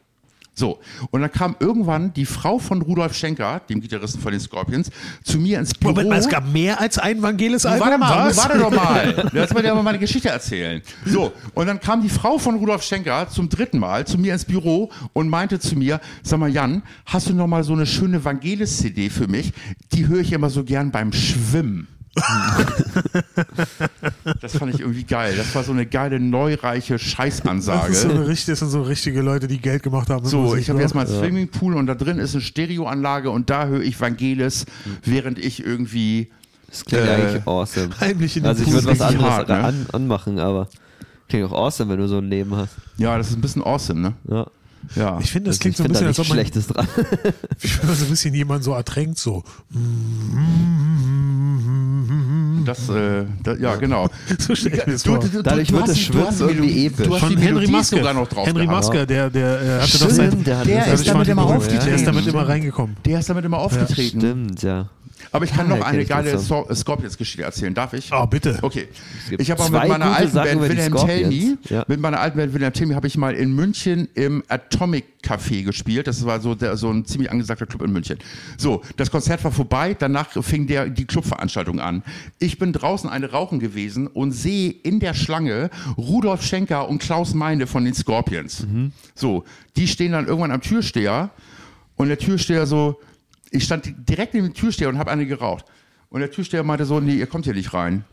So, 0.55 0.81
und 1.11 1.23
dann 1.23 1.33
kam 1.33 1.57
irgendwann 1.61 2.13
die 2.13 2.27
Frau 2.27 2.59
von 2.59 2.83
Rudolf 2.83 3.15
Schenker, 3.15 3.63
dem 3.71 3.81
Gitarristen 3.81 4.21
von 4.21 4.33
den 4.33 4.41
Scorpions, 4.41 4.91
zu 5.25 5.39
mir 5.39 5.59
ins 5.59 5.73
Büro. 5.73 5.93
Moment 5.93 6.11
mal, 6.11 6.19
es 6.19 6.29
gab 6.29 6.47
mehr 6.53 6.79
als 6.79 6.99
ein 6.99 7.23
Vangelis-Album? 7.23 7.81
Warte 7.81 7.99
mal, 7.99 8.29
Was? 8.29 8.37
warte 8.37 8.59
doch 8.59 8.71
mal. 8.71 9.31
Jetzt 9.33 9.55
will 9.55 9.65
ich 9.65 9.71
aber 9.71 9.83
meine 9.83 9.99
Geschichte 9.99 10.29
erzählen. 10.29 10.83
So, 11.07 11.33
und 11.55 11.67
dann 11.67 11.81
kam 11.81 12.03
die 12.03 12.11
Frau 12.11 12.37
von 12.37 12.57
Rudolf 12.57 12.83
Schenker 12.83 13.29
zum 13.31 13.49
dritten 13.49 13.79
Mal 13.79 14.07
zu 14.07 14.19
mir 14.19 14.35
ins 14.35 14.45
Büro 14.45 14.91
und 15.15 15.29
meinte 15.31 15.59
zu 15.59 15.75
mir, 15.75 16.01
sag 16.23 16.39
mal 16.39 16.51
Jan, 16.51 16.83
hast 17.07 17.31
du 17.31 17.35
noch 17.35 17.47
mal 17.47 17.65
so 17.65 17.73
eine 17.73 17.87
schöne 17.87 18.23
Vangelis-CD 18.23 19.09
für 19.09 19.29
mich? 19.29 19.53
Die 19.93 20.07
höre 20.07 20.21
ich 20.21 20.33
immer 20.33 20.51
so 20.51 20.65
gern 20.65 20.91
beim 20.91 21.15
Schwimmen. 21.15 21.89
das 24.41 24.57
fand 24.57 24.75
ich 24.75 24.81
irgendwie 24.81 25.05
geil. 25.05 25.35
Das 25.37 25.55
war 25.55 25.63
so 25.65 25.73
eine 25.73 25.87
geile, 25.87 26.21
neureiche 26.21 26.95
Das 26.95 27.03
Scheißansage. 27.03 27.93
ist 27.93 28.03
so 28.03 28.11
eine 28.11 28.27
richtig, 28.27 28.47
das 28.53 28.59
sind 28.61 28.71
so 28.71 28.83
richtige 28.83 29.23
Leute, 29.23 29.49
die 29.49 29.59
Geld 29.59 29.83
gemacht 29.83 30.11
haben. 30.11 30.27
So, 30.27 30.43
Musik, 30.43 30.61
ich 30.63 30.69
habe 30.69 30.79
ne? 30.79 30.85
jetzt 30.85 30.95
mal 30.95 31.07
einen 31.07 31.19
Swimmingpool 31.19 31.75
und 31.75 31.87
da 31.87 31.95
drin 31.95 32.19
ist 32.19 32.35
eine 32.35 32.43
Stereoanlage 32.43 33.31
und 33.31 33.51
da 33.51 33.67
höre 33.67 33.83
ich 33.83 34.01
Vangelis, 34.01 34.67
während 35.05 35.39
ich 35.39 35.65
irgendwie 35.65 36.31
Das 36.69 36.85
klingt 36.85 37.07
Äh, 37.07 37.11
eigentlich 37.11 37.47
awesome. 37.47 37.89
heimlich 38.01 38.37
in 38.37 38.43
den 38.43 38.49
Also 38.51 38.63
ich 38.65 38.73
würde 38.73 38.87
was 38.89 39.01
anderes 39.01 39.31
hart, 39.31 39.49
ne? 39.49 39.65
an, 39.65 39.87
anmachen, 39.93 40.39
aber 40.39 40.69
klingt 41.29 41.47
auch 41.51 41.53
awesome, 41.53 41.91
wenn 41.93 41.99
du 41.99 42.09
so 42.09 42.19
ein 42.19 42.29
Leben 42.29 42.55
hast. 42.57 42.75
Ja, 42.99 43.17
das 43.17 43.31
ist 43.31 43.37
ein 43.37 43.41
bisschen 43.41 43.63
awesome, 43.63 44.01
ne? 44.01 44.15
Ja. 44.29 44.47
Ja. 44.97 45.19
Ich 45.21 45.31
finde, 45.31 45.51
das 45.51 45.59
Also 45.59 45.61
klingt 45.61 45.77
so 45.77 45.85
ein 45.85 45.91
bisschen, 45.91 46.07
als 46.09 46.19
ob 46.19 46.29
man 46.29 46.37
Schlechtes 46.39 46.67
dran. 46.67 46.89
ich 47.63 47.73
finde, 47.73 47.95
so 47.95 48.05
ein 48.05 48.11
bisschen 48.11 48.35
jemand 48.35 48.65
so 48.65 48.73
ertränkt 48.73 49.17
so. 49.17 49.45
Das, 52.65 52.89
äh, 52.89 53.25
da, 53.43 53.55
ja, 53.55 53.77
genau. 53.77 54.09
So 54.39 54.55
stell 54.55 54.75
ich 54.75 54.87
mir 54.87 54.93
das 54.93 55.03
vor. 55.05 55.21
Dadurch 55.43 55.73
wird 55.73 55.89
das 55.89 55.99
Schwimmen 55.99 56.27
hast 56.27 56.41
die 56.41 56.45
irgendwie 56.45 56.87
episch. 56.87 57.07
Du 57.07 57.15
hast 57.15 57.21
Von 57.21 57.37
die 57.37 57.43
Henry 57.43 57.67
Maske. 57.69 57.97
sogar 57.97 58.15
noch 58.15 58.29
drauf 58.29 58.47
Henry. 58.47 58.67
Maske, 58.67 59.07
der, 59.07 59.31
der, 59.31 59.47
äh, 59.63 59.81
hatte 59.83 59.99
doch 59.99 60.11
Stimmt, 60.11 60.13
sein. 60.13 60.45
der 60.45 60.65
der 60.65 60.87
das- 60.87 61.01
ist 61.01 61.09
damit 61.09 61.29
immer 61.29 61.45
aufgetreten. 61.45 61.85
Der 61.87 61.95
ist 61.95 62.07
damit 62.07 62.27
immer 62.27 62.49
reingekommen. 62.49 62.97
Der 63.05 63.19
ist 63.21 63.29
damit 63.29 63.45
immer 63.45 63.59
aufgetreten. 63.59 64.21
Stimmt, 64.21 64.63
ja. 64.63 64.89
Aber 65.35 65.47
ich 65.47 65.53
kann 65.53 65.69
Ja, 65.71 65.77
noch 65.77 65.85
eine 65.87 66.05
geile 66.05 66.39
So- 66.39 66.67
Scorpions-Geschichte 66.73 67.43
erzählen. 67.43 67.73
Darf 67.73 67.95
ich? 67.95 68.11
Oh, 68.13 68.27
bitte. 68.27 68.59
Okay. 68.61 68.89
Ich 69.39 69.51
habe 69.51 69.63
zwei 69.63 69.81
mit 69.81 69.89
meiner 69.89 70.15
alten 70.15 70.31
Sachen 70.33 70.59
Band 70.59 70.69
Wilhelm 70.69 71.29
Me, 71.29 71.59
Ja. 71.71 71.85
mit 71.89 72.01
meiner 72.01 72.21
alten 72.21 72.37
Band 72.37 72.53
Wilhelm 72.53 72.73
Tell 72.75 72.87
Me 72.87 72.95
habe 72.95 73.07
ich 73.07 73.17
mal 73.17 73.35
in 73.35 73.55
München 73.55 74.09
im 74.15 74.43
Atomic 74.49 75.05
Café 75.25 75.63
gespielt. 75.65 76.07
Das 76.07 76.25
war 76.27 76.41
so, 76.41 76.55
der, 76.55 76.77
so 76.77 76.91
ein 76.91 77.07
ziemlich 77.07 77.31
angesagter 77.31 77.65
Club 77.65 77.81
in 77.83 77.93
München. 77.93 78.19
So, 78.59 78.83
das 78.99 79.11
Konzert 79.11 79.43
war 79.45 79.53
vorbei, 79.53 79.97
danach 79.99 80.29
fing 80.43 80.67
der, 80.67 80.89
die 80.91 81.07
Clubveranstaltung 81.07 81.81
an. 81.81 82.03
Ich 82.39 82.59
bin 82.59 82.73
draußen 82.75 83.09
eine 83.09 83.31
rauchen 83.31 83.59
gewesen 83.59 84.09
und 84.09 84.33
sehe 84.33 84.71
in 84.71 85.01
der 85.01 85.15
Schlange 85.15 85.71
Rudolf 85.97 86.43
Schenker 86.43 86.89
und 86.89 87.01
Klaus 87.01 87.33
Meine 87.33 87.67
von 87.67 87.85
den 87.87 87.95
Scorpions. 87.95 88.67
So, 89.15 89.45
die 89.77 89.89
stehen 89.89 90.13
dann 90.13 90.27
irgendwann 90.27 90.51
am 90.51 90.61
Türsteher 90.61 91.31
und 91.97 92.09
der 92.09 92.19
Türsteher 92.19 92.67
so, 92.67 93.01
ich 93.53 93.65
stand 93.65 93.93
direkt 94.09 94.35
neben 94.35 94.47
dem 94.49 94.55
Türsteher 94.55 94.89
und 94.89 94.99
habe 94.99 95.11
eine 95.11 95.27
geraucht. 95.27 95.65
Und 96.09 96.21
der 96.21 96.31
Türsteher 96.31 96.63
meinte 96.63 96.85
so, 96.85 97.01
nee, 97.01 97.15
ihr 97.15 97.27
kommt 97.27 97.45
hier 97.47 97.55
nicht 97.55 97.73
rein. 97.73 98.05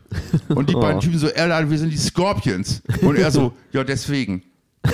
Und 0.48 0.70
die 0.70 0.74
Oh. 0.76 0.80
beiden 0.80 1.00
Typen 1.00 1.18
so, 1.18 1.28
Erlan, 1.28 1.70
wir 1.70 1.78
sind 1.78 1.90
die 1.92 1.98
Scorpions. 1.98 2.82
Und 3.02 3.16
er 3.16 3.30
so, 3.30 3.52
ja, 3.72 3.84
deswegen. 3.84 4.42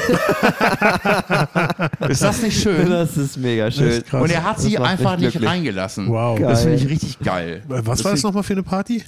ist 2.08 2.22
das 2.22 2.42
nicht 2.42 2.60
schön? 2.60 2.90
Das 2.90 3.16
ist 3.16 3.36
mega 3.36 3.70
schön. 3.70 3.88
ist. 3.88 4.12
Und 4.12 4.30
er 4.30 4.42
hat 4.42 4.56
Das 4.56 4.64
sie 4.64 4.78
einfach 4.78 5.16
nicht 5.16 5.30
glücklich. 5.32 5.48
reingelassen. 5.50 6.08
Wow. 6.08 6.38
Das 6.40 6.62
finde 6.62 6.76
ich 6.78 6.88
richtig 6.88 7.18
geil. 7.20 7.62
Was 7.68 8.02
war 8.04 8.12
das 8.12 8.22
nochmal 8.22 8.42
für 8.42 8.54
eine 8.54 8.62
Party? 8.64 9.02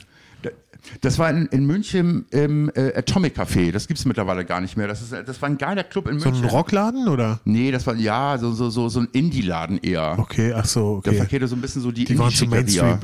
Das 1.00 1.18
war 1.18 1.28
in, 1.30 1.46
in 1.46 1.66
München 1.66 2.24
im 2.30 2.70
äh, 2.74 2.94
Atomic 2.96 3.38
Café. 3.38 3.72
Das 3.72 3.88
gibt 3.88 3.98
es 3.98 4.06
mittlerweile 4.06 4.44
gar 4.44 4.60
nicht 4.60 4.76
mehr. 4.76 4.86
Das, 4.88 5.02
ist, 5.02 5.12
das 5.12 5.42
war 5.42 5.48
ein 5.48 5.58
geiler 5.58 5.84
Club 5.84 6.08
in 6.08 6.18
So 6.18 6.28
München. 6.30 6.44
ein 6.44 6.50
Rockladen 6.50 7.08
oder? 7.08 7.40
Nee, 7.44 7.70
das 7.70 7.86
war 7.86 7.94
ja 7.96 8.38
so, 8.38 8.52
so, 8.52 8.70
so, 8.70 8.88
so 8.88 9.00
ein 9.00 9.08
Indie-Laden 9.12 9.78
eher. 9.78 10.16
Okay, 10.18 10.52
ach 10.54 10.64
so, 10.64 10.96
okay. 10.96 11.14
verkehrte 11.14 11.46
so 11.48 11.56
ein 11.56 11.60
bisschen 11.60 11.82
so 11.82 11.90
die, 11.90 12.04
Die 12.04 12.18
waren 12.18 12.30
zu. 12.30 12.46
Mainstream. 12.46 12.98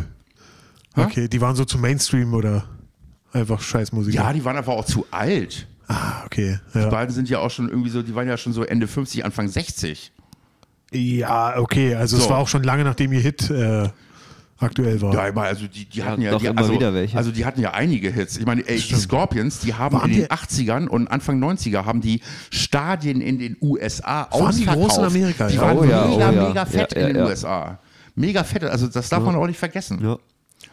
Okay, 0.97 1.29
die 1.29 1.41
waren 1.41 1.57
so 1.57 1.65
zu 1.65 1.77
Mainstream 1.79 2.33
oder 2.35 2.65
einfach 3.33 3.61
Scheißmusik. 3.61 4.15
Ja, 4.15 4.33
die 4.33 4.45
waren 4.45 4.57
einfach 4.57 4.73
auch 4.73 4.85
zu 4.85 5.05
alt. 5.11 5.67
Ah, 5.89 6.25
okay. 6.25 6.59
Die 6.73 6.79
Ja. 6.79 6.89
beiden 6.89 7.13
sind 7.15 7.29
ja 7.29 7.41
auch 7.41 7.51
schon 7.51 7.69
irgendwie 7.69 7.91
so, 7.91 8.03
die 8.03 8.15
waren 8.15 8.29
ja 8.29 8.37
schon 8.37 8.53
so 8.53 8.63
Ende 8.63 8.87
50, 8.87 9.25
Anfang 9.25 9.49
60. 9.49 10.13
ja, 10.93 11.59
okay. 11.59 11.95
Also 11.97 12.17
es 12.17 12.25
So. 12.25 12.31
war 12.31 12.39
auch 12.39 12.49
schon 12.49 12.63
lange 12.63 12.85
nachdem 12.85 13.13
ihr 13.13 13.21
Hit 13.21 13.51
äh, 13.51 13.89
aktuell 14.65 15.01
war. 15.01 15.15
Ja, 15.15 15.21
also 15.43 15.67
die, 15.67 15.85
die 15.85 16.03
hatten 16.03 16.23
ja, 16.23 16.31
doch 16.33 16.41
die, 16.41 16.47
immer 16.47 16.61
also, 16.61 16.73
wieder 16.75 16.93
welche. 16.95 17.17
also 17.17 17.31
die 17.31 17.45
hatten 17.45 17.61
ja 17.61 17.73
einige 17.73 18.11
Hits. 18.11 18.37
Ich 18.37 18.47
meine, 18.47 18.67
ey, 18.67 18.77
die 18.77 18.83
stimmt. 18.83 19.03
Scorpions, 19.03 19.61
die 19.61 19.75
haben 19.75 19.95
Waren 19.97 20.11
in 20.11 20.17
den 20.17 20.25
die- 20.27 20.31
80ern 20.31 20.87
und 20.89 21.09
Anfang 21.09 21.39
90er 21.43 21.85
haben 21.85 22.01
die 22.01 22.21
Stadien 22.51 23.21
in 23.21 23.39
den 23.39 23.57
USA 23.61 24.29
Waren 24.31 24.57
die 24.57 24.69
ausverkauft. 24.69 24.79
groß 24.79 24.99
in 24.99 25.05
Amerika, 25.05 25.47
Die 25.49 25.55
ja? 25.57 25.63
waren 25.63 25.79
Oh 25.79 25.85
ja, 25.85 26.07
mega, 26.07 26.17
oh 26.31 26.33
ja. 26.33 26.49
mega 26.49 26.65
fett 26.67 26.93
Ja, 26.95 27.01
ja, 27.01 27.07
in 27.09 27.15
den 27.15 27.23
ja. 27.25 27.29
USA. 27.31 27.79
Mega 28.17 28.45
fett, 28.45 28.65
also 28.65 28.87
das 28.87 29.09
darf 29.09 29.23
man 29.23 29.35
auch 29.37 29.47
nicht 29.47 29.59
vergessen. 29.59 29.99
Ja. 30.03 30.19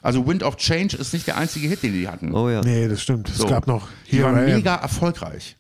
Also 0.01 0.25
Wind 0.25 0.41
of 0.43 0.55
Change 0.57 0.95
ist 0.95 1.11
nicht 1.13 1.27
der 1.27 1.37
einzige 1.37 1.67
Hit, 1.67 1.83
den 1.83 1.93
die 1.93 2.07
hatten. 2.07 2.33
Oh 2.33 2.49
ja. 2.49 2.61
Nee, 2.61 2.87
das 2.87 3.01
stimmt. 3.01 3.27
So. 3.27 3.43
Es 3.43 3.49
gab 3.49 3.67
noch 3.67 3.87
Die 4.11 4.23
waren 4.23 4.45
mega 4.45 4.75
erfolgreich. 4.75 5.57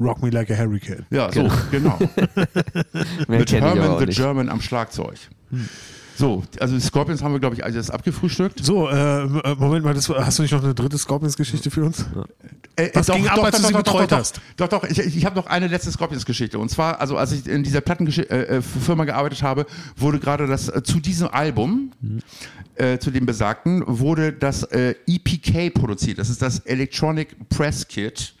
Rock 0.00 0.22
Me 0.22 0.30
Like 0.30 0.50
a 0.50 0.54
Hurricane. 0.56 1.06
Ja, 1.10 1.30
so, 1.32 1.48
genau. 1.70 1.98
Mehr 3.28 3.38
Mit 3.40 3.52
Herman 3.52 3.98
the 3.98 4.06
nicht. 4.06 4.16
German 4.18 4.48
am 4.48 4.60
Schlagzeug. 4.60 5.18
So, 6.18 6.42
also 6.58 6.80
Scorpions 6.80 7.22
haben 7.22 7.32
wir, 7.32 7.38
glaube 7.38 7.54
ich, 7.54 7.62
alles 7.62 7.90
abgefrühstückt. 7.90 8.64
So, 8.64 8.88
äh, 8.88 9.22
äh, 9.22 9.54
Moment 9.56 9.84
mal, 9.84 9.94
das, 9.94 10.08
hast 10.08 10.40
du 10.40 10.42
nicht 10.42 10.50
noch 10.50 10.64
eine 10.64 10.74
dritte 10.74 10.98
Scorpions-Geschichte 10.98 11.70
für 11.70 11.84
uns? 11.84 12.04
Äh, 12.74 12.90
Was 12.92 13.06
ging 13.06 13.28
ab, 13.28 13.38
als 13.44 13.60
du 13.60 13.68
sie 13.68 13.72
betreut 13.72 14.10
doch, 14.10 14.18
hast? 14.18 14.40
Doch, 14.56 14.66
doch, 14.66 14.82
ich, 14.82 14.98
ich 14.98 15.24
habe 15.24 15.36
noch 15.36 15.46
eine 15.46 15.68
letzte 15.68 15.92
Scorpions-Geschichte. 15.92 16.58
Und 16.58 16.70
zwar, 16.70 17.00
also 17.00 17.16
als 17.16 17.30
ich 17.30 17.46
in 17.46 17.62
dieser 17.62 17.82
Plattenfirma 17.82 18.32
äh, 18.34 18.56
äh, 18.56 19.06
gearbeitet 19.06 19.44
habe, 19.44 19.64
wurde 19.94 20.18
gerade 20.18 20.48
das 20.48 20.68
äh, 20.68 20.82
zu 20.82 20.98
diesem 20.98 21.28
Album, 21.28 21.92
äh, 22.74 22.98
zu 22.98 23.12
dem 23.12 23.24
besagten, 23.24 23.84
wurde 23.86 24.32
das 24.32 24.64
äh, 24.64 24.96
EPK 25.06 25.70
produziert. 25.70 26.18
Das 26.18 26.30
ist 26.30 26.42
das 26.42 26.58
Electronic 26.60 27.48
Press 27.48 27.86
Kit. 27.86 28.34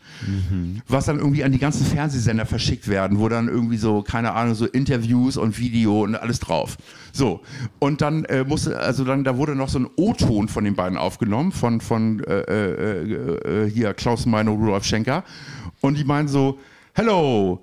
Was 0.86 1.06
dann 1.06 1.18
irgendwie 1.18 1.44
an 1.44 1.52
die 1.52 1.58
ganzen 1.58 1.86
Fernsehsender 1.86 2.46
verschickt 2.46 2.88
werden, 2.88 3.18
wo 3.18 3.28
dann 3.28 3.48
irgendwie 3.48 3.76
so, 3.76 4.02
keine 4.02 4.32
Ahnung, 4.32 4.54
so 4.54 4.66
Interviews 4.66 5.36
und 5.36 5.58
Video 5.58 6.02
und 6.02 6.16
alles 6.16 6.40
drauf. 6.40 6.76
So. 7.12 7.40
Und 7.78 8.00
dann 8.00 8.24
äh, 8.24 8.44
musste, 8.44 8.78
also 8.78 9.04
dann, 9.04 9.24
da 9.24 9.36
wurde 9.36 9.54
noch 9.54 9.68
so 9.68 9.78
ein 9.78 9.88
O-Ton 9.96 10.48
von 10.48 10.64
den 10.64 10.74
beiden 10.74 10.98
aufgenommen, 10.98 11.52
von, 11.52 11.80
von 11.80 12.22
äh, 12.24 12.40
äh, 12.40 13.64
äh, 13.64 13.70
hier 13.70 13.94
Klaus 13.94 14.26
Meine, 14.26 14.50
Rudolf 14.50 14.84
Schenker. 14.84 15.24
Und 15.80 15.96
die 15.96 16.04
meinen 16.04 16.28
so, 16.28 16.58
Hello, 16.94 17.62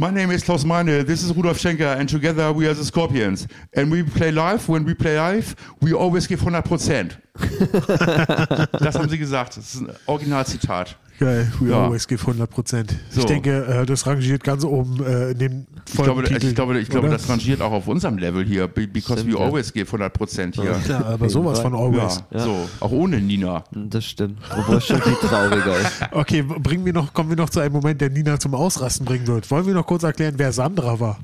My 0.00 0.12
name 0.12 0.32
is 0.32 0.44
Klaus 0.44 0.64
Meine, 0.64 1.04
this 1.04 1.24
is 1.24 1.34
Rudolf 1.34 1.58
Schenker, 1.58 1.98
and 1.98 2.08
together 2.08 2.52
we 2.52 2.68
are 2.68 2.74
the 2.74 2.84
Scorpions. 2.84 3.48
And 3.74 3.90
we 3.90 4.04
play 4.04 4.30
live, 4.30 4.68
when 4.68 4.84
we 4.84 4.94
play 4.94 5.16
live, 5.16 5.56
we 5.80 5.92
always 5.92 6.28
give 6.28 6.40
100%. 6.40 7.16
das 8.78 8.94
haben 8.98 9.08
sie 9.08 9.18
gesagt, 9.18 9.56
das 9.56 9.74
ist 9.74 9.80
ein 9.82 9.88
Originalzitat. 10.06 10.96
Geil, 11.18 11.50
We 11.58 11.70
Ja. 11.70 11.84
Always 11.86 12.06
Give 12.06 12.20
100 12.20 12.48
Prozent. 12.48 12.94
So. 13.10 13.20
Ich 13.20 13.26
denke, 13.26 13.64
äh, 13.66 13.84
das 13.84 14.06
rangiert 14.06 14.44
ganz 14.44 14.62
oben 14.62 15.04
äh, 15.04 15.32
in 15.32 15.38
dem 15.38 15.66
Ich 15.88 15.94
glaube, 16.00 16.22
ich, 16.22 16.54
glaube, 16.54 16.78
ich 16.78 16.88
glaube, 16.88 17.08
das 17.08 17.28
rangiert 17.28 17.60
auch 17.60 17.72
auf 17.72 17.88
unserem 17.88 18.18
Level 18.18 18.44
hier. 18.44 18.68
be- 18.68 18.86
Because 18.86 19.22
Stimmt, 19.22 19.34
we 19.34 19.38
ja. 19.40 19.44
always 19.44 19.72
give 19.72 19.90
100% 19.96 20.54
hier. 20.54 20.76
Ja, 20.88 21.04
aber 21.06 21.28
sowas 21.28 21.58
von 21.58 21.72
Ja, 21.72 21.78
Always. 21.80 22.22
Ja. 22.30 22.38
so. 22.38 22.68
Auch 22.78 22.92
ohne 22.92 23.20
Nina. 23.20 23.64
Das 23.72 24.04
stimmt. 24.04 24.38
Obwohl 24.56 24.76
es 24.76 24.86
schon 24.86 25.02
viel 25.02 25.14
trauriger 25.14 25.76
ist. 25.80 25.92
Okay, 26.12 26.42
bringen 26.42 26.84
wir 26.86 26.92
noch, 26.92 27.12
kommen 27.12 27.30
wir 27.30 27.36
noch 27.36 27.50
zu 27.50 27.58
einem 27.60 27.72
Moment, 27.72 28.00
der 28.00 28.10
Nina 28.10 28.38
zum 28.38 28.54
Ausrasten 28.54 29.04
bringen 29.04 29.26
wird. 29.26 29.50
Wollen 29.50 29.66
wir 29.66 29.74
noch 29.74 29.86
kurz 29.86 30.04
erklären, 30.04 30.34
wer 30.36 30.52
Sandra 30.52 31.00
war? 31.00 31.18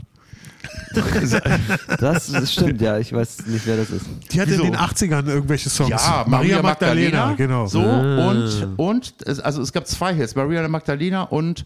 Das, 1.99 2.31
das 2.33 2.53
stimmt, 2.53 2.81
ja. 2.81 2.99
Ich 2.99 3.13
weiß 3.13 3.47
nicht, 3.47 3.67
wer 3.67 3.77
das 3.77 3.91
ist. 3.91 4.07
Die 4.33 4.41
hatte 4.41 4.53
Wieso? 4.53 4.65
in 4.65 4.73
den 4.73 4.81
80ern 4.81 5.27
irgendwelche 5.29 5.69
Songs. 5.71 5.91
Ja, 5.91 6.25
Maria, 6.27 6.63
Magdalena. 6.63 7.35
genau. 7.37 7.67
So, 7.67 7.81
und, 7.81 8.75
und 8.77 9.15
es, 9.27 9.41
also 9.41 9.63
es 9.63 9.73
gab 9.73 9.87
zwei 9.87 10.15
Hits, 10.15 10.35
Maria 10.35 10.67
Magdalena 10.69 11.23
und 11.23 11.61
Äh, 11.61 11.65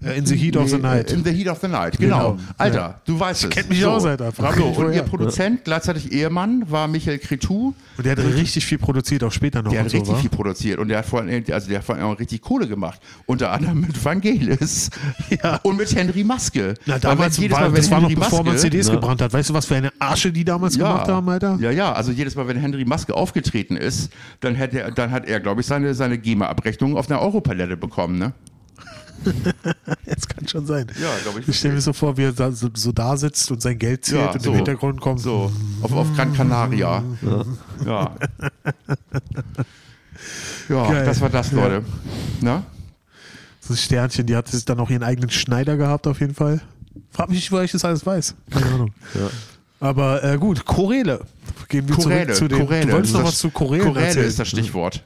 In 0.00 0.24
the 0.26 0.36
Heat 0.36 0.56
of 0.56 0.68
the 0.68 0.76
Nee, 0.76 0.82
Night. 0.82 1.10
In 1.12 1.24
the 1.24 1.30
Heat 1.32 1.48
of 1.48 1.58
the 1.60 1.66
Night, 1.68 1.98
genau. 1.98 2.32
Genau. 2.34 2.38
Alter, 2.56 2.76
Ja. 2.78 3.00
du 3.04 3.18
weißt 3.18 3.44
es. 3.44 3.50
kenn 3.50 3.68
mich 3.68 3.84
aus, 3.84 4.04
Alter. 4.04 4.30
Frag 4.32 4.54
so, 4.54 4.66
mich 4.68 4.78
und 4.78 4.84
woher. 4.84 4.94
ihr 4.96 5.02
Produzent, 5.02 5.64
gleichzeitig 5.64 6.12
Ehemann, 6.12 6.70
war 6.70 6.86
Michael 6.86 7.18
Cretou. 7.18 7.74
Und 7.96 8.06
der 8.06 8.12
hat 8.12 8.18
richtig 8.24 8.64
viel 8.64 8.78
produziert, 8.78 9.24
auch 9.24 9.32
später 9.32 9.60
noch. 9.62 9.72
Der 9.72 9.80
hat 9.82 9.90
so, 9.90 9.96
richtig 9.96 10.14
wa? 10.14 10.18
viel 10.18 10.30
produziert 10.30 10.78
und 10.78 10.88
der 10.88 10.98
hat 10.98 11.06
vor 11.06 11.20
allem, 11.20 11.42
also 11.50 11.68
der 11.68 11.78
hat 11.78 11.84
vor 11.84 11.96
allem 11.96 12.04
auch 12.04 12.18
richtig 12.18 12.40
Kohle 12.42 12.68
gemacht. 12.68 13.00
Unter 13.26 13.50
anderem 13.50 13.80
mit 13.80 14.04
Vangelis 14.04 14.90
und 15.64 15.76
mit 15.76 15.94
Henry 15.94 16.22
Maske. 16.22 16.74
Na, 16.86 16.98
damals 16.98 17.36
jedes 17.38 17.56
war, 17.56 17.62
Mal, 17.62 17.72
wenn 17.72 17.76
das 17.76 17.90
war 17.90 18.00
noch 18.00 18.08
Henry 18.08 18.20
bevor 18.22 18.44
man 18.44 18.56
CDs 18.56 18.86
Ja. 18.86 18.94
gebrannt 18.94 19.20
hat. 19.20 19.32
Weißt 19.32 19.50
du, 19.50 19.54
was 19.54 19.66
für 19.66 19.74
eine 19.76 19.92
Asche 19.98 20.30
die 20.30 20.44
damals 20.44 20.78
gemacht 20.78 21.08
haben, 21.08 21.28
Alter? 21.28 21.58
Ja, 21.60 21.70
ja, 21.72 21.92
also 21.92 22.12
jedes 22.12 22.36
Mal, 22.36 22.46
wenn 22.46 22.56
Henry 22.58 22.84
Maske 22.84 23.14
aufgetreten 23.14 23.76
ist, 23.76 24.10
dann, 24.40 24.54
hätte 24.54 24.80
er, 24.80 24.90
dann 24.92 25.10
hat 25.10 25.26
er, 25.26 25.40
glaube 25.40 25.60
ich, 25.62 25.66
seine, 25.66 25.92
seine 25.94 26.18
GEMA-Abrechnung 26.18 26.96
auf 26.96 27.10
einer 27.10 27.20
Europalette 27.20 27.76
bekommen, 27.76 28.18
ne? 28.18 28.32
Das 30.06 30.26
kann 30.26 30.48
schon 30.48 30.66
sein. 30.66 30.86
Ja, 31.00 31.10
glaube 31.22 31.40
ich. 31.40 31.48
Ich 31.48 31.58
stelle 31.58 31.74
mir 31.74 31.80
so 31.80 31.92
vor, 31.92 32.16
wie 32.16 32.22
er 32.24 32.32
da, 32.32 32.50
so, 32.52 32.68
so 32.74 32.92
da 32.92 33.16
sitzt 33.16 33.50
und 33.50 33.60
sein 33.62 33.78
Geld 33.78 34.04
zählt 34.04 34.20
Ja, 34.20 34.30
und 34.32 34.42
so. 34.42 34.50
im 34.50 34.56
Hintergrund 34.56 35.00
kommt 35.00 35.20
So, 35.20 35.52
auf, 35.82 35.92
auf 35.92 36.06
Gran 36.16 36.32
Canaria. 36.32 37.02
Ja. 37.84 38.14
Ja, 40.68 40.86
Geil. 40.90 41.04
das 41.06 41.20
war 41.20 41.30
das, 41.30 41.50
Ja. 41.52 41.56
Leute. 41.62 41.84
Na? 42.40 42.64
so 43.60 43.74
ein 43.74 43.76
Sternchen. 43.76 44.26
Die 44.26 44.34
hat 44.36 44.46
dann 44.68 44.80
auch 44.80 44.90
ihren 44.90 45.02
eigenen 45.02 45.30
Schneider 45.30 45.76
gehabt, 45.76 46.06
auf 46.06 46.20
jeden 46.20 46.34
Fall. 46.34 46.60
Frag 47.10 47.28
mich 47.28 47.38
nicht, 47.38 47.52
woher 47.52 47.64
ich 47.64 47.72
das 47.72 47.84
alles 47.84 48.04
weiß. 48.04 48.34
Keine 48.50 48.66
Ahnung. 48.66 48.92
Ja. 49.14 49.30
Aber 49.80 50.24
äh, 50.24 50.36
gut, 50.38 50.64
Choräle. 50.64 51.20
Gehen 51.68 51.86
wir 51.88 51.94
Choräle, 51.94 52.32
zurück 52.32 52.36
zu 52.36 52.48
dem. 52.48 52.66
Choräle. 52.66 52.86
Du 52.86 52.92
wolltest 52.94 53.14
noch 53.14 53.24
was 53.24 53.38
zu 53.38 53.50
Chorälen 53.50 53.86
Choräle 53.86 54.06
erzählen. 54.06 54.26
ist 54.26 54.38
das 54.38 54.48
Stichwort. 54.48 55.04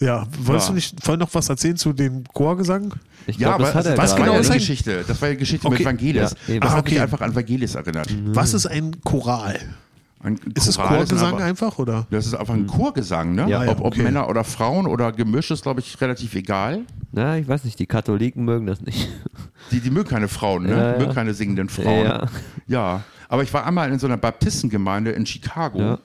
ja, 0.00 0.26
wolltest 0.40 0.68
Ja. 0.68 0.70
du 0.70 0.74
nicht 0.74 0.96
vorhin 1.04 1.20
noch 1.20 1.32
was 1.32 1.48
erzählen 1.48 1.76
zu 1.76 1.92
dem 1.92 2.24
Chorgesang? 2.32 2.92
Ich 3.26 3.36
Ja, 3.38 3.48
glaube, 3.56 3.62
das 3.64 3.70
aber 3.70 3.78
hat 3.78 3.86
er 3.86 3.98
was 3.98 4.16
genau 4.16 4.32
ja 4.34 4.38
ist 4.40 4.46
die 4.48 4.52
ein- 4.54 4.58
Geschichte. 4.58 5.04
Das 5.06 5.20
war 5.22 5.28
ja 5.28 5.34
die 5.34 5.38
Geschichte 5.40 5.66
Okay. 5.66 5.76
mit 5.78 5.86
Vangelis. 5.86 6.34
Ja, 6.48 6.58
das 6.60 6.70
Ah, 6.72 6.76
hat 6.76 6.84
mich 6.86 6.94
okay. 6.94 7.02
einfach 7.02 7.20
an 7.20 7.34
Vangelis 7.36 7.74
erinnert. 7.76 8.08
Was 8.26 8.54
ist 8.54 8.66
ein 8.66 8.96
Choral? 9.04 9.60
Ein 10.24 10.38
Ist 10.54 10.68
es 10.68 10.76
Chorgesang 10.78 11.34
aber- 11.34 11.44
einfach 11.44 11.78
oder? 11.78 12.06
Das 12.10 12.26
ist 12.26 12.34
einfach 12.34 12.54
ein 12.54 12.66
Chorgesang, 12.68 13.34
ne? 13.34 13.48
Ja, 13.48 13.64
ja, 13.64 13.72
ob, 13.72 13.80
ob 13.80 13.86
okay. 13.86 14.02
Männer 14.04 14.28
oder 14.28 14.44
Frauen 14.44 14.86
oder 14.86 15.10
gemischt 15.10 15.50
ist, 15.50 15.62
glaube 15.62 15.80
ich, 15.80 16.00
relativ 16.00 16.34
egal. 16.36 16.82
Na, 17.10 17.36
ich 17.38 17.48
weiß 17.48 17.64
nicht, 17.64 17.78
die 17.78 17.86
Katholiken 17.86 18.44
mögen 18.44 18.66
das 18.66 18.80
nicht. 18.80 19.08
Die, 19.70 19.80
die 19.80 19.90
mögen 19.90 20.08
keine 20.08 20.28
Frauen, 20.28 20.64
ne? 20.64 20.70
Ja, 20.70 20.92
ja. 20.92 20.98
Mögen 20.98 21.14
keine 21.14 21.32
singenden 21.34 21.68
Frauen. 21.68 22.04
Ja. 22.04 22.26
Ja, 22.66 23.02
aber 23.28 23.42
ich 23.42 23.54
war 23.54 23.64
einmal 23.64 23.90
in 23.90 23.98
so 23.98 24.06
einer 24.06 24.16
Baptistengemeinde 24.18 25.12
in 25.12 25.24
Chicago. 25.24 25.78
Ja. 25.78 25.98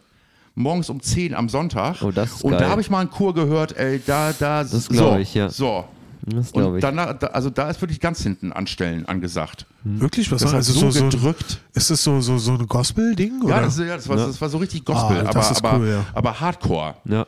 Morgens 0.56 0.90
um 0.90 1.02
10 1.02 1.34
am 1.36 1.50
Sonntag. 1.50 2.02
Oh, 2.02 2.12
das 2.12 2.32
ist 2.34 2.44
Und 2.44 2.54
da 2.54 2.60
geil. 2.60 2.70
habe 2.70 2.82
ich 2.82 2.90
mal 2.90 3.02
einen 3.02 3.10
Chor 3.12 3.34
gehört, 3.34 3.76
ey, 3.78 4.02
da, 4.06 4.32
da, 4.40 4.64
Das 4.64 4.86
so, 4.86 5.18
ich, 5.18 5.34
ja. 5.34 5.50
So. 5.50 5.86
Das 6.30 6.52
glaube 6.52 6.70
Und 6.72 6.76
ich. 6.78 6.82
danach, 6.82 7.18
da, 7.18 7.28
also 7.28 7.50
da 7.50 7.70
ist 7.70 7.80
wirklich 7.82 8.00
ganz 8.02 8.22
hinten 8.22 8.52
anstellen 8.52 9.06
angesagt. 9.06 9.66
Wirklich? 9.86 10.30
Was 10.32 10.42
Das 10.42 10.54
also 10.54 10.74
so, 10.74 10.80
so, 10.92 10.92
so, 10.92 11.06
gedrückt. 11.10 11.62
Ist 11.74 11.90
das 11.90 12.04
so, 12.04 12.20
so, 12.20 12.38
so 12.38 12.54
ein 12.54 12.68
Gospel-Ding? 12.68 13.40
Ja, 13.44 13.46
oder? 13.46 13.62
das, 13.62 13.78
ja, 13.80 13.96
das, 13.96 14.10
war, 14.10 14.18
das 14.18 14.42
war 14.42 14.50
so 14.50 14.58
richtig 14.58 14.84
Gospel, 14.84 15.18
Ah, 15.18 15.22
aber, 15.22 15.32
das 15.34 15.52
ist 15.52 15.64
aber, 15.64 15.78
cool, 15.80 15.88
ja. 15.88 16.06
aber 16.14 16.40
Hardcore. 16.40 16.96
Ja. 17.06 17.26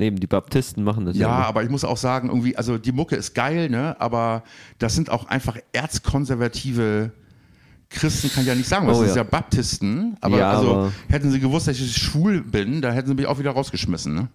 Eben, 0.00 0.18
die 0.18 0.26
Baptisten 0.26 0.82
machen 0.82 1.04
das 1.04 1.14
Ja, 1.16 1.28
ja. 1.28 1.46
aber 1.46 1.62
ich 1.62 1.68
muss 1.70 1.84
auch 1.84 1.96
sagen, 1.98 2.28
irgendwie, 2.28 2.56
also 2.56 2.76
die 2.78 2.90
Mucke 2.90 3.16
ist 3.16 3.34
geil, 3.34 3.68
ne? 3.68 3.94
Aber 4.00 4.42
das 4.78 4.94
sind 4.94 5.10
auch 5.10 5.26
einfach 5.28 5.56
erzkonservative 5.72 7.12
Christen, 7.88 8.30
kann 8.30 8.42
ich 8.42 8.48
ja 8.48 8.54
nicht 8.54 8.68
sagen, 8.68 8.86
was 8.86 8.96
Oh, 8.98 9.00
das 9.02 9.10
ist 9.10 9.16
ja. 9.16 9.22
ja 9.22 9.28
Baptisten, 9.28 10.16
aber 10.20 10.38
Ja, 10.38 10.52
also 10.52 10.70
aber- 10.74 10.92
hätten 11.08 11.30
sie 11.30 11.40
gewusst, 11.40 11.68
dass 11.68 11.78
ich 11.78 11.96
schwul 11.96 12.40
bin, 12.40 12.80
da 12.82 12.92
hätten 12.92 13.08
sie 13.08 13.14
mich 13.14 13.26
auch 13.26 13.38
wieder 13.38 13.50
rausgeschmissen, 13.50 14.14
ne? 14.14 14.28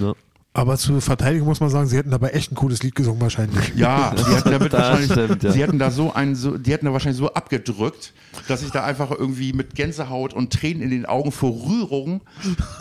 Ja. 0.00 0.12
Aber 0.52 0.76
zur 0.76 1.00
Verteidigung 1.00 1.46
muss 1.46 1.60
man 1.60 1.70
sagen, 1.70 1.86
sie 1.88 1.96
hätten 1.96 2.10
dabei 2.10 2.30
echt 2.30 2.50
ein 2.50 2.56
cooles 2.56 2.82
Lied 2.82 2.96
gesungen 2.96 3.20
wahrscheinlich. 3.20 3.72
Ja, 3.76 4.12
die 4.16 4.24
hätten 4.34 4.50
damit 4.50 4.72
wahrscheinlich, 4.72 5.12
stimmt, 5.12 5.42
ja. 5.44 5.52
sie 5.52 5.62
hätten 5.62 5.78
da 5.78 5.92
so 5.92 6.12
einen, 6.12 6.34
so, 6.34 6.58
die 6.58 6.72
hätten 6.72 6.86
da 6.86 6.92
wahrscheinlich 6.92 7.18
so 7.18 7.32
abgedrückt, 7.32 8.12
dass 8.48 8.62
ich 8.64 8.72
da 8.72 8.82
einfach 8.82 9.12
irgendwie 9.12 9.52
mit 9.52 9.76
Gänsehaut 9.76 10.34
und 10.34 10.52
Tränen 10.52 10.82
in 10.82 10.90
den 10.90 11.06
Augen 11.06 11.30
vor 11.30 11.52
Rührung 11.52 12.22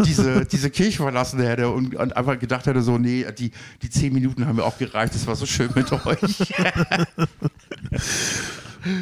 diese, 0.04 0.46
diese 0.46 0.72
Kirche 0.72 1.04
verlassen 1.04 1.40
hätte 1.42 1.70
und, 1.70 1.94
und 1.96 2.18
einfach 2.18 2.40
gedacht 2.40 2.66
hätte 2.66 2.82
so, 2.82 2.98
nee, 2.98 3.24
die, 3.38 3.52
die 3.84 3.90
zehn 3.92 4.14
Minuten 4.14 4.48
haben 4.48 4.56
mir 4.56 4.64
auch 4.64 4.80
gereicht, 4.80 5.14
das 5.14 5.28
war 5.28 5.36
so 5.36 5.46
schön 5.46 5.70
mit 5.76 5.92
euch. 5.92 6.20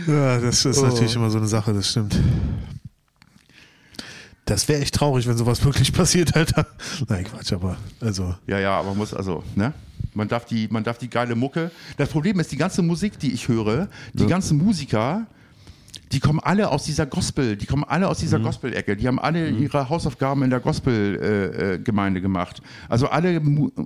Ja, 0.07 0.39
das 0.39 0.65
ist 0.65 0.79
Oh. 0.79 0.87
natürlich 0.87 1.15
immer 1.15 1.29
so 1.29 1.37
eine 1.37 1.47
Sache, 1.47 1.71
das 1.71 1.89
stimmt. 1.91 2.19
Das 4.47 4.67
wäre 4.69 4.81
echt 4.81 4.95
traurig, 4.95 5.27
wenn 5.27 5.37
sowas 5.37 5.63
wirklich 5.65 5.93
passiert, 5.93 6.35
Alter. 6.35 6.65
Nein, 7.07 7.25
Quatsch, 7.25 7.53
aber 7.53 7.77
also. 8.01 8.33
Ja, 8.47 8.59
ja, 8.59 8.79
aber 8.79 8.89
man 8.89 8.97
muss 8.97 9.13
also, 9.13 9.43
ne? 9.55 9.73
Man 10.13 10.27
darf 10.27 10.45
die, 10.45 10.67
man 10.71 10.83
darf 10.83 10.97
die 10.97 11.09
geile 11.09 11.35
Mucke. 11.35 11.69
Das 11.97 12.09
Problem 12.09 12.39
ist, 12.39 12.51
die 12.51 12.57
ganze 12.57 12.81
Musik, 12.81 13.19
die 13.19 13.33
ich 13.33 13.47
höre, 13.47 13.87
die 14.13 14.25
ganzen 14.25 14.57
Musiker, 14.57 15.27
die 16.11 16.19
kommen 16.19 16.39
alle 16.39 16.69
aus 16.69 16.83
dieser 16.83 17.05
Gospel, 17.05 17.55
die 17.57 17.65
kommen 17.65 17.83
alle 17.83 18.07
aus 18.07 18.17
Mhm. 18.19 18.21
dieser 18.21 18.39
Gospel-Ecke. 18.39 18.95
Die 18.95 19.07
haben 19.07 19.19
alle 19.19 19.49
ihre 19.49 19.89
Hausaufgaben 19.89 20.43
in 20.43 20.49
der 20.49 20.59
Gospel-Gemeinde 20.59 21.73
äh, 21.75 21.79
Gemeinde 21.79 22.21
gemacht. 22.21 22.61
Also 22.89 23.07
alle, 23.07 23.41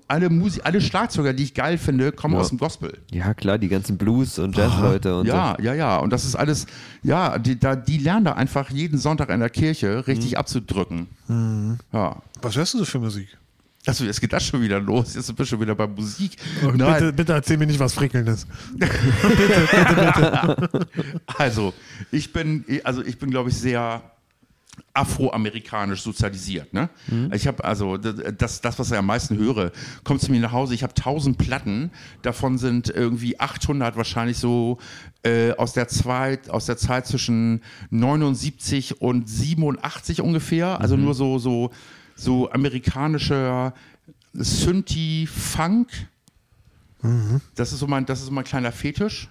alle, 0.08 0.30
Musi 0.30 0.62
alle 0.64 0.82
Schlagzeuger, 0.82 1.34
die 1.34 1.44
ich 1.44 1.54
geil 1.54 1.78
finde, 1.78 2.12
kommen 2.12 2.34
Ja. 2.36 2.40
aus 2.42 2.50
dem 2.50 2.58
Gospel. 2.58 2.98
ja, 3.12 3.34
klar, 3.34 3.58
die 3.58 3.68
ganzen 3.70 3.98
Blues- 3.98 4.38
und 4.40 4.56
Jazzleute 4.58 5.18
und 5.20 5.26
Ja, 5.28 5.56
ja, 5.62 5.74
ja. 5.74 5.98
Und 5.98 6.12
das 6.12 6.26
ist 6.26 6.36
alles, 6.36 6.66
ja, 7.04 7.38
die, 7.38 7.60
da, 7.60 7.76
die 7.76 7.98
lernen 7.98 8.26
da 8.26 8.34
einfach 8.34 8.70
jeden 8.70 8.98
Sonntag 9.00 9.30
in 9.30 9.40
der 9.40 9.50
Kirche 9.50 9.96
Mhm. 9.98 10.00
richtig 10.02 10.38
abzudrücken. 10.38 11.08
Ja. 11.94 12.18
Was 12.42 12.56
hörst 12.56 12.74
du 12.74 12.80
so 12.80 12.86
für 12.86 13.00
Musik? 13.00 13.30
Achso, 13.86 14.04
jetzt 14.04 14.22
geht 14.22 14.32
das 14.32 14.46
schon 14.46 14.62
wieder 14.62 14.80
los. 14.80 15.16
Jetzt 15.16 15.26
sind 15.26 15.40
wir 15.40 15.46
schon 15.46 15.60
wieder 15.60 15.74
bei 15.74 15.88
Musik. 15.88 16.38
Bitte, 17.00 17.14
bitte 17.14 17.34
erzähl 17.34 17.58
mir 17.58 17.66
nicht 17.66 17.80
was 17.80 17.94
Frickelndes. 17.94 18.46
Also, 21.38 21.74
ich 22.12 22.32
bin, 22.32 22.64
also 22.84 23.04
ich 23.04 23.18
bin, 23.18 23.32
glaube 23.32 23.50
ich, 23.50 23.58
sehr 23.58 24.04
afroamerikanisch 24.94 26.02
sozialisiert. 26.02 26.74
Ne? 26.74 26.90
Ich 27.34 27.48
habe 27.48 27.64
also 27.64 27.98
das, 27.98 28.62
das, 28.62 28.80
was 28.80 28.92
ich 28.92 28.98
am 28.98 29.06
meisten 29.06 29.38
höre, 29.38 29.72
kommt 30.04 30.22
zu 30.22 30.32
mir 30.32 30.40
nach 30.40 30.52
Hause. 30.52 30.74
Ich 30.74 30.84
habe 30.84 30.94
1000 30.96 31.38
Platten, 31.38 31.92
davon 32.22 32.58
sind 32.58 32.90
irgendwie 32.90 33.40
800 33.40 33.96
wahrscheinlich 33.96 34.38
so 34.38 34.80
äh, 35.24 35.52
aus 35.54 35.74
der 35.74 35.88
Zeit, 35.88 36.50
aus 36.50 36.66
der 36.66 36.78
Zeit 36.78 37.08
zwischen 37.08 37.62
79 37.90 39.02
und 39.02 39.30
87 39.30 40.22
ungefähr. 40.22 40.80
Also 40.80 40.98
nur 40.98 41.14
so 41.14 41.40
so 41.40 41.72
so 42.22 42.52
amerikanischer 42.52 43.74
Synthi-Funk. 44.34 45.88
Das 47.56 47.74
ist 47.74 47.80
so 47.80 47.88
mein, 47.88 48.06
das 48.06 48.20
ist 48.20 48.28
so 48.28 48.32
mein 48.32 48.44
kleiner 48.44 48.72
Fetisch. 48.72 49.30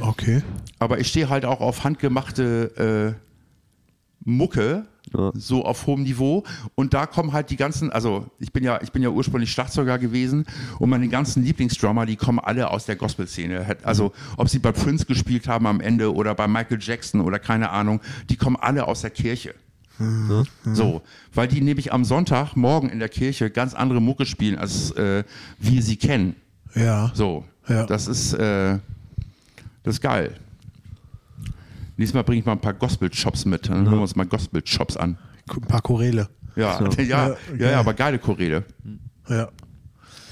Okay. 0.00 0.42
Aber 0.78 1.00
ich 1.00 1.08
stehe 1.08 1.28
halt 1.28 1.44
auch 1.44 1.60
auf 1.60 1.82
handgemachte 1.84 3.16
äh, 3.16 3.20
Mucke, 4.24 4.86
Ja. 5.12 5.32
so 5.34 5.64
auf 5.64 5.86
hohem 5.86 6.02
Niveau. 6.04 6.44
Und 6.76 6.94
da 6.94 7.06
kommen 7.06 7.32
halt 7.32 7.50
die 7.50 7.56
ganzen, 7.56 7.90
also 7.90 8.26
ich 8.38 8.52
bin 8.52 8.62
ja, 8.62 8.80
ich 8.82 8.92
bin 8.92 9.02
ja 9.02 9.08
ursprünglich 9.08 9.50
Schlagzeuger 9.50 9.98
gewesen 9.98 10.44
und 10.78 10.90
meine 10.90 11.08
ganzen 11.08 11.42
Lieblingsdrummer, 11.42 12.06
die 12.06 12.14
kommen 12.16 12.38
alle 12.38 12.70
aus 12.70 12.84
der 12.86 12.94
Gospel-Szene. 12.96 13.78
Also 13.82 14.12
ob 14.36 14.48
sie 14.48 14.60
bei 14.60 14.70
Prince 14.70 15.06
gespielt 15.06 15.48
haben 15.48 15.66
am 15.66 15.80
Ende 15.80 16.14
oder 16.14 16.34
bei 16.36 16.46
Michael 16.46 16.78
Jackson 16.80 17.20
oder 17.22 17.38
keine 17.40 17.70
Ahnung, 17.70 18.00
die 18.30 18.36
kommen 18.36 18.56
alle 18.56 18.86
aus 18.86 19.00
der 19.00 19.10
Kirche. 19.10 19.54
So, 20.72 21.02
weil 21.34 21.48
die 21.48 21.60
nämlich 21.60 21.92
am 21.92 22.04
Sonntag 22.04 22.56
morgen 22.56 22.88
in 22.88 22.98
der 22.98 23.08
Kirche 23.08 23.50
ganz 23.50 23.74
andere 23.74 24.00
Mucke 24.00 24.26
spielen, 24.26 24.58
als 24.58 24.90
äh, 24.92 25.22
wir 25.58 25.82
sie 25.82 25.96
kennen. 25.96 26.34
Ja. 26.74 27.10
So, 27.14 27.44
Ja. 27.68 27.86
das 27.86 28.08
ist 28.08 28.32
äh, 28.34 28.78
das 29.84 29.96
ist 29.96 30.00
geil. 30.00 30.34
Nächstes 31.96 32.14
Mal 32.14 32.22
bringe 32.24 32.40
ich 32.40 32.46
mal 32.46 32.52
ein 32.52 32.60
paar 32.60 32.74
Gospel-Chops 32.74 33.44
mit. 33.44 33.68
Dann 33.68 33.84
hören 33.84 33.96
wir 33.96 34.02
uns 34.02 34.16
mal 34.16 34.26
Gospel-Chops 34.26 34.96
an. 34.96 35.18
Ein 35.48 35.60
paar 35.62 35.82
Choräle. 35.82 36.28
Ja, 36.56 36.78
So. 36.78 36.86
ja, 37.02 37.36
ja, 37.58 37.70
Ja, 37.72 37.80
aber 37.80 37.94
geile 37.94 38.18
Choräle. 38.18 38.64
Ja. 39.28 39.48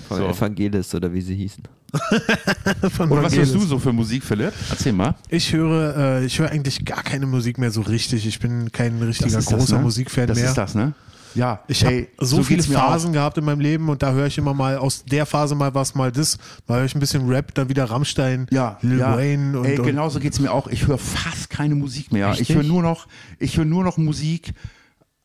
Von 0.09 0.17
So. 0.17 0.27
Evangelis 0.29 0.95
oder 0.95 1.13
wie 1.13 1.21
sie 1.21 1.37
hießen. 1.37 1.63
Und 2.99 3.11
was 3.11 3.35
hörst 3.37 3.55
du 3.55 3.61
so 3.61 3.79
für 3.79 3.93
Musik, 3.93 4.23
Philipp? 4.25 4.53
Erzähl 4.71 4.93
mal. 4.93 5.15
Ich 5.29 5.53
höre, 5.53 5.97
äh, 6.21 6.25
ich 6.25 6.39
höre 6.39 6.51
eigentlich 6.51 6.85
gar 6.85 7.03
keine 7.03 7.27
Musik 7.27 7.59
mehr 7.59 7.71
so 7.71 7.81
richtig. 7.83 8.27
Ich 8.27 8.39
bin 8.39 8.71
kein 8.73 9.01
richtiger 9.03 9.31
Das 9.31 9.41
ist 9.45 9.51
das, 9.53 9.59
großer 9.59 9.77
ne? 9.79 9.83
Musikfan 9.83 10.27
Das 10.27 10.39
mehr. 10.39 10.49
ist 10.49 10.55
das, 10.59 10.75
ne? 10.75 10.95
Ja, 11.35 11.61
Ich 11.69 11.85
habe 11.85 11.95
ey, 11.95 12.09
so, 12.19 12.37
so 12.39 12.43
viele 12.43 12.63
auch. 12.63 12.89
Phasen 12.91 13.13
gehabt 13.13 13.39
in 13.39 13.45
meinem 13.45 13.61
Leben 13.61 13.89
und 13.89 14.03
da 14.03 14.11
höre 14.13 14.27
ich 14.27 14.37
immer 14.37 14.53
mal 14.53 14.77
aus 14.79 15.05
der 15.05 15.27
Phase 15.27 15.55
mal 15.55 15.73
was, 15.75 15.95
mal 15.95 16.11
das, 16.11 16.39
mal 16.67 16.79
höre 16.79 16.87
ich 16.87 16.95
ein 16.97 17.01
bisschen 17.01 17.29
Rap, 17.29 17.55
dann 17.55 17.69
wieder 17.69 17.85
Rammstein, 17.85 18.47
Ja, 18.51 18.79
Lil 18.83 18.99
ja. 18.99 19.17
Wayne 19.17 19.57
und, 19.59 19.65
Ey, 19.65 19.77
genauso 19.77 20.19
geht's 20.19 20.41
mir 20.41 20.51
auch. 20.51 20.67
Ich 20.67 20.89
höre 20.89 20.99
fast 20.99 21.49
keine 21.49 21.77
Musik 21.77 22.11
mehr. 22.13 22.31
Echt 22.31 22.41
Ich 22.41 22.55
höre 22.55 22.65
nur 22.65 22.83
noch, 22.83 23.07
ich 23.39 23.57
höre 23.57 23.65
nur 23.65 23.85
noch 23.85 23.97
Musik. 23.97 24.53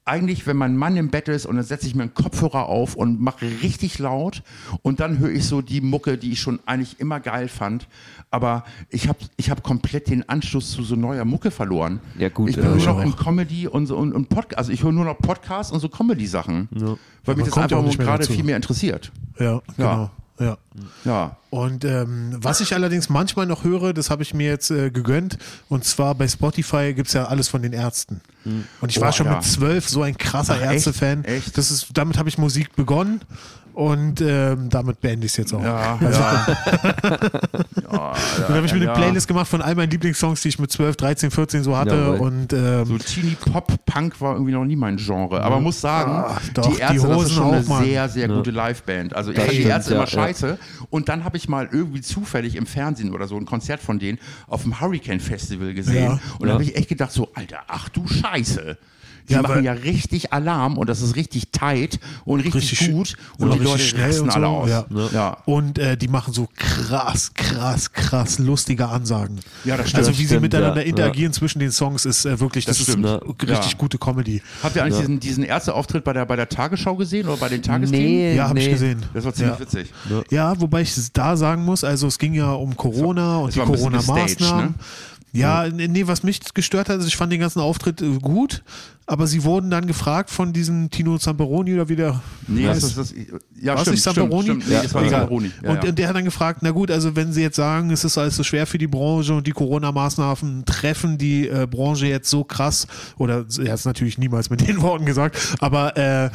Eigentlich, 0.08 0.46
wenn 0.46 0.56
mein 0.56 0.78
Mann 0.78 0.96
im 0.98 1.10
Bett 1.10 1.28
ist 1.30 1.48
und 1.48 1.56
dann 1.56 1.66
setze 1.66 1.88
ich 1.88 1.96
mir 1.96 2.04
einen 2.04 2.14
Kopfhörer 2.14 2.68
auf 2.68 2.96
und 2.96 3.20
mache 3.20 3.46
richtig 3.64 3.98
laut 3.98 4.44
und 4.84 5.00
dann 5.00 5.18
höre 5.18 5.32
ich 5.32 5.46
so 5.46 5.62
die 5.64 5.82
Mucke, 5.82 6.18
die 6.20 6.32
ich 6.32 6.40
schon 6.40 6.60
eigentlich 6.68 7.00
immer 7.00 7.20
geil 7.20 7.48
fand. 7.48 7.88
Aber 8.30 8.66
ich 8.90 9.08
habe 9.08 9.18
ich 9.36 9.50
hab 9.50 9.64
komplett 9.64 10.08
den 10.10 10.28
Anschluss 10.30 10.72
zu 10.72 10.84
so 10.84 10.96
neuer 10.96 11.26
Mucke 11.26 11.50
verloren. 11.50 12.02
Ja, 12.20 12.30
gut, 12.30 12.50
Ich 12.50 12.56
bin 12.56 12.66
äh, 12.66 12.70
nur 12.70 12.78
ich 12.78 12.86
noch 12.86 12.98
auch. 12.98 13.04
in 13.04 13.16
Comedy 13.16 13.68
und 13.68 13.88
so 13.88 13.98
und, 13.98 14.14
und 14.14 14.30
Podcast. 14.30 14.60
Also 14.60 14.72
ich 14.72 14.84
höre 14.84 14.92
nur 14.92 15.06
noch 15.06 15.18
Podcasts 15.18 15.72
und 15.74 15.80
so 15.80 15.90
Comedy-Sachen. 15.90 16.70
Weil 17.24 17.36
mich 17.36 17.46
das 17.46 17.56
ja 17.56 17.80
einfach 17.80 17.98
gerade 17.98 18.26
viel 18.26 18.44
mehr 18.44 18.58
interessiert. 18.58 19.12
ja, 19.40 19.62
genau. 19.76 19.90
Ja. 19.90 20.12
Ja. 20.40 21.38
Und 21.50 21.86
ähm, 21.86 22.36
was 22.42 22.60
ich 22.60 22.74
allerdings 22.74 23.08
manchmal 23.08 23.46
noch 23.46 23.64
höre, 23.64 23.94
das 23.94 24.10
habe 24.10 24.22
ich 24.24 24.34
mir 24.34 24.50
jetzt 24.50 24.70
äh, 24.70 24.90
gegönnt, 24.92 25.38
und 25.70 25.86
zwar 25.86 26.14
bei 26.16 26.28
Spotify 26.28 26.94
gibt 26.94 27.08
es 27.08 27.14
ja 27.14 27.26
alles 27.26 27.48
von 27.48 27.62
den 27.62 27.72
Ärzten. 27.74 28.20
Und 28.44 28.92
ich 28.92 29.00
war 29.00 29.10
Oh, 29.10 29.12
schon 29.14 29.28
ja. 29.28 29.36
mit 29.36 29.44
zwölf 29.44 29.88
so 29.88 30.02
ein 30.02 30.18
krasser? 30.18 30.60
Ärzte-Fan. 30.60 31.24
Echt? 31.24 31.58
Das 31.58 31.72
ist, 31.72 31.88
damit 31.94 32.18
habe 32.18 32.28
ich 32.30 32.38
Musik 32.38 32.76
begonnen 32.76 33.22
und 33.76 34.22
ähm, 34.22 34.70
damit 34.70 35.02
beende 35.02 35.26
ich 35.26 35.34
es 35.34 35.38
jetzt 35.38 35.54
auch. 35.54 35.62
Ja, 35.62 36.00
ja. 36.02 36.46
Dann 38.48 38.56
habe 38.56 38.66
ich 38.66 38.72
mir 38.74 38.78
eine 38.80 38.86
ja. 38.86 38.94
Playlist 38.94 39.28
gemacht 39.28 39.48
von 39.48 39.62
all 39.62 39.76
meinen 39.76 39.92
Lieblingssongs, 39.92 40.42
die 40.42 40.50
ich 40.50 40.60
mit 40.60 40.72
12, 40.72 40.96
13, 40.96 41.32
14 41.32 41.64
so 41.64 41.78
hatte. 41.78 41.96
Jawohl. 41.96 42.20
und 42.28 42.54
ähm, 42.54 42.86
So 42.86 42.98
Teenie 42.98 43.36
Pop 43.36 43.74
Punk 43.86 44.20
war 44.22 44.34
irgendwie 44.34 44.54
noch 44.54 44.66
nie 44.66 44.76
mein 44.76 44.98
Genre. 44.98 45.42
Aber 45.42 45.60
muss 45.60 45.82
sagen, 45.82 46.12
Ach, 46.28 46.42
doch, 46.54 46.74
die 46.74 46.80
Ärzte, 46.80 46.94
die 46.94 47.00
das 47.02 47.10
ist 47.10 47.16
Hosen 47.16 47.32
schon 47.36 47.54
eine 47.54 47.64
Mann. 47.66 47.84
sehr, 47.84 48.10
sehr 48.10 48.28
gute 48.28 48.52
Liveband. 48.52 49.16
Also 49.16 49.32
ich 49.32 49.38
fand 49.38 49.52
die 49.52 49.64
Ärzte 49.64 49.92
ja, 49.92 49.98
immer 49.98 50.06
ja. 50.06 50.12
scheiße. 50.12 50.58
Und 50.90 51.10
dann 51.10 51.24
habe 51.24 51.38
ich 51.38 51.50
mal 51.50 51.68
irgendwie 51.72 52.02
zufällig 52.02 52.56
im 52.56 52.66
Fernsehen 52.66 53.14
oder 53.14 53.28
so 53.28 53.36
ein 53.38 53.46
Konzert 53.46 53.82
von 53.82 54.00
denen 54.00 54.20
auf 54.48 54.64
dem 54.64 54.80
Hurricane 54.80 55.20
Festival 55.20 55.74
gesehen. 55.74 56.04
Ja. 56.06 56.20
Und 56.40 56.42
da 56.44 56.48
Ja. 56.48 56.54
habe 56.54 56.64
ich 56.64 56.76
echt 56.76 56.90
gedacht, 56.90 57.12
so, 57.12 57.30
Alter, 57.34 57.60
ach 57.68 57.90
du 57.90 58.08
Scheiße. 58.08 58.78
Die 59.28 59.34
Ja, 59.34 59.42
machen 59.42 59.64
ja 59.64 59.72
richtig 59.74 60.34
Alarm 60.34 60.78
und 60.78 60.88
das 60.88 61.02
ist 61.02 61.16
richtig 61.16 61.50
tight 61.52 62.00
und 62.26 62.42
richtig, 62.42 62.72
Richtig 62.72 62.92
gut. 62.92 63.16
Und 63.40 63.48
die 63.54 63.58
richtig 63.60 63.66
Leute 63.72 63.84
schnell 63.84 64.06
rasten 64.08 64.24
und 64.24 64.32
so, 64.32 64.36
alle 64.38 64.48
aus. 64.48 64.70
ja. 64.70 64.86
ja. 65.14 65.38
Und 65.46 65.80
äh, 65.80 65.98
die 65.98 66.08
machen 66.08 66.34
so 66.34 66.48
krass, 66.56 67.32
krass, 67.34 67.92
krass 67.92 68.40
lustige 68.40 68.88
Ansagen. 68.88 69.40
Ja, 69.64 69.78
das 69.78 69.90
stimmt. 69.90 70.00
Also 70.06 70.12
wie 70.18 70.22
sie 70.24 70.28
stimmt, 70.28 70.42
miteinander 70.44 70.82
ja. 70.82 70.88
interagieren 70.88 71.34
zwischen 71.34 71.60
den 71.60 71.72
Songs 71.72 72.06
ist 72.06 72.26
äh, 72.26 72.40
wirklich, 72.40 72.66
das, 72.66 72.78
Das 72.78 72.88
ist 72.88 72.94
stimmt. 72.94 73.08
richtig 73.42 73.72
Ja. 73.72 73.78
gute 73.78 73.98
Comedy. 73.98 74.42
Habt 74.62 74.76
ihr 74.76 74.84
eigentlich 74.84 75.00
diesen, 75.00 75.20
diesen 75.20 75.44
Ärzteauftritt 75.44 76.04
bei 76.04 76.14
der, 76.14 76.26
bei 76.26 76.36
der 76.36 76.48
Tagesschau 76.50 76.96
gesehen 76.96 77.28
oder 77.28 77.38
bei 77.38 77.50
den 77.50 77.62
Tagesthemen? 77.64 78.06
Nee, 78.06 78.36
Ja, 78.36 78.50
habe 78.50 78.60
ich 78.60 78.66
nee. 78.66 78.72
gesehen. 78.74 79.04
Das 79.14 79.26
war 79.26 79.34
ziemlich 79.34 79.56
ja. 79.56 79.60
witzig. 79.60 79.92
Ja, 80.30 80.60
wobei 80.62 80.82
ich 80.82 80.94
da 81.14 81.36
sagen 81.36 81.66
muss, 81.66 81.84
also 81.84 82.08
es 82.08 82.20
ging 82.20 82.34
ja 82.34 82.52
um 82.52 82.76
Corona 82.76 83.38
und 83.38 83.50
es 83.50 83.56
die 83.56 83.60
bisschen 83.62 83.76
Corona-Maßnahmen. 83.76 84.66
ne? 84.66 84.74
Ja, 85.40 85.68
nee, 85.70 85.88
nee, 85.88 86.08
was 86.08 86.24
mich 86.24 86.40
gestört 86.54 86.90
hat, 86.90 87.00
ist, 87.00 87.08
ich 87.08 87.16
fand 87.16 87.32
den 87.32 87.40
ganzen 87.40 87.60
Auftritt 87.60 88.02
äh, 88.02 88.18
gut, 88.22 88.64
aber 89.06 89.28
sie 89.28 89.44
wurden 89.44 89.70
dann 89.70 89.86
gefragt 89.88 90.30
von 90.30 90.54
diesem 90.54 90.90
Tino 90.90 91.18
Zamperoni 91.18 91.74
oder 91.74 91.90
wie 91.90 91.96
der 91.96 92.22
Nee, 92.48 92.68
heißt. 92.68 92.82
das 92.84 92.90
ist 92.92 92.98
das, 92.98 93.14
ja, 93.62 93.78
stimmt, 93.78 94.00
Zamperoni? 94.00 94.44
stimmt, 94.44 94.64
stimmt. 94.64 94.68
Nee, 94.68 94.74
Ja, 94.76 94.84
das 94.84 94.94
war 94.94 95.02
egal. 95.04 95.20
Zamperoni. 95.22 95.52
Ja, 95.64 95.70
und 95.72 95.84
ja. 95.84 95.92
der 95.92 96.08
hat 96.10 96.16
dann 96.16 96.26
gefragt, 96.26 96.60
na 96.64 96.72
gut, 96.72 96.90
also 96.92 97.16
wenn 97.16 97.34
Sie 97.34 97.42
jetzt 97.42 97.56
sagen, 97.56 97.92
es 97.92 98.04
ist 98.04 98.18
alles 98.18 98.36
so 98.36 98.44
schwer 98.44 98.66
für 98.66 98.78
die 98.78 98.88
Branche 98.88 99.34
und 99.34 99.46
die 99.48 99.52
Corona-Maßnahmen 99.52 100.66
treffen 100.66 101.18
die 101.18 101.48
äh, 101.48 101.68
Branche 101.70 102.08
jetzt 102.08 102.30
so 102.30 102.44
krass, 102.44 102.88
oder 103.18 103.46
er 103.60 103.72
hat 103.72 103.80
es 103.80 103.86
natürlich 103.86 104.18
niemals 104.18 104.50
mit 104.50 104.68
den 104.68 104.82
Worten 104.82 105.06
gesagt, 105.06 105.38
aber 105.60 105.96
äh, 105.98 106.30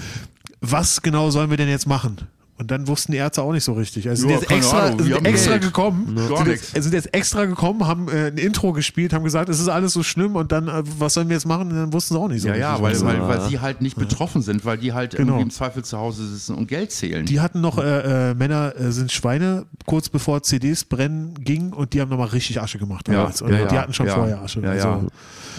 was 0.61 1.01
genau 1.03 1.31
sollen 1.31 1.51
wir 1.51 1.57
denn 1.57 1.69
jetzt 1.69 1.87
machen? 1.87 2.19
Und 2.61 2.71
dann 2.71 2.87
wussten 2.89 3.13
die 3.13 3.19
Ärzte 3.19 3.41
auch 3.41 3.53
nicht 3.53 3.65
so 3.65 3.73
richtig. 3.73 4.07
Also 4.07 4.21
sind 4.21 4.31
Ja, 4.33 4.37
jetzt 4.41 4.51
extra, 4.51 4.87
Ahnung, 4.89 5.03
sind 5.03 5.25
extra 5.27 5.53
Geld. 5.53 5.63
gekommen, 5.63 6.15
Gar 6.29 6.37
sind 6.45 6.49
jetzt, 6.49 6.83
sind 6.83 6.93
jetzt 6.93 7.15
extra 7.15 7.47
gekommen, 7.47 7.87
haben 7.87 8.09
äh, 8.11 8.27
ein 8.27 8.37
Intro 8.37 8.75
gespielt, 8.75 9.15
haben 9.15 9.25
gesagt, 9.25 9.49
es 9.49 9.61
ist 9.61 9.69
alles 9.69 9.95
so 9.95 10.03
schlimm 10.03 10.37
und 10.37 10.53
dann, 10.53 10.69
äh, 10.69 10.83
was 10.99 11.15
sollen 11.15 11.31
wir 11.31 11.37
jetzt 11.37 11.47
machen? 11.47 11.71
Und 11.71 11.77
dann 11.77 11.93
wussten 11.95 12.13
sie 12.15 12.21
auch 12.21 12.29
nicht 12.29 12.43
so 12.43 12.49
Ja, 12.49 12.75
richtig. 12.75 13.01
ja, 13.03 13.07
weil, 13.09 13.21
weil, 13.23 13.29
weil 13.29 13.49
sie 13.49 13.61
halt 13.61 13.81
nicht 13.81 13.97
betroffen 13.97 14.43
sind, 14.43 14.67
weil 14.67 14.77
die 14.77 14.93
halt 14.93 15.13
Genau. 15.17 15.33
irgendwie 15.33 15.45
im 15.45 15.51
Zweifel 15.51 15.83
zu 15.85 15.97
Hause 15.97 16.27
sitzen 16.29 16.55
und 16.55 16.67
Geld 16.69 16.93
zählen. 16.93 17.25
Die 17.25 17.41
hatten 17.41 17.63
noch, 17.63 17.79
äh, 17.79 18.31
äh, 18.31 18.35
Männer 18.35 18.75
äh, 18.79 18.93
sind 18.93 19.11
Schweine, 19.11 19.65
kurz 19.87 20.11
bevor 20.11 20.43
CDs 20.43 20.85
brennen 20.85 21.33
ging 21.41 21.73
und 21.73 21.95
die 21.95 22.01
haben 22.03 22.11
nochmal 22.11 22.29
richtig 22.29 22.61
Asche 22.61 22.77
gemacht 22.79 23.09
damals. 23.09 23.41
Und 23.41 23.53
die 23.53 23.57
hatten 23.79 23.95
schon 23.95 24.07
ja, 24.07 24.15
vorher 24.17 24.43
Asche. 24.43 24.61
Ja, 24.61 24.71
also, 24.71 24.87
ja. 24.89 25.01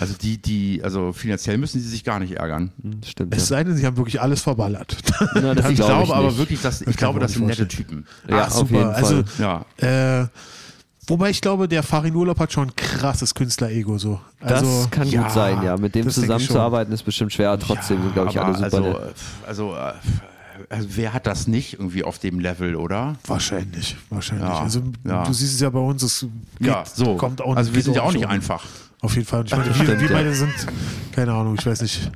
Also 0.01 0.15
die, 0.19 0.37
die, 0.41 0.81
also 0.83 1.13
finanziell 1.13 1.57
müssen 1.57 1.79
sie 1.79 1.87
sich 1.87 2.03
gar 2.03 2.19
nicht 2.19 2.33
ärgern. 2.33 2.71
Stimmt. 3.05 3.33
Es 3.35 3.43
Ja. 3.43 3.57
sei 3.57 3.63
denn, 3.63 3.75
sie 3.77 3.85
haben 3.85 3.97
wirklich 3.97 4.19
alles 4.19 4.41
verballert. 4.41 4.97
Na, 5.35 5.53
das 5.55 5.69
ich 5.69 5.75
glaub 5.75 5.89
glaube 6.05 6.15
aber 6.15 6.27
nicht. 6.27 6.37
wirklich, 6.37 6.61
dass 6.61 6.81
ich 6.81 6.87
kann 6.87 6.95
glaube, 6.95 7.19
das 7.19 7.33
sind 7.33 7.45
nicht 7.45 7.59
nette 7.59 7.67
Typen. 7.67 8.05
Ja, 8.27 8.43
Ach, 8.43 8.47
auf 8.47 8.67
super. 8.67 8.95
Also. 8.95 9.23
Ja. 9.39 9.65
Äh, 9.77 10.27
wobei 11.07 11.29
ich 11.29 11.39
glaube, 11.41 11.67
der 11.67 11.83
Farin 11.83 12.15
Urlaub 12.15 12.39
hat 12.39 12.51
schon 12.51 12.69
ein 12.69 12.75
krasses 12.75 13.35
Künstler-Ego. 13.35 13.97
So. 13.97 14.19
Das 14.39 14.63
Also, 14.63 14.87
kann 14.89 15.07
ja, 15.07 15.21
gut 15.23 15.31
sein, 15.31 15.61
ja. 15.63 15.77
Mit 15.77 15.93
dem 15.95 16.05
das 16.05 16.17
ich 16.17 16.21
zusammenzuarbeiten 16.23 16.93
ist 16.93 17.03
bestimmt 17.03 17.31
schwer. 17.33 17.57
Trotzdem 17.59 18.01
sind, 18.01 18.13
glaube 18.13 18.31
ich, 18.31 18.39
alle 18.39 18.55
aber 18.55 18.69
super 18.69 18.83
also, 18.87 18.99
nett. 19.05 19.15
äh, 19.43 19.47
also, 19.47 19.75
äh, 19.75 19.93
also 20.69 20.87
wer 20.95 21.13
hat 21.13 21.27
das 21.27 21.47
nicht 21.47 21.73
irgendwie 21.73 22.03
auf 22.03 22.17
dem 22.19 22.39
Level, 22.39 22.75
oder? 22.75 23.15
wahrscheinlich, 23.27 23.97
wahrscheinlich. 24.09 24.47
Ja, 24.47 24.59
also 24.61 24.81
ja. 25.05 25.23
du 25.25 25.33
siehst 25.33 25.55
es 25.55 25.59
ja 25.59 25.69
bei 25.69 25.79
uns, 25.79 26.03
es 26.03 26.25
geht, 26.59 26.67
Ja, 26.67 26.83
so. 26.85 27.17
kommt 27.17 27.41
auch 27.41 27.55
also 27.55 27.71
wir 27.71 27.75
geht 27.77 27.85
sind 27.85 27.95
ja 27.95 28.03
auch 28.03 28.11
nicht 28.13 28.23
schon. 28.23 28.31
einfach. 28.31 28.65
Auf 29.01 29.15
jeden 29.15 29.27
Fall. 29.27 29.39
Und 29.41 29.47
ich 29.47 29.51
meine, 29.53 29.65
wir, 29.65 29.73
stimmt, 29.73 30.01
wir 30.01 30.09
ja. 30.09 30.13
beide 30.13 30.33
sind, 30.35 30.53
keine 31.11 31.33
Ahnung, 31.33 31.55
ich 31.57 31.65
weiß 31.65 31.81
nicht. 31.81 32.11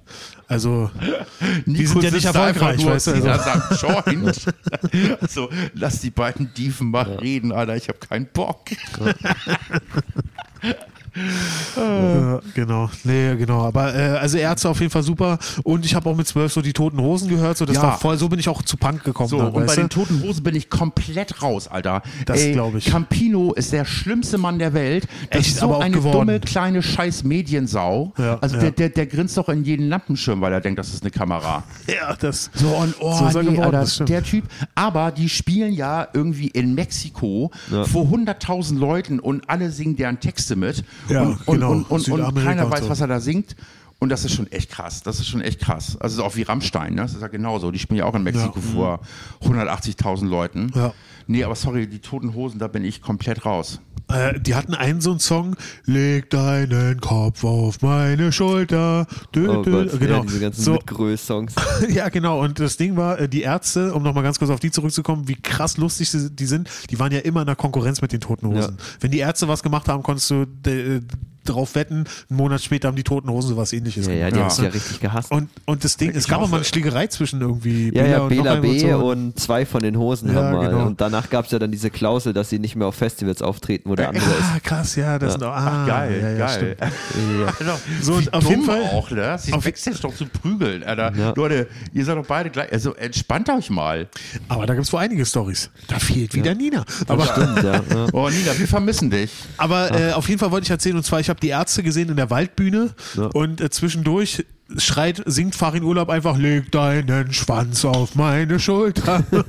Also, 0.47 0.91
Nico 1.65 1.93
sind 1.93 2.03
ja 2.03 2.11
nicht 2.11 2.25
erfolgreich, 2.25 2.86
weißt 2.86 3.07
du, 3.07 3.11
also. 3.13 3.29
an 3.29 3.39
seinem 3.39 4.05
Joint. 4.05 4.45
so, 5.29 5.49
lass 5.73 6.01
die 6.01 6.11
beiden 6.11 6.53
Dieven 6.53 6.91
mal 6.91 7.13
reden, 7.15 7.51
Alter, 7.51 7.75
ich 7.75 7.88
habe 7.88 7.97
keinen 7.97 8.27
Bock. 8.27 8.65
Ja, 10.61 10.75
genau, 12.53 12.89
nee, 13.03 13.36
genau. 13.36 13.63
Aber 13.66 13.93
äh, 13.95 14.18
also 14.18 14.38
Ärzte 14.38 14.70
auf 14.70 14.80
jeden 14.80 14.91
Fall 14.91 15.03
super. 15.03 15.38
Und 15.63 15.86
ich 15.86 15.95
habe 15.95 16.09
auch 16.09 16.16
mit 16.16 16.28
zwölf 16.28 16.51
so 16.51 16.61
die 16.61 16.74
toten 16.74 16.99
Hosen 16.99 17.30
gehört. 17.30 17.57
So, 17.57 17.66
das 17.66 17.76
Ja. 17.78 17.84
war 17.84 17.99
voll, 17.99 18.18
so 18.18 18.30
bin 18.30 18.39
ich 18.39 18.49
auch 18.49 18.61
zu 18.61 18.78
Punk 18.78 19.03
gekommen. 19.03 19.30
So, 19.30 19.38
dann, 19.38 19.47
und 19.47 19.53
bei 19.53 19.68
weißt 19.68 19.78
den 19.78 19.89
du? 19.89 20.03
Toten 20.03 20.22
Hosen 20.24 20.43
bin 20.43 20.55
ich 20.55 20.70
komplett 20.70 21.41
raus, 21.41 21.68
Alter. 21.68 22.01
Das 22.26 22.41
Ey, 22.41 22.53
glaub 22.53 22.76
ich. 22.76 22.86
Campino 22.86 23.53
ist 23.53 23.72
der 23.74 23.86
schlimmste 23.86 24.38
Mann 24.38 24.59
der 24.59 24.74
Welt. 24.74 25.07
Das 25.32 25.41
Echt, 25.41 25.49
ist 25.51 25.59
so 25.59 25.66
aber 25.66 25.78
auch 25.78 25.82
eine 25.82 25.95
geworden. 25.95 26.28
dumme, 26.28 26.39
kleine 26.39 26.82
scheiß 26.84 27.24
Mediensau. 27.24 28.13
Ja, 28.18 28.38
also 28.39 28.55
ja. 28.55 28.61
Der, 28.63 28.72
der, 28.72 28.89
der 28.89 29.05
grinst 29.07 29.38
doch 29.38 29.49
in 29.49 29.63
jeden 29.63 29.88
Lampenschirm, 29.89 30.41
weil 30.41 30.53
er 30.53 30.61
denkt, 30.61 30.80
das 30.80 30.89
ist 30.93 31.03
eine 31.03 31.11
Kamera. 31.11 31.63
ja, 31.88 32.16
das. 32.16 32.49
So, 32.53 32.68
und 32.68 32.95
oh, 32.99 33.30
So 33.32 33.41
nee, 33.41 33.51
geworden, 33.51 33.76
Alter, 33.76 34.05
der 34.05 34.24
Typ. 34.24 34.45
Aber 34.76 35.11
die 35.11 35.30
spielen 35.30 35.74
ja 35.74 36.07
irgendwie 36.13 36.47
in 36.47 36.74
Mexiko 36.76 37.51
vor 37.86 38.05
100.000 38.05 38.78
Leuten 38.78 39.20
und 39.20 39.49
alle 39.49 39.72
singen 39.72 39.95
deren 39.95 40.20
Texte 40.20 40.55
mit. 40.55 40.84
Ja, 41.09 41.21
und, 41.23 41.45
genau. 41.45 41.71
und, 41.71 41.89
und, 41.89 42.09
und 42.09 42.35
keiner 42.35 42.69
weiß, 42.69 42.83
so. 42.83 42.89
was 42.89 43.01
er 43.01 43.07
da 43.07 43.19
singt. 43.19 43.55
Und 43.99 44.09
das 44.09 44.25
ist 44.25 44.33
schon 44.33 44.51
echt 44.51 44.71
krass. 44.71 45.03
Das 45.03 45.19
ist 45.19 45.27
schon 45.27 45.41
echt 45.41 45.61
krass. 45.61 45.97
Also 45.99 46.23
auch 46.23 46.35
wie 46.35 46.41
Rammstein, 46.41 46.95
ne? 46.95 47.01
das 47.03 47.13
ist 47.13 47.21
ja 47.21 47.27
genauso. 47.27 47.71
Die 47.71 47.79
spielen 47.79 47.99
ja 47.99 48.05
auch 48.05 48.15
in 48.15 48.23
Mexiko 48.23 48.59
Ja. 48.59 48.73
vor 48.73 48.99
180.000 49.41 50.27
Leuten. 50.27 50.71
Ja. 50.75 50.93
Nee, 51.27 51.43
aber 51.43 51.55
sorry, 51.55 51.87
die 51.87 51.99
Toten 51.99 52.33
Hosen, 52.33 52.59
da 52.59 52.67
bin 52.67 52.83
ich 52.83 53.01
komplett 53.01 53.45
raus. 53.45 53.79
Äh, 54.07 54.39
die 54.39 54.55
hatten 54.55 54.73
einen 54.73 55.01
so 55.01 55.11
einen 55.11 55.19
Song, 55.19 55.55
leg 55.85 56.29
deinen 56.29 57.01
Kopf 57.01 57.43
auf 57.43 57.81
meine 57.81 58.31
Schulter. 58.31 59.07
Dö, 59.33 59.49
Oh 59.49 59.63
dö. 59.63 59.85
Gott, 59.85 59.99
genau. 59.99 60.17
ja, 60.17 60.21
diese 60.21 60.39
ganzen 60.39 60.61
so, 60.61 60.73
Mitgröß-Songs. 60.73 61.53
ja, 61.89 62.09
genau. 62.09 62.41
Und 62.41 62.59
das 62.59 62.77
Ding 62.77 62.97
war, 62.97 63.19
äh, 63.19 63.27
die 63.27 63.41
Ärzte, 63.41 63.93
um 63.93 64.03
nochmal 64.03 64.23
ganz 64.23 64.39
kurz 64.39 64.51
auf 64.51 64.59
die 64.59 64.71
zurückzukommen, 64.71 65.27
wie 65.27 65.35
krass 65.35 65.77
lustig 65.77 66.09
die 66.31 66.45
sind, 66.45 66.69
die 66.89 66.99
waren 66.99 67.11
ja 67.11 67.19
immer 67.19 67.41
in 67.41 67.47
der 67.47 67.55
Konkurrenz 67.55 68.01
mit 68.01 68.11
den 68.11 68.21
Toten 68.21 68.47
Hosen. 68.47 68.77
Wenn 68.99 69.11
die 69.11 69.19
Ärzte 69.19 69.47
was 69.47 69.63
gemacht 69.63 69.87
haben, 69.87 70.03
konntest 70.03 70.29
du 70.29 70.45
äh, 70.67 71.01
drauf 71.45 71.75
wetten, 71.75 72.05
einen 72.29 72.37
Monat 72.37 72.61
später 72.61 72.87
haben 72.87 72.95
die 72.95 73.03
Toten 73.03 73.29
Hosen 73.29 73.49
sowas 73.49 73.71
ähnliches 73.73 74.07
Ja, 74.07 74.13
ja, 74.13 74.25
die 74.27 74.33
gemacht. 74.33 74.57
haben 74.57 74.65
es 74.65 74.73
ja 74.73 74.79
richtig 74.79 74.99
gehasst. 74.99 75.31
Und, 75.31 75.49
und 75.65 75.83
das 75.83 75.97
Ding, 75.97 76.11
es 76.11 76.23
Ich 76.25 76.29
gab 76.29 76.41
auch 76.41 76.49
mal 76.49 76.57
eine 76.57 76.65
Schlägerei 76.65 77.07
zwischen 77.07 77.41
irgendwie 77.41 77.93
ja, 77.95 78.05
ja, 78.05 78.17
und 78.21 78.35
noch 78.35 78.43
Bela 78.43 78.55
B. 78.55 78.79
so. 78.79 78.87
und 78.97 79.39
zwei 79.39 79.65
von 79.65 79.81
den 79.81 79.97
Hosen 79.97 80.29
Ja, 80.33 80.35
haben 80.43 80.51
mal. 80.55 80.69
genau. 80.69 80.85
Und 80.85 80.99
danach 81.01 81.29
gab 81.29 81.45
es 81.45 81.51
ja 81.51 81.59
dann 81.59 81.71
diese 81.71 81.89
Klausel, 81.89 82.33
dass 82.33 82.49
sie 82.49 82.59
nicht 82.59 82.75
mehr 82.75 82.87
auf 82.87 82.95
Festivals 82.95 83.41
auftreten, 83.41 83.89
wo 83.89 83.95
der 83.95 84.09
andere 84.09 84.25
Ah, 84.25 84.55
ist. 84.57 84.63
krass, 84.63 84.95
ja, 84.95 85.17
das 85.19 85.33
sind 85.33 85.43
auch, 85.43 85.53
ah, 85.55 85.85
geil, 85.87 86.19
ja, 86.21 86.29
ja, 86.31 86.37
geil. 86.47 86.77
Ja. 86.79 86.87
So, 88.01 88.13
und 88.13 88.33
auf 88.33 88.47
jeden 88.49 88.63
Fall- 88.63 88.81
auch, 88.91 89.09
ne? 89.11 89.37
Sich 89.37 89.53
auf- 89.53 89.63
Backstage 89.63 89.97
doch 90.01 90.15
zu 90.15 90.25
prügeln, 90.25 90.83
Alter. 90.83 91.13
Ja. 91.15 91.33
Leute, 91.35 91.67
ihr 91.93 92.05
seid 92.05 92.17
doch 92.17 92.25
beide 92.25 92.49
gleich. 92.49 92.71
Also 92.71 92.93
entspannt 92.95 93.49
euch 93.49 93.69
mal. 93.69 94.07
Aber 94.47 94.65
da 94.65 94.73
gibt 94.73 94.85
es 94.85 94.93
wohl 94.93 94.99
einige 94.99 95.25
Stories. 95.25 95.69
Da 95.87 95.99
fehlt 95.99 96.33
wieder 96.33 96.53
Nina. 96.55 96.85
Aber, 97.07 97.25
Stimmt, 97.25 97.63
ja. 97.63 97.73
ja. 97.75 98.07
Oh, 98.13 98.29
Nina, 98.29 98.57
wir 98.57 98.67
vermissen 98.67 99.09
dich. 99.09 99.31
aber 99.57 99.91
äh, 99.99 100.11
auf 100.13 100.27
jeden 100.29 100.39
Fall 100.39 100.51
wollte 100.51 100.65
ich 100.65 100.71
erzählen, 100.71 100.95
und 100.97 101.03
zwar, 101.03 101.19
ich 101.19 101.29
habe 101.29 101.34
habe 101.36 101.41
die 101.41 101.49
Ärzte 101.49 101.83
gesehen 101.83 102.09
in 102.09 102.15
der 102.15 102.29
Waldbühne 102.29 102.91
Ja. 103.15 103.25
und 103.33 103.61
äh, 103.61 103.69
zwischendurch 103.69 104.45
schreit, 104.77 105.21
singt 105.27 105.55
Farin 105.55 105.83
Urlaub 105.83 106.09
einfach, 106.09 106.38
leg 106.38 106.71
deinen 106.71 107.31
Schwanz 107.33 107.86
auf 107.86 108.15
meine 108.15 108.59
Schulter. 108.59 109.23
und 109.31 109.45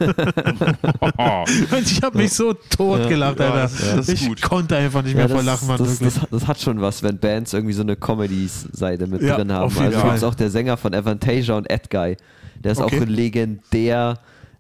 ich 1.91 2.03
habe 2.03 2.19
mich 2.19 2.33
so 2.35 2.53
tot 2.53 3.09
gelacht, 3.09 3.39
Ja, 3.41 3.47
Alter. 3.47 3.63
das- 3.63 3.97
das 3.97 4.09
ist 4.09 4.23
ich 4.23 4.29
gut. 4.29 4.43
konnte 4.43 4.77
einfach 4.77 5.03
nicht 5.03 5.15
mehr 5.15 5.25
Ja, 5.25 5.29
vor 5.29 5.39
das, 5.39 5.47
Lachen, 5.47 5.69
Mann, 5.69 5.79
das, 5.79 5.99
das, 5.99 6.21
das 6.31 6.47
hat 6.47 6.61
schon 6.61 6.81
was, 6.81 7.03
wenn 7.03 7.19
Bands 7.19 7.53
irgendwie 7.53 7.73
so 7.73 7.83
eine 7.83 7.97
Comedy-Seite 7.97 9.07
mit 9.07 9.23
Ja, 9.23 9.37
drin 9.37 9.53
haben. 9.53 9.65
auf 9.65 9.75
jeden 9.75 9.87
Also 9.87 10.01
Fall. 10.01 10.13
jetzt 10.13 10.25
auch 10.25 10.35
der 10.35 10.51
Sänger 10.51 10.77
von 10.77 10.95
Avantasia 10.95 11.57
und 11.57 11.71
Ed 11.71 11.91
Guy, 11.91 12.17
der 12.63 12.73
ist 12.73 12.81
Okay. 12.81 13.01
auch 13.01 13.07
legendär, 13.07 14.19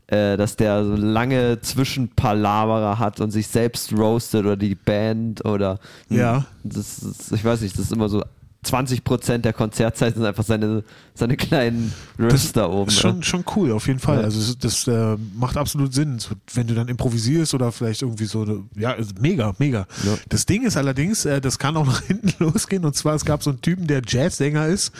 äh, 0.08 0.36
dass 0.36 0.56
der 0.56 0.84
so 0.84 0.94
lange 0.94 1.60
Zwischenpalaverer 1.60 2.98
hat 2.98 3.20
und 3.20 3.30
sich 3.30 3.46
selbst 3.48 3.92
roastet 3.92 4.44
oder 4.44 4.56
die 4.56 4.74
Band 4.74 5.44
oder 5.44 5.78
Ja. 6.08 6.44
das, 6.62 6.98
ist- 6.98 7.32
ich 7.32 7.44
weiß 7.44 7.60
nicht, 7.62 7.74
das 7.76 7.86
ist 7.86 7.92
immer 7.92 8.08
so 8.08 8.22
20% 8.66 9.38
der 9.38 9.52
Konzertzeit 9.52 10.14
sind 10.14 10.24
einfach 10.24 10.44
seine, 10.44 10.82
seine 11.14 11.36
kleinen 11.36 11.92
Riffs 12.18 12.52
da 12.52 12.68
oben. 12.68 12.88
ist 12.88 12.96
ja. 12.96 13.10
schon, 13.10 13.22
schon 13.22 13.44
cool, 13.54 13.72
auf 13.72 13.86
jeden 13.86 13.98
Fall. 13.98 14.18
Ja. 14.18 14.24
Also 14.24 14.54
das, 14.54 14.84
das 14.84 14.88
äh, 14.88 15.16
macht 15.34 15.56
absolut 15.56 15.94
Sinn, 15.94 16.18
so, 16.18 16.30
wenn 16.54 16.66
du 16.66 16.74
dann 16.74 16.88
improvisierst 16.88 17.54
oder 17.54 17.72
vielleicht 17.72 18.02
irgendwie 18.02 18.24
so, 18.24 18.42
eine, 18.42 18.64
ja, 18.76 18.92
ist 18.92 19.20
mega, 19.20 19.54
mega. 19.58 19.86
Ja. 20.04 20.14
Das 20.28 20.46
Ding 20.46 20.64
ist 20.64 20.76
allerdings, 20.76 21.24
äh, 21.24 21.40
das 21.40 21.58
kann 21.58 21.76
auch 21.76 21.86
nach 21.86 22.02
hinten 22.06 22.32
losgehen 22.42 22.84
und 22.84 22.96
zwar, 22.96 23.14
es 23.14 23.24
gab 23.24 23.42
so 23.42 23.50
einen 23.50 23.60
Typen, 23.60 23.86
der 23.86 24.02
Jazzsänger 24.06 24.66
ist, 24.66 24.92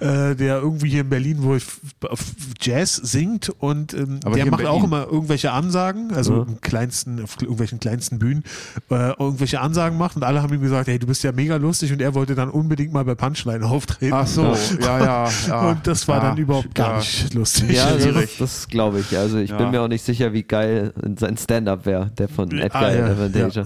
äh, 0.00 0.34
der 0.34 0.58
irgendwie 0.58 0.90
hier 0.90 1.02
in 1.02 1.08
Berlin, 1.08 1.38
wo 1.42 1.54
ich 1.54 1.64
auf 2.08 2.24
Jazz 2.60 2.96
singt 2.96 3.50
und 3.60 3.94
ähm, 3.94 4.20
Aber 4.24 4.36
der 4.36 4.46
macht 4.46 4.66
auch 4.66 4.84
immer 4.84 5.06
irgendwelche 5.06 5.52
Ansagen, 5.52 6.12
also 6.12 6.42
im 6.42 6.60
kleinsten, 6.60 7.22
auf 7.22 7.40
irgendwelchen 7.40 7.78
kleinsten 7.78 8.18
Bühnen, 8.18 8.44
äh, 8.90 9.10
irgendwelche 9.10 9.60
Ansagen 9.60 9.96
macht 9.96 10.16
und 10.16 10.24
alle 10.24 10.42
haben 10.42 10.52
ihm 10.52 10.60
gesagt, 10.60 10.88
hey, 10.88 10.98
du 10.98 11.06
bist 11.06 11.22
ja 11.22 11.32
mega 11.32 11.56
lustig 11.56 11.92
und 11.92 12.02
er 12.02 12.14
wollte 12.14 12.34
dann 12.34 12.50
unbedingt 12.50 12.92
mal 12.92 13.04
bei 13.04 13.11
Punchline 13.14 13.64
auftreten. 13.64 14.12
Ach 14.14 14.26
so, 14.26 14.54
ja, 14.80 14.98
ja. 15.04 15.30
ja 15.48 15.60
Und 15.70 15.86
das 15.86 16.06
war 16.08 16.16
ja, 16.22 16.28
dann 16.30 16.38
überhaupt 16.38 16.74
gar 16.74 16.92
ja. 16.92 16.98
nicht 16.98 17.34
lustig. 17.34 17.70
Ja, 17.72 17.92
das, 17.92 18.02
schwierig. 18.02 18.36
das 18.38 18.68
glaube 18.68 19.00
ich. 19.00 19.16
Also 19.16 19.38
ich 19.38 19.50
Ja. 19.50 19.56
bin 19.58 19.70
mir 19.70 19.80
auch 19.82 19.88
nicht 19.88 20.04
sicher, 20.04 20.32
wie 20.32 20.42
geil 20.42 20.92
sein 21.18 21.36
Stand-up 21.36 21.86
wäre, 21.86 22.10
der 22.18 22.28
von 22.28 22.50
Ah. 22.70 23.64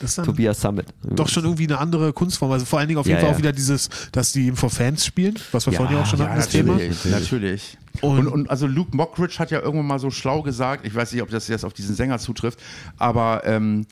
Das 0.00 0.10
ist 0.10 0.18
dann 0.18 0.24
Tobias 0.26 0.60
Summit. 0.60 0.86
doch 1.02 1.28
schon 1.28 1.44
irgendwie 1.44 1.64
eine 1.66 1.78
andere 1.78 2.12
Kunstform. 2.12 2.50
Also 2.50 2.66
vor 2.66 2.78
allen 2.78 2.88
Dingen 2.88 2.98
auf 2.98 3.06
jeden 3.06 3.16
Ja, 3.16 3.20
Fall 3.20 3.30
ja. 3.30 3.34
auch 3.34 3.38
wieder 3.38 3.52
dieses, 3.52 3.88
dass 4.12 4.32
die 4.32 4.50
vor 4.52 4.68
Fans 4.68 5.06
spielen, 5.06 5.38
was 5.52 5.66
wir 5.66 5.72
Ja, 5.72 5.78
vorhin 5.78 5.96
ja 5.96 6.02
auch 6.02 6.06
schon 6.06 6.18
Ja, 6.18 6.26
hatten, 6.26 6.36
das 6.36 6.48
Thema. 6.48 6.72
natürlich, 6.72 7.04
natürlich. 7.06 7.78
Und- 8.00 8.18
Und, 8.18 8.28
und, 8.28 8.50
also 8.50 8.66
Luke 8.66 8.94
Mockridge 8.94 9.36
hat 9.38 9.50
ja 9.50 9.60
irgendwann 9.60 9.86
mal 9.86 9.98
so 10.00 10.10
schlau 10.10 10.42
gesagt, 10.42 10.84
ich 10.84 10.94
weiß 10.94 11.12
nicht, 11.12 11.22
ob 11.22 11.30
das 11.30 11.46
jetzt 11.48 11.64
auf 11.64 11.72
diesen 11.72 11.94
Sänger 11.94 12.18
zutrifft, 12.18 12.58
aber 12.98 13.42
ähm, 13.46 13.86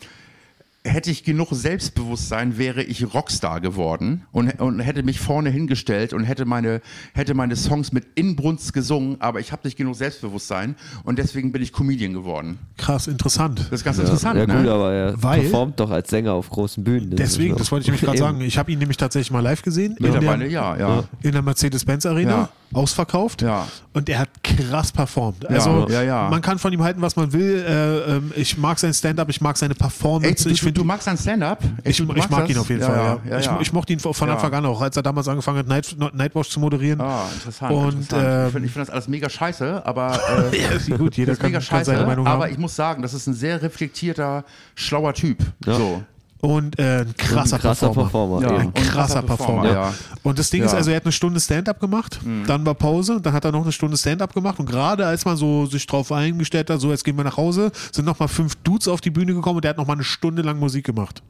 hätte 0.84 1.10
ich 1.10 1.22
genug 1.22 1.48
Selbstbewusstsein, 1.52 2.58
wäre 2.58 2.82
ich 2.82 3.14
Rockstar 3.14 3.60
geworden 3.60 4.24
und, 4.32 4.60
und 4.60 4.80
hätte 4.80 5.02
mich 5.02 5.20
vorne 5.20 5.50
hingestellt 5.50 6.12
und 6.12 6.24
hätte 6.24 6.44
meine, 6.44 6.80
hätte 7.14 7.34
meine 7.34 7.54
Songs 7.56 7.92
mit 7.92 8.04
Inbrunst 8.16 8.72
gesungen, 8.72 9.20
aber 9.20 9.38
ich 9.40 9.52
habe 9.52 9.62
nicht 9.64 9.76
genug 9.76 9.94
Selbstbewusstsein 9.94 10.74
und 11.04 11.18
deswegen 11.18 11.52
bin 11.52 11.62
ich 11.62 11.72
Comedian 11.72 12.12
geworden. 12.12 12.58
Krass, 12.78 13.06
interessant. 13.06 13.60
Das 13.70 13.80
ist 13.80 13.84
ganz 13.84 13.98
Ja, 13.98 14.04
interessant, 14.04 14.38
ja 14.38 14.46
ne? 14.46 14.56
gut, 14.56 14.68
aber 14.68 14.92
er 14.92 15.22
Weil- 15.22 15.40
performt 15.42 15.78
doch 15.78 15.90
als 15.90 16.10
Sänger 16.10 16.32
auf 16.32 16.50
großen 16.50 16.82
Bühnen. 16.82 17.10
Deswegen, 17.10 17.56
das 17.56 17.70
wollte 17.70 17.82
ich 17.82 17.86
nämlich 17.88 18.02
gerade 18.02 18.18
sagen. 18.18 18.40
Ich 18.40 18.58
habe 18.58 18.72
ihn 18.72 18.78
nämlich 18.80 18.96
tatsächlich 18.96 19.30
mal 19.30 19.40
live 19.40 19.62
gesehen. 19.62 19.96
In 19.98 20.06
Mittlerweile 20.06 20.44
der, 20.44 20.50
ja, 20.50 20.76
ja. 20.76 21.04
in 21.22 21.32
der 21.32 21.42
Mercedes-Benz 21.42 22.06
Arena, 22.06 22.30
Ja. 22.30 22.48
ausverkauft. 22.72 23.42
Ja. 23.42 23.68
Und 23.92 24.08
er 24.08 24.18
hat 24.20 24.30
krass 24.42 24.90
performt. 24.90 25.48
Also 25.48 25.86
ja, 25.90 26.02
ja. 26.02 26.28
man 26.28 26.40
kann 26.42 26.58
von 26.58 26.72
ihm 26.72 26.82
halten, 26.82 27.02
was 27.02 27.14
man 27.16 27.32
will. 27.32 27.64
Äh, 27.66 28.16
ähm, 28.16 28.32
ich 28.34 28.56
mag 28.58 28.78
sein 28.78 28.92
Stand-up, 28.94 29.28
ich 29.28 29.40
mag 29.40 29.56
seine 29.56 29.74
Performance. 29.74 30.28
Echt, 30.28 30.44
du, 30.44 30.48
ich 30.50 30.58
du, 30.58 30.64
finde 30.64 30.71
du 30.72 30.84
magst 30.84 31.08
ein 31.08 31.16
Stand-up? 31.16 31.62
Ich, 31.84 32.00
ich 32.00 32.06
magst 32.06 32.30
mag 32.30 32.48
ihn 32.48 32.58
auf 32.58 32.68
jeden 32.68 32.80
ja, 32.82 32.86
Fall. 32.88 33.20
Ja, 33.24 33.38
Ja. 33.38 33.56
ich, 33.56 33.68
ich 33.68 33.72
mochte 33.72 33.92
ihn 33.92 34.00
von. 34.00 34.28
Anfang 34.28 34.52
an 34.54 34.66
auch, 34.66 34.80
als 34.80 34.96
er 34.96 35.02
damals 35.02 35.28
angefangen 35.28 35.58
hat, 35.58 35.66
Night, 35.66 35.96
Nightwatch 36.14 36.48
zu 36.50 36.60
moderieren. 36.60 37.00
Ah, 37.00 37.24
interessant. 37.34 37.72
Und, 37.72 37.92
interessant. 37.94 38.24
ähm, 38.24 38.46
ich 38.46 38.52
finde 38.52 38.66
ich 38.66 38.72
find 38.72 38.86
das 38.86 38.90
alles 38.90 39.08
mega 39.08 39.28
scheiße, 39.28 39.82
aber 39.84 40.18
äh, 40.52 40.58
Ja, 40.88 40.96
gut, 40.96 41.16
jeder 41.16 41.36
kann, 41.36 41.46
mega 41.46 41.58
kann 41.58 41.62
scheiße. 41.66 41.90
seine 41.92 42.06
Meinung 42.06 42.26
aber 42.26 42.44
haben. 42.44 42.52
ich 42.52 42.58
muss 42.58 42.74
sagen, 42.76 43.02
das 43.02 43.14
ist 43.14 43.26
ein 43.26 43.34
sehr 43.34 43.62
reflektierter, 43.62 44.44
schlauer 44.74 45.14
Typ. 45.14 45.38
So. 45.64 46.02
Und 46.44 46.76
äh, 46.78 47.02
ein 47.02 47.16
krasser, 47.16 47.56
ein 47.56 47.62
krasser 47.62 47.90
Performer. 47.90 48.40
Performer. 48.40 48.42
Ja. 48.42 48.58
Ein 48.58 48.74
krasser 48.74 49.22
Performer. 49.22 49.72
ja. 49.72 49.94
Und 50.24 50.38
das 50.40 50.50
Ding 50.50 50.62
ist 50.62 50.72
Ja. 50.72 50.72
Mhm. 50.72 50.78
also, 50.78 50.90
er 50.90 50.96
hat 50.96 51.04
eine 51.04 51.12
Stunde 51.12 51.38
Stand-up 51.40 51.78
gemacht, 51.78 52.18
dann 52.48 52.66
war 52.66 52.74
Pause, 52.74 53.20
dann 53.22 53.32
hat 53.32 53.44
er 53.44 53.52
noch 53.52 53.62
eine 53.62 53.70
Stunde 53.70 53.96
Stand-up 53.96 54.34
gemacht 54.34 54.58
und 54.58 54.66
gerade 54.66 55.06
als 55.06 55.24
man 55.24 55.36
so 55.36 55.66
sich 55.66 55.86
drauf 55.86 56.10
eingestellt 56.10 56.68
hat, 56.68 56.80
so 56.80 56.90
jetzt 56.90 57.04
gehen 57.04 57.16
wir 57.16 57.22
nach 57.24 57.36
Hause, 57.36 57.70
sind 57.92 58.04
nochmal 58.06 58.26
fünf 58.28 58.56
Dudes 58.56 58.88
auf 58.88 59.00
die 59.00 59.10
Bühne 59.10 59.34
gekommen 59.34 59.56
und 59.56 59.64
der 59.64 59.70
hat 59.70 59.76
nochmal 59.78 59.96
eine 59.96 60.04
Stunde 60.04 60.42
lang 60.42 60.58
Musik 60.58 60.84
gemacht. 60.84 61.22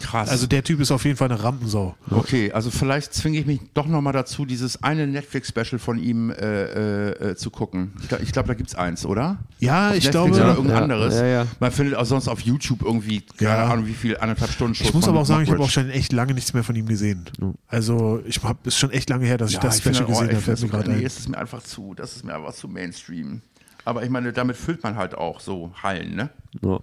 Krass. 0.00 0.28
Also 0.28 0.48
der 0.48 0.64
Typ 0.64 0.80
ist 0.80 0.90
auf 0.90 1.04
jeden 1.04 1.16
Fall 1.16 1.30
eine 1.30 1.40
Rampensau. 1.44 1.94
okay, 2.10 2.50
also 2.52 2.70
vielleicht 2.72 3.14
zwinge 3.14 3.38
ich 3.38 3.46
mich 3.46 3.60
doch 3.72 3.86
nochmal 3.86 4.12
dazu, 4.12 4.44
dieses 4.44 4.82
eine 4.82 5.06
Netflix-Special 5.06 5.78
von 5.78 5.96
ihm 5.96 6.30
äh, 6.30 6.34
äh, 6.34 7.30
äh, 7.30 7.36
zu 7.36 7.50
gucken. 7.50 7.92
Ich 8.02 8.08
glaube, 8.08 8.24
glaub, 8.24 8.46
da 8.46 8.54
gibt 8.54 8.70
es 8.70 8.74
eins, 8.74 9.06
oder? 9.06 9.38
Ja, 9.60 9.90
Auf 9.90 9.94
ich 9.96 10.04
Netflix 10.06 10.10
glaube, 10.10 10.30
oder 10.32 10.48
irgendein 10.56 10.76
Ja, 10.76 10.82
anderes. 10.82 11.14
ja, 11.14 11.24
ja. 11.26 11.46
Man 11.60 11.70
findet 11.70 11.94
auch 11.94 12.04
sonst 12.04 12.26
auf 12.26 12.40
YouTube 12.40 12.82
irgendwie, 12.82 13.20
keine 13.20 13.50
Ja. 13.50 13.66
Ahnung, 13.68 13.86
wie 13.86 13.92
viel, 13.94 14.16
anderthalb 14.18 14.50
Stunden 14.60 14.74
Shows 14.74 14.88
ich 14.88 14.94
muss 14.94 15.08
aber 15.08 15.20
auch 15.20 15.26
sagen, 15.26 15.42
ich 15.42 15.50
habe 15.50 15.62
auch 15.62 15.70
schon 15.70 15.88
echt 15.88 16.12
lange 16.12 16.34
nichts 16.34 16.52
mehr 16.52 16.62
von 16.62 16.76
ihm 16.76 16.84
gesehen. 16.86 17.24
Also 17.66 18.20
ich 18.26 18.42
habe 18.42 18.58
ist 18.64 18.76
schon 18.76 18.90
echt 18.90 19.08
lange 19.08 19.24
her, 19.24 19.38
dass 19.38 19.48
ich 19.50 19.56
Ja, 19.56 19.62
das 19.62 19.78
ich 19.78 19.82
Special 19.82 20.04
auch, 20.04 20.08
gesehen 20.08 20.26
ich 20.26 20.32
habe, 20.34 20.42
fällt 20.42 20.60
mir 20.62 20.68
gerade 20.68 20.90
nee, 20.90 20.98
ein. 20.98 21.06
es 21.06 21.18
ist 21.18 21.28
mir 21.30 21.38
einfach 21.38 21.62
zu, 21.62 21.94
das 21.94 22.16
ist 22.16 22.24
mir 22.24 22.34
einfach 22.34 22.52
zu 22.52 22.68
Mainstream. 22.68 23.40
Aber 23.86 24.02
ich 24.02 24.10
meine, 24.10 24.34
damit 24.34 24.58
füllt 24.58 24.82
man 24.82 24.96
halt 24.96 25.14
auch 25.14 25.40
so 25.40 25.72
Hallen, 25.82 26.14
ne? 26.14 26.28
Ja. 26.62 26.78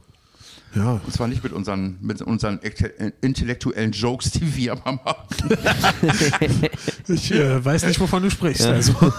Ja. 0.76 1.00
Und 1.06 1.14
zwar 1.14 1.28
nicht 1.28 1.44
mit 1.44 1.54
unseren, 1.54 1.98
mit 2.02 2.20
unseren 2.22 2.60
intellektuellen 3.22 3.92
Jokes, 3.92 4.32
die 4.32 4.56
wir 4.56 4.72
immer 4.74 5.00
machen. 5.04 5.28
Ich 7.10 7.32
äh, 7.32 7.64
weiß 7.64 7.86
nicht, 7.86 8.02
wovon 8.02 8.24
du 8.24 8.30
sprichst. 8.30 8.66
Also 8.66 8.92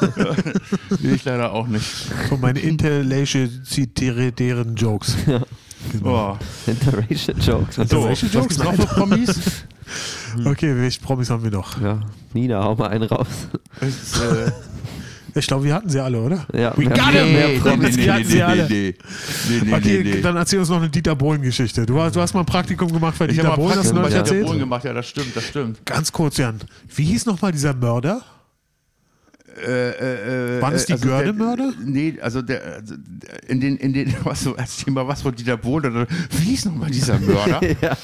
Nee, 1.00 1.14
ich 1.14 1.24
leider 1.24 1.54
auch 1.54 1.66
nicht. 1.66 1.86
von 2.28 2.38
meinen 2.38 2.56
interlationären 2.56 4.74
Jokes. 4.76 5.16
Oh. 6.04 6.36
Interracial 6.66 7.36
Jokes. 7.38 7.78
Interracial 7.78 8.14
was 8.14 8.32
Jokes? 8.34 8.58
noch 8.58 8.74
für 8.74 8.86
Promis? 8.86 9.40
Okay, 10.44 10.76
welche 10.76 11.00
Promis 11.00 11.30
haben 11.30 11.42
wir 11.42 11.50
noch? 11.50 11.80
Ja, 11.80 12.00
Nina, 12.34 12.62
hau 12.62 12.74
mal 12.74 12.88
einen 12.88 13.04
raus. 13.04 13.26
Es, 13.80 14.20
äh, 14.20 14.52
Ich 15.34 15.46
glaube, 15.46 15.64
wir 15.64 15.72
hatten 15.74 15.88
sie 15.88 15.98
alle, 15.98 16.20
oder? 16.20 16.46
Ja, 16.52 16.76
We 16.76 16.84
mehr- 16.84 16.90
got 16.90 17.12
mehr- 17.12 17.24
mehr 17.24 17.48
Nee, 17.48 17.58
Promis. 17.58 17.96
nee, 17.96 18.10
hatten 18.10 18.24
sie 18.26 18.42
alle. 18.42 18.68
nee, 18.68 18.94
nee, 19.48 19.60
nee, 19.64 19.72
Okay, 19.74 20.02
nee, 20.04 20.14
nee. 20.16 20.20
dann 20.20 20.36
erzähl 20.36 20.58
uns 20.58 20.68
noch 20.68 20.76
eine 20.76 20.90
Dieter 20.90 21.16
Bohlen-Geschichte. 21.16 21.86
Du, 21.86 21.98
hast- 22.02 22.14
du 22.16 22.20
hast 22.20 22.34
mal 22.34 22.40
ein 22.40 22.46
Praktikum 22.46 22.92
gemacht 22.92 23.14
bei 23.18 23.24
Ich 23.26 23.30
Dieter 23.36 23.44
habe 23.48 23.56
mal 23.62 23.68
Bohlen, 23.68 23.78
hast 23.78 23.90
du 23.90 23.94
Praktikum 23.94 24.02
bei 24.02 24.08
neulich 24.10 24.14
Dieter 24.14 24.26
erzählt? 24.34 24.46
Bohlen 24.46 24.58
gemacht, 24.58 24.84
ja, 24.84 24.92
das 24.92 25.08
stimmt, 25.08 25.34
das 25.36 25.44
stimmt. 25.44 25.86
Ganz 25.86 26.12
kurz, 26.12 26.36
Jan. 26.36 26.58
Wie 26.94 27.04
hieß 27.04 27.24
nochmal 27.24 27.52
dieser 27.52 27.72
Mörder? 27.72 28.20
Äh, 29.62 30.60
Waren 30.62 30.74
es 30.74 30.86
die 30.86 30.92
also 30.94 31.06
der- 31.08 31.16
Görde-Mörder? 31.24 31.72
Nee, 31.84 32.14
also 32.20 32.42
der, 32.42 32.62
also 32.80 32.94
der- 32.96 33.48
in 33.50 33.60
den, 33.60 33.76
in 33.76 33.92
den, 33.92 34.14
was 34.24 34.42
so, 34.42 34.54
erzähl 34.54 34.92
mal 34.92 35.06
was 35.06 35.22
von 35.22 35.34
Dieter 35.34 35.56
Bohlen, 35.56 35.94
oder 35.96 36.06
wie 36.30 36.44
hieß 36.50 36.66
nochmal 36.66 36.90
dieser 36.90 37.18
Mörder? 37.18 37.60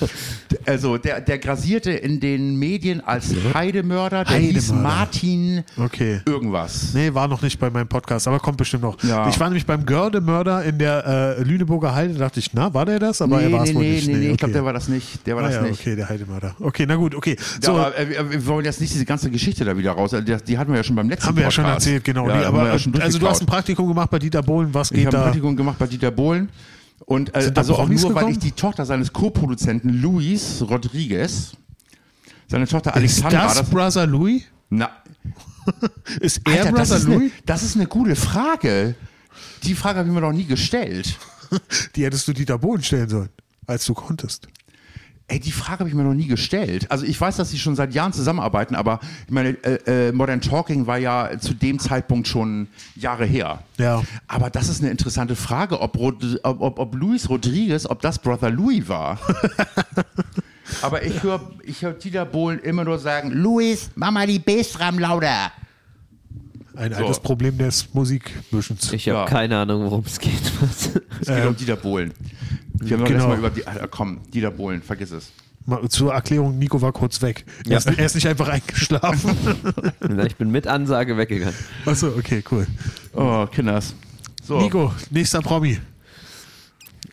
Also 0.66 0.96
der, 0.98 1.20
der 1.20 1.38
grasierte 1.38 1.90
in 1.92 2.20
den 2.20 2.56
Medien 2.56 3.00
als 3.02 3.34
Heidemörder, 3.52 4.24
der 4.24 4.38
hieß 4.38 4.68
Heidemörder. 4.70 4.82
Martin 4.82 5.64
Okay. 5.76 6.20
irgendwas. 6.26 6.94
Nee, 6.94 7.12
war 7.12 7.28
noch 7.28 7.42
nicht 7.42 7.58
bei 7.58 7.68
meinem 7.70 7.88
Podcast, 7.88 8.26
aber 8.28 8.38
kommt 8.38 8.56
bestimmt 8.56 8.82
noch. 8.82 9.02
Ja. 9.02 9.28
Ich 9.28 9.38
war 9.38 9.48
nämlich 9.48 9.66
beim 9.66 9.84
Görde-Mörder 9.84 10.64
in 10.64 10.78
der 10.78 11.36
äh, 11.38 11.42
Lüneburger 11.42 11.94
Heide, 11.94 12.14
dachte 12.14 12.40
ich, 12.40 12.52
na, 12.54 12.72
war 12.72 12.86
der 12.86 12.98
das? 12.98 13.20
Aber 13.20 13.42
er 13.42 13.48
nee, 13.48 13.54
war 13.54 13.62
es 13.64 13.68
nee, 13.70 13.74
wohl 13.74 13.82
nee, 13.82 13.90
nicht. 13.96 14.06
nee, 14.08 14.14
nee, 14.14 14.20
ich 14.26 14.28
okay. 14.30 14.36
glaube, 14.38 14.52
der 14.54 14.64
war 14.64 14.72
das 14.72 14.88
nicht. 14.88 15.26
Der 15.26 15.36
war 15.36 15.42
ah, 15.42 15.46
das 15.48 15.56
ja, 15.56 15.62
nicht. 15.62 15.80
okay, 15.80 15.96
der 15.96 16.08
Heidemörder. 16.08 16.54
Okay, 16.60 16.84
na 16.88 16.96
gut, 16.96 17.14
okay. 17.14 17.36
Ja, 17.38 17.44
So, 17.60 17.72
aber 17.72 17.98
äh, 17.98 18.30
wir 18.30 18.46
wollen 18.46 18.64
jetzt 18.64 18.80
nicht 18.80 18.94
diese 18.94 19.04
ganze 19.04 19.30
Geschichte 19.30 19.64
da 19.64 19.76
wieder 19.76 19.92
raus. 19.92 20.14
Also, 20.14 20.24
Die, 20.24 20.36
die 20.44 20.56
hatten 20.58 20.70
wir 20.70 20.78
ja 20.78 20.84
schon 20.84 20.96
beim 20.96 21.08
letzten 21.10 21.36
wir 21.36 21.43
ja 21.44 21.50
schon 21.50 21.64
erzählt, 21.64 22.04
genau. 22.04 22.28
Ja, 22.28 22.36
nee, 22.38 22.44
aber 22.44 22.66
ja 22.66 22.72
also 23.00 23.18
du 23.18 23.28
hast 23.28 23.40
ein. 23.40 23.46
Praktikum 23.46 23.88
gemacht 23.88 24.10
bei 24.10 24.18
Dieter 24.18 24.42
Bohlen, 24.42 24.72
was 24.72 24.90
Ich 24.90 24.98
geht 24.98 25.06
habe 25.06 25.16
ein 25.16 25.20
da? 25.20 25.24
Praktikum 25.26 25.56
gemacht 25.56 25.78
bei 25.78 25.86
Dieter 25.86 26.10
Bohlen. 26.10 26.48
Und 27.06 27.34
äh, 27.34 27.52
da 27.52 27.60
also 27.60 27.74
auch 27.74 27.88
nur, 27.88 28.02
weil 28.02 28.08
gekommen? 28.14 28.32
ich 28.32 28.38
die 28.38 28.52
Tochter 28.52 28.86
seines 28.86 29.12
Co-Produzenten 29.12 29.90
Luis 29.90 30.62
Rodriguez, 30.68 31.52
seine 32.48 32.66
Tochter 32.66 32.90
Ist 32.90 32.96
Alexandra, 32.96 33.54
das 33.54 33.68
Brother 33.68 34.06
Louis? 34.06 34.42
na, 34.70 34.90
Ist 36.20 36.40
er 36.46 36.64
Alter, 36.66 36.72
das 36.72 36.88
Brother 36.90 37.06
eine, 37.06 37.14
Louis? 37.16 37.32
das 37.46 37.62
ist 37.62 37.76
eine 37.76 37.86
gute 37.86 38.16
Frage. 38.16 38.94
Die 39.64 39.74
Frage 39.74 39.98
habe 39.98 40.08
ich 40.08 40.14
mir 40.14 40.20
noch 40.20 40.32
nie 40.32 40.44
gestellt. 40.46 41.18
Die 41.96 42.04
hättest 42.04 42.26
du 42.28 42.32
Dieter 42.32 42.58
Bohlen 42.58 42.82
stellen 42.82 43.08
sollen, 43.08 43.28
als 43.66 43.84
du 43.84 43.94
konntest. 43.94 44.48
Ey, 45.26 45.40
die 45.40 45.52
Frage 45.52 45.78
habe 45.80 45.88
ich 45.88 45.94
mir 45.94 46.02
noch 46.04 46.12
nie 46.12 46.26
gestellt. 46.26 46.90
Also 46.90 47.06
ich 47.06 47.18
weiß, 47.18 47.36
dass 47.38 47.50
sie 47.50 47.58
schon 47.58 47.74
seit 47.76 47.94
Jahren 47.94 48.12
zusammenarbeiten, 48.12 48.74
aber 48.74 49.00
ich 49.26 49.32
meine, 49.32 49.50
äh, 49.64 50.08
äh, 50.08 50.12
Modern 50.12 50.42
Talking 50.42 50.86
war 50.86 50.98
ja 50.98 51.30
zu 51.40 51.54
dem 51.54 51.78
Zeitpunkt 51.78 52.28
schon 52.28 52.68
Jahre 52.94 53.24
her. 53.24 53.60
Ja. 53.78 54.02
Aber 54.28 54.50
das 54.50 54.68
ist 54.68 54.82
eine 54.82 54.90
interessante 54.90 55.34
Frage, 55.34 55.80
ob, 55.80 55.96
Rod 55.96 56.22
ob, 56.42 56.60
ob, 56.60 56.78
ob 56.78 56.94
Luis 56.94 57.30
Rodriguez, 57.30 57.86
ob 57.86 58.02
das 58.02 58.18
Brother 58.18 58.50
Louis 58.50 58.86
war. 58.86 59.18
aber 60.82 61.02
ich 61.04 61.22
höre 61.22 61.40
ich 61.62 61.80
hör 61.82 61.92
Dieter 61.94 62.26
Bohlen 62.26 62.58
immer 62.58 62.84
nur 62.84 62.98
sagen, 62.98 63.30
Luis, 63.30 63.90
mach 63.94 64.10
mal 64.10 64.26
die 64.26 64.38
Bassdrum 64.38 64.98
lauter. 64.98 65.50
Ein 66.76 66.92
So. 66.92 66.98
altes 66.98 67.20
Problem 67.20 67.56
des 67.56 67.94
Musikmischens. 67.94 68.92
Ich 68.92 69.08
habe 69.08 69.20
Ja. 69.20 69.24
keine 69.26 69.56
Ahnung, 69.58 69.84
worum 69.84 70.04
es 70.04 70.18
geht. 70.18 70.32
Es 71.20 71.28
geht 71.28 71.46
um 71.46 71.56
Dieter 71.56 71.76
Bohlen. 71.76 72.12
Wir 72.84 72.98
haben 72.98 73.04
genau. 73.04 73.28
Mal 73.28 73.38
über 73.38 73.50
die, 73.50 73.66
Alter, 73.66 73.88
komm, 73.88 74.20
Dieter 74.32 74.50
Bohlen, 74.50 74.82
vergiss 74.82 75.10
es. 75.12 75.32
Mal 75.66 75.88
zur 75.88 76.12
Erklärung, 76.12 76.58
Nico 76.58 76.80
war 76.82 76.92
kurz 76.92 77.22
weg. 77.22 77.44
Er, 77.64 77.72
Ja. 77.72 77.78
ist, 77.78 77.86
er 77.86 78.04
ist 78.06 78.14
nicht 78.14 78.26
einfach 78.28 78.48
eingeschlafen. 78.48 79.34
Ich 80.26 80.36
bin 80.36 80.50
mit 80.50 80.66
Ansage 80.66 81.16
weggegangen. 81.16 81.54
Achso, 81.86 82.08
okay, 82.08 82.42
cool. 82.50 82.66
Oh, 83.14 83.46
Kinders. 83.46 83.94
So. 84.46 84.60
Nico, 84.60 84.92
nächster 85.10 85.40
Promi. 85.40 85.78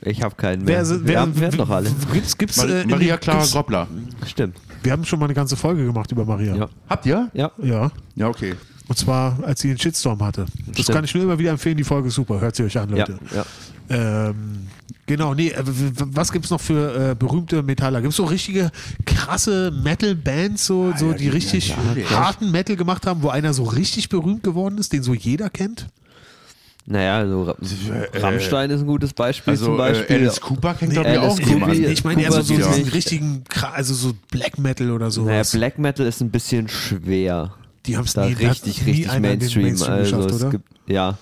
Ich 0.04 0.22
habe 0.24 0.36
keinen 0.36 0.66
mehr. 0.66 0.80
Wer, 0.88 1.00
wer, 1.02 1.08
wir 1.08 1.20
haben, 1.22 1.58
noch 1.58 1.70
alle. 1.70 1.90
Gibt's, 2.12 2.38
gibt's, 2.38 2.58
Ma 2.58 2.64
äh, 2.66 2.86
Maria 2.86 3.18
Clara 3.18 3.46
Groppler. 3.46 3.88
Stimmt. 4.28 4.58
Wir 4.84 4.92
haben 4.94 5.06
schon 5.06 5.20
mal 5.20 5.26
eine 5.26 5.34
ganze 5.36 5.56
Folge 5.56 5.86
gemacht 5.86 6.12
über 6.12 6.26
Maria. 6.26 6.56
Ja. 6.56 6.70
Habt 6.90 7.06
ihr? 7.06 7.30
Ja. 7.34 7.52
Ja. 7.62 7.92
Ja, 8.16 8.28
okay. 8.28 8.56
Und 8.88 8.98
zwar, 8.98 9.38
als 9.44 9.62
sie 9.62 9.68
den 9.70 9.78
Shitstorm 9.78 10.22
hatte. 10.22 10.46
Das 10.68 10.82
Stimmt. 10.82 10.96
kann 10.96 11.06
ich 11.06 11.14
nur 11.14 11.24
immer 11.24 11.38
wieder 11.40 11.52
empfehlen. 11.52 11.78
Die 11.78 11.84
Folge 11.84 12.08
ist 12.10 12.16
super. 12.16 12.42
Hört 12.42 12.56
sie 12.56 12.64
euch 12.64 12.78
an, 12.78 12.90
Ja, 12.90 12.98
Leute. 12.98 13.20
ja. 13.34 13.46
Ähm, 13.94 14.68
genau, 15.06 15.34
nee, 15.34 15.50
äh, 15.50 15.64
was 15.66 16.32
gibt's 16.32 16.50
noch 16.50 16.62
für 16.62 17.12
äh, 17.12 17.16
berühmte 17.16 17.62
Metaller? 17.64 18.02
Gibt's 18.02 18.18
so 18.18 18.24
richtige 18.26 18.72
krasse 19.06 19.72
Metal-Bands, 19.84 20.66
so, 20.66 20.94
so, 20.96 21.12
ja, 21.12 21.18
die 21.18 21.30
richtig 21.30 21.70
ja, 21.70 21.76
harten 22.10 22.52
Metal 22.52 22.76
gemacht 22.76 23.06
haben, 23.06 23.22
wo 23.22 23.30
einer 23.30 23.54
so 23.54 23.64
richtig 23.64 24.10
berühmt 24.10 24.44
geworden 24.44 24.78
ist, 24.78 24.94
den 24.94 25.04
so 25.04 25.14
jeder 25.14 25.50
kennt? 25.50 25.88
Naja, 26.88 27.18
also 27.20 27.44
Ra 27.44 27.56
Rammstein 28.16 28.72
ist 28.72 28.82
ein 28.82 28.88
gutes 28.88 29.14
Beispiel 29.14 29.56
zum 29.58 29.74
Also 29.74 29.76
äh, 29.76 29.78
Beispiel. 29.78 30.16
Alice 30.18 30.42
Cooper 30.42 30.74
kennt 30.74 30.94
glaube 30.94 31.12
ich 31.12 31.20
Alice 31.20 31.34
auch 31.34 31.38
Cooper, 31.38 31.74
jemand. 31.74 31.76
Ich 31.78 32.04
meine 32.04 32.22
eher 32.24 32.32
so, 32.32 32.42
so 32.42 32.56
diesen 32.56 32.86
Ja. 32.86 32.92
richtigen, 32.92 33.44
also 33.74 33.94
so 33.94 34.14
Black 34.32 34.58
Metal 34.58 34.90
oder 34.92 35.12
so. 35.12 35.24
naja, 35.26 35.44
Black 35.52 35.78
Metal 35.78 36.06
ist 36.08 36.22
ein 36.22 36.32
bisschen 36.32 36.68
schwer. 36.68 37.54
die 37.86 37.98
haben 37.98 38.06
es 38.06 38.14
Da 38.14 38.26
nie, 38.26 38.34
richtig, 38.34 38.86
richtig 38.86 39.20
Mainstream. 39.20 39.64
Mainstream 39.64 39.94
also 39.94 40.18
geschafft, 40.18 40.32
es 40.32 40.42
oder? 40.42 40.50
gibt, 40.50 40.66
ja, 40.88 41.18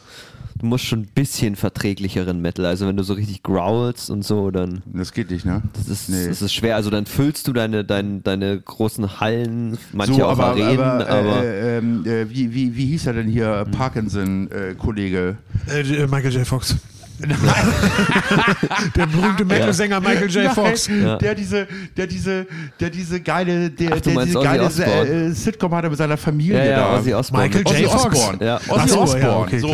du 0.60 0.66
musst 0.66 0.86
schon 0.86 1.00
ein 1.00 1.08
bisschen 1.16 1.56
verträglicheren 1.56 2.42
Metal. 2.42 2.66
Also 2.66 2.88
wenn 2.88 2.98
du 2.98 3.04
so 3.04 3.14
richtig 3.14 3.44
growlst 3.44 4.10
und 4.10 4.24
so, 4.24 4.52
dann 4.52 4.84
Das 4.94 5.14
geht 5.14 5.32
nicht, 5.32 5.46
ne? 5.46 5.62
das 5.74 5.88
ist, 5.88 6.10
Nee. 6.10 6.28
das 6.28 6.42
ist 6.42 6.54
schwer. 6.54 6.76
Also 6.76 6.90
dann 6.90 7.06
füllst 7.06 7.48
du 7.48 7.54
deine, 7.54 7.84
deine, 7.84 8.20
deine 8.20 8.60
großen 8.60 9.20
Hallen, 9.20 9.78
manche 9.94 10.16
so, 10.16 10.26
auch 10.26 10.32
aber, 10.32 10.46
Arenen, 10.48 10.80
aber, 10.80 11.10
aber, 11.10 11.44
äh, 11.44 11.78
ähm, 11.78 12.06
äh, 12.06 12.30
wie, 12.30 12.54
wie, 12.54 12.76
wie 12.76 12.86
hieß 12.88 13.08
er 13.08 13.14
denn 13.14 13.28
hier? 13.28 13.66
Parkinson-Kollege. 13.72 15.38
Äh, 15.68 15.80
äh, 15.82 16.08
Michael 16.08 16.34
J. 16.34 16.46
Fox. 16.48 16.76
Der 18.96 19.06
berühmte 19.06 19.44
Metal-Sänger 19.46 20.00
Michael 20.00 20.30
J. 20.30 20.52
Fox. 20.54 20.90
Der 21.22 21.36
diese, 21.36 21.68
der 21.98 22.08
diese, 22.08 22.48
der 22.80 22.90
diese 22.90 23.20
geile, 23.20 23.70
der, 23.70 23.94
Ach, 23.94 24.00
der 24.00 24.26
diese 24.26 24.40
geile 24.40 24.64
Osbourne. 24.64 25.10
äh, 25.10 25.32
Sitcom 25.32 25.76
hatte 25.76 25.90
mit 25.90 25.98
seiner 25.98 26.18
Familie 26.18 26.58
ja, 26.66 26.72
ja, 26.72 27.02
da. 27.02 27.38
Michael 27.38 27.64
J. 27.68 27.92
Fox. 27.92 28.06
Osbourne. 28.06 28.46
Ja. 28.46 28.60
Ozzy 28.68 28.94
Osbourne. 28.94 29.60
so. 29.60 29.68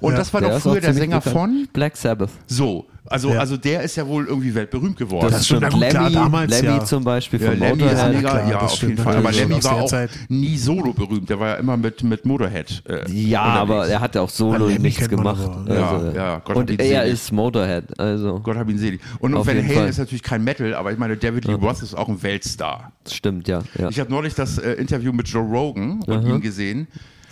Und 0.00 0.18
das 0.18 0.32
war 0.32 0.40
Der 0.40 0.50
doch 0.50 0.60
früher 0.60 0.80
der 0.80 0.94
Sänger 0.94 1.20
von. 1.20 1.68
Black 1.72 1.96
Sabbath. 1.96 2.30
So, 2.46 2.86
also, 3.12 3.30
Ja. 3.32 3.38
also 3.40 3.56
der 3.56 3.82
ist 3.82 3.96
ja 3.96 4.06
wohl 4.06 4.26
irgendwie 4.26 4.54
weltberühmt 4.54 4.96
geworden. 4.96 5.28
Das 5.30 5.46
stimmt. 5.46 5.60
Na 5.62 5.68
gut, 5.68 5.80
klar, 5.88 6.02
Lemmy, 6.04 6.14
damals, 6.14 6.50
Lemmy 6.62 6.76
ja. 6.78 6.84
zum 6.84 7.04
Beispiel 7.04 7.40
Ja, 7.40 7.50
von 7.50 7.58
Lemmy 7.60 7.82
ist 7.84 7.90
Motorhead. 7.92 8.18
klar, 8.20 8.48
ja, 8.48 8.52
das 8.54 8.62
auf 8.62 8.74
stimmt 8.76 8.90
jeden 8.92 9.02
Fall. 9.04 9.16
Aber. 9.16 9.32
Lemmy 9.32 9.64
war 9.64 9.72
auch 9.82 9.86
Zeit. 9.86 10.10
nie 10.28 10.56
solo 10.56 10.92
berühmt. 10.92 11.28
Der 11.30 11.38
war 11.38 11.48
ja 11.48 11.54
immer 11.56 11.76
mit, 11.76 12.02
mit 12.02 12.24
Motorhead. 12.26 12.82
Äh, 12.88 13.10
Ja, 13.12 13.42
unterwegs. 13.42 13.60
aber 13.60 13.86
er 13.88 14.00
hat 14.00 14.14
ja 14.14 14.20
auch 14.22 14.30
solo 14.30 14.66
Lemmy 14.66 14.78
nichts 14.80 15.08
gemacht. 15.08 15.50
Ja, 15.68 15.90
Also, 15.90 16.10
ja, 16.16 16.38
Gott 16.40 16.56
und 16.56 16.70
er 16.70 16.84
selig. 17.02 17.12
ist 17.14 17.32
Motorhead, 17.32 18.00
also 18.00 18.40
Gott 18.42 18.56
hab 18.56 18.68
ihn 18.68 18.78
selig. 18.78 19.00
Und, 19.20 19.34
Van 19.34 19.46
Halen 19.68 19.88
ist 19.88 19.98
natürlich 19.98 20.22
kein 20.22 20.42
Metal, 20.44 20.74
aber 20.74 20.92
ich 20.92 20.98
meine, 20.98 21.16
David 21.16 21.44
Lee 21.44 21.54
Roth 21.54 21.82
ist 21.82 21.94
auch 21.94 22.08
ein 22.08 22.22
Weltstar. 22.22 22.92
stimmt, 23.10 23.48
ja. 23.48 23.62
ja. 23.78 23.88
Ich 23.90 24.00
habe 24.00 24.10
neulich 24.10 24.34
das 24.34 24.58
äh, 24.58 24.72
Interview 24.72 25.12
mit 25.12 25.28
Joe 25.28 25.42
Rogan 25.42 26.00
und 26.06 26.26
ihn 26.26 26.40
gesehen. 26.40 26.86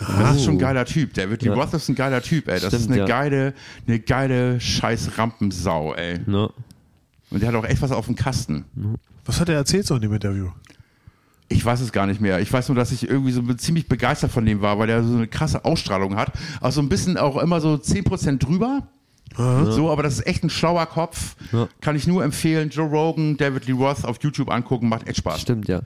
Das 0.07 0.37
ist 0.37 0.45
schon 0.45 0.55
ein 0.55 0.59
geiler 0.59 0.85
Typ. 0.85 1.13
David 1.13 1.41
Lee 1.43 1.49
Ja. 1.49 1.55
Roth 1.55 1.73
ist 1.73 1.89
ein 1.89 1.95
geiler 1.95 2.21
Typ, 2.21 2.47
ey. 2.47 2.59
Das 2.59 2.73
ist 2.73 2.83
Stimmt, 2.83 2.91
eine 2.93 2.97
ja. 2.99 3.05
geile, 3.05 3.53
eine 3.87 3.99
geile 3.99 4.59
scheiß 4.59 5.17
Rampensau, 5.17 5.93
ey. 5.93 6.19
Ne? 6.25 6.49
Und 7.29 7.41
der 7.41 7.49
hat 7.49 7.55
auch 7.55 7.65
echt 7.65 7.81
was 7.81 7.91
auf 7.91 8.05
dem 8.07 8.15
Kasten. 8.15 8.65
Was 9.25 9.39
hat 9.39 9.49
er 9.49 9.55
erzählt 9.55 9.85
so 9.85 9.95
in 9.95 10.01
dem 10.01 10.13
Interview? 10.13 10.49
Ich 11.47 11.63
weiß 11.65 11.81
es 11.81 11.91
gar 11.91 12.07
nicht 12.07 12.21
mehr. 12.21 12.39
Ich 12.39 12.51
weiß 12.51 12.69
nur, 12.69 12.75
dass 12.75 12.91
ich 12.91 13.07
irgendwie 13.07 13.31
so 13.31 13.41
ziemlich 13.53 13.87
begeistert 13.87 14.31
von 14.31 14.45
dem 14.45 14.61
war, 14.61 14.79
weil 14.79 14.89
er 14.89 15.03
so 15.03 15.13
eine 15.15 15.27
krasse 15.27 15.65
Ausstrahlung 15.65 16.15
hat. 16.15 16.31
Also 16.61 16.81
ein 16.81 16.89
bisschen 16.89 17.17
auch 17.17 17.37
immer 17.37 17.59
so 17.61 17.73
10% 17.75 18.37
drüber. 18.39 18.87
So, 19.37 19.89
aber 19.89 20.03
das 20.03 20.15
ist 20.19 20.27
echt 20.27 20.43
ein 20.43 20.49
schlauer 20.49 20.85
Kopf. 20.85 21.35
Ja. 21.51 21.67
Kann 21.79 21.95
ich 21.95 22.05
nur 22.07 22.23
empfehlen. 22.23 22.69
Joe 22.69 22.87
Rogan, 22.89 23.37
David 23.37 23.65
Lee 23.67 23.73
Roth 23.73 24.03
auf 24.03 24.17
YouTube 24.21 24.51
angucken, 24.51 24.89
macht 24.89 25.07
echt 25.07 25.17
Spaß. 25.19 25.41
Stimmt, 25.41 25.67
ja. 25.67 25.81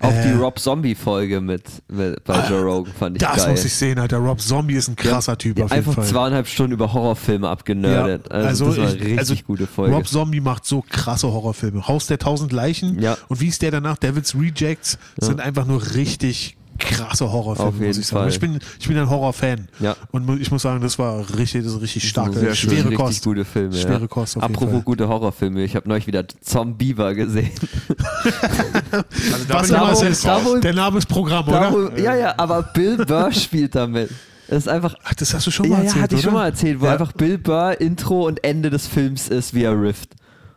Auch 0.00 0.12
die 0.24 0.32
Rob 0.32 0.58
Zombie-Folge 0.58 1.40
mit, 1.40 1.62
mit 1.88 2.24
bei 2.24 2.48
Joe 2.48 2.62
Rogan 2.62 2.92
fand 2.92 3.16
ich 3.16 3.22
Das 3.22 3.36
geil. 3.36 3.50
muss 3.52 3.64
ich 3.64 3.72
sehen, 3.74 3.98
Alter. 3.98 4.18
Rob 4.18 4.40
Zombie 4.40 4.74
ist 4.74 4.88
ein 4.88 4.96
krasser 4.96 5.38
Typ 5.38 5.58
Ja, 5.58 5.64
auf 5.66 5.70
jeden 5.70 5.78
Einfach 5.80 5.94
Fall. 5.94 6.04
zweieinhalb 6.06 6.46
Stunden 6.48 6.72
über 6.72 6.92
Horrorfilme 6.92 7.48
abgenördet. 7.48 8.30
Also, 8.32 8.66
das 8.66 8.76
war 8.78 8.84
eine 8.86 8.94
ich- 8.96 9.02
richtig 9.02 9.18
also 9.18 9.34
gute 9.46 9.66
Folge. 9.66 9.94
Rob 9.94 10.08
Zombie 10.08 10.40
macht 10.40 10.64
so 10.64 10.82
krasse 10.88 11.28
Horrorfilme. 11.32 11.86
Haus 11.86 12.06
der 12.06 12.18
tausend 12.18 12.52
Leichen 12.52 13.00
Ja. 13.00 13.16
und 13.28 13.40
wie 13.40 13.48
ist 13.48 13.62
der 13.62 13.70
danach? 13.70 13.96
Devil's 13.96 14.34
Rejects 14.34 14.98
sind 15.18 15.40
einfach 15.40 15.66
nur 15.66 15.94
richtig 15.94 16.56
krasse 16.82 17.30
Horrorfilme, 17.32 17.68
Auf 17.68 17.74
jeden 17.76 17.86
muss 17.88 17.98
ich 17.98 18.06
sagen. 18.06 18.22
Fall. 18.24 18.28
Ich 18.30 18.40
bin, 18.40 18.58
ich 18.80 18.88
bin 18.88 18.98
ein 18.98 19.08
Horrorfan. 19.08 19.68
Ja. 19.80 19.96
Und 20.10 20.40
ich 20.40 20.50
muss 20.50 20.62
sagen, 20.62 20.80
das 20.80 20.98
war 20.98 21.24
richtig, 21.36 21.64
das 21.64 21.72
ist 21.74 21.80
richtig 21.80 22.08
starke, 22.08 22.38
sehr 22.38 22.54
schön. 22.54 22.70
schwere 22.70 22.84
richtig 22.90 22.98
Kost. 22.98 23.24
gute 23.24 23.44
Filme. 23.44 23.72
Schwere 23.74 24.00
ja. 24.02 24.06
Kost 24.06 24.36
auf 24.36 24.42
Apropos 24.42 24.60
jeden 24.62 24.72
Fall. 24.74 24.82
gute 24.84 25.08
Horrorfilme, 25.08 25.62
ich 25.62 25.74
habe 25.76 25.88
neulich 25.88 26.06
wieder 26.06 26.24
Zombieber 26.42 27.14
gesehen. 27.14 27.50
Also 28.92 29.44
da 29.48 29.54
Was 29.54 29.70
es 29.70 30.00
wo- 30.02 30.06
ist, 30.06 30.24
da, 30.24 30.44
wo- 30.44 30.56
der 30.58 30.74
Name 30.74 30.98
ist 30.98 31.06
Programm, 31.06 31.46
Da, 31.46 31.70
oder? 31.70 31.92
wo, 31.92 32.00
ja, 32.00 32.14
ja, 32.16 32.34
aber 32.36 32.62
Bill 32.62 32.96
Burr 33.04 33.32
spielt 33.32 33.74
damit. 33.74 34.10
Das 34.48 34.58
ist 34.64 34.68
einfach. 34.68 34.94
Ach, 35.04 35.14
das 35.14 35.32
hast 35.32 35.46
du 35.46 35.50
schon 35.50 35.68
mal 35.68 35.76
Ja, 35.76 35.82
erzählt, 35.84 35.96
ja, 35.96 36.02
hatte 36.02 36.14
ich 36.14 36.20
oder? 36.20 36.24
schon 36.24 36.34
mal 36.34 36.46
erzählt, 36.46 36.80
wo 36.80 36.86
Ja. 36.86 36.92
einfach 36.92 37.12
Bill 37.12 37.38
Burr 37.38 37.80
Intro 37.80 38.26
und 38.26 38.44
Ende 38.44 38.68
des 38.70 38.86
Films 38.86 39.28
ist, 39.28 39.54
wie 39.54 39.62
er 39.64 39.80
rifft. 39.80 40.10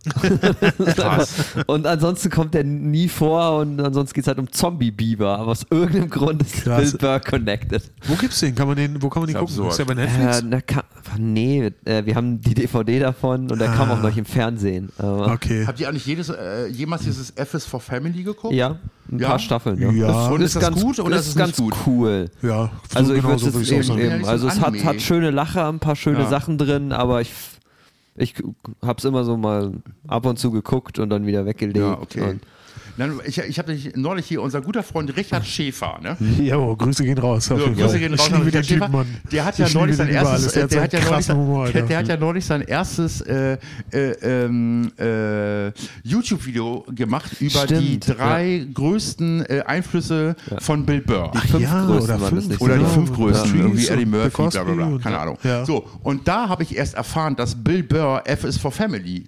und 1.68 1.86
ansonsten 1.88 2.30
kommt 2.30 2.56
er 2.56 2.64
nie 2.64 3.08
vor 3.10 3.60
und 3.60 3.80
ansonsten 3.80 4.14
geht 4.16 4.24
es 4.24 4.28
halt 4.28 4.38
um 4.40 4.52
Zombie-Biber, 4.52 5.38
aber 5.40 5.52
aus 5.52 5.66
irgendeinem 5.70 6.10
Grund 6.10 6.42
ist 6.44 6.64
Krass. 6.64 6.92
Bill 6.92 7.00
Burr 7.00 7.20
connected. 7.20 7.84
Wo 8.08 8.16
gibt's 8.16 8.40
den? 8.40 8.56
Kann 8.56 8.68
man 8.68 8.78
den, 8.78 9.02
wo 9.02 9.10
kann 9.10 9.22
man 9.24 9.28
den 9.28 9.36
Ist 9.36 9.40
gucken? 9.40 9.54
absurd. 9.66 9.72
Ist 9.72 9.78
der 9.80 9.86
bei 9.86 9.94
Netflix? 9.96 10.40
Äh, 10.40 10.44
na, 10.48 10.62
ka- 10.62 10.84
nee, 11.18 11.72
äh, 11.86 12.06
wir 12.06 12.16
haben 12.16 12.42
die 12.42 12.54
DVD 12.54 13.00
davon 13.00 13.50
und 13.52 13.60
der 13.60 13.70
kam 13.70 13.92
auch 13.92 14.02
noch 14.02 14.16
im 14.16 14.26
Fernsehen. 14.26 14.90
Aber, 14.98 15.32
okay. 15.32 15.66
Habt 15.66 15.80
ihr 15.80 15.90
eigentlich 15.90 16.06
jedes, 16.06 16.30
äh, 16.30 16.68
jemals 16.68 17.04
dieses 17.04 17.32
F 17.36 17.54
is 17.54 17.66
for 17.66 17.80
Family 17.80 18.24
geguckt? 18.24 18.54
Ja, 18.54 18.78
ein 19.12 19.20
Ja? 19.20 19.30
paar 19.30 19.40
Staffeln. 19.40 19.96
Ja. 19.98 20.28
Und 20.28 20.42
ist 20.42 20.56
das 20.56 20.64
ganz, 20.64 20.82
gut 20.82 21.00
oder 21.00 21.16
ist 21.16 21.24
ist 21.24 21.28
es 21.30 21.36
ganz 21.36 21.58
gut? 21.58 21.74
cool. 21.86 22.30
Ja, 22.42 22.72
so 22.92 22.98
Also 23.00 23.14
ich 23.14 23.22
genau 23.22 23.40
würde 23.40 23.52
so 23.52 23.60
es 23.60 23.72
eben. 23.72 24.00
Ja, 24.00 24.16
eben 24.16 24.26
also 24.26 24.48
es 24.48 24.60
hat, 24.60 24.74
hat 24.84 25.02
schöne 25.02 25.32
Lacher, 25.32 25.68
ein 25.70 25.80
paar 25.80 25.96
schöne 25.96 26.20
Ja. 26.20 26.30
Sachen 26.30 26.58
drin, 26.58 26.92
aber 26.92 27.22
ich 27.22 27.32
ich 28.16 28.34
hab's 28.82 29.04
immer 29.04 29.24
so 29.24 29.38
mal 29.38 29.74
ab 30.08 30.26
und 30.26 30.40
zu 30.40 30.52
geguckt 30.52 31.00
und 31.00 31.10
dann 31.10 31.26
wieder 31.26 31.46
weggelegt. 31.46 31.78
Ja, 31.78 32.00
okay. 32.00 32.30
Und 32.30 32.42
Dann, 32.98 33.20
ich 33.26 33.38
ich 33.38 33.60
habe 33.60 33.78
neulich 33.96 34.26
hier, 34.26 34.42
unser 34.42 34.62
guter 34.62 34.82
Freund 34.84 35.16
Richard 35.18 35.46
Schäfer, 35.46 36.00
ne? 36.02 36.18
Ja, 36.42 36.58
oh, 36.58 36.76
Grüße 36.76 37.04
gehen 37.04 37.18
raus. 37.18 37.46
So, 37.46 37.56
Grüße 37.56 38.00
gehen 38.00 38.14
raus 38.14 38.30
liebe 38.30 38.40
den 38.40 38.46
Richard 38.46 38.66
Schäfer. 38.66 38.88
Mann. 38.90 39.08
Der 39.32 39.46
hat 39.46 39.58
ja 39.60 39.66
Ich 39.68 39.74
neulich 39.74 39.96
sein 39.98 40.10
erstes, 40.10 40.56
äh, 40.56 40.68
der 40.68 40.82
hat 40.84 40.94
ja 40.94 41.00
neulich 41.04 41.26
sein, 41.26 41.38
Humor, 41.38 41.70
der, 41.70 41.82
der 41.84 41.98
hat 41.98 42.08
ja 42.08 42.18
neulich 42.18 42.46
sein 42.46 42.62
erstes 42.62 43.22
äh, 43.22 43.58
äh, 43.92 43.98
ähm, 44.22 44.92
äh, 44.98 45.72
YouTube-Video 46.04 46.86
gemacht 46.94 47.32
über 47.42 47.60
Stimmt, 47.62 47.82
die 47.82 48.00
drei 48.00 48.68
größten 48.74 49.46
äh, 49.46 49.62
Einflüsse 49.66 50.36
von 50.60 50.86
Bill 50.86 51.02
Burr. 51.02 51.32
die 51.34 51.48
fünf 51.48 51.64
ja, 51.64 51.86
größten 51.86 52.16
oder 52.16 52.28
fünf. 52.28 52.48
nicht. 52.48 52.62
Oder 52.62 52.74
die 52.76 52.80
Genau. 52.80 52.94
fünf 52.94 53.14
größten, 53.14 53.56
Ja. 53.60 53.66
irgendwie 53.66 53.88
Eddie 53.88 54.06
Murphy, 54.06 54.50
bla 54.50 54.64
bla 54.64 54.74
bla, 54.74 54.98
keine 55.00 55.20
Ahnung. 55.20 55.38
Ja. 55.44 55.66
So, 55.66 55.86
und 56.04 56.28
da 56.28 56.48
habe 56.50 56.64
ich 56.64 56.76
erst 56.76 56.94
erfahren, 56.96 57.36
dass 57.36 57.56
Bill 57.56 57.84
Burr 57.84 58.22
F 58.26 58.44
is 58.44 58.58
for 58.58 58.72
Family 58.72 59.28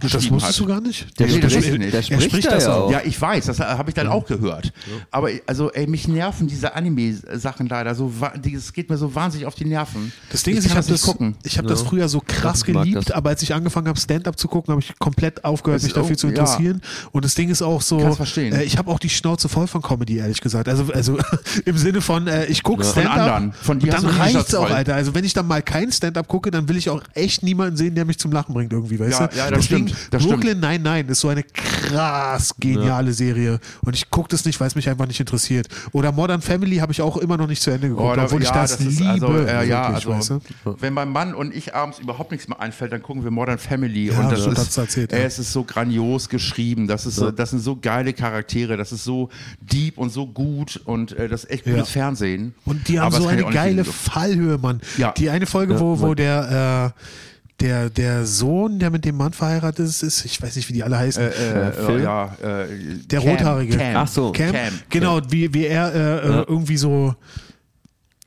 Das 0.00 0.12
geschrieben 0.12 0.34
wusstest 0.36 0.58
hat. 0.60 0.64
du 0.66 0.68
gar 0.68 0.80
nicht? 0.80 1.18
Der 1.18 1.26
Nee, 1.28 1.38
das 1.40 1.52
spricht, 1.52 1.68
ich 1.68 1.78
der 1.78 1.94
Er 1.94 2.02
spricht, 2.02 2.22
spricht 2.24 2.46
da 2.46 2.50
das 2.50 2.64
ja 2.64 2.74
auch. 2.74 2.90
Ja, 2.90 3.00
ich 3.04 3.20
weiß, 3.20 3.46
das 3.46 3.60
habe 3.60 3.90
ich 3.90 3.94
dann 3.94 4.08
auch 4.08 4.26
gehört. 4.26 4.72
Aber 5.10 5.28
also, 5.46 5.70
ey, 5.72 5.86
mich 5.86 6.08
nerven 6.08 6.46
diese 6.46 6.74
Anime-Sachen 6.74 7.68
leider 7.68 7.94
so, 7.94 8.12
es 8.54 8.72
geht 8.72 8.90
mir 8.90 8.96
so 8.96 9.14
wahnsinnig 9.14 9.46
auf 9.46 9.54
die 9.54 9.64
Nerven. 9.64 10.12
Das 10.30 10.42
Ding 10.42 10.56
ist, 10.56 10.64
ich 10.64 10.70
kann 10.72 10.78
habe 10.82 10.88
das, 10.92 11.02
gucken. 11.02 11.36
ich 11.44 11.58
hab 11.58 11.66
das 11.66 11.82
früher 11.82 12.08
so 12.08 12.20
krass 12.26 12.58
Ich 12.60 12.64
geliebt, 12.74 12.96
das. 13.08 13.10
aber 13.12 13.30
als 13.30 13.42
ich 13.42 13.54
angefangen 13.54 13.88
habe, 13.88 13.98
Stand-up 13.98 14.38
zu 14.38 14.48
gucken, 14.48 14.72
habe 14.72 14.80
ich 14.82 14.98
komplett 14.98 15.44
aufgehört, 15.44 15.78
Das 15.80 15.84
mich 15.84 15.92
dafür 15.92 16.16
zu 16.16 16.26
ja. 16.26 16.32
interessieren. 16.32 16.80
Und 17.12 17.24
das 17.24 17.34
Ding 17.34 17.48
ist 17.50 17.62
auch 17.62 17.80
so. 17.82 17.98
Äh, 18.36 18.64
ich 18.64 18.76
habe 18.78 18.90
auch 18.90 18.98
die 18.98 19.08
Schnauze 19.10 19.48
voll 19.48 19.66
von 19.66 19.82
Comedy, 19.82 20.16
ehrlich 20.18 20.40
gesagt. 20.40 20.68
Also, 20.68 20.92
also 20.92 21.18
im 21.64 21.78
Sinne 21.78 22.00
von, 22.00 22.26
äh, 22.26 22.46
ich 22.46 22.62
gucke 22.62 22.84
Von 22.84 22.92
Stand-up 23.02 23.18
anderen. 23.18 23.52
Von 23.52 23.78
dir 23.78 23.92
dann 23.92 24.04
reicht's 24.06 24.54
auch. 24.54 24.70
Alter. 24.70 24.94
Also 24.94 25.14
wenn 25.14 25.24
ich 25.24 25.34
dann 25.34 25.46
mal 25.46 25.62
kein 25.62 25.92
Stand-up 25.92 26.26
gucke, 26.28 26.50
dann 26.50 26.68
will 26.68 26.76
ich 26.76 26.90
auch 26.90 27.02
echt 27.14 27.42
niemanden 27.42 27.76
sehen, 27.76 27.94
der 27.94 28.04
mich 28.04 28.18
zum 28.18 28.32
Lachen 28.32 28.54
bringt 28.54 28.72
irgendwie, 28.72 28.98
weißt 28.98 29.20
Ja, 29.20 29.26
du? 29.28 29.36
ja, 29.36 29.50
das 29.50 29.60
Deswegen, 29.60 29.83
stimmt, 29.88 30.14
das 30.14 30.26
Brooklyn 30.26 30.60
Nein, 30.60 30.82
nein, 30.82 31.08
ist 31.08 31.20
so 31.20 31.28
eine 31.28 31.42
krass 31.42 32.54
geniale 32.58 33.12
Serie 33.12 33.58
und 33.84 33.94
ich 33.94 34.10
gucke 34.10 34.28
das 34.28 34.44
nicht, 34.44 34.58
weil 34.60 34.68
es 34.68 34.74
mich 34.74 34.88
einfach 34.88 35.06
nicht 35.06 35.20
interessiert. 35.20 35.68
Oder 35.92 36.12
Modern 36.12 36.40
Family 36.40 36.76
habe 36.76 36.92
ich 36.92 37.00
auch 37.02 37.16
immer 37.16 37.36
noch 37.36 37.46
nicht 37.46 37.62
zu 37.62 37.70
Ende 37.70 37.88
geguckt, 37.88 38.08
Oh, 38.12 38.16
da- 38.16 38.24
obwohl 38.24 38.42
ich 38.42 38.48
ja, 38.48 38.54
das, 38.54 38.72
ist 38.80 38.98
liebe. 39.00 39.10
Also, 39.10 39.26
äh, 39.38 39.66
ja, 39.68 39.88
wirklich, 39.90 40.06
also, 40.08 40.10
weißt 40.36 40.42
du? 40.64 40.76
wenn 40.80 40.92
mein 40.94 41.08
Mann 41.10 41.34
und 41.34 41.54
ich 41.54 41.74
abends 41.74 41.98
überhaupt 41.98 42.30
nichts 42.32 42.48
mehr 42.48 42.60
einfällt, 42.60 42.92
dann 42.92 43.02
gucken 43.02 43.24
wir 43.24 43.30
Modern 43.30 43.58
Family 43.58 44.06
Ja, 44.08 44.20
und 44.20 44.30
das 44.32 44.46
ist, 44.46 44.76
erzählt, 44.78 45.12
ey, 45.12 45.20
ja. 45.20 45.26
es 45.26 45.38
ist 45.38 45.52
so 45.52 45.64
grandios 45.64 46.28
geschrieben, 46.28 46.86
das 46.86 47.06
ist, 47.06 47.22
das 47.36 47.50
sind 47.50 47.60
so 47.60 47.76
geile 47.76 48.12
Charaktere, 48.12 48.76
das 48.76 48.92
ist 48.92 49.04
so 49.04 49.28
deep 49.60 49.98
und 49.98 50.10
so 50.10 50.26
gut 50.26 50.80
und 50.84 51.12
äh, 51.12 51.28
das 51.28 51.44
ist 51.44 51.50
echt 51.50 51.64
gutes 51.64 51.78
Ja. 51.78 51.84
Fernsehen. 51.84 52.54
Und 52.64 52.88
die 52.88 52.98
haben 53.00 53.06
Aber 53.08 53.16
so 53.18 53.24
das 53.24 53.32
eine 53.32 53.44
geile 53.52 53.84
Fallhöhe, 53.84 54.58
Mann. 54.58 54.80
Ja. 54.98 55.12
Die 55.12 55.30
eine 55.30 55.46
Folge, 55.46 55.78
wo, 55.80 56.00
wo 56.00 56.14
der, 56.14 56.92
äh, 56.96 57.00
der, 57.64 57.88
der 57.90 58.26
Sohn, 58.26 58.78
der 58.78 58.90
mit 58.90 59.04
dem 59.04 59.16
Mann 59.16 59.32
verheiratet 59.32 59.86
ist, 59.86 60.02
ist, 60.02 60.24
ich 60.26 60.40
weiß 60.42 60.54
nicht, 60.56 60.68
wie 60.68 60.74
die 60.74 60.82
alle 60.84 60.98
heißen. 60.98 61.22
Äh, 61.22 61.68
äh, 61.68 61.72
Phil? 61.72 62.02
ja, 62.02 62.26
äh, 62.42 62.66
Der 63.10 63.20
Cam, 63.20 63.28
Rothaarige. 63.30 63.76
Cam. 63.78 63.96
Ach 63.96 64.08
so. 64.08 64.32
Cam, 64.32 64.52
Cam. 64.52 64.72
genau, 64.90 65.20
wie, 65.30 65.52
wie 65.54 65.66
er 65.66 65.94
äh, 65.94 65.98
äh, 65.98 66.28
Ja. 66.30 66.44
irgendwie 66.46 66.76
so. 66.76 67.14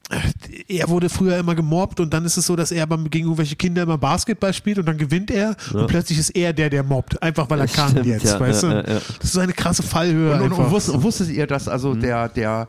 äh, 0.10 0.78
Er 0.80 0.90
wurde 0.90 1.10
früher 1.10 1.38
immer 1.38 1.54
gemobbt 1.56 2.00
und 2.00 2.14
dann 2.14 2.26
ist 2.26 2.38
es 2.38 2.46
so, 2.48 2.56
dass 2.56 2.72
er 2.72 2.88
gegen 2.88 3.26
irgendwelche 3.26 3.56
Kinder 3.56 3.84
immer 3.84 3.98
Basketball 3.98 4.54
spielt 4.54 4.80
und 4.80 4.86
dann 4.88 4.98
gewinnt 4.98 5.30
er 5.32 5.56
und 5.74 5.88
plötzlich 5.88 6.18
ist 6.18 6.32
er 6.32 6.52
der, 6.54 6.70
der 6.70 6.84
mobbt. 6.84 7.22
Einfach 7.22 7.50
weil 7.50 7.60
er 7.60 7.68
Das 7.68 7.76
kann 7.76 7.92
stimmt, 7.92 8.06
jetzt, 8.08 8.26
ja, 8.26 8.40
weißt 8.40 8.64
ja, 8.64 8.70
du? 8.70 8.76
ja, 8.76 8.94
ja. 8.96 9.02
Das 9.20 9.24
ist 9.26 9.34
so 9.34 9.40
eine 9.40 9.54
krasse 9.54 9.84
Fallhöhe. 9.84 10.34
Und, 10.36 10.42
und, 10.42 10.54
und 10.54 10.72
wusstet, 10.72 11.02
wusstet 11.04 11.30
ihr, 11.30 11.46
dass 11.48 11.68
also 11.68 11.94
der, 11.94 12.30
der, 12.30 12.68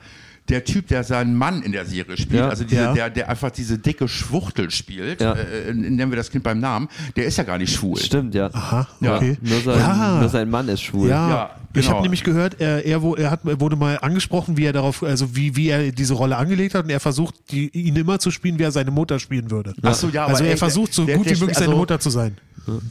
der 0.49 0.65
Typ, 0.65 0.89
der 0.89 1.05
seinen 1.05 1.35
Mann 1.35 1.63
in 1.63 1.73
der 1.73 1.85
Serie 1.85 2.17
spielt, 2.17 2.41
Ja. 2.41 2.49
also 2.49 2.65
diese, 2.65 2.81
Ja. 2.83 2.93
der, 2.95 3.11
der 3.11 3.29
einfach 3.29 3.51
diese 3.51 3.79
dicke 3.79 4.09
Schwuchtel 4.09 4.71
spielt, 4.71 5.21
Ja. 5.21 5.33
äh, 5.35 5.73
nennen 5.75 6.11
wir 6.11 6.17
das 6.17 6.31
Kind 6.31 6.45
beim 6.45 6.61
Namen, 6.61 6.89
der 7.17 7.27
ist 7.27 7.37
ja 7.39 7.45
gar 7.45 7.59
nicht 7.59 7.73
schwul. 7.75 7.99
Stimmt, 7.99 8.35
ja. 8.35 8.47
Aha, 8.53 8.87
Ja. 9.01 9.17
okay. 9.17 9.37
Nur 9.43 9.61
sein, 9.61 9.79
Ja. 9.79 10.19
nur 10.21 10.29
sein 10.29 10.51
Mann 10.51 10.69
ist 10.69 10.83
schwul. 10.83 11.09
Ja, 11.09 11.29
Ja, 11.29 11.51
ich 11.75 11.83
genau. 11.83 11.95
habe 11.95 12.03
nämlich 12.03 12.25
gehört, 12.25 12.61
er, 12.61 12.85
er, 12.85 13.03
er 13.19 13.31
hat, 13.31 13.41
wurde 13.45 13.77
mal 13.77 13.99
angesprochen, 14.01 14.57
wie 14.57 14.65
er 14.65 14.73
darauf, 14.73 15.03
also 15.03 15.37
wie, 15.37 15.55
wie 15.57 15.69
er 15.69 15.93
diese 15.93 16.15
Rolle 16.15 16.37
angelegt 16.37 16.75
hat 16.75 16.85
und 16.85 16.91
er 16.91 17.01
versucht, 17.01 17.35
die, 17.51 17.69
ihn 17.69 17.97
immer 17.97 18.19
zu 18.19 18.31
spielen, 18.31 18.59
wie 18.59 18.63
er 18.65 18.73
seine 18.73 18.91
Mutter 18.91 19.19
spielen 19.19 19.51
würde. 19.51 19.75
Ach 19.83 19.95
so, 19.95 20.09
ja, 20.09 20.25
also 20.27 20.39
aber 20.39 20.47
er 20.47 20.53
ey, 20.53 20.57
versucht 20.57 20.95
so 20.95 21.05
der- 21.05 21.17
gut 21.17 21.27
der- 21.27 21.37
wie 21.37 21.41
möglich 21.41 21.57
also- 21.57 21.67
seine 21.71 21.79
Mutter 21.79 22.01
zu 22.01 22.11
sein. 22.11 22.37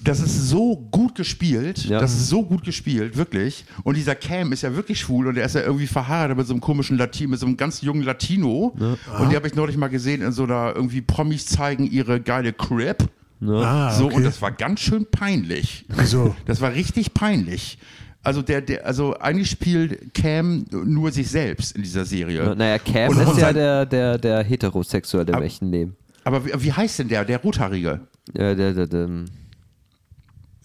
Das 0.03 0.19
ist 0.19 0.49
so 0.49 0.75
gut 0.89 1.13
gespielt. 1.13 1.85
Ja. 1.85 1.99
Das 1.99 2.11
ist 2.11 2.29
so 2.29 2.41
gut 2.41 2.63
gespielt, 2.63 3.15
wirklich. 3.15 3.63
Und 3.83 3.95
dieser 3.95 4.15
Cam 4.15 4.51
ist 4.51 4.63
ja 4.63 4.75
wirklich 4.75 4.99
schwul 4.99 5.27
und 5.27 5.37
er 5.37 5.45
ist 5.45 5.53
ja 5.53 5.61
irgendwie 5.61 5.85
verheiratet 5.85 6.35
mit 6.35 6.47
so 6.47 6.53
einem 6.53 6.61
komischen 6.61 6.97
Latino, 6.97 7.29
mit 7.29 7.39
so 7.39 7.45
einem 7.47 7.57
ganz 7.57 7.81
jungen 7.81 8.03
Latino. 8.03 8.75
Und 9.19 9.31
die 9.31 9.35
habe 9.35 9.47
ich 9.47 9.55
neulich 9.55 9.77
mal 9.77 9.87
gesehen 9.87 10.21
in 10.21 10.31
so 10.31 10.43
einer 10.43 10.73
irgendwie 10.75 11.01
Promis 11.01 11.45
zeigen 11.47 11.85
ihre 11.89 12.19
geile 12.21 12.53
Crip. 12.53 13.09
Ah, 13.45 13.91
So, 13.93 14.05
okay. 14.05 14.15
und 14.15 14.23
das 14.23 14.41
war 14.41 14.51
ganz 14.51 14.79
schön 14.79 15.05
peinlich. 15.09 15.85
Wieso? 15.89 16.35
Das 16.45 16.59
war 16.61 16.73
richtig 16.73 17.13
peinlich. 17.13 17.77
Also 18.23 18.41
der, 18.41 18.61
der, 18.61 18.85
also 18.85 19.15
eigentlich 19.19 19.49
spielt 19.49 20.13
Cam 20.13 20.65
nur 20.71 21.11
sich 21.11 21.29
selbst 21.29 21.75
in 21.75 21.83
dieser 21.83 22.03
Serie. 22.03 22.55
Naja, 22.57 22.77
Cam 22.79 23.09
Und- 23.11 23.21
ist 23.21 23.27
und 23.29 23.39
ja 23.39 23.53
der, 23.53 23.85
der, 23.85 24.17
der 24.17 24.43
Heterosexuelle 24.43 25.29
im 25.29 25.35
Ab- 25.35 25.43
echten 25.43 25.71
Leben. 25.71 25.95
Aber 26.23 26.43
wie, 26.45 26.51
wie 26.57 26.73
heißt 26.73 26.99
denn 26.99 27.07
der, 27.07 27.23
der 27.23 27.37
Rothaarige? 27.39 28.01
Ja, 28.33 28.53
der, 28.55 28.73
der, 28.73 28.87
der, 28.87 29.05
Ist 29.05 29.11
es, 29.11 29.31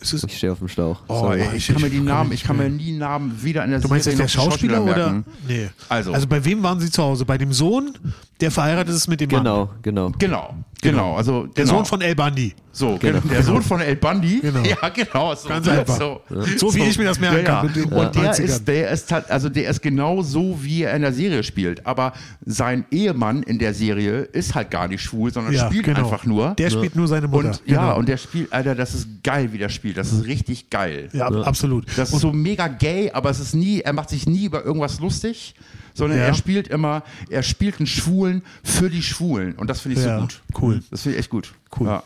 ich 0.03 0.37
stehe 0.37 0.53
auf 0.53 0.59
dem 0.59 0.69
Schlauch. 0.69 1.01
Oh, 1.09 1.21
Sorry. 1.21 1.41
ey, 1.41 1.57
ich, 1.57 1.69
kann 1.69 1.81
mir 1.81 1.91
die 1.91 2.01
Namen, 2.01 2.33
ich 2.33 2.45
kann 2.45 2.57
mir 2.57 2.69
nie 2.69 2.93
Namen 2.93 3.43
weder 3.43 3.65
in 3.65 3.71
der 3.71 3.81
du 3.81 3.89
meinst 3.89 4.07
jetzt 4.07 4.19
der 4.19 4.27
noch 4.27 4.31
Schauspieler 4.31 4.83
oder? 4.83 5.11
merken. 5.13 5.25
Nee. 5.47 5.71
Also. 5.89 6.13
also 6.13 6.27
bei 6.27 6.45
wem 6.45 6.63
waren 6.63 6.81
sie 6.81 6.91
zu 6.91 7.03
Hause? 7.03 7.25
Bei 7.25 7.39
dem 7.39 7.53
Sohn, 7.53 7.93
der 8.41 8.51
verheiratet 8.51 8.95
ist 8.95 9.09
mit 9.09 9.21
dem 9.21 9.31
Mann. 9.31 9.45
Genau, 9.45 9.71
genau. 9.83 10.13
Genau, 10.19 10.55
genau. 10.81 11.17
Also 11.17 11.47
Der 11.47 11.65
genau. 11.65 11.77
Sohn 11.77 11.85
von 11.87 12.01
El 12.01 12.15
Bandi. 12.15 12.55
So, 12.75 12.97
Genau. 12.99 13.21
genau. 13.21 13.33
der 13.35 13.43
Sohn 13.43 13.63
von 13.63 13.81
El 13.81 13.97
Bandi. 13.97 14.41
Genau. 14.41 14.61
Ja, 14.63 14.89
genau. 14.89 15.35
So, 15.35 15.49
Ganz 15.49 15.69
einfach. 15.69 15.97
So, 15.99 16.21
So 16.57 16.75
wie 16.75 16.81
ich 16.85 16.97
mir 16.99 17.05
das 17.05 17.21
merken 17.21 17.45
kann 17.45 17.67
mit 17.67 17.77
den 17.77 17.85
Und 17.85 18.15
der 18.15 18.33
90ern. 18.33 18.41
ist, 18.43 18.65
der 18.67 18.91
ist, 18.91 19.09
tat- 19.11 19.31
also 19.31 19.49
der 19.49 19.69
ist 19.71 19.83
genau 19.83 20.23
so, 20.23 20.59
wie 20.63 20.83
er 20.83 20.95
in 20.97 21.03
der 21.03 21.13
Serie 21.13 21.43
spielt. 21.43 21.87
Aber 21.87 22.13
sein 22.47 22.85
Ehemann 22.91 23.43
in 23.43 23.59
der 23.59 23.75
Serie 23.75 24.21
ist 24.23 24.55
halt 24.55 24.71
gar 24.71 24.89
nicht 24.89 25.03
schwul, 25.03 25.33
sondern 25.33 25.53
Ja, 25.53 25.67
spielt 25.67 25.85
genau. 25.85 25.99
einfach 25.99 26.25
nur. 26.25 26.55
Der 26.55 26.71
spielt 26.71 26.97
nur 26.97 27.07
seine 27.09 27.29
Mutter. 27.29 27.49
und 27.51 27.63
ja, 27.67 27.83
Genau. 27.83 27.99
und 27.99 28.09
der 28.09 28.17
spielt, 28.17 28.53
Alter, 28.53 28.75
das 28.75 28.95
ist 28.95 29.09
geil, 29.23 29.53
wie 29.53 29.59
der 29.59 29.69
spielt. 29.69 29.97
Das 29.99 30.11
ist 30.13 30.25
richtig 30.25 30.71
geil. 30.71 31.09
ja, 31.13 31.27
absolut. 31.29 31.87
Das 31.97 32.13
ist 32.13 32.21
so 32.21 32.33
mega 32.33 32.69
gay, 32.69 33.11
aber 33.13 33.31
es 33.31 33.39
ist 33.41 33.55
nie, 33.55 33.81
er 33.81 33.93
macht 33.93 34.09
sich 34.09 34.27
nie 34.27 34.47
über 34.47 34.65
irgendwas 34.65 34.99
lustig, 35.01 35.55
sondern 35.95 36.19
Ja. 36.19 36.25
er 36.25 36.35
spielt 36.35 36.69
immer, 36.69 37.03
er 37.29 37.43
spielt 37.43 37.79
einen 37.79 37.87
Schwulen 37.87 38.43
für 38.65 38.89
die 38.89 39.03
Schwulen. 39.03 39.53
Und 39.57 39.69
das 39.69 39.81
finde 39.81 39.99
ich 40.01 40.07
Ja, 40.07 40.17
so 40.17 40.23
gut. 40.23 40.41
cool. 40.63 40.83
Das 40.91 41.03
finde 41.03 41.17
ich 41.17 41.21
echt 41.21 41.31
gut. 41.31 41.53
Cool. 41.79 41.87
Ja. 41.89 42.03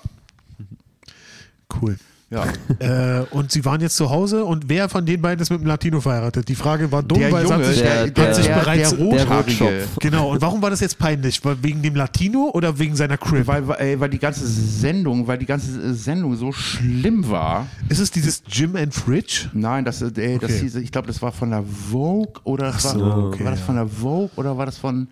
Cool. 1.80 1.96
ja. 2.30 2.44
Äh, 2.80 3.24
und 3.30 3.52
sie 3.52 3.64
waren 3.64 3.80
jetzt 3.80 3.96
zu 3.96 4.10
Hause 4.10 4.44
und 4.44 4.68
wer 4.68 4.88
von 4.88 5.04
den 5.06 5.20
beiden 5.22 5.40
ist 5.42 5.50
mit 5.50 5.60
einem 5.60 5.68
Latino 5.68 6.00
verheiratet? 6.00 6.48
Die 6.48 6.54
Frage 6.54 6.90
war 6.90 7.02
dumm, 7.02 7.18
Der 7.20 7.30
weil 7.32 7.44
Junge, 7.44 7.54
hat 7.56 7.64
sich, 7.66 7.80
der- 7.82 8.00
hat 8.06 8.16
der- 8.16 8.34
sich 8.34 8.46
der, 8.46 8.54
bereits. 8.56 8.90
der 8.90 8.98
Rothaarige. 8.98 9.84
Genau, 10.00 10.30
und 10.32 10.42
warum 10.42 10.60
war 10.62 10.70
das 10.70 10.80
jetzt 10.80 10.98
peinlich? 10.98 11.40
Wegen 11.62 11.82
dem 11.82 11.94
Latino 11.94 12.50
oder 12.54 12.78
wegen 12.78 12.96
seiner 12.96 13.16
Crib? 13.16 13.46
Weil, 13.46 13.66
weil, 13.68 14.00
weil 14.00 14.10
die 14.10 14.18
ganze 14.18 14.46
Sendung, 14.46 15.26
weil 15.26 15.38
die 15.38 15.46
ganze 15.46 15.94
Sendung 15.94 16.36
so 16.36 16.50
schlimm 16.52 17.28
war. 17.30 17.66
Ist 17.88 18.00
es 18.00 18.10
dieses 18.10 18.42
Jim 18.48 18.74
and 18.76 18.92
Fridge? 18.94 19.48
Nein, 19.52 19.84
das, 19.84 20.02
äh, 20.02 20.10
das 20.38 20.50
Okay. 20.50 20.58
hieß, 20.60 20.76
ich 20.76 20.90
glaube, 20.92 21.06
das 21.08 21.22
war 21.22 21.30
von 21.32 21.50
der 21.50 21.62
Vogue 21.62 22.40
oder 22.44 22.72
so, 22.72 23.00
war, 23.00 23.18
okay, 23.28 23.44
war 23.44 23.50
das 23.52 23.60
ja. 23.60 23.66
von 23.66 23.76
der 23.76 23.86
Vogue 23.88 24.30
oder 24.36 24.56
war 24.58 24.66
das 24.66 24.78
von. 24.78 25.08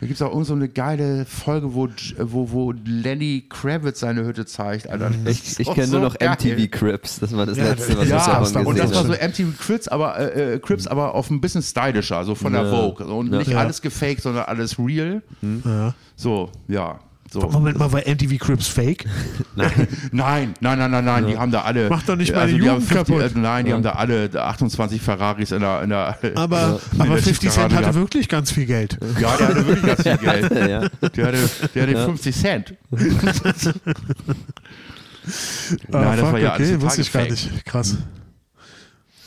Da 0.00 0.06
gibt 0.06 0.14
es 0.14 0.22
auch 0.22 0.30
irgend 0.30 0.46
so 0.46 0.54
eine 0.54 0.68
geile 0.68 1.24
Folge, 1.24 1.74
wo, 1.74 1.88
wo, 2.18 2.50
wo 2.52 2.72
Lenny 2.84 3.44
Kravitz 3.48 3.98
seine 3.98 4.24
Hütte 4.24 4.46
zeigt. 4.46 4.88
Alter. 4.88 5.10
Das 5.24 5.34
Ich, 5.40 5.58
ich 5.58 5.66
kenne 5.74 5.88
nur 5.88 6.00
so 6.00 6.06
noch 6.06 6.18
geil. 6.18 6.30
MTV 6.30 6.70
Crips. 6.70 7.18
Das 7.18 7.36
war 7.36 7.46
das 7.46 7.58
Ja, 7.58 7.64
letzte, 7.70 7.88
was 7.88 7.96
das- 7.96 8.04
ich 8.04 8.10
ja, 8.10 8.16
davon 8.18 8.38
und 8.38 8.44
gesehen 8.44 8.66
Und 8.66 8.78
das 8.78 8.94
war 8.94 9.02
so 9.04 9.12
habe. 9.12 9.28
MTV 9.28 9.58
Crips, 9.58 9.88
aber, 9.88 10.18
äh, 10.36 10.54
äh, 10.54 10.58
Crips, 10.60 10.86
aber 10.86 11.14
auf 11.16 11.30
ein 11.30 11.40
bisschen 11.40 11.62
stylischer, 11.62 12.22
so 12.24 12.36
von 12.36 12.52
der 12.52 12.62
Ja. 12.62 12.70
Vogue. 12.70 13.04
Und 13.06 13.32
Ja. 13.32 13.38
nicht 13.38 13.50
Ja. 13.50 13.58
alles 13.58 13.82
gefaked, 13.82 14.22
sondern 14.22 14.44
alles 14.44 14.78
real. 14.78 15.20
Ja. 15.64 15.94
So, 16.14 16.50
ja. 16.68 17.00
So. 17.30 17.40
Moment 17.40 17.78
mal, 17.78 17.92
war 17.92 18.00
MTV 18.00 18.38
Crips 18.38 18.68
fake? 18.68 19.04
Nein, 19.54 20.54
nein, 20.60 20.78
nein, 20.78 20.90
nein, 20.90 21.04
nein, 21.04 21.26
die 21.26 21.36
haben 21.36 21.52
da 21.52 21.60
alle. 21.62 21.90
Mach 21.90 22.02
doch 22.02 22.16
nicht 22.16 22.34
meine 22.34 22.52
Jugend 22.52 22.84
50, 22.84 22.96
kaputt. 22.96 23.20
äh, 23.22 23.30
Nein, 23.38 23.66
die 23.66 23.72
haben 23.74 23.82
da 23.82 23.92
alle 23.92 24.30
28 24.34 25.00
Ferraris 25.02 25.52
in 25.52 25.60
der. 25.60 25.82
In 25.82 25.90
der 25.90 26.16
Aber, 26.36 26.80
in 26.94 27.00
aber 27.00 27.14
der 27.14 27.22
50 27.22 27.50
Cent 27.50 27.74
hatte 27.74 27.94
wirklich 27.94 28.28
ganz 28.28 28.50
viel 28.52 28.64
Geld. 28.66 28.98
Ja, 29.20 29.36
der 29.36 29.48
hatte 29.48 29.66
wirklich 29.66 29.86
ganz 29.86 30.02
viel 30.02 30.16
Geld. 30.30 30.50
ja. 30.70 30.88
Der 31.10 31.26
hatte, 31.26 31.50
der 31.74 31.82
hatte 31.82 32.04
50 32.06 32.36
Cent. 32.36 32.74
Ah, 35.92 36.00
Nein, 36.00 36.16
das 36.16 36.20
fuck, 36.20 36.32
war 36.32 36.38
ja 36.40 36.54
okay, 36.54 36.62
alles 36.70 36.80
wusste 36.80 37.00
ich 37.02 37.12
gar 37.12 37.22
nicht. 37.24 37.64
Krass. 37.66 37.96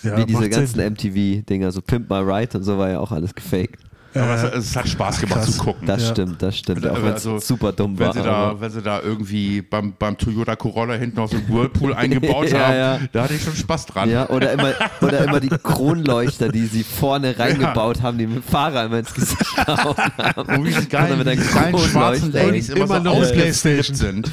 Ja, 0.02 0.18
Wie 0.18 0.26
diese 0.26 0.40
macht 0.40 0.50
ganzen. 0.52 0.80
MTV-Dinger, 0.94 1.72
so 1.72 1.82
Pimp 1.82 2.10
My 2.10 2.18
Ride 2.18 2.58
und 2.58 2.64
so 2.64 2.78
war 2.80 2.90
ja 2.90 3.00
auch 3.00 3.12
alles 3.12 3.36
gefaked. 3.36 3.78
Aber 4.14 4.32
Äh, 4.54 4.58
es, 4.58 4.70
es 4.70 4.76
hat 4.76 4.88
Spaß 4.88 5.22
gemacht 5.22 5.40
krass. 5.42 5.56
zu 5.58 5.64
gucken. 5.64 5.88
Das 5.88 6.02
Ja. 6.04 6.10
stimmt, 6.12 6.42
das 6.42 6.58
stimmt. 6.58 6.86
Auch 6.86 6.92
Also- 6.92 7.02
wenn 7.04 7.10
es 7.14 7.16
also, 7.28 7.40
super 7.40 7.72
dumm 7.72 7.98
wenn 7.98 8.08
war. 8.08 8.14
sie, 8.14 8.22
da, 8.24 8.56
wenn 8.60 8.72
sie 8.72 8.82
da 8.82 9.00
irgendwie 9.02 9.62
beim, 9.62 9.94
beim 9.98 10.18
Toyota 10.18 10.56
Corolla 10.56 10.94
hinten 10.96 11.18
noch 11.18 11.30
so 11.30 11.38
einen 11.38 11.48
Whirlpool 11.50 11.94
eingebaut 11.96 12.50
Ja, 12.50 12.60
haben, 12.68 12.76
ja. 12.76 13.00
da 13.12 13.24
hatte 13.24 13.34
ich 13.36 13.44
schon 13.44 13.56
Spaß 13.56 13.86
dran. 13.88 14.10
Ja, 14.10 14.30
oder 14.30 14.52
immer, 14.54 14.74
oder 15.02 15.24
immer 15.26 15.40
die 15.40 15.50
Kronleuchter, 15.64 16.50
die 16.50 16.66
sie 16.66 16.84
vorne 16.84 17.38
reingebaut 17.38 18.02
haben, 18.02 18.18
die 18.18 18.28
mit 18.28 18.38
dem 18.38 18.44
Fahrer 18.44 18.86
immer 18.86 19.00
ins 19.00 19.14
Gesicht 19.14 19.56
gehauen 19.66 19.96
haben. 20.18 20.58
Und 20.60 20.66
wie 20.66 20.74
die 20.74 20.90
geilen, 20.90 21.18
mit 21.18 21.28
die 21.28 21.36
geilen 21.54 21.78
schwarzen. 21.78 22.32
Ladies 22.32 22.70
immer, 22.70 22.98
Immer 22.98 23.16
so 23.26 23.34
Playstation. 23.34 23.96
sind. 23.96 24.32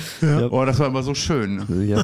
Oh, 0.50 0.64
das 0.64 0.78
war 0.78 0.88
immer 0.88 1.02
so 1.02 1.14
schön. 1.14 1.64
Ja. 1.88 2.02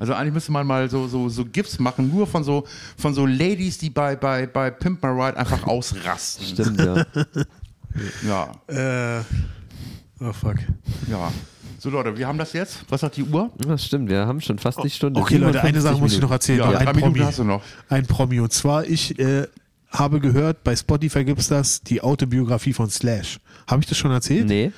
Also 0.00 0.14
eigentlich 0.14 0.34
müsste 0.34 0.52
man 0.52 0.66
mal 0.66 0.88
so, 0.90 1.06
so, 1.08 1.28
so 1.28 1.44
GIFs 1.44 1.78
machen, 1.78 2.10
nur 2.12 2.26
von 2.26 2.44
so, 2.44 2.64
von 2.98 3.14
so 3.14 3.24
Ladies, 3.26 3.78
die 3.78 3.90
bei, 3.90 4.16
bei, 4.16 4.46
bei 4.46 4.70
Pimp 4.70 5.02
My 5.02 5.08
Ride 5.10 5.36
einfach 5.38 5.66
ausrasten. 5.66 6.46
Stimmt, 6.46 6.80
ja. 6.80 7.05
Ja, 8.26 8.52
Äh, 8.68 9.22
oh 10.20 10.32
fuck. 10.32 10.56
ja. 11.10 11.32
So 11.78 11.90
Leute, 11.90 12.16
wir 12.16 12.26
haben 12.26 12.38
das 12.38 12.52
jetzt. 12.52 12.84
Was 12.88 13.02
sagt 13.02 13.16
die 13.16 13.22
Uhr? 13.22 13.50
Das 13.58 13.84
stimmt, 13.84 14.08
wir 14.08 14.26
haben 14.26 14.40
schon 14.40 14.58
fast 14.58 14.82
die 14.82 14.90
Stunde. 14.90 15.20
Okay, 15.20 15.36
Leute, 15.36 15.60
eine 15.60 15.80
57 15.80 15.82
Sache 15.82 15.98
muss 16.00 16.12
ich 16.14 16.20
noch 16.20 16.30
erzählen. 16.30 16.58
Ja, 16.58 16.78
ein 16.78 16.96
Promi. 16.96 17.18
hast 17.20 17.38
du 17.38 17.44
noch. 17.44 17.62
Ein 17.88 18.06
Promi. 18.06 18.40
Und 18.40 18.52
zwar, 18.52 18.84
ich 18.86 19.18
äh, 19.18 19.46
habe 19.90 20.18
gehört, 20.20 20.64
bei 20.64 20.74
Spotify 20.74 21.24
gibt 21.24 21.38
es 21.40 21.48
das, 21.48 21.82
die 21.82 22.00
Autobiografie 22.00 22.72
von 22.72 22.90
Slash. 22.90 23.38
Habe 23.66 23.82
ich 23.82 23.86
das 23.88 23.98
schon 23.98 24.10
erzählt? 24.10 24.46
Nee. 24.48 24.72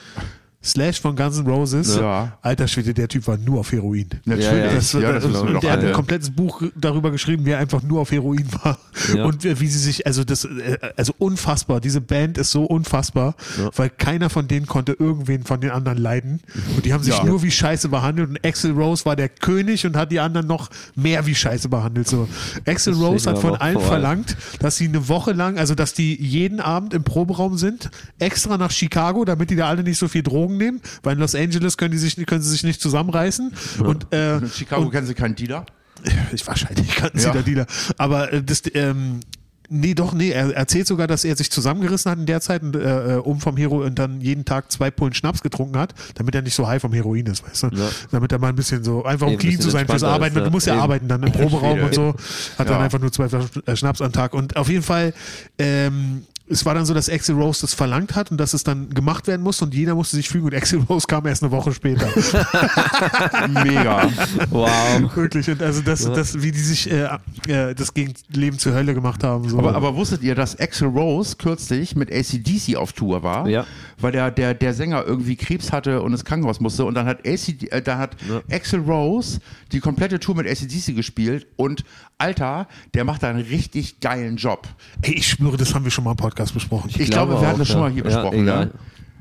Slash 0.63 1.01
von 1.01 1.15
Guns 1.15 1.39
N' 1.39 1.47
Roses. 1.47 1.97
Ja. 1.97 2.37
Alter 2.43 2.67
Schwede, 2.67 2.93
der 2.93 3.07
Typ 3.07 3.29
war 3.29 3.37
nur 3.37 3.61
auf 3.61 3.71
Heroin. 3.71 4.09
Natürlich. 4.25 4.45
Ja, 4.45 4.57
ja. 4.57 4.75
Das, 4.75 4.93
ja, 4.93 5.13
das 5.13 5.23
das, 5.23 5.61
der 5.61 5.73
hat 5.73 5.85
ein 5.85 5.93
komplettes 5.93 6.31
Buch 6.31 6.63
darüber 6.75 7.13
geschrieben, 7.13 7.47
wie 7.47 7.51
er 7.51 7.59
einfach 7.59 7.83
nur 7.85 8.01
auf 8.01 8.11
Heroin 8.11 8.45
war. 8.63 8.77
Und 9.25 9.45
wie 9.45 9.67
sie 9.69 9.79
sich, 9.79 10.07
also 10.07 10.25
das, 10.25 10.45
äh, 10.45 10.77
also 10.97 11.15
unfassbar. 11.19 11.81
Diese 11.81 12.01
Band 12.01 12.39
ist 12.39 12.51
so 12.51 12.65
unfassbar, 12.65 13.37
weil 13.77 13.89
keiner 13.89 14.31
von 14.31 14.49
denen 14.49 14.67
konnte 14.67 14.95
irgendwen 14.99 15.45
von 15.45 15.61
den 15.61 15.71
anderen 15.71 15.99
leiden. 15.99 16.41
Und 16.75 16.85
die 16.85 16.93
haben 16.93 17.05
sich 17.05 17.23
nur 17.23 17.43
wie 17.45 17.53
Scheiße 17.53 17.89
behandelt. 17.89 18.31
Und 18.31 18.45
Axel 18.45 18.73
Rose 18.73 19.05
war 19.05 19.15
der 19.15 19.29
König 19.29 19.87
und 19.87 19.97
hat 19.97 20.11
die 20.11 20.19
anderen 20.19 20.49
noch 20.49 20.71
mehr 20.97 21.25
wie 21.27 21.37
Scheiße 21.37 21.69
behandelt. 21.69 22.09
So. 22.09 22.29
Axel 22.67 22.95
Rose 22.95 23.31
hat 23.31 23.39
von 23.39 23.55
allen 23.55 23.79
verlangt, 23.81 24.37
dass 24.59 24.77
sie 24.77 24.89
eine 24.89 25.09
Woche 25.09 25.33
lang, 25.33 25.57
also 25.57 25.77
dass 25.77 25.95
die 25.95 26.21
jeden 26.21 26.59
Abend 26.59 26.95
im 26.95 27.05
Proberaum 27.05 27.57
sind, 27.57 27.91
extra 28.19 28.59
nach 28.59 28.73
Chicago, 28.73 29.25
damit 29.25 29.51
die 29.51 29.57
da 29.57 29.69
alle 29.69 29.85
nicht 29.85 29.99
so 29.99 30.09
viel 30.09 30.25
Drogen 30.25 30.48
nehmen, 30.57 30.81
weil 31.03 31.15
in 31.15 31.21
Los 31.21 31.35
Angeles 31.35 31.77
können, 31.77 31.93
die 31.93 31.99
sich, 31.99 32.17
können 32.27 32.43
sie 32.43 32.51
sich 32.51 32.65
nicht 32.65 32.81
zusammenreißen. 32.81 33.53
Und, 33.85 34.13
äh, 34.13 34.39
In 34.39 34.51
Chicago 34.51 34.89
kennen 34.89 35.07
sie 35.07 35.15
keinen 35.15 35.35
Dealer. 35.35 35.67
ich 36.33 36.47
wahrscheinlich 36.47 36.89
kannten 36.97 37.19
sie 37.19 37.27
Ja. 37.27 37.33
der 37.33 37.43
Dealer. 37.43 37.67
Aber 37.97 38.33
äh, 38.33 38.43
das, 38.43 38.63
ähm, 38.75 39.21
nee, 39.69 39.95
doch, 39.95 40.13
nee, 40.15 40.31
er 40.31 40.55
erzählt 40.57 40.87
sogar, 40.87 41.07
dass 41.09 41.25
er 41.25 41.37
sich 41.37 41.51
zusammengerissen 41.51 42.11
hat 42.11 42.19
in 42.19 42.27
der 42.27 42.41
Zeit, 42.41 42.63
und, 42.63 42.77
äh, 42.77 43.15
äh, 43.15 43.17
um 43.17 43.41
vom 43.41 43.57
Hero 43.57 43.83
und 43.85 43.99
dann 43.99 44.21
jeden 44.21 44.45
Tag 44.45 44.71
zwei 44.73 44.91
Pullen 44.91 45.13
Schnaps 45.13 45.43
getrunken 45.43 45.77
hat, 45.77 45.95
damit 46.15 46.35
er 46.37 46.43
nicht 46.43 46.55
so 46.55 46.67
high 46.69 46.81
vom 46.81 46.93
Heroin 46.93 47.27
ist, 47.27 47.45
weißt 47.47 47.65
du? 47.65 47.67
Ja. 47.75 47.89
Damit 48.13 48.31
er 48.33 48.39
mal 48.39 48.49
ein 48.49 48.55
bisschen 48.57 48.85
so, 48.85 49.05
einfach 49.05 49.27
um 49.27 49.37
clean 49.37 49.61
zu 49.61 49.71
sein 49.71 49.87
fürs 49.89 50.05
Arbeiten. 50.05 50.39
ist, 50.39 50.47
Du 50.47 50.51
musst 50.51 50.67
ja 50.69 50.73
ja. 50.75 50.77
Eben. 50.79 50.83
arbeiten 50.85 51.09
dann 51.09 51.23
im 51.25 51.33
Proberaum 51.33 51.81
und 51.83 51.95
so. 51.95 52.15
Hat 52.59 52.69
dann 52.69 52.79
Ja. 52.79 52.81
einfach 52.81 53.01
nur 53.01 53.11
zwei 53.13 53.29
Flaschen 53.29 53.51
äh, 53.67 53.77
Schnaps 53.77 54.01
am 54.01 54.13
Tag. 54.13 54.33
Und 54.35 54.57
auf 54.57 54.69
jeden 54.71 54.85
Fall, 54.85 55.13
ähm, 55.59 56.23
es 56.51 56.65
war 56.65 56.75
dann 56.75 56.87
so, 56.87 56.95
dass 56.95 57.11
Axel 57.11 57.35
Rose 57.35 57.61
das 57.61 57.75
verlangt 57.75 58.15
hat 58.15 58.31
und 58.31 58.39
dass 58.39 58.55
es 58.55 58.65
dann 58.65 58.89
gemacht 58.91 59.27
werden 59.27 59.43
musste 59.43 59.65
und 59.65 59.75
jeder 59.75 59.95
musste 59.95 60.17
sich 60.17 60.29
fügen 60.29 60.47
und 60.47 60.55
Axel 60.55 60.81
Rose 60.81 61.07
kam 61.07 61.27
erst 61.27 61.43
eine 61.43 61.53
Woche 61.53 61.73
später. 61.73 62.07
Mega. 63.49 64.09
Wow. 64.51 65.15
Wirklich. 65.15 65.51
Und 65.51 65.63
also 65.63 65.83
das, 65.83 66.05
das, 66.05 66.43
wie 66.43 66.51
die 66.51 66.61
sich 66.61 66.91
äh, 66.91 67.09
äh, 67.49 67.75
das 67.75 67.93
gegen 67.93 68.15
Leben 68.31 68.59
zur 68.59 68.75
Hölle 68.75 68.95
gemacht 68.95 69.25
haben. 69.25 69.49
So. 69.49 69.59
Aber, 69.59 69.75
aber 69.75 69.95
wusstet 69.97 70.23
ihr, 70.23 70.35
dass 70.35 70.59
Axel 70.59 70.89
Rose 70.89 71.37
kürzlich 71.37 71.97
mit 71.97 72.11
ACDC 72.11 72.77
auf 72.77 72.93
Tour 72.93 73.23
war? 73.23 73.49
Ja. 73.49 73.67
Weil 73.99 74.13
der, 74.13 74.31
der, 74.31 74.55
der 74.55 74.75
Sänger 74.75 75.05
irgendwie 75.05 75.37
Krebs 75.37 75.73
hatte 75.73 76.03
und 76.03 76.13
ins 76.13 76.25
Krankenhaus 76.25 76.61
musste. 76.61 76.85
Und 76.85 76.95
dann 76.95 77.07
hat, 77.07 77.27
AC, 77.27 77.71
äh, 77.71 77.83
da 77.83 77.99
hat 77.99 78.17
Axel 78.51 78.81
Rose 78.81 79.41
die 79.73 79.81
komplette 79.81 80.19
Tour 80.19 80.37
mit 80.37 80.47
ACDC 80.47 80.95
gespielt. 80.95 81.47
Und 81.57 81.85
Alter, 82.17 82.69
der 82.95 83.05
macht 83.05 83.23
da 83.23 83.29
einen 83.29 83.41
richtig 83.41 84.01
geilen 84.01 84.37
Job. 84.37 84.67
Ey, 85.03 85.15
ich 85.15 85.29
schwöre, 85.29 85.57
das 85.57 85.75
haben 85.75 85.85
wir 85.85 85.91
schon 85.91 86.05
mal 86.05 86.13
im 86.13 86.17
Podcast 86.17 86.38
besprochen. 86.53 86.91
Ich, 86.97 87.11
glaube, 87.11 87.41
wir 87.41 87.47
hatten 87.49 87.59
das 87.59 87.69
schon 87.69 87.77
ja. 87.79 87.83
mal 87.83 87.91
hier 87.93 88.03
Ja, 88.05 88.09
besprochen. 88.23 88.45
ne? 88.45 88.71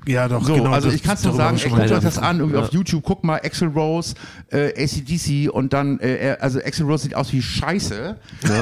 Ja, 0.08 0.28
doch, 0.30 0.42
So, 0.44 0.54
genau. 0.56 0.72
also 0.72 0.90
ich 0.90 1.04
kann 1.04 1.16
es 1.16 1.24
nur 1.26 1.34
sagen, 1.34 1.58
ey, 1.62 1.70
guckt 1.70 1.82
euch 1.92 2.00
das 2.00 2.18
an, 2.18 2.38
irgendwie 2.40 2.58
Ja. 2.58 2.64
auf 2.64 2.72
YouTube, 2.72 3.04
guck 3.06 3.26
mal, 3.26 3.42
Axel 3.44 3.68
Rose, 3.68 4.16
äh, 4.52 4.72
ACDC 4.82 5.50
und 5.52 5.74
dann, 5.74 6.00
äh, 6.00 6.38
also 6.40 6.60
Axel 6.60 6.86
Rose 6.86 7.04
sieht 7.04 7.16
aus 7.16 7.34
wie 7.34 7.42
Scheiße, 7.42 8.16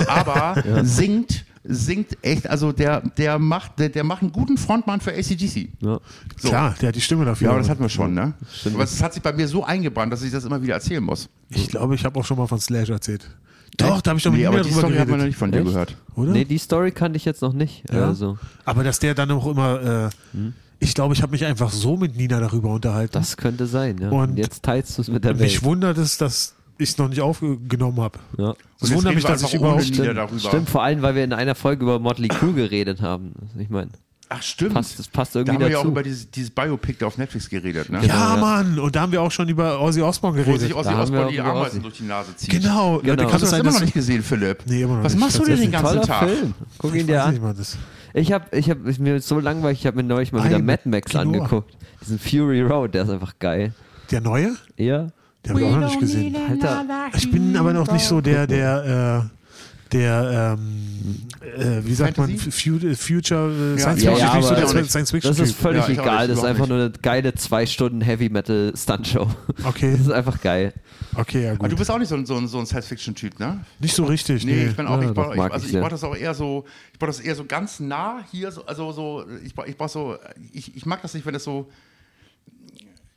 aber 0.08 0.64
singt, 0.84 1.46
singt 1.64 2.18
echt, 2.24 2.50
also 2.50 2.72
der, 2.72 3.02
der 3.02 3.38
macht, 3.38 3.78
der, 3.78 3.90
der 3.90 4.04
macht 4.04 4.24
einen 4.24 4.32
guten 4.32 4.58
Frontmann 4.58 5.02
für 5.02 5.12
ACDC. 5.14 5.70
Ja. 5.82 6.00
So. 6.38 6.50
Klar, 6.50 6.74
der 6.82 6.88
hat 6.90 6.96
die 6.96 7.02
Stimme 7.02 7.26
dafür. 7.26 7.46
Ja, 7.46 7.52
aber 7.52 7.60
das 7.60 7.70
hatten 7.70 7.82
wir 7.84 7.90
schon, 7.90 8.16
ne? 8.16 8.34
Stimmt. 8.52 8.76
Aber 8.76 8.84
es 8.84 9.04
hat 9.04 9.14
sich 9.14 9.22
bei 9.22 9.32
mir 9.34 9.48
so 9.48 9.64
eingebrannt, 9.64 10.12
dass 10.14 10.24
ich 10.24 10.32
das 10.32 10.46
immer 10.46 10.62
wieder 10.64 10.74
erzählen 10.74 11.04
muss. 11.04 11.30
ich 11.50 11.68
glaube, 11.68 11.94
ich 11.94 12.04
habe 12.06 12.20
auch 12.20 12.26
schon 12.26 12.38
mal 12.38 12.48
von 12.48 12.60
Slash 12.60 12.90
erzählt. 12.90 13.30
Doch, 13.78 14.02
da 14.02 14.10
habe 14.12 14.18
ich 14.18 14.24
doch 14.24 14.32
mit 14.32 14.40
nee, 14.40 14.46
Nina 14.48 14.50
aber 14.58 14.64
die 14.64 14.70
drüber 14.70 14.82
Story 14.88 14.98
hat 14.98 15.08
man 15.10 15.20
noch 15.20 15.26
nicht 15.26 15.38
von 15.38 15.52
dir 15.52 15.58
Echt? 15.60 15.68
gehört. 15.68 15.98
Oder? 16.16 16.32
Nee, 16.32 16.46
die 16.46 16.58
Story 16.58 16.92
kannte 16.92 17.18
ich 17.18 17.26
jetzt 17.26 17.42
noch 17.42 17.54
nicht. 17.54 17.84
Ja. 17.92 18.08
Also, 18.08 18.38
Aber 18.64 18.84
dass 18.84 19.00
der 19.00 19.16
dann 19.16 19.32
auch 19.32 19.46
immer, 19.48 19.82
äh, 19.82 20.10
Hm? 20.38 20.54
ich 20.80 20.94
glaube, 20.94 21.14
ich 21.14 21.22
habe 21.22 21.32
mich 21.32 21.44
einfach 21.46 21.72
so 21.72 21.98
mit 21.98 22.16
Nina 22.16 22.40
darüber 22.40 22.70
unterhalten. 22.70 23.14
das 23.14 23.36
könnte 23.38 23.66
sein. 23.68 23.98
Ja. 24.00 24.10
Und 24.10 24.38
jetzt 24.38 24.64
teilst 24.64 24.98
du 24.98 25.02
es 25.02 25.08
mit 25.10 25.24
der 25.26 25.34
Mich 25.34 25.56
Welt. 25.56 25.64
wundert 25.64 25.98
es, 25.98 26.18
dass 26.18 26.56
ich 26.78 26.90
es 26.90 26.98
noch 26.98 27.10
nicht 27.10 27.22
aufgenommen 27.22 28.00
habe. 28.00 28.20
Ja. 28.38 28.54
Es 28.80 28.90
jetzt 28.90 28.98
wundert 28.98 29.16
mich, 29.16 29.24
dass 29.24 29.44
ich 29.44 29.54
überhaupt. 29.54 29.84
Stimmt, 29.84 30.18
darüber. 30.18 30.40
stimmt, 30.40 30.70
vor 30.70 30.84
allem, 30.84 31.02
weil 31.02 31.16
wir 31.16 31.24
in 31.24 31.34
einer 31.34 31.56
Folge 31.56 31.84
über 31.84 32.00
Motley 32.00 32.28
Crue 32.30 32.54
geredet 32.54 33.02
haben. 33.02 33.34
Ich 33.58 33.70
meine, 33.70 33.90
Ach, 34.30 34.42
stimmt. 34.42 34.74
passt, 34.74 34.98
das 34.98 35.08
passt 35.08 35.36
da 35.36 35.40
irgendwie 35.40 35.54
haben 35.56 35.62
wir 35.62 35.70
ja 35.70 35.78
auch 35.78 35.82
dazu. 35.82 35.92
über 35.92 36.02
dieses, 36.04 36.30
dieses 36.32 36.50
Biopic 36.50 36.98
da 37.00 37.06
auf 37.08 37.18
Netflix 37.18 37.48
geredet, 37.50 37.90
ne? 37.90 38.00
Genau, 38.00 38.14
Ja, 38.14 38.36
ja. 38.36 38.42
Mann, 38.42 38.80
und 38.80 38.96
da 38.96 39.02
haben 39.02 39.12
wir 39.12 39.22
auch 39.22 39.30
schon 39.32 39.48
über 39.50 39.80
Ozzy 39.80 40.02
Osbourne 40.02 40.38
Wo 40.40 40.44
geredet. 40.44 40.62
sich 40.62 40.76
Ozzy 40.76 40.90
Da 40.90 41.02
Osbourne 41.04 41.26
wir 41.28 41.32
die 41.32 41.42
Ameisen 41.42 41.82
durch 41.84 41.98
die 41.98 42.04
Nase 42.04 42.36
zieht. 42.36 42.50
Genau, 42.50 42.96
Leute, 42.96 43.06
Genau. 43.18 43.24
kann 43.24 43.34
Hast 43.34 43.44
es 43.44 43.50
du 43.52 43.56
das 43.58 43.60
immer 43.60 43.72
noch 43.72 43.82
nicht 43.82 43.94
gesehen, 43.94 44.24
Philipp? 44.24 44.64
Nee, 44.66 44.82
immer 44.82 44.98
noch 44.98 45.04
Was 45.04 45.14
nicht, 45.14 45.22
machst 45.22 45.38
du 45.40 45.46
denn 45.46 45.60
den 45.60 45.72
ganzen 45.72 46.02
Tag? 46.02 46.28
Film. 46.30 46.54
Guck 46.80 46.96
Ich 46.96 47.02
ihn 47.02 47.08
dir 47.08 47.20
weiß 47.20 47.32
nicht 47.34 47.44
an. 47.44 47.56
das. 47.58 47.78
Ich 48.16 48.32
habe 48.32 48.58
ich 48.58 48.70
hab, 48.70 48.86
ich, 48.88 48.98
mir 49.00 49.20
so 49.22 49.40
langweilig, 49.40 49.80
ich 49.82 49.86
habe 49.88 49.98
mir 49.98 50.04
neulich 50.04 50.32
mal 50.32 50.44
wieder 50.44 50.60
Mad 50.60 50.82
Max 50.86 51.12
Kino. 51.12 51.22
angeguckt. 51.22 51.76
Diesen 52.02 52.18
Fury 52.18 52.62
Road, 52.62 52.94
der 52.94 53.04
ist 53.04 53.10
einfach 53.10 53.34
geil. 53.40 53.74
Der 54.12 54.22
neue? 54.22 54.56
Ja. 54.78 55.08
Den 55.46 55.50
habe 55.52 55.62
ich 55.62 55.68
auch 55.68 55.72
noch 55.80 55.88
nicht 55.88 56.00
gesehen. 56.00 56.36
Alter, 56.50 56.84
Ich 57.16 57.30
bin 57.30 57.56
aber 57.58 57.74
noch 57.74 57.92
nicht 57.92 58.06
so 58.06 58.22
der, 58.22 58.48
der, 58.48 59.24
äh, 59.28 59.45
der, 59.92 60.58
ähm, 60.60 61.22
äh, 61.42 61.86
wie 61.86 61.94
sagt 61.94 62.18
man, 62.18 62.28
Fantasy? 62.38 62.52
Fu- 62.80 62.96
Future 62.96 63.52
äh, 63.52 63.72
Ja, 63.74 63.78
Science 63.80 64.04
ja, 64.04 64.12
Fiction. 64.12 64.28
ja, 64.28 64.32
bin 64.32 64.38
nicht 64.40 64.48
so 64.48 64.54
aber- 64.54 64.56
der 64.74 64.82
nicht. 64.82 64.92
Science 64.92 65.12
Fiction 65.12 65.32
das 65.32 65.40
ist 65.40 65.54
Typ. 65.54 65.62
völlig 65.62 65.78
Ja, 65.80 65.84
auch 65.86 65.90
egal. 66.06 66.18
nicht, 66.28 66.32
das 66.32 66.38
ist 66.40 66.44
einfach 66.46 66.68
nur 66.68 66.78
eine 66.80 66.90
geile 66.92 67.34
zwei 67.36 67.66
Stunden 67.66 68.02
Heavy 68.02 68.30
Metal 68.30 68.74
Stunt 68.76 69.08
Show. 69.08 69.28
Okay, 69.64 69.92
Das 69.92 70.02
ist 70.02 70.12
einfach 70.12 70.42
geil. 70.42 70.74
okay, 71.16 71.44
ja 71.44 71.50
Aber 71.52 71.60
gut. 71.60 71.72
du 71.72 71.76
bist 71.78 71.92
auch 71.92 72.00
nicht 72.00 72.10
so 72.10 72.16
ein, 72.16 72.26
so 72.26 72.36
ein, 72.36 72.48
so 72.48 72.60
ein 72.60 72.66
Science-Fiction-Typ, 72.66 73.40
ne? 73.40 73.64
Nicht 73.80 73.96
so 73.96 74.06
richtig, 74.06 74.44
Nee, 74.46 74.54
nee. 74.56 74.66
ich 74.68 74.76
bin 74.76 74.88
auch, 74.88 75.02
Ja, 75.02 75.08
ich, 75.10 75.14
brauch, 75.14 75.34
ich, 75.36 75.40
also 75.42 75.68
ich 75.68 75.74
brauche 75.74 75.90
das 75.92 76.04
auch 76.04 76.16
eher 76.16 76.34
so, 76.34 76.66
ich 76.94 77.00
brauche 77.00 77.10
das 77.12 77.20
eher 77.20 77.36
so 77.36 77.46
ganz 77.46 77.80
nah 77.80 78.24
hier, 78.32 78.52
so, 78.52 78.66
also 78.66 78.92
so, 78.92 79.26
ich 79.46 79.54
brauche 79.54 79.68
ich 79.68 79.78
brauch 79.78 79.90
so, 79.90 80.18
ich, 80.52 80.76
ich 80.76 80.86
mag 80.86 81.02
das 81.04 81.14
nicht, 81.14 81.26
wenn 81.26 81.34
das 81.34 81.44
so, 81.44 81.70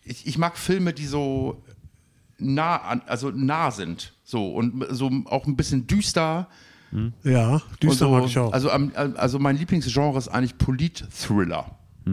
ich, 0.04 0.26
ich 0.26 0.38
mag 0.38 0.56
Filme, 0.58 0.92
die 0.92 1.06
so 1.06 1.62
nah 2.38 2.76
an, 2.76 3.02
also 3.06 3.30
nah 3.30 3.70
sind, 3.70 4.12
so 4.30 4.46
und 4.52 4.84
so 4.90 5.10
auch 5.24 5.46
ein 5.46 5.56
bisschen 5.56 5.86
düster. 5.86 6.48
Ja, 7.24 7.54
und 7.54 7.82
düster 7.82 8.04
so, 8.06 8.10
mag 8.10 8.26
ich 8.26 8.38
auch. 8.38 8.52
Also, 8.52 8.70
am- 8.70 8.92
also 8.94 9.38
mein 9.38 9.56
Lieblingsgenre 9.56 10.18
ist 10.18 10.28
eigentlich 10.28 10.56
Polit-Thriller. 10.58 11.64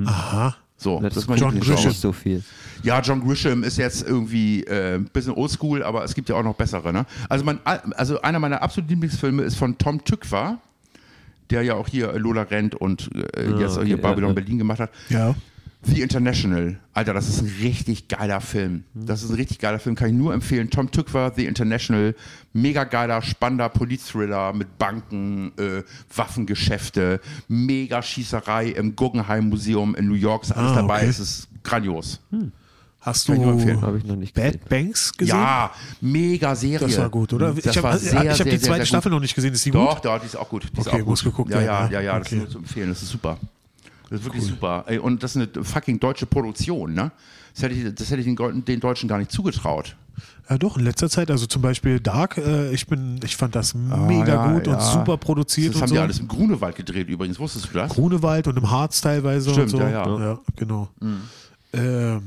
Aha. 0.05 0.55
So, 0.77 0.99
das, 1.01 1.13
Das 1.13 1.23
ist 1.23 1.29
mein 1.29 1.37
John. 1.39 1.59
Grisham. 1.59 1.87
nicht 1.89 1.99
so 1.99 2.11
viel. 2.13 2.41
Ja, 2.83 3.01
John 3.01 3.21
Grisham 3.25 3.63
ist 3.63 3.77
jetzt 3.77 4.07
irgendwie 4.07 4.63
äh, 4.63 4.95
ein 4.95 5.05
bisschen 5.05 5.33
oldschool, 5.33 5.83
aber 5.83 6.03
es 6.05 6.13
gibt 6.15 6.29
ja 6.29 6.35
auch 6.35 6.43
noch 6.43 6.55
bessere. 6.55 6.93
Ne? 6.93 7.05
Also, 7.27 7.43
mein, 7.43 7.59
also 7.65 8.21
einer 8.21 8.39
meiner 8.39 8.61
absoluten 8.61 8.91
Lieblingsfilme 8.91 9.43
ist 9.43 9.55
von 9.55 9.77
Tom 9.77 10.03
Tykwer, 10.03 10.57
der 11.49 11.63
ja 11.63 11.75
auch 11.75 11.87
hier 11.89 12.13
Lola 12.19 12.43
Rent 12.43 12.75
und 12.75 13.09
äh, 13.35 13.49
jetzt 13.59 13.77
okay, 13.77 13.87
hier 13.87 13.95
ja, 13.97 14.01
Babylon 14.01 14.29
ja. 14.29 14.33
Berlin 14.35 14.57
gemacht 14.57 14.79
hat. 14.79 14.89
Ja. 15.09 15.35
The 15.85 16.01
International. 16.01 16.79
Alter, 16.93 17.13
das 17.13 17.29
ist 17.29 17.41
ein 17.41 17.51
richtig 17.61 18.07
geiler 18.07 18.41
Film. 18.41 18.83
Das 18.93 19.21
ist 19.23 19.29
ein 19.29 19.35
richtig 19.35 19.59
geiler 19.59 19.79
Film, 19.79 19.95
kann 19.95 20.07
ich 20.09 20.13
nur 20.15 20.33
empfehlen. 20.33 20.69
Tom 20.69 20.89
Tykwer, 20.89 21.31
The 21.35 21.45
International. 21.45 22.15
Mega 22.53 22.83
geiler, 22.85 23.21
spannender 23.21 23.69
Polit-Thriller 23.69 24.53
mit 24.53 24.77
Banken, 24.77 25.51
äh, 25.57 25.83
Waffengeschäfte, 26.15 27.19
mega 27.47 28.01
Schießerei 28.01 28.67
im 28.69 28.95
Guggenheim 28.95 29.49
Museum 29.49 29.95
in 29.95 30.07
New 30.07 30.13
York. 30.15 30.43
Ist 30.43 30.51
alles 30.53 30.71
Ah, 30.71 30.75
dabei. 30.75 30.97
okay. 31.01 31.07
Es 31.09 31.19
ist 31.19 31.47
grandios. 31.63 32.19
Hast 33.01 33.29
nur 33.29 33.37
empfehlen. 33.53 33.79
du 33.81 33.85
Habe 33.85 33.97
ich 33.99 34.03
noch 34.03 34.15
nicht 34.15 34.33
gesehen. 34.33 34.51
Bad 34.53 34.67
Banks 34.69 35.13
gesehen? 35.15 35.35
Ja, 35.35 35.71
mega 36.01 36.55
Serie. 36.55 36.79
Das 36.87 36.97
war 36.97 37.09
gut, 37.09 37.31
oder? 37.33 37.53
Das 37.53 37.63
ich 37.65 37.77
habe 37.83 37.99
ich 37.99 38.13
hab 38.39 38.49
die 38.49 38.59
zweite 38.59 38.85
Staffel 38.85 39.11
noch 39.11 39.19
nicht 39.19 39.35
gesehen. 39.35 39.53
Ist 39.53 39.63
die 39.63 39.69
Doch, 39.71 39.95
gut? 39.95 40.05
doch, 40.05 40.19
die 40.19 40.25
ist 40.25 40.35
auch 40.35 40.49
gut. 40.49 40.63
Die 40.63 40.79
ist 40.79 40.87
Okay, 40.87 40.95
auch 40.95 40.99
gut. 40.99 41.07
muss 41.07 41.23
geguckt 41.23 41.51
ja, 41.51 41.59
werden, 41.59 41.91
ja, 41.91 41.99
ja. 41.99 41.99
ja, 41.99 42.13
ja, 42.13 42.17
das 42.19 42.27
Okay. 42.27 42.35
ist 42.37 42.41
nur 42.41 42.49
zu 42.49 42.57
empfehlen. 42.57 42.89
Das 42.89 43.03
ist 43.03 43.09
super. 43.09 43.37
Das 44.09 44.19
ist 44.19 44.25
wirklich 44.25 44.43
super. 44.43 44.83
Ey, 44.87 44.99
und 44.99 45.23
das 45.23 45.35
ist 45.35 45.55
eine 45.55 45.63
fucking 45.63 45.99
deutsche 45.99 46.25
Produktion, 46.25 46.93
ne? 46.93 47.11
Das 47.53 47.63
hätte 47.63 47.73
ich, 47.75 47.95
das 47.95 48.09
hätte 48.11 48.21
ich 48.21 48.25
den, 48.35 48.65
den 48.65 48.79
Deutschen 48.79 49.07
gar 49.09 49.17
nicht 49.17 49.31
zugetraut. 49.31 49.95
Ja, 50.49 50.57
doch, 50.57 50.77
in 50.77 50.83
letzter 50.83 51.09
Zeit. 51.09 51.31
Also 51.31 51.45
zum 51.47 51.61
Beispiel 51.61 51.99
Dark, 51.99 52.37
äh, 52.37 52.71
ich, 52.71 52.85
bin, 52.87 53.19
ich 53.23 53.35
fand 53.35 53.55
das 53.55 53.73
mega 53.73 54.43
Ah, 54.43 54.47
ja, 54.47 54.53
gut 54.53 54.67
und 54.67 54.73
ja. 54.75 54.79
super 54.79 55.17
produziert 55.17 55.69
Das 55.69 55.75
und 55.77 55.81
haben 55.81 55.89
so. 55.89 55.95
die 55.95 56.01
alles 56.01 56.19
im 56.19 56.27
Grunewald 56.27 56.75
gedreht 56.75 57.07
übrigens. 57.09 57.39
Wusstest 57.39 57.69
du 57.69 57.77
das? 57.77 57.91
Grunewald 57.93 58.47
und 58.47 58.57
im 58.57 58.69
Harz 58.69 59.01
teilweise 59.01 59.49
Stimmt, 59.51 59.73
und 59.73 59.79
so. 59.79 59.85
ja, 59.85 59.89
ja. 59.89 60.19
ja 60.19 60.39
genau. 60.55 60.87
Ähm, 61.73 62.21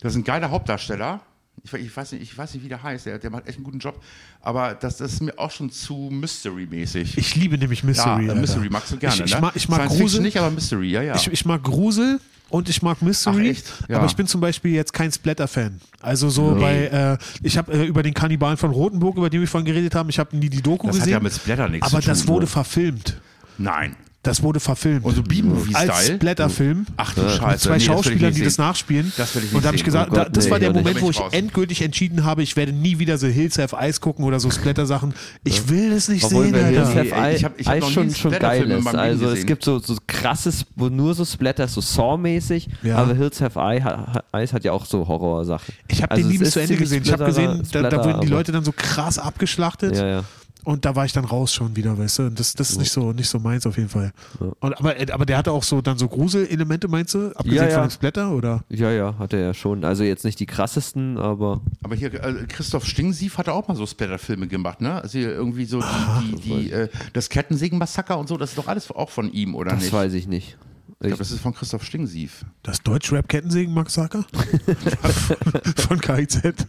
Das 0.00 0.12
ist 0.12 0.18
ein 0.18 0.24
geiler 0.24 0.50
Hauptdarsteller. 0.50 1.20
Ich, 1.64 1.72
ich, 1.72 1.96
weiß 1.96 2.12
nicht, 2.12 2.22
ich 2.22 2.36
weiß 2.36 2.54
nicht, 2.54 2.64
wie 2.64 2.68
der 2.68 2.82
heißt. 2.82 3.06
Der, 3.06 3.18
der 3.18 3.30
macht 3.30 3.46
echt 3.46 3.56
einen 3.56 3.64
guten 3.64 3.78
Job. 3.78 4.02
Aber 4.40 4.74
das, 4.74 4.96
das 4.96 5.12
ist 5.12 5.20
mir 5.22 5.38
auch 5.38 5.50
schon 5.50 5.70
zu 5.70 6.08
Mystery-mäßig. 6.10 7.16
ich 7.16 7.36
liebe 7.36 7.56
nämlich 7.56 7.84
Mystery. 7.84 8.26
ja, 8.26 8.32
äh. 8.32 8.36
Mystery 8.36 8.68
magst 8.68 8.92
du 8.92 8.96
gerne, 8.96 9.14
ich, 9.14 9.20
ich, 9.22 9.34
ne? 9.34 9.40
mag, 9.40 9.52
ich 9.54 9.68
mag 9.68 9.76
Science 9.76 9.92
Fiction 9.92 10.06
Grusel. 10.06 10.22
nicht, 10.22 10.36
aber 10.38 10.50
Mystery, 10.50 10.90
ja, 10.90 11.02
ja. 11.02 11.14
Ich, 11.14 11.28
ich 11.28 11.44
mag 11.44 11.62
Grusel 11.62 12.18
und 12.48 12.68
ich 12.68 12.82
mag 12.82 13.00
Mystery, 13.00 13.56
Ach? 13.56 13.88
Ja. 13.88 13.96
aber 13.98 14.06
ich 14.06 14.16
bin 14.16 14.26
zum 14.26 14.40
Beispiel 14.40 14.72
jetzt 14.72 14.92
kein 14.92 15.12
Splatter-Fan. 15.12 15.80
Also 16.00 16.28
so 16.30 16.56
bei, 16.56 16.86
äh, 16.86 17.18
ich 17.42 17.56
habe 17.56 17.72
äh, 17.72 17.86
über 17.86 18.02
den 18.02 18.12
Kannibalen 18.12 18.56
von 18.56 18.72
Rotenburg, 18.72 19.16
über 19.16 19.30
den 19.30 19.40
wir 19.40 19.48
vorhin 19.48 19.66
geredet 19.66 19.94
haben, 19.94 20.08
ich 20.08 20.18
habe 20.18 20.36
nie 20.36 20.50
die 20.50 20.60
Doku 20.60 20.88
das 20.88 20.96
hat 20.96 21.00
gesehen. 21.02 21.12
ja 21.12 21.20
mit 21.20 21.32
Splatter 21.32 21.68
nichts 21.68 21.86
aber 21.86 22.00
zu 22.00 22.06
tun. 22.06 22.12
das 22.12 22.26
wurde 22.28 22.46
verfilmt. 22.48 23.20
Nein. 23.56 23.94
Das 24.24 24.40
wurde 24.40 24.60
verfilmt. 24.60 25.04
Und 25.04 25.16
so 25.16 25.20
Als 25.22 25.28
B-Movie-Style? 25.28 26.14
Splatter-Film. 26.16 26.86
Ach 26.96 27.12
du 27.12 27.22
Mit 27.22 27.30
Scheiße. 27.32 27.58
zwei 27.58 27.70
nee, 27.70 27.74
das 27.78 27.84
Schauspielern, 27.84 28.26
nicht 28.26 28.38
die 28.38 28.44
das 28.44 28.56
nachspielen. 28.56 29.12
Das 29.16 29.34
will 29.34 29.42
ich 29.42 29.48
und 29.48 29.54
nicht 29.54 29.64
da 29.64 29.66
habe 29.66 29.76
ich 29.76 29.82
gesagt, 29.82 30.10
Oh 30.12 30.14
Gott, 30.14 30.26
da, 30.26 30.30
das 30.30 30.44
nee, 30.44 30.50
war 30.52 30.58
der. 30.60 30.72
Moment, 30.72 31.02
wo 31.02 31.10
ich 31.10 31.18
raus. 31.18 31.32
endgültig 31.32 31.82
entschieden 31.82 32.22
habe, 32.24 32.44
ich 32.44 32.54
werde 32.54 32.72
nie 32.72 33.00
wieder 33.00 33.18
so 33.18 33.26
Hills 33.26 33.58
Have 33.58 33.74
Eyes 33.76 34.00
gucken 34.00 34.24
oder 34.24 34.38
so 34.38 34.48
Splatter-Sachen. 34.48 35.12
Ich 35.42 35.68
will 35.68 35.90
das 35.90 36.08
nicht 36.08 36.22
Obwohl 36.24 36.44
sehen, 36.44 36.52
bei 36.52 36.64
Hills 36.66 36.88
Alter. 36.88 37.16
Have 37.16 37.34
ich 37.34 37.44
hab- 37.44 37.60
ich 37.60 37.66
hab 37.66 37.80
noch 37.80 37.88
nie 37.88 37.92
schon, 37.94 38.14
schon 38.14 38.30
geil 38.38 38.70
ist. 38.70 38.86
Also 38.86 39.24
es 39.26 39.30
gesehen. 39.32 39.46
gibt 39.48 39.64
so, 39.64 39.80
so 39.80 39.96
krasses, 40.06 40.66
wo 40.76 40.88
nur 40.88 41.14
so 41.14 41.24
Splatter, 41.24 41.66
so 41.66 41.80
Saw-mäßig, 41.80 42.68
Ja. 42.84 42.98
aber 42.98 43.14
Hills 43.14 43.40
Have 43.40 43.58
Eye- 43.58 43.82
Ha- 43.82 44.22
Eyes 44.32 44.52
hat 44.52 44.62
ja 44.62 44.70
auch 44.70 44.86
so 44.86 45.08
Horrorsachen. 45.08 45.74
Ich 45.88 46.00
habe 46.00 46.12
Also 46.12 46.22
den 46.22 46.28
nie 46.30 46.36
es 46.36 46.40
bis 46.42 46.50
zu 46.52 46.60
Ende 46.60 46.76
gesehen. 46.76 47.02
Ich 47.04 47.12
habe 47.12 47.24
gesehen, 47.24 47.60
da, 47.72 48.04
wurden 48.04 48.20
die 48.20 48.28
Leute 48.28 48.52
dann 48.52 48.62
so 48.64 48.70
krass 48.70 49.18
abgeschlachtet. 49.18 49.96
Ja, 49.96 50.06
ja. 50.06 50.24
Und 50.64 50.84
da 50.84 50.94
war 50.94 51.04
ich 51.04 51.12
dann 51.12 51.24
raus 51.24 51.52
schon 51.52 51.74
wieder, 51.74 51.98
weißt 51.98 52.18
du? 52.20 52.22
Und 52.24 52.38
das, 52.38 52.52
das 52.52 52.70
ist 52.70 52.78
nicht 52.78 52.92
so, 52.92 53.12
nicht 53.12 53.28
so 53.28 53.40
meins 53.40 53.66
auf 53.66 53.76
jeden 53.76 53.88
Fall. 53.88 54.12
Und, 54.60 54.78
aber, 54.78 54.94
aber 55.12 55.26
der 55.26 55.38
hatte 55.38 55.50
auch 55.50 55.64
so 55.64 55.80
dann 55.80 55.98
so 55.98 56.06
Gruselelemente, 56.06 56.86
meinst 56.86 57.14
du? 57.14 57.32
Abgesehen 57.34 57.64
Ja, 57.64 57.68
ja. 57.68 57.74
von 57.80 57.88
dem 57.88 57.90
Splatter, 57.90 58.30
oder? 58.30 58.62
Ja, 58.68 58.90
ja, 58.92 59.18
hat 59.18 59.32
er 59.32 59.40
ja 59.40 59.54
schon. 59.54 59.84
Also 59.84 60.04
jetzt 60.04 60.24
nicht 60.24 60.38
die 60.38 60.46
krassesten, 60.46 61.18
aber 61.18 61.60
Aber 61.82 61.96
hier, 61.96 62.14
äh, 62.14 62.46
Christoph 62.46 62.86
Stingsief 62.86 63.38
hat 63.38 63.48
auch 63.48 63.66
mal 63.66 63.74
so 63.76 63.86
Splatter-Filme 63.86 64.46
gemacht, 64.46 64.80
ne? 64.80 65.02
Also 65.02 65.18
hier 65.18 65.30
irgendwie 65.32 65.64
so 65.64 65.80
die, 65.80 66.36
die, 66.36 66.40
die, 66.40 66.70
äh, 66.70 66.88
das 67.12 67.28
Kettensägen-Massaker 67.28 68.16
und 68.18 68.28
so, 68.28 68.36
das 68.36 68.50
ist 68.50 68.58
doch 68.58 68.68
alles 68.68 68.90
auch 68.90 69.10
von 69.10 69.32
ihm, 69.32 69.54
oder 69.56 69.72
das 69.72 69.82
nicht? 69.82 69.92
weiß 69.92 70.12
ich 70.14 70.28
nicht. 70.28 70.56
Ich 71.02 71.08
glaube, 71.08 71.18
das 71.18 71.30
ist 71.32 71.40
von 71.40 71.52
Christoph 71.54 71.84
Stingsief. 71.84 72.44
Das 72.62 72.82
Deutsch-Rap-Kettensägen-Massaker? 72.82 74.24
von 75.88 76.00
KIZ? 76.00 76.42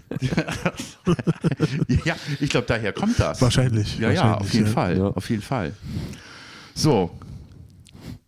ja, 2.05 2.15
ich 2.39 2.49
glaube, 2.49 2.65
daher 2.67 2.93
kommt 2.93 3.19
das. 3.19 3.41
Wahrscheinlich. 3.41 3.99
Ja, 3.99 4.11
ja, 4.11 4.23
wahrscheinlich, 4.23 4.41
auf 4.41 4.53
jeden 4.53 4.67
Fall. 4.67 4.97
Ja. 4.97 5.07
Auf 5.07 5.29
jeden 5.29 5.41
Fall. 5.41 5.73
So, 6.73 7.11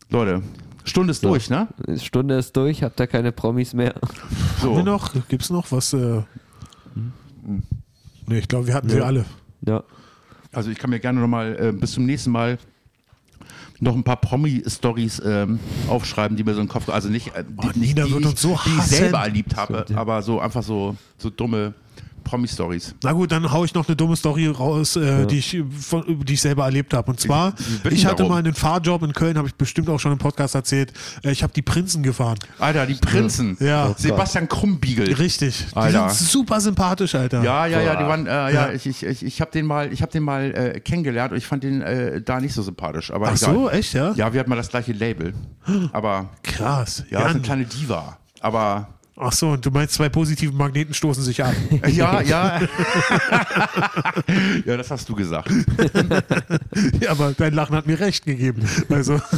Leute, 0.10 0.44
Stunde 0.84 1.12
ist 1.12 1.24
durch, 1.24 1.50
ne? 1.50 1.68
Stunde 1.98 2.38
ist 2.38 2.56
durch, 2.56 2.84
habt 2.84 3.00
ihr 3.00 3.08
keine 3.08 3.32
Promis 3.32 3.74
mehr. 3.74 3.96
Haben 3.96 4.70
wir 4.70 4.76
So, 4.78 4.82
noch? 4.84 5.12
Gibt's 5.28 5.50
noch 5.50 5.72
was? 5.72 5.94
Äh, 5.94 6.22
nee, 8.28 8.38
ich 8.38 8.48
glaube, 8.48 8.68
wir 8.68 8.76
hatten 8.76 8.90
sie 8.90 9.02
alle. 9.02 9.26
Ja. 9.62 9.84
also 10.52 10.70
ich 10.70 10.78
kann 10.78 10.92
mir 10.92 11.00
gerne 11.00 11.20
nochmal 11.20 11.58
äh, 11.60 11.72
bis 11.72 11.94
zum 11.94 12.06
nächsten 12.06 12.30
Mal 12.30 12.60
noch 13.80 13.96
ein 13.96 14.04
paar 14.04 14.16
Promi-Stories 14.18 15.22
ähm, 15.26 15.60
aufschreiben, 15.90 16.38
die 16.38 16.44
mir 16.44 16.54
so 16.54 16.62
in 16.62 16.68
den 16.68 16.72
Kopf, 16.72 16.90
also 16.90 17.10
nicht, 17.10 17.36
äh, 17.36 17.44
die, 17.44 17.54
Oh, 17.58 17.66
nicht 17.78 17.96
Nina 17.96 18.06
die, 18.06 18.12
wird 18.14 18.22
ich- 18.22 18.28
uns 18.32 18.42
so 18.42 18.58
die 18.66 18.70
ich 18.78 18.84
selber 18.84 19.20
erlebt 19.20 19.56
habe, 19.56 19.86
aber 19.96 20.22
so 20.22 20.40
einfach 20.40 20.64
so, 20.64 20.96
so 21.18 21.30
dumme 21.30 21.74
Promi-Stories. 22.26 22.96
Na 23.04 23.14
gut, 23.14 23.32
dann 23.32 23.50
hau 23.52 23.64
ich 23.64 23.74
noch 23.74 23.88
eine 23.88 23.96
dumme 23.96 24.18
Story 24.18 24.48
raus, 24.48 24.98
äh, 24.98 25.26
die, 25.26 25.38
ich, 25.38 25.64
von, 25.80 26.04
die 26.26 26.34
ich 26.34 26.42
selber 26.42 26.66
erlebt 26.66 26.94
habe. 26.94 27.10
Und 27.12 27.20
zwar, 27.22 27.54
Ich 27.86 27.92
ich 27.94 28.06
hatte 28.06 28.18
darum. 28.18 28.34
mal 28.34 28.40
einen 28.40 28.54
Fahrjob 28.54 29.04
in 29.04 29.14
Köln, 29.14 29.38
habe 29.38 29.48
ich 29.48 29.56
bestimmt 29.56 29.88
auch 29.90 30.00
schon 30.00 30.12
im 30.12 30.18
Podcast 30.18 30.56
erzählt. 30.56 30.92
Äh, 31.24 31.32
ich 31.32 31.42
habe 31.44 31.54
die 31.54 31.62
Prinzen 31.62 32.04
gefahren. 32.04 32.38
Alter, 32.60 32.86
die 32.86 32.96
Prinzen. 32.96 33.56
Ja. 33.62 33.94
Sebastian 33.98 34.50
Krumbiegel. 34.50 35.14
Richtig. 35.14 35.68
Die 35.72 35.76
Alter. 35.78 36.10
sind 36.10 36.30
super 36.30 36.60
sympathisch, 36.60 37.16
Alter. 37.16 37.44
Ja, 37.44 37.66
ja, 37.68 37.80
ja, 37.80 37.96
die 37.96 38.04
waren, 38.06 38.26
äh, 38.28 38.30
ja, 38.30 38.50
Ja. 38.50 38.72
ich, 38.74 38.86
ich, 38.88 39.04
ich, 39.06 39.24
ich 39.24 39.40
habe 39.40 39.52
den 39.52 39.66
mal, 39.66 39.94
ich 39.94 40.02
habe 40.02 40.12
den 40.12 40.24
mal 40.24 40.52
äh, 40.54 40.80
kennengelernt 40.80 41.32
und 41.32 41.38
ich 41.38 41.46
fand 41.46 41.64
den 41.64 41.82
äh, 41.82 42.22
da 42.22 42.42
nicht 42.42 42.54
so 42.54 42.62
sympathisch. 42.64 43.12
Aber 43.12 43.28
Ach 43.30 43.36
egal. 43.42 43.54
so, 43.54 43.70
echt, 43.70 43.94
ja? 43.94 44.12
Ja, 44.16 44.34
wir 44.34 44.40
hatten 44.40 44.50
mal 44.50 44.56
das 44.56 44.70
gleiche 44.70 44.92
Label. 44.92 45.34
Aber 45.94 46.30
Krass. 46.44 47.04
ja, 47.10 47.20
Ja, 47.22 47.28
ist 47.28 47.36
eine 47.36 47.42
kleine 47.44 47.66
Diva. 47.66 48.18
Aber 48.42 48.88
Ach 49.18 49.32
so, 49.32 49.52
und 49.52 49.66
du 49.66 49.72
meinst, 49.72 49.94
zwei 49.94 50.10
positive 50.10 50.52
Magneten 50.52 50.94
stoßen 50.94 51.24
sich 51.24 51.42
an. 51.44 51.56
ja, 51.88 52.20
ja. 52.22 52.60
ja, 54.66 54.78
das 54.78 54.92
hast 54.92 55.08
du 55.08 55.16
gesagt. 55.16 55.50
ja, 57.00 57.12
aber 57.12 57.34
dein 57.38 57.54
Lachen 57.54 57.76
hat 57.76 57.88
mir 57.88 58.00
recht 58.00 58.26
gegeben. 58.26 58.68
Also, 58.90 59.22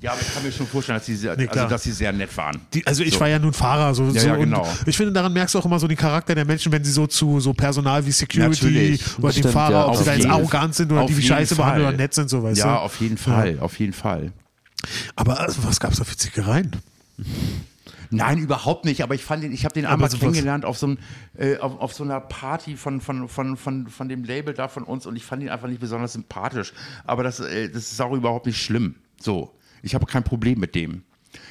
Ja, 0.00 0.12
aber 0.12 0.20
ich 0.20 0.32
kann 0.32 0.44
mir 0.44 0.52
schon 0.52 0.66
vorstellen, 0.68 0.98
dass 0.98 1.06
sie 1.06 1.16
sehr, 1.16 1.34
Nee, 1.36 1.48
also, 1.48 1.66
dass 1.66 1.82
sie 1.82 1.90
sehr 1.90 2.12
nett 2.12 2.36
waren. 2.36 2.60
die, 2.72 2.86
also 2.86 3.02
ich 3.02 3.14
So. 3.14 3.20
war 3.20 3.28
ja 3.28 3.40
nun 3.40 3.52
Fahrer. 3.52 3.92
So, 3.96 4.04
Ja, 4.04 4.20
so, 4.20 4.26
ja, 4.28 4.34
und 4.34 4.40
genau. 4.40 4.68
Ich 4.86 4.96
finde, 4.96 5.12
daran 5.12 5.32
merkst 5.32 5.56
du 5.56 5.58
auch 5.58 5.64
immer 5.64 5.80
so 5.80 5.88
den 5.88 5.96
Charakter 5.96 6.36
der 6.36 6.44
Menschen, 6.44 6.70
wenn 6.70 6.84
sie 6.84 6.92
so 6.92 7.08
zu 7.08 7.40
so 7.40 7.52
Personal 7.52 8.06
wie 8.06 8.12
Security 8.12 8.64
Natürlich. 8.64 9.18
oder 9.18 9.32
dem 9.32 9.50
Fahrer, 9.50 9.72
ja, 9.72 9.86
ob 9.88 9.96
sie 9.96 10.04
da 10.04 10.14
jetzt 10.14 10.26
arrogant 10.28 10.76
sind 10.76 10.92
oder 10.92 11.04
die 11.06 11.16
wie 11.16 11.22
scheiße 11.22 11.56
behandeln 11.56 11.84
Fall. 11.84 11.94
oder 11.94 11.96
nett 12.00 12.14
sind, 12.14 12.30
so 12.30 12.40
weißt 12.44 12.58
Ja, 12.58 12.74
du. 12.76 12.80
auf 12.82 13.00
jeden 13.00 13.16
Fall, 13.18 13.58
auf 13.58 13.76
jeden 13.80 13.92
Fall. 13.92 14.30
Aber 15.16 15.40
also, 15.40 15.64
was 15.64 15.80
gab's 15.80 15.96
da 15.96 16.04
für 16.04 16.16
Zickereien? 16.16 16.76
Nein, 18.10 18.38
überhaupt 18.38 18.84
nicht. 18.84 19.02
Aber 19.02 19.14
ich 19.14 19.22
fand 19.24 19.42
den, 19.42 19.52
ich 19.52 19.64
habe 19.64 19.74
den 19.74 19.84
Aber 19.84 19.94
einmal 19.94 20.10
sowas- 20.10 20.20
kennengelernt 20.20 20.64
auf 20.64 20.78
so, 20.78 20.86
einem, 20.86 20.98
äh, 21.36 21.56
auf, 21.58 21.78
auf 21.80 21.92
so 21.92 22.04
einer 22.04 22.20
Party 22.20 22.76
von, 22.76 23.00
von, 23.00 23.28
von, 23.28 23.56
von, 23.56 23.86
von 23.88 24.08
dem 24.08 24.24
Label 24.24 24.54
da 24.54 24.68
von 24.68 24.82
uns 24.84 25.06
und 25.06 25.16
ich 25.16 25.24
fand 25.24 25.42
ihn 25.42 25.48
einfach 25.48 25.68
nicht 25.68 25.80
besonders 25.80 26.14
sympathisch. 26.14 26.72
Aber 27.04 27.22
das, 27.22 27.40
äh, 27.40 27.68
das 27.68 27.92
ist 27.92 28.00
auch 28.00 28.12
überhaupt 28.12 28.46
nicht 28.46 28.62
schlimm. 28.62 28.94
So, 29.20 29.52
ich 29.82 29.94
habe 29.94 30.06
kein 30.06 30.24
Problem 30.24 30.58
mit 30.58 30.74
dem. 30.74 31.02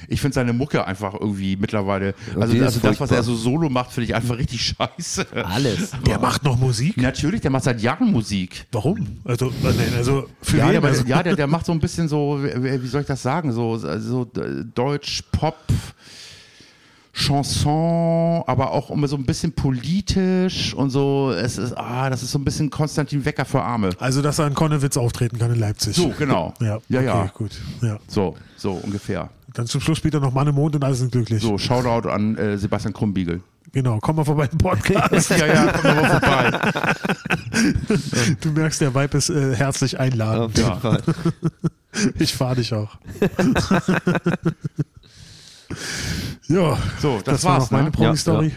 Ich 0.07 0.21
finde 0.21 0.33
seine 0.33 0.53
Mucke 0.53 0.85
einfach 0.87 1.13
irgendwie 1.13 1.55
mittlerweile, 1.55 2.15
also, 2.35 2.61
also 2.63 2.79
das, 2.79 2.99
was 2.99 3.11
er 3.11 3.21
so 3.21 3.35
solo 3.35 3.69
macht, 3.69 3.91
finde 3.91 4.05
ich 4.05 4.15
einfach 4.15 4.35
richtig 4.37 4.73
scheiße. 4.97 5.27
Alles. 5.45 5.91
Der 6.07 6.17
macht 6.17 6.43
noch 6.43 6.57
Musik? 6.57 6.97
Natürlich, 6.97 7.41
der 7.41 7.51
macht 7.51 7.65
seit 7.65 7.79
Jahren 7.79 8.11
Musik. 8.11 8.65
Warum? 8.71 9.19
Also, 9.23 9.53
äh, 9.63 9.95
also 9.95 10.27
für 10.41 10.57
Ja, 10.57 10.63
wen? 10.65 10.69
der, 10.71 10.77
aber, 10.79 10.87
also, 10.87 11.03
ja 11.05 11.21
der, 11.21 11.35
der 11.35 11.45
macht 11.45 11.67
so 11.67 11.71
ein 11.73 11.79
bisschen 11.79 12.07
so, 12.07 12.39
wie 12.41 12.87
soll 12.87 13.01
ich 13.01 13.07
das 13.07 13.21
sagen, 13.21 13.51
so, 13.51 13.77
so 13.77 14.23
äh, 14.37 14.65
Deutsch, 14.73 15.21
Pop, 15.31 15.55
Chanson, 17.17 18.43
aber 18.45 18.71
auch 18.71 18.91
immer 18.91 19.07
so 19.07 19.15
ein 19.15 19.25
bisschen 19.25 19.51
politisch 19.51 20.73
und 20.75 20.91
so. 20.91 21.31
Es 21.31 21.57
ist, 21.57 21.73
ah, 21.75 22.09
das 22.09 22.21
ist 22.21 22.31
so 22.31 22.37
ein 22.37 22.45
bisschen 22.45 22.69
Konstantin 22.69 23.25
Wecker 23.25 23.43
für 23.43 23.61
Arme. 23.61 23.89
also, 23.99 24.21
dass 24.21 24.37
er 24.39 24.47
in 24.47 24.53
Konnewitz 24.53 24.97
auftreten 24.97 25.39
kann 25.39 25.51
in 25.51 25.59
Leipzig. 25.59 25.95
So, 25.95 26.09
genau. 26.17 26.53
Ja, 26.61 26.77
ja, 26.89 27.01
ja. 27.01 27.21
Okay, 27.23 27.31
gut. 27.33 27.51
Ja. 27.81 27.97
So, 28.07 28.35
so 28.55 28.73
ungefähr. 28.73 29.29
Dann 29.53 29.65
zum 29.65 29.81
Schluss 29.81 29.97
spielt 29.97 30.13
er 30.13 30.19
noch 30.19 30.31
Mann 30.33 30.47
im 30.47 30.55
Mond 30.55 30.75
und 30.75 30.83
alle 30.83 30.93
sind 30.93 31.11
glücklich. 31.11 31.41
So, 31.41 31.57
Shoutout 31.57 32.07
an 32.07 32.37
äh, 32.37 32.57
Sebastian 32.57 32.93
Krumbiegel. 32.93 33.41
Genau, 33.73 33.97
komm 33.99 34.15
mal 34.17 34.23
vorbei 34.23 34.47
im 34.51 34.57
Podcast. 34.57 35.29
Ja, 35.37 35.45
ja, 35.47 35.73
komm 35.73 35.95
mal 35.95 36.19
vorbei. 36.19 36.59
du 38.41 38.51
merkst, 38.51 38.79
der 38.81 38.93
Vibe 38.93 39.17
ist 39.17 39.29
äh, 39.29 39.55
herzlich 39.55 39.99
einladend. 39.99 40.45
Auf 40.45 40.55
jeden 40.57 40.69
Ja. 40.69 40.75
Fall. 40.75 41.01
Ich 42.19 42.33
fahre 42.35 42.55
dich 42.57 42.73
auch. 42.73 42.97
Ja, 46.47 46.77
So, 47.01 47.19
das, 47.23 47.43
war 47.43 47.53
war's. 47.53 47.63
noch 47.63 47.71
meine 47.71 47.85
ne? 47.85 47.91
Promi-Story. 47.91 48.51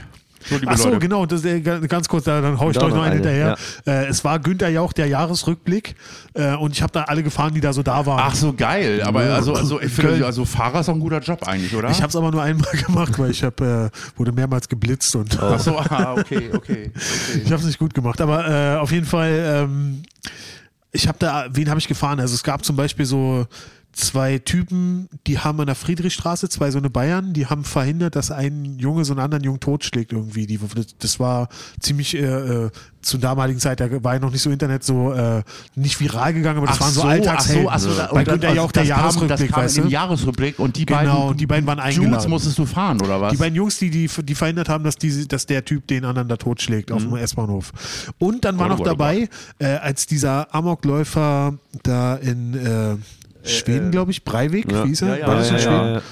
So, 0.49 0.57
liebe 0.57 0.73
Ach 0.73 0.79
so, 0.79 0.89
Leute. 0.89 1.01
genau, 1.01 1.27
das, 1.27 1.45
äh, 1.45 1.61
ganz 1.61 2.09
kurz, 2.09 2.25
da, 2.25 2.41
dann 2.41 2.59
hau 2.59 2.71
ich 2.71 2.75
Da 2.75 2.81
gleich 2.81 2.95
noch 2.95 3.03
einen 3.03 3.21
eine, 3.21 3.31
hinterher. 3.31 3.59
Äh, 3.87 4.07
es 4.07 4.25
war 4.25 4.39
Günther 4.39 4.71
Jauch, 4.71 4.95
der 4.95 5.07
Jahresrückblick 5.07 5.95
äh, 6.33 6.55
und 6.57 6.73
ich 6.73 6.81
habe 6.81 6.93
da 6.93 7.03
alle 7.03 7.23
gefahren, 7.23 7.53
die 7.53 7.61
da 7.61 7.75
so 7.75 7.83
da 7.83 8.07
waren. 8.07 8.21
Ach 8.25 8.35
so, 8.35 8.55
geil. 8.55 9.03
Aber 9.05 9.21
also, 9.21 9.53
also 9.55 9.81
ich 9.83 9.93
finde, 9.93 10.25
also 10.25 10.47
Fahrer 10.47 10.81
ist 10.81 10.89
auch 10.89 10.95
ein 10.95 11.01
guter 11.01 11.21
Job 11.21 11.47
eigentlich, 11.47 11.75
oder? 11.77 11.91
Ich 11.91 11.99
habe 11.99 12.09
es 12.09 12.17
aber 12.17 12.31
nur 12.31 12.43
einmal 12.43 12.73
gemacht, 12.87 13.19
weil 13.19 13.33
ich 13.33 13.45
hab, 13.45 13.61
äh, 13.61 13.91
wurde 14.17 14.33
mehrmals 14.33 14.67
geblitzt 14.67 15.15
und 15.15 15.39
Ach 15.39 15.61
so, 15.61 15.77
ah, 15.79 16.15
okay, 16.19 16.49
okay. 16.55 16.55
okay. 16.55 16.91
ich 17.45 17.53
habe 17.53 17.57
es 17.61 17.65
nicht 17.67 17.79
gut 17.79 17.93
gemacht. 17.93 18.19
Aber 18.23 18.49
äh, 18.49 18.77
auf 18.79 18.93
jeden 18.93 19.07
Fall, 19.07 19.67
ähm, 19.69 20.03
ich 20.91 21.07
habe 21.07 21.19
da, 21.19 21.49
wen 21.53 21.69
habe 21.69 21.79
ich 21.79 21.87
gefahren? 21.87 22.19
Also 22.19 22.35
es 22.35 22.43
gab 22.43 22.65
zum 22.65 22.77
Beispiel 22.77 23.05
so 23.05 23.47
zwei 23.93 24.39
Typen, 24.39 25.09
die 25.27 25.39
haben 25.41 25.59
an 25.61 25.67
der 25.67 25.75
Friedrichstraße, 25.75 26.49
zwei 26.49 26.71
so 26.71 26.79
eine 26.79 26.91
Bayern, 26.91 27.33
die 27.33 27.47
haben 27.47 27.65
verhindert, 27.65 28.17
dass 28.17 28.31
ein 28.31 28.79
Junge 28.79 29.05
so 29.05 29.13
einen 29.13 29.21
anderen 29.21 29.43
Jungen 29.45 29.61
totschlägt 29.61 30.13
irgendwie. 30.13 30.47
Die, 30.47 30.59
das 31.01 31.19
war 31.21 31.49
ziemlich 31.81 32.15
äh, 32.17 32.21
äh, 32.67 32.71
zur 33.03 33.19
damaligen 33.19 33.59
Zeit, 33.59 33.81
da 33.81 33.89
war 34.05 34.15
ja 34.15 34.21
noch 34.21 34.31
nicht 34.31 34.43
so 34.43 34.51
Internet 34.51 34.85
so 34.85 35.13
äh, 35.13 35.43
nicht 35.75 35.99
viral 36.01 36.35
gegangen, 36.35 36.59
aber 36.59 36.67
das 36.67 36.77
Ach 36.77 36.83
waren 36.83 36.93
so, 36.93 37.01
so, 37.01 37.07
Alltagshelden. 37.09 37.67
Ach 37.71 37.79
so, 37.79 37.89
ach 37.91 37.95
so, 38.09 38.15
Bei 38.15 38.21
und 38.21 38.29
dann- 38.29 38.41
Günther 38.41 38.55
Jauch 38.55 38.73
der 38.73 38.83
das 38.85 38.91
kam- 38.91 38.99
Jahresrückblick, 39.01 39.51
kam 39.53 39.63
weißt 39.65 39.79
im 39.79 39.85
du? 39.85 39.91
Jahresrückblick 39.91 40.59
und 40.59 40.77
die 40.77 40.87
Genau, 40.87 41.27
beiden, 41.27 41.37
die 41.39 41.47
beiden 41.47 41.67
waren 41.67 41.81
eingeladen. 41.81 42.31
musstest 42.31 42.59
du 42.59 42.67
fahren, 42.67 43.01
oder 43.01 43.21
was? 43.21 43.33
Die 43.33 43.39
beiden 43.39 43.57
Jungs, 43.57 43.79
die, 43.79 43.91
die, 43.91 44.09
die 44.23 44.35
verhindert 44.35 44.69
haben, 44.69 44.85
dass, 44.85 44.97
die, 44.97 45.27
dass 45.27 45.47
der 45.47 45.65
Typ 45.65 45.87
den 45.87 46.05
anderen 46.05 46.29
da 46.29 46.37
totschlägt 46.37 46.93
auf 46.93 47.03
dem 47.03 47.17
S-Bahnhof. 47.17 47.73
Und 48.19 48.45
dann 48.45 48.59
war 48.59 48.69
noch 48.69 48.79
oh 48.81 48.83
oh 48.83 48.85
dabei, 48.85 49.29
äh, 49.59 49.67
als 49.67 50.07
dieser 50.07 50.55
Amokläufer 50.55 51.55
da 51.83 52.17
in 52.17 52.55
äh, 52.55 52.97
Schweden, 53.45 53.91
glaube 53.91 54.11
ich, 54.11 54.25
Breivik, 54.25 54.71
Ja. 54.71 54.85
wie 54.85 54.89
hieß 54.89 55.03
er? 55.03 55.09
Ja, 55.09 55.17
ja, 55.17 55.27
war 55.27 55.35
das 55.37 55.49
in 55.49 55.55
ja, 55.55 55.61
Schweden? 55.61 55.87
ja. 55.87 55.93
ja. 55.95 56.03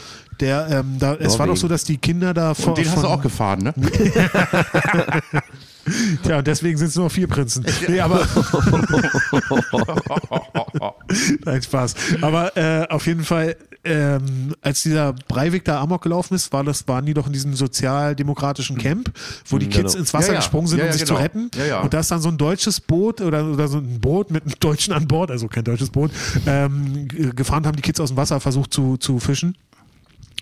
Der, 0.40 0.68
ähm, 0.70 0.96
da, 1.00 1.14
es 1.14 1.36
war 1.38 1.48
doch 1.48 1.56
so, 1.56 1.66
dass 1.66 1.82
die 1.82 1.96
Kinder 1.96 2.32
da 2.32 2.54
von. 2.54 2.68
und 2.68 2.78
den 2.78 2.88
hast 2.88 3.02
du 3.02 3.08
auch 3.08 3.20
gefahren, 3.20 3.58
ne? 3.64 3.74
Tja, 6.22 6.38
und 6.38 6.46
deswegen 6.46 6.78
sind 6.78 6.88
es 6.88 6.96
nur 6.96 7.10
vier 7.10 7.26
Prinzen. 7.26 7.64
Nee, 7.88 8.00
aber. 8.00 8.26
Nein, 11.44 11.62
Spaß. 11.62 11.94
Aber 12.20 12.56
äh, 12.56 12.86
auf 12.88 13.06
jeden 13.06 13.24
Fall, 13.24 13.56
ähm, 13.84 14.54
als 14.60 14.82
dieser 14.82 15.12
Breivik 15.12 15.64
da 15.64 15.80
Amok 15.80 16.02
gelaufen 16.02 16.34
ist, 16.34 16.52
war 16.52 16.64
das, 16.64 16.86
waren 16.88 17.06
die 17.06 17.14
doch 17.14 17.26
in 17.26 17.32
diesem 17.32 17.54
sozialdemokratischen 17.54 18.78
Camp, 18.78 19.12
wo 19.46 19.58
die 19.58 19.68
Kids 19.68 19.92
genau. 19.92 20.00
ins 20.00 20.14
Wasser 20.14 20.28
Ja, 20.28 20.32
ja. 20.34 20.38
gesprungen 20.40 20.66
sind, 20.66 20.78
Ja, 20.78 20.86
um 20.86 20.92
sich 20.92 21.04
genau. 21.04 21.16
zu 21.16 21.22
retten. 21.22 21.50
Ja, 21.56 21.64
ja. 21.64 21.80
Und 21.80 21.94
da 21.94 22.00
ist 22.00 22.10
dann 22.10 22.20
so 22.20 22.28
ein 22.28 22.38
deutsches 22.38 22.80
Boot 22.80 23.20
oder, 23.20 23.44
oder 23.46 23.68
so 23.68 23.78
ein 23.78 24.00
Boot 24.00 24.30
mit 24.30 24.44
einem 24.44 24.54
Deutschen 24.60 24.92
an 24.92 25.06
Bord, 25.08 25.30
also 25.30 25.48
kein 25.48 25.64
deutsches 25.64 25.90
Boot, 25.90 26.10
ähm, 26.46 27.08
gefahren 27.08 27.66
haben 27.66 27.76
die 27.76 27.82
Kids 27.82 28.00
aus 28.00 28.10
dem 28.10 28.16
Wasser 28.16 28.40
versucht 28.40 28.72
zu, 28.72 28.96
zu 28.96 29.18
fischen. 29.18 29.56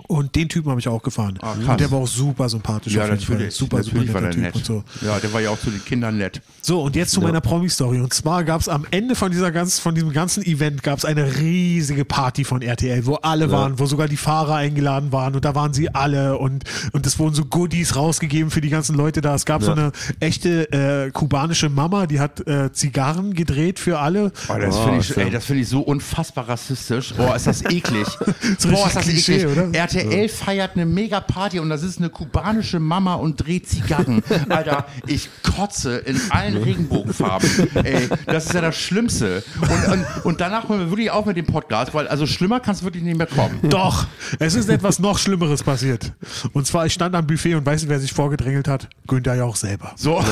Und 0.09 0.34
den 0.36 0.48
Typen 0.48 0.70
habe 0.70 0.78
ich 0.80 0.88
auch 0.88 1.02
gefahren. 1.02 1.38
Ah, 1.42 1.52
und 1.68 1.80
der 1.80 1.90
war 1.90 1.98
auch 2.00 2.07
super 2.07 2.48
sympathisch. 2.48 2.94
Ja, 2.94 3.02
auf 3.04 3.09
jeden 3.11 3.20
Fall. 3.20 3.34
natürlich. 3.36 3.54
Super, 3.54 3.78
natürlich 3.78 4.07
super 4.09 4.14
war 4.14 4.20
netter 4.22 4.40
der 4.40 4.52
Typ 4.52 4.61
nett. 4.62 4.70
und 4.70 4.84
so. 5.00 5.07
Ja, 5.07 5.18
der 5.18 5.32
war 5.32 5.40
ja 5.40 5.50
auch 5.50 5.59
zu 5.59 5.70
den 5.70 5.84
Kindern 5.84 6.16
nett. 6.18 6.40
So, 6.62 6.82
und 6.82 6.94
jetzt 6.96 7.12
zu 7.12 7.20
meiner 7.20 7.40
Promi-Story. 7.40 8.00
Und 8.00 8.12
zwar 8.14 8.44
gab 8.44 8.61
es 8.61 8.68
am 8.68 8.86
Ende 8.90 9.14
von, 9.14 9.30
dieser 9.32 9.50
ganz, 9.52 9.78
von 9.78 9.94
diesem 9.94 10.12
ganzen 10.12 10.44
Event 10.44 10.82
gab 10.82 10.98
es 10.98 11.04
eine 11.04 11.38
riesige 11.38 12.04
Party 12.04 12.44
von 12.44 12.62
RTL, 12.62 13.07
wo 13.07 13.14
alle 13.16 13.50
waren, 13.50 13.78
wo 13.78 13.86
sogar 13.86 14.09
die 14.09 14.16
Fahrer 14.16 14.54
eingeladen 14.57 15.12
waren 15.12 15.34
und 15.34 15.44
da 15.44 15.54
waren 15.54 15.72
sie 15.72 15.92
alle 15.94 16.38
und, 16.38 16.64
und 16.92 17.07
es 17.07 17.18
wurden 17.18 17.34
so 17.34 17.44
Goodies 17.44 17.96
rausgegeben 17.96 18.50
für 18.50 18.61
die 18.61 18.70
ganzen 18.70 18.96
Leute 18.96 19.20
da. 19.20 19.34
Es 19.34 19.44
gab 19.44 19.62
so 19.62 19.72
Ja. 19.72 19.76
eine 19.76 19.92
echte 20.20 20.70
äh, 21.07 21.11
kubanische 21.11 21.68
Mama, 21.68 22.07
die 22.07 22.20
hat 22.20 22.46
äh, 22.46 22.72
Zigarren 22.72 23.34
gedreht 23.34 23.78
für 23.78 23.98
alle. 23.98 24.32
Oh, 24.48 24.54
das 24.59 24.76
Oh, 24.76 24.84
finde 24.84 25.00
ich, 25.00 25.11
ist 25.11 25.16
ja- 25.16 25.22
ey, 25.24 25.30
das 25.30 25.44
finde 25.44 25.62
ich 25.62 25.68
so 25.68 25.80
unfassbar 25.80 26.48
rassistisch. 26.48 27.14
Boah, 27.14 27.34
ist 27.36 27.46
das 27.46 27.64
eklig. 27.64 28.07
So 28.59 28.68
Boah, 28.70 28.86
ist 28.86 28.96
das 28.96 29.04
Klischee, 29.04 29.36
eklig. 29.42 29.52
oder? 29.57 29.74
RTL 29.74 29.95
feiert 30.28 30.72
eine 30.74 30.86
Mega-Party 30.86 31.61
und 31.61 31.68
das 31.68 31.82
ist 31.82 31.99
eine 31.99 32.11
kubanische 32.11 32.80
Mama 32.80 33.14
und 33.14 33.36
dreht 33.36 33.68
Zigarren. 33.68 34.22
Alter, 34.49 34.86
ich 35.07 35.28
kotze 35.42 35.99
in 35.99 36.20
allen 36.30 36.57
Regenbogenfarben. 36.57 37.49
Ey, 37.74 38.09
das 38.26 38.47
ist 38.47 38.55
ja 38.55 38.61
das 38.61 38.76
Schlimmste. 38.76 39.42
Und, 39.61 39.92
und, 39.92 40.07
und 40.24 40.40
danach 40.40 40.68
hören 40.68 40.80
wir 40.80 40.90
wirklich 40.90 41.11
auf 41.11 41.26
mit 41.26 41.36
dem 41.36 41.47
Podcast, 41.47 41.94
weil 41.94 42.09
also 42.09 42.26
schlimmer 42.26 42.61
kann 42.61 42.74
es 42.74 42.82
wirklich 42.82 43.03
nicht 43.03 43.16
mehr 43.16 43.26
kommen. 43.26 43.59
Doch, 43.62 44.07
es 44.38 44.55
ist 44.55 44.68
etwas 44.68 44.99
noch 44.99 45.18
Schlimmeres 45.18 45.62
passiert. 45.62 46.12
Und 46.53 46.66
zwar, 46.66 46.86
ich 46.86 46.92
stand 46.92 47.14
am 47.14 47.26
Buffet 47.26 47.55
und 47.55 47.64
weißt 47.66 47.84
du, 47.84 47.88
wer 47.88 48.01
sich 48.01 48.12
vorgedrängelt 48.12 48.68
hat? 48.68 48.88
Günther 49.07 49.34
ja 49.34 49.44
auch 49.44 49.57
selber. 49.57 49.92
So. 49.97 50.20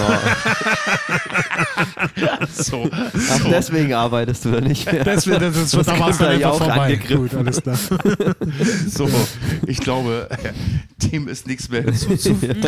so. 2.53 2.89
Ach, 2.93 3.41
deswegen 3.51 3.95
arbeitest 3.95 4.45
du 4.45 4.51
da 4.53 4.61
nicht 4.61 4.91
mehr. 4.91 5.05
Das, 5.05 5.25
das, 5.25 5.39
das, 5.39 5.55
das, 5.55 5.75
es 5.75 5.87
dann 5.87 6.01
Günther 6.01 6.29
einfach 6.29 6.59
vorbei. 6.59 6.75
angegriffen. 6.75 7.29
Gut, 7.29 7.35
alles 7.35 7.63
klar. 7.63 7.79
So, 8.89 9.09
ich 9.67 9.79
glaube, 9.79 10.29
dem 11.03 11.29
ist 11.29 11.47
nichts 11.47 11.69
mehr 11.69 11.83
hinzuzufügen. 11.83 12.63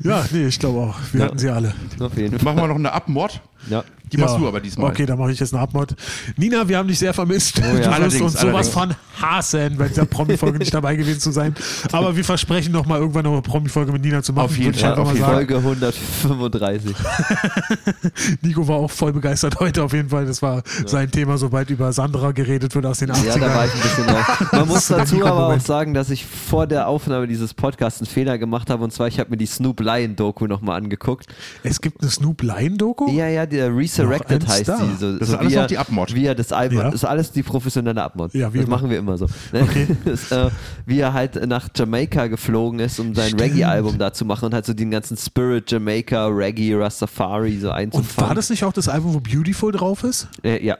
Ja, 0.00 0.24
nee, 0.32 0.46
ich 0.46 0.58
glaube 0.58 0.80
auch. 0.80 0.96
Wir 1.12 1.20
Ja. 1.20 1.26
hatten 1.26 1.38
sie 1.38 1.48
alle. 1.48 1.74
Machen 1.98 2.56
wir 2.58 2.66
noch 2.66 2.74
eine 2.74 2.92
Abmord. 2.92 3.40
Ja. 3.68 3.84
Die 4.12 4.16
machst 4.16 4.38
du 4.38 4.48
aber 4.48 4.60
diesmal. 4.60 4.90
Okay, 4.90 5.04
dann 5.04 5.18
mache 5.18 5.32
ich 5.32 5.40
jetzt 5.40 5.52
eine 5.52 5.62
Abmod. 5.62 5.94
Nina, 6.36 6.66
wir 6.66 6.78
haben 6.78 6.88
dich 6.88 6.98
sehr 6.98 7.12
vermisst. 7.12 7.58
ja. 7.58 7.70
Du 7.70 7.78
wirst 7.78 7.88
Allerdings, 7.88 8.22
uns 8.22 8.32
sowas 8.40 8.44
allerdings. 8.44 8.68
von 8.68 8.94
hassen, 9.20 9.76
bei 9.76 9.88
dieser 9.88 10.06
Promi-Folge 10.06 10.58
nicht 10.58 10.72
dabei 10.72 10.96
gewesen 10.96 11.20
zu 11.20 11.30
sein. 11.30 11.54
Aber 11.92 12.16
wir 12.16 12.24
versprechen 12.24 12.72
noch 12.72 12.86
mal 12.86 12.98
irgendwann 12.98 13.24
noch 13.24 13.32
eine 13.32 13.42
Promi-Folge 13.42 13.92
mit 13.92 14.02
Nina 14.02 14.22
zu 14.22 14.32
machen. 14.32 14.46
Auf 14.46 14.56
jeden 14.56 14.72
Fall, 14.72 14.90
einfach 14.92 15.02
auf 15.02 15.12
jeden 15.12 15.20
sagen. 15.20 15.34
Folge 15.34 15.56
135. 15.56 16.96
Nico 18.42 18.66
war 18.66 18.76
auch 18.76 18.90
voll 18.90 19.12
begeistert 19.12 19.58
heute 19.60 19.82
auf 19.84 19.92
jeden 19.92 20.08
Fall. 20.08 20.24
Das 20.26 20.40
war 20.40 20.62
sein 20.86 21.10
Thema, 21.10 21.36
sobald 21.36 21.70
über 21.70 21.92
Sandra 21.92 22.32
geredet 22.32 22.74
wird 22.74 22.86
aus 22.86 22.98
den 23.00 23.10
80ern. 23.12 23.24
Ja, 23.26 23.38
da 23.38 23.54
war 23.54 23.66
ich 23.66 23.74
ein 23.74 23.80
bisschen 23.80 24.08
raus. 24.08 24.24
Man 24.52 24.68
muss 24.68 24.86
dazu 24.88 25.26
aber 25.26 25.48
auch 25.48 25.60
sagen, 25.60 25.94
dass 25.94 26.10
ich 26.10 26.24
vor 26.24 26.66
der 26.66 26.88
Aufnahme 26.88 27.26
dieses 27.26 27.54
Podcasts 27.54 28.00
einen 28.00 28.08
Fehler 28.08 28.38
gemacht 28.38 28.70
habe. 28.70 28.84
Und 28.84 28.92
zwar, 28.92 29.08
ich 29.08 29.18
habe 29.18 29.30
mir 29.30 29.36
die 29.36 29.46
Snoop 29.46 29.80
Lion 29.80 30.16
Doku 30.16 30.46
nochmal 30.46 30.78
angeguckt. 30.78 31.26
Es 31.62 31.80
gibt 31.80 32.00
eine 32.00 32.10
Snoop 32.10 32.42
Lion-Doku? 32.42 33.10
Ja, 33.10 33.28
ja, 33.28 33.46
der 33.48 33.74
Resurrected 33.76 34.42
Noch 34.42 34.48
ein 34.48 34.52
heißt 34.54 34.64
Star. 34.64 34.78
die. 34.84 34.96
So, 34.96 35.18
Das 35.18 35.28
so 35.28 35.34
ist 35.34 35.40
alles 35.40 35.52
er- 35.54 35.66
die 35.66 35.78
Abmod. 35.78 36.14
Wie 36.14 36.24
er 36.26 36.34
das 36.34 36.52
Album, 36.52 36.78
Ja. 36.78 36.84
das 36.84 36.94
ist 36.94 37.04
alles 37.04 37.32
die 37.32 37.42
professionelle 37.42 38.02
Abmod. 38.02 38.32
Ja, 38.34 38.50
das 38.50 38.54
immer. 38.54 38.68
machen 38.68 38.90
wir 38.90 38.98
immer 38.98 39.18
so. 39.18 39.26
Ne? 39.52 39.62
Okay. 39.62 39.86
Das, 40.04 40.30
äh, 40.30 40.50
wie 40.86 41.00
er 41.00 41.12
halt 41.12 41.46
nach 41.46 41.68
Jamaika 41.74 42.26
geflogen 42.28 42.80
ist, 42.80 42.98
um 43.00 43.14
sein. 43.14 43.32
Reggae-Album 43.34 43.98
da 43.98 44.12
zu 44.12 44.24
machen 44.24 44.46
und 44.46 44.54
halt 44.54 44.66
so 44.66 44.74
den 44.74 44.90
ganzen 44.90 45.16
Spirit 45.16 45.70
Jamaica, 45.70 46.26
Reggae, 46.28 46.74
Rastafari 46.74 47.58
so 47.58 47.68
Und 47.68 47.74
einzufangen. 47.74 48.28
war 48.28 48.34
das 48.34 48.50
nicht 48.50 48.64
auch 48.64 48.72
das 48.72 48.88
Album, 48.88 49.14
wo 49.14 49.20
Beautiful 49.20 49.72
drauf 49.72 50.04
ist? 50.04 50.28
Äh, 50.44 50.64
ja. 50.64 50.76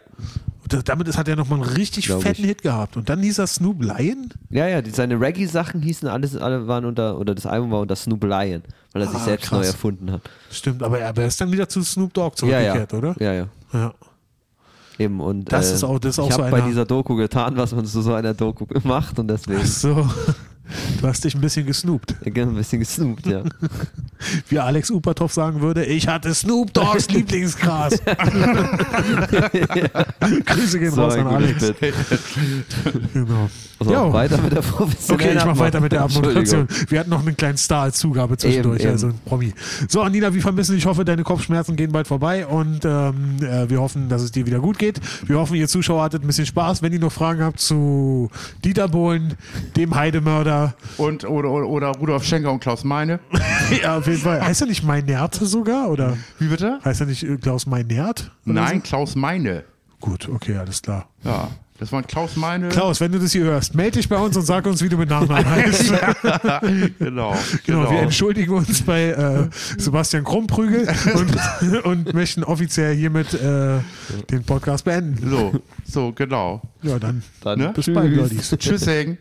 Da- 0.68 0.82
Damit 0.82 1.16
hat 1.16 1.26
er 1.28 1.36
nochmal 1.36 1.60
einen 1.62 1.68
richtig 1.70 2.06
Glaub 2.06 2.22
fetten 2.22 2.42
ich. 2.42 2.48
Hit 2.48 2.62
gehabt. 2.62 2.96
Und 2.96 3.08
dann 3.08 3.22
hieß 3.22 3.38
er 3.38 3.46
Snoop 3.46 3.82
Lion? 3.82 4.28
Ja, 4.50 4.66
ja, 4.68 4.82
die, 4.82 4.90
seine 4.90 5.20
Reggae-Sachen 5.20 5.80
hießen 5.82 6.06
alles, 6.08 6.36
alle 6.36 6.66
waren 6.68 6.84
unter, 6.84 7.18
oder 7.18 7.34
das 7.34 7.46
Album 7.46 7.70
war 7.70 7.80
unter 7.80 7.96
Snoop 7.96 8.22
Lion, 8.24 8.62
weil 8.92 9.02
er 9.02 9.08
sich 9.08 9.16
Ah, 9.18 9.24
selbst 9.24 9.46
krass. 9.48 9.58
neu 9.60 9.66
erfunden 9.66 10.12
hat. 10.12 10.20
Stimmt, 10.50 10.82
aber 10.82 10.98
er 11.00 11.08
aber 11.08 11.22
er 11.22 11.28
ist 11.28 11.40
dann 11.40 11.50
wieder 11.52 11.68
zu 11.68 11.82
Snoop 11.82 12.12
Dogg 12.14 12.36
Ja, 12.42 12.60
ja. 12.60 12.72
zurückgekehrt, 12.74 12.94
oder? 12.94 13.16
Ja, 13.24 13.32
ja. 13.32 13.46
Ja. 13.72 13.94
Eben, 14.98 15.20
und 15.20 15.50
Das 15.52 15.70
äh, 15.70 15.74
ist 15.74 15.84
auch- 15.84 15.98
das 15.98 16.14
ist 16.14 16.18
auch 16.18 16.28
ich 16.28 16.34
so 16.34 16.42
habe 16.42 16.50
bei 16.50 16.60
dieser 16.62 16.84
Doku 16.84 17.14
getan, 17.14 17.56
was 17.56 17.72
man 17.72 17.86
zu 17.86 18.02
so 18.02 18.14
einer 18.14 18.34
Doku 18.34 18.66
macht 18.84 19.18
und 19.18 19.28
deswegen 19.28 19.60
Ach 19.62 19.66
so. 19.66 20.10
Du 21.00 21.06
hast 21.06 21.24
dich 21.24 21.34
ein 21.34 21.40
bisschen 21.40 21.66
gesnoopt. 21.66 22.14
ein 22.24 22.54
bisschen 22.54 22.80
gesnoopt, 22.80 23.26
ja. 23.26 23.42
Wie 24.48 24.58
Alex 24.58 24.90
Upatov 24.90 25.32
sagen 25.32 25.60
würde, 25.60 25.84
ich 25.84 26.08
hatte 26.08 26.34
Snoop 26.34 26.72
Dogs 26.74 27.08
Lieblingsgras. 27.10 28.00
Grüße 30.46 30.78
gehen 30.78 30.90
So 30.90 31.02
raus 31.02 31.14
an 31.16 31.26
Alex. 31.28 31.72
Genau. 33.14 33.48
So, 33.80 33.92
Ja. 33.92 34.12
weiter 34.12 34.38
mit 34.42 34.52
der 34.52 34.60
professionellen 34.62 35.20
Okay, 35.28 35.38
ich 35.38 35.44
mach 35.44 35.52
Abmod. 35.52 35.58
weiter 35.58 35.80
mit 35.80 35.92
der 35.92 36.02
Abmoderation. 36.02 36.60
Entschuldigung. 36.62 36.90
Wir 36.90 36.98
hatten 37.00 37.10
noch 37.10 37.20
einen 37.24 37.36
kleinen 37.36 37.56
Star 37.58 37.82
als 37.82 37.98
Zugabe 37.98 38.36
zwischendurch, 38.36 38.80
Eben, 38.80 38.90
also 38.90 39.06
ein 39.08 39.20
Promi. 39.24 39.52
So, 39.88 40.02
Anina, 40.02 40.34
wir 40.34 40.42
vermissen 40.42 40.72
dich. 40.72 40.82
Ich 40.82 40.86
hoffe, 40.86 41.04
deine 41.04 41.22
Kopfschmerzen 41.22 41.76
gehen 41.76 41.92
bald 41.92 42.08
vorbei 42.08 42.44
und 42.44 42.84
ähm, 42.84 43.36
äh, 43.40 43.70
wir 43.70 43.80
hoffen, 43.80 44.08
dass 44.08 44.22
es 44.22 44.32
dir 44.32 44.46
wieder 44.46 44.58
gut 44.58 44.78
geht. 44.78 45.00
Wir 45.26 45.38
hoffen, 45.38 45.54
ihr 45.54 45.68
Zuschauer 45.68 46.02
hattet 46.02 46.24
ein 46.24 46.26
bisschen 46.26 46.46
Spaß. 46.46 46.82
Wenn 46.82 46.92
ihr 46.92 46.98
noch 46.98 47.12
Fragen 47.12 47.40
habt 47.42 47.60
zu 47.60 48.30
Dieter 48.64 48.88
Bohlen, 48.88 49.34
dem 49.76 49.94
Heidemörder, 49.94 50.57
Und, 50.96 51.24
oder, 51.24 51.50
oder, 51.50 51.66
oder 51.68 51.88
Rudolf 51.98 52.24
Schenker 52.24 52.52
und 52.52 52.60
Klaus 52.60 52.84
Meine. 52.84 53.20
ja, 53.82 53.98
auf 53.98 54.06
jeden 54.06 54.18
Fall. 54.20 54.40
Heißt 54.44 54.60
er 54.62 54.66
nicht 54.66 54.84
Meinert 54.84 55.34
sogar? 55.34 55.88
Oder 55.90 56.16
Wie 56.38 56.48
bitte? 56.48 56.78
heißt 56.84 57.00
er 57.00 57.06
nicht 57.06 57.22
äh, 57.22 57.36
Klaus 57.36 57.66
Meinert? 57.66 58.30
Nein, 58.44 58.82
Klaus 58.82 59.14
Meine. 59.14 59.64
So? 60.00 60.06
Gut, 60.10 60.28
okay, 60.28 60.56
alles 60.56 60.80
klar. 60.82 61.08
Ja, 61.24 61.48
das 61.80 61.90
waren 61.92 62.06
Klaus 62.06 62.36
Meine. 62.36 62.68
Klaus, 62.68 63.00
wenn 63.00 63.10
du 63.12 63.18
das 63.18 63.32
hier 63.32 63.44
hörst, 63.44 63.74
melde 63.74 63.98
dich 63.98 64.08
bei 64.08 64.16
uns 64.16 64.36
und 64.36 64.44
sag 64.44 64.64
uns, 64.66 64.80
wie 64.82 64.88
du 64.88 64.96
mit 64.96 65.08
Nachnamen 65.10 65.44
heißt. 65.50 65.92
genau. 66.98 67.36
Genau, 67.66 67.90
wir 67.90 67.98
entschuldigen 68.00 68.52
uns 68.54 68.82
bei 68.82 69.08
äh, 69.10 69.48
Sebastian 69.76 70.24
Krummprügel 70.24 70.88
und, 71.14 71.84
und 71.84 72.14
möchten 72.14 72.44
offiziell 72.44 72.94
hiermit 72.94 73.34
äh, 73.34 73.78
den 74.30 74.44
Podcast 74.44 74.84
beenden. 74.84 75.28
So, 75.30 75.52
so, 75.84 76.12
genau. 76.12 76.62
Ja, 76.82 76.98
dann 76.98 77.22
Dann 77.42 77.58
Ne? 77.58 77.72
bis 77.74 77.86
bald, 77.92 78.12
tschüss. 78.12 78.30
Lollis. 78.30 78.56
Tschüss, 78.58 78.86
Hängen. 78.86 79.18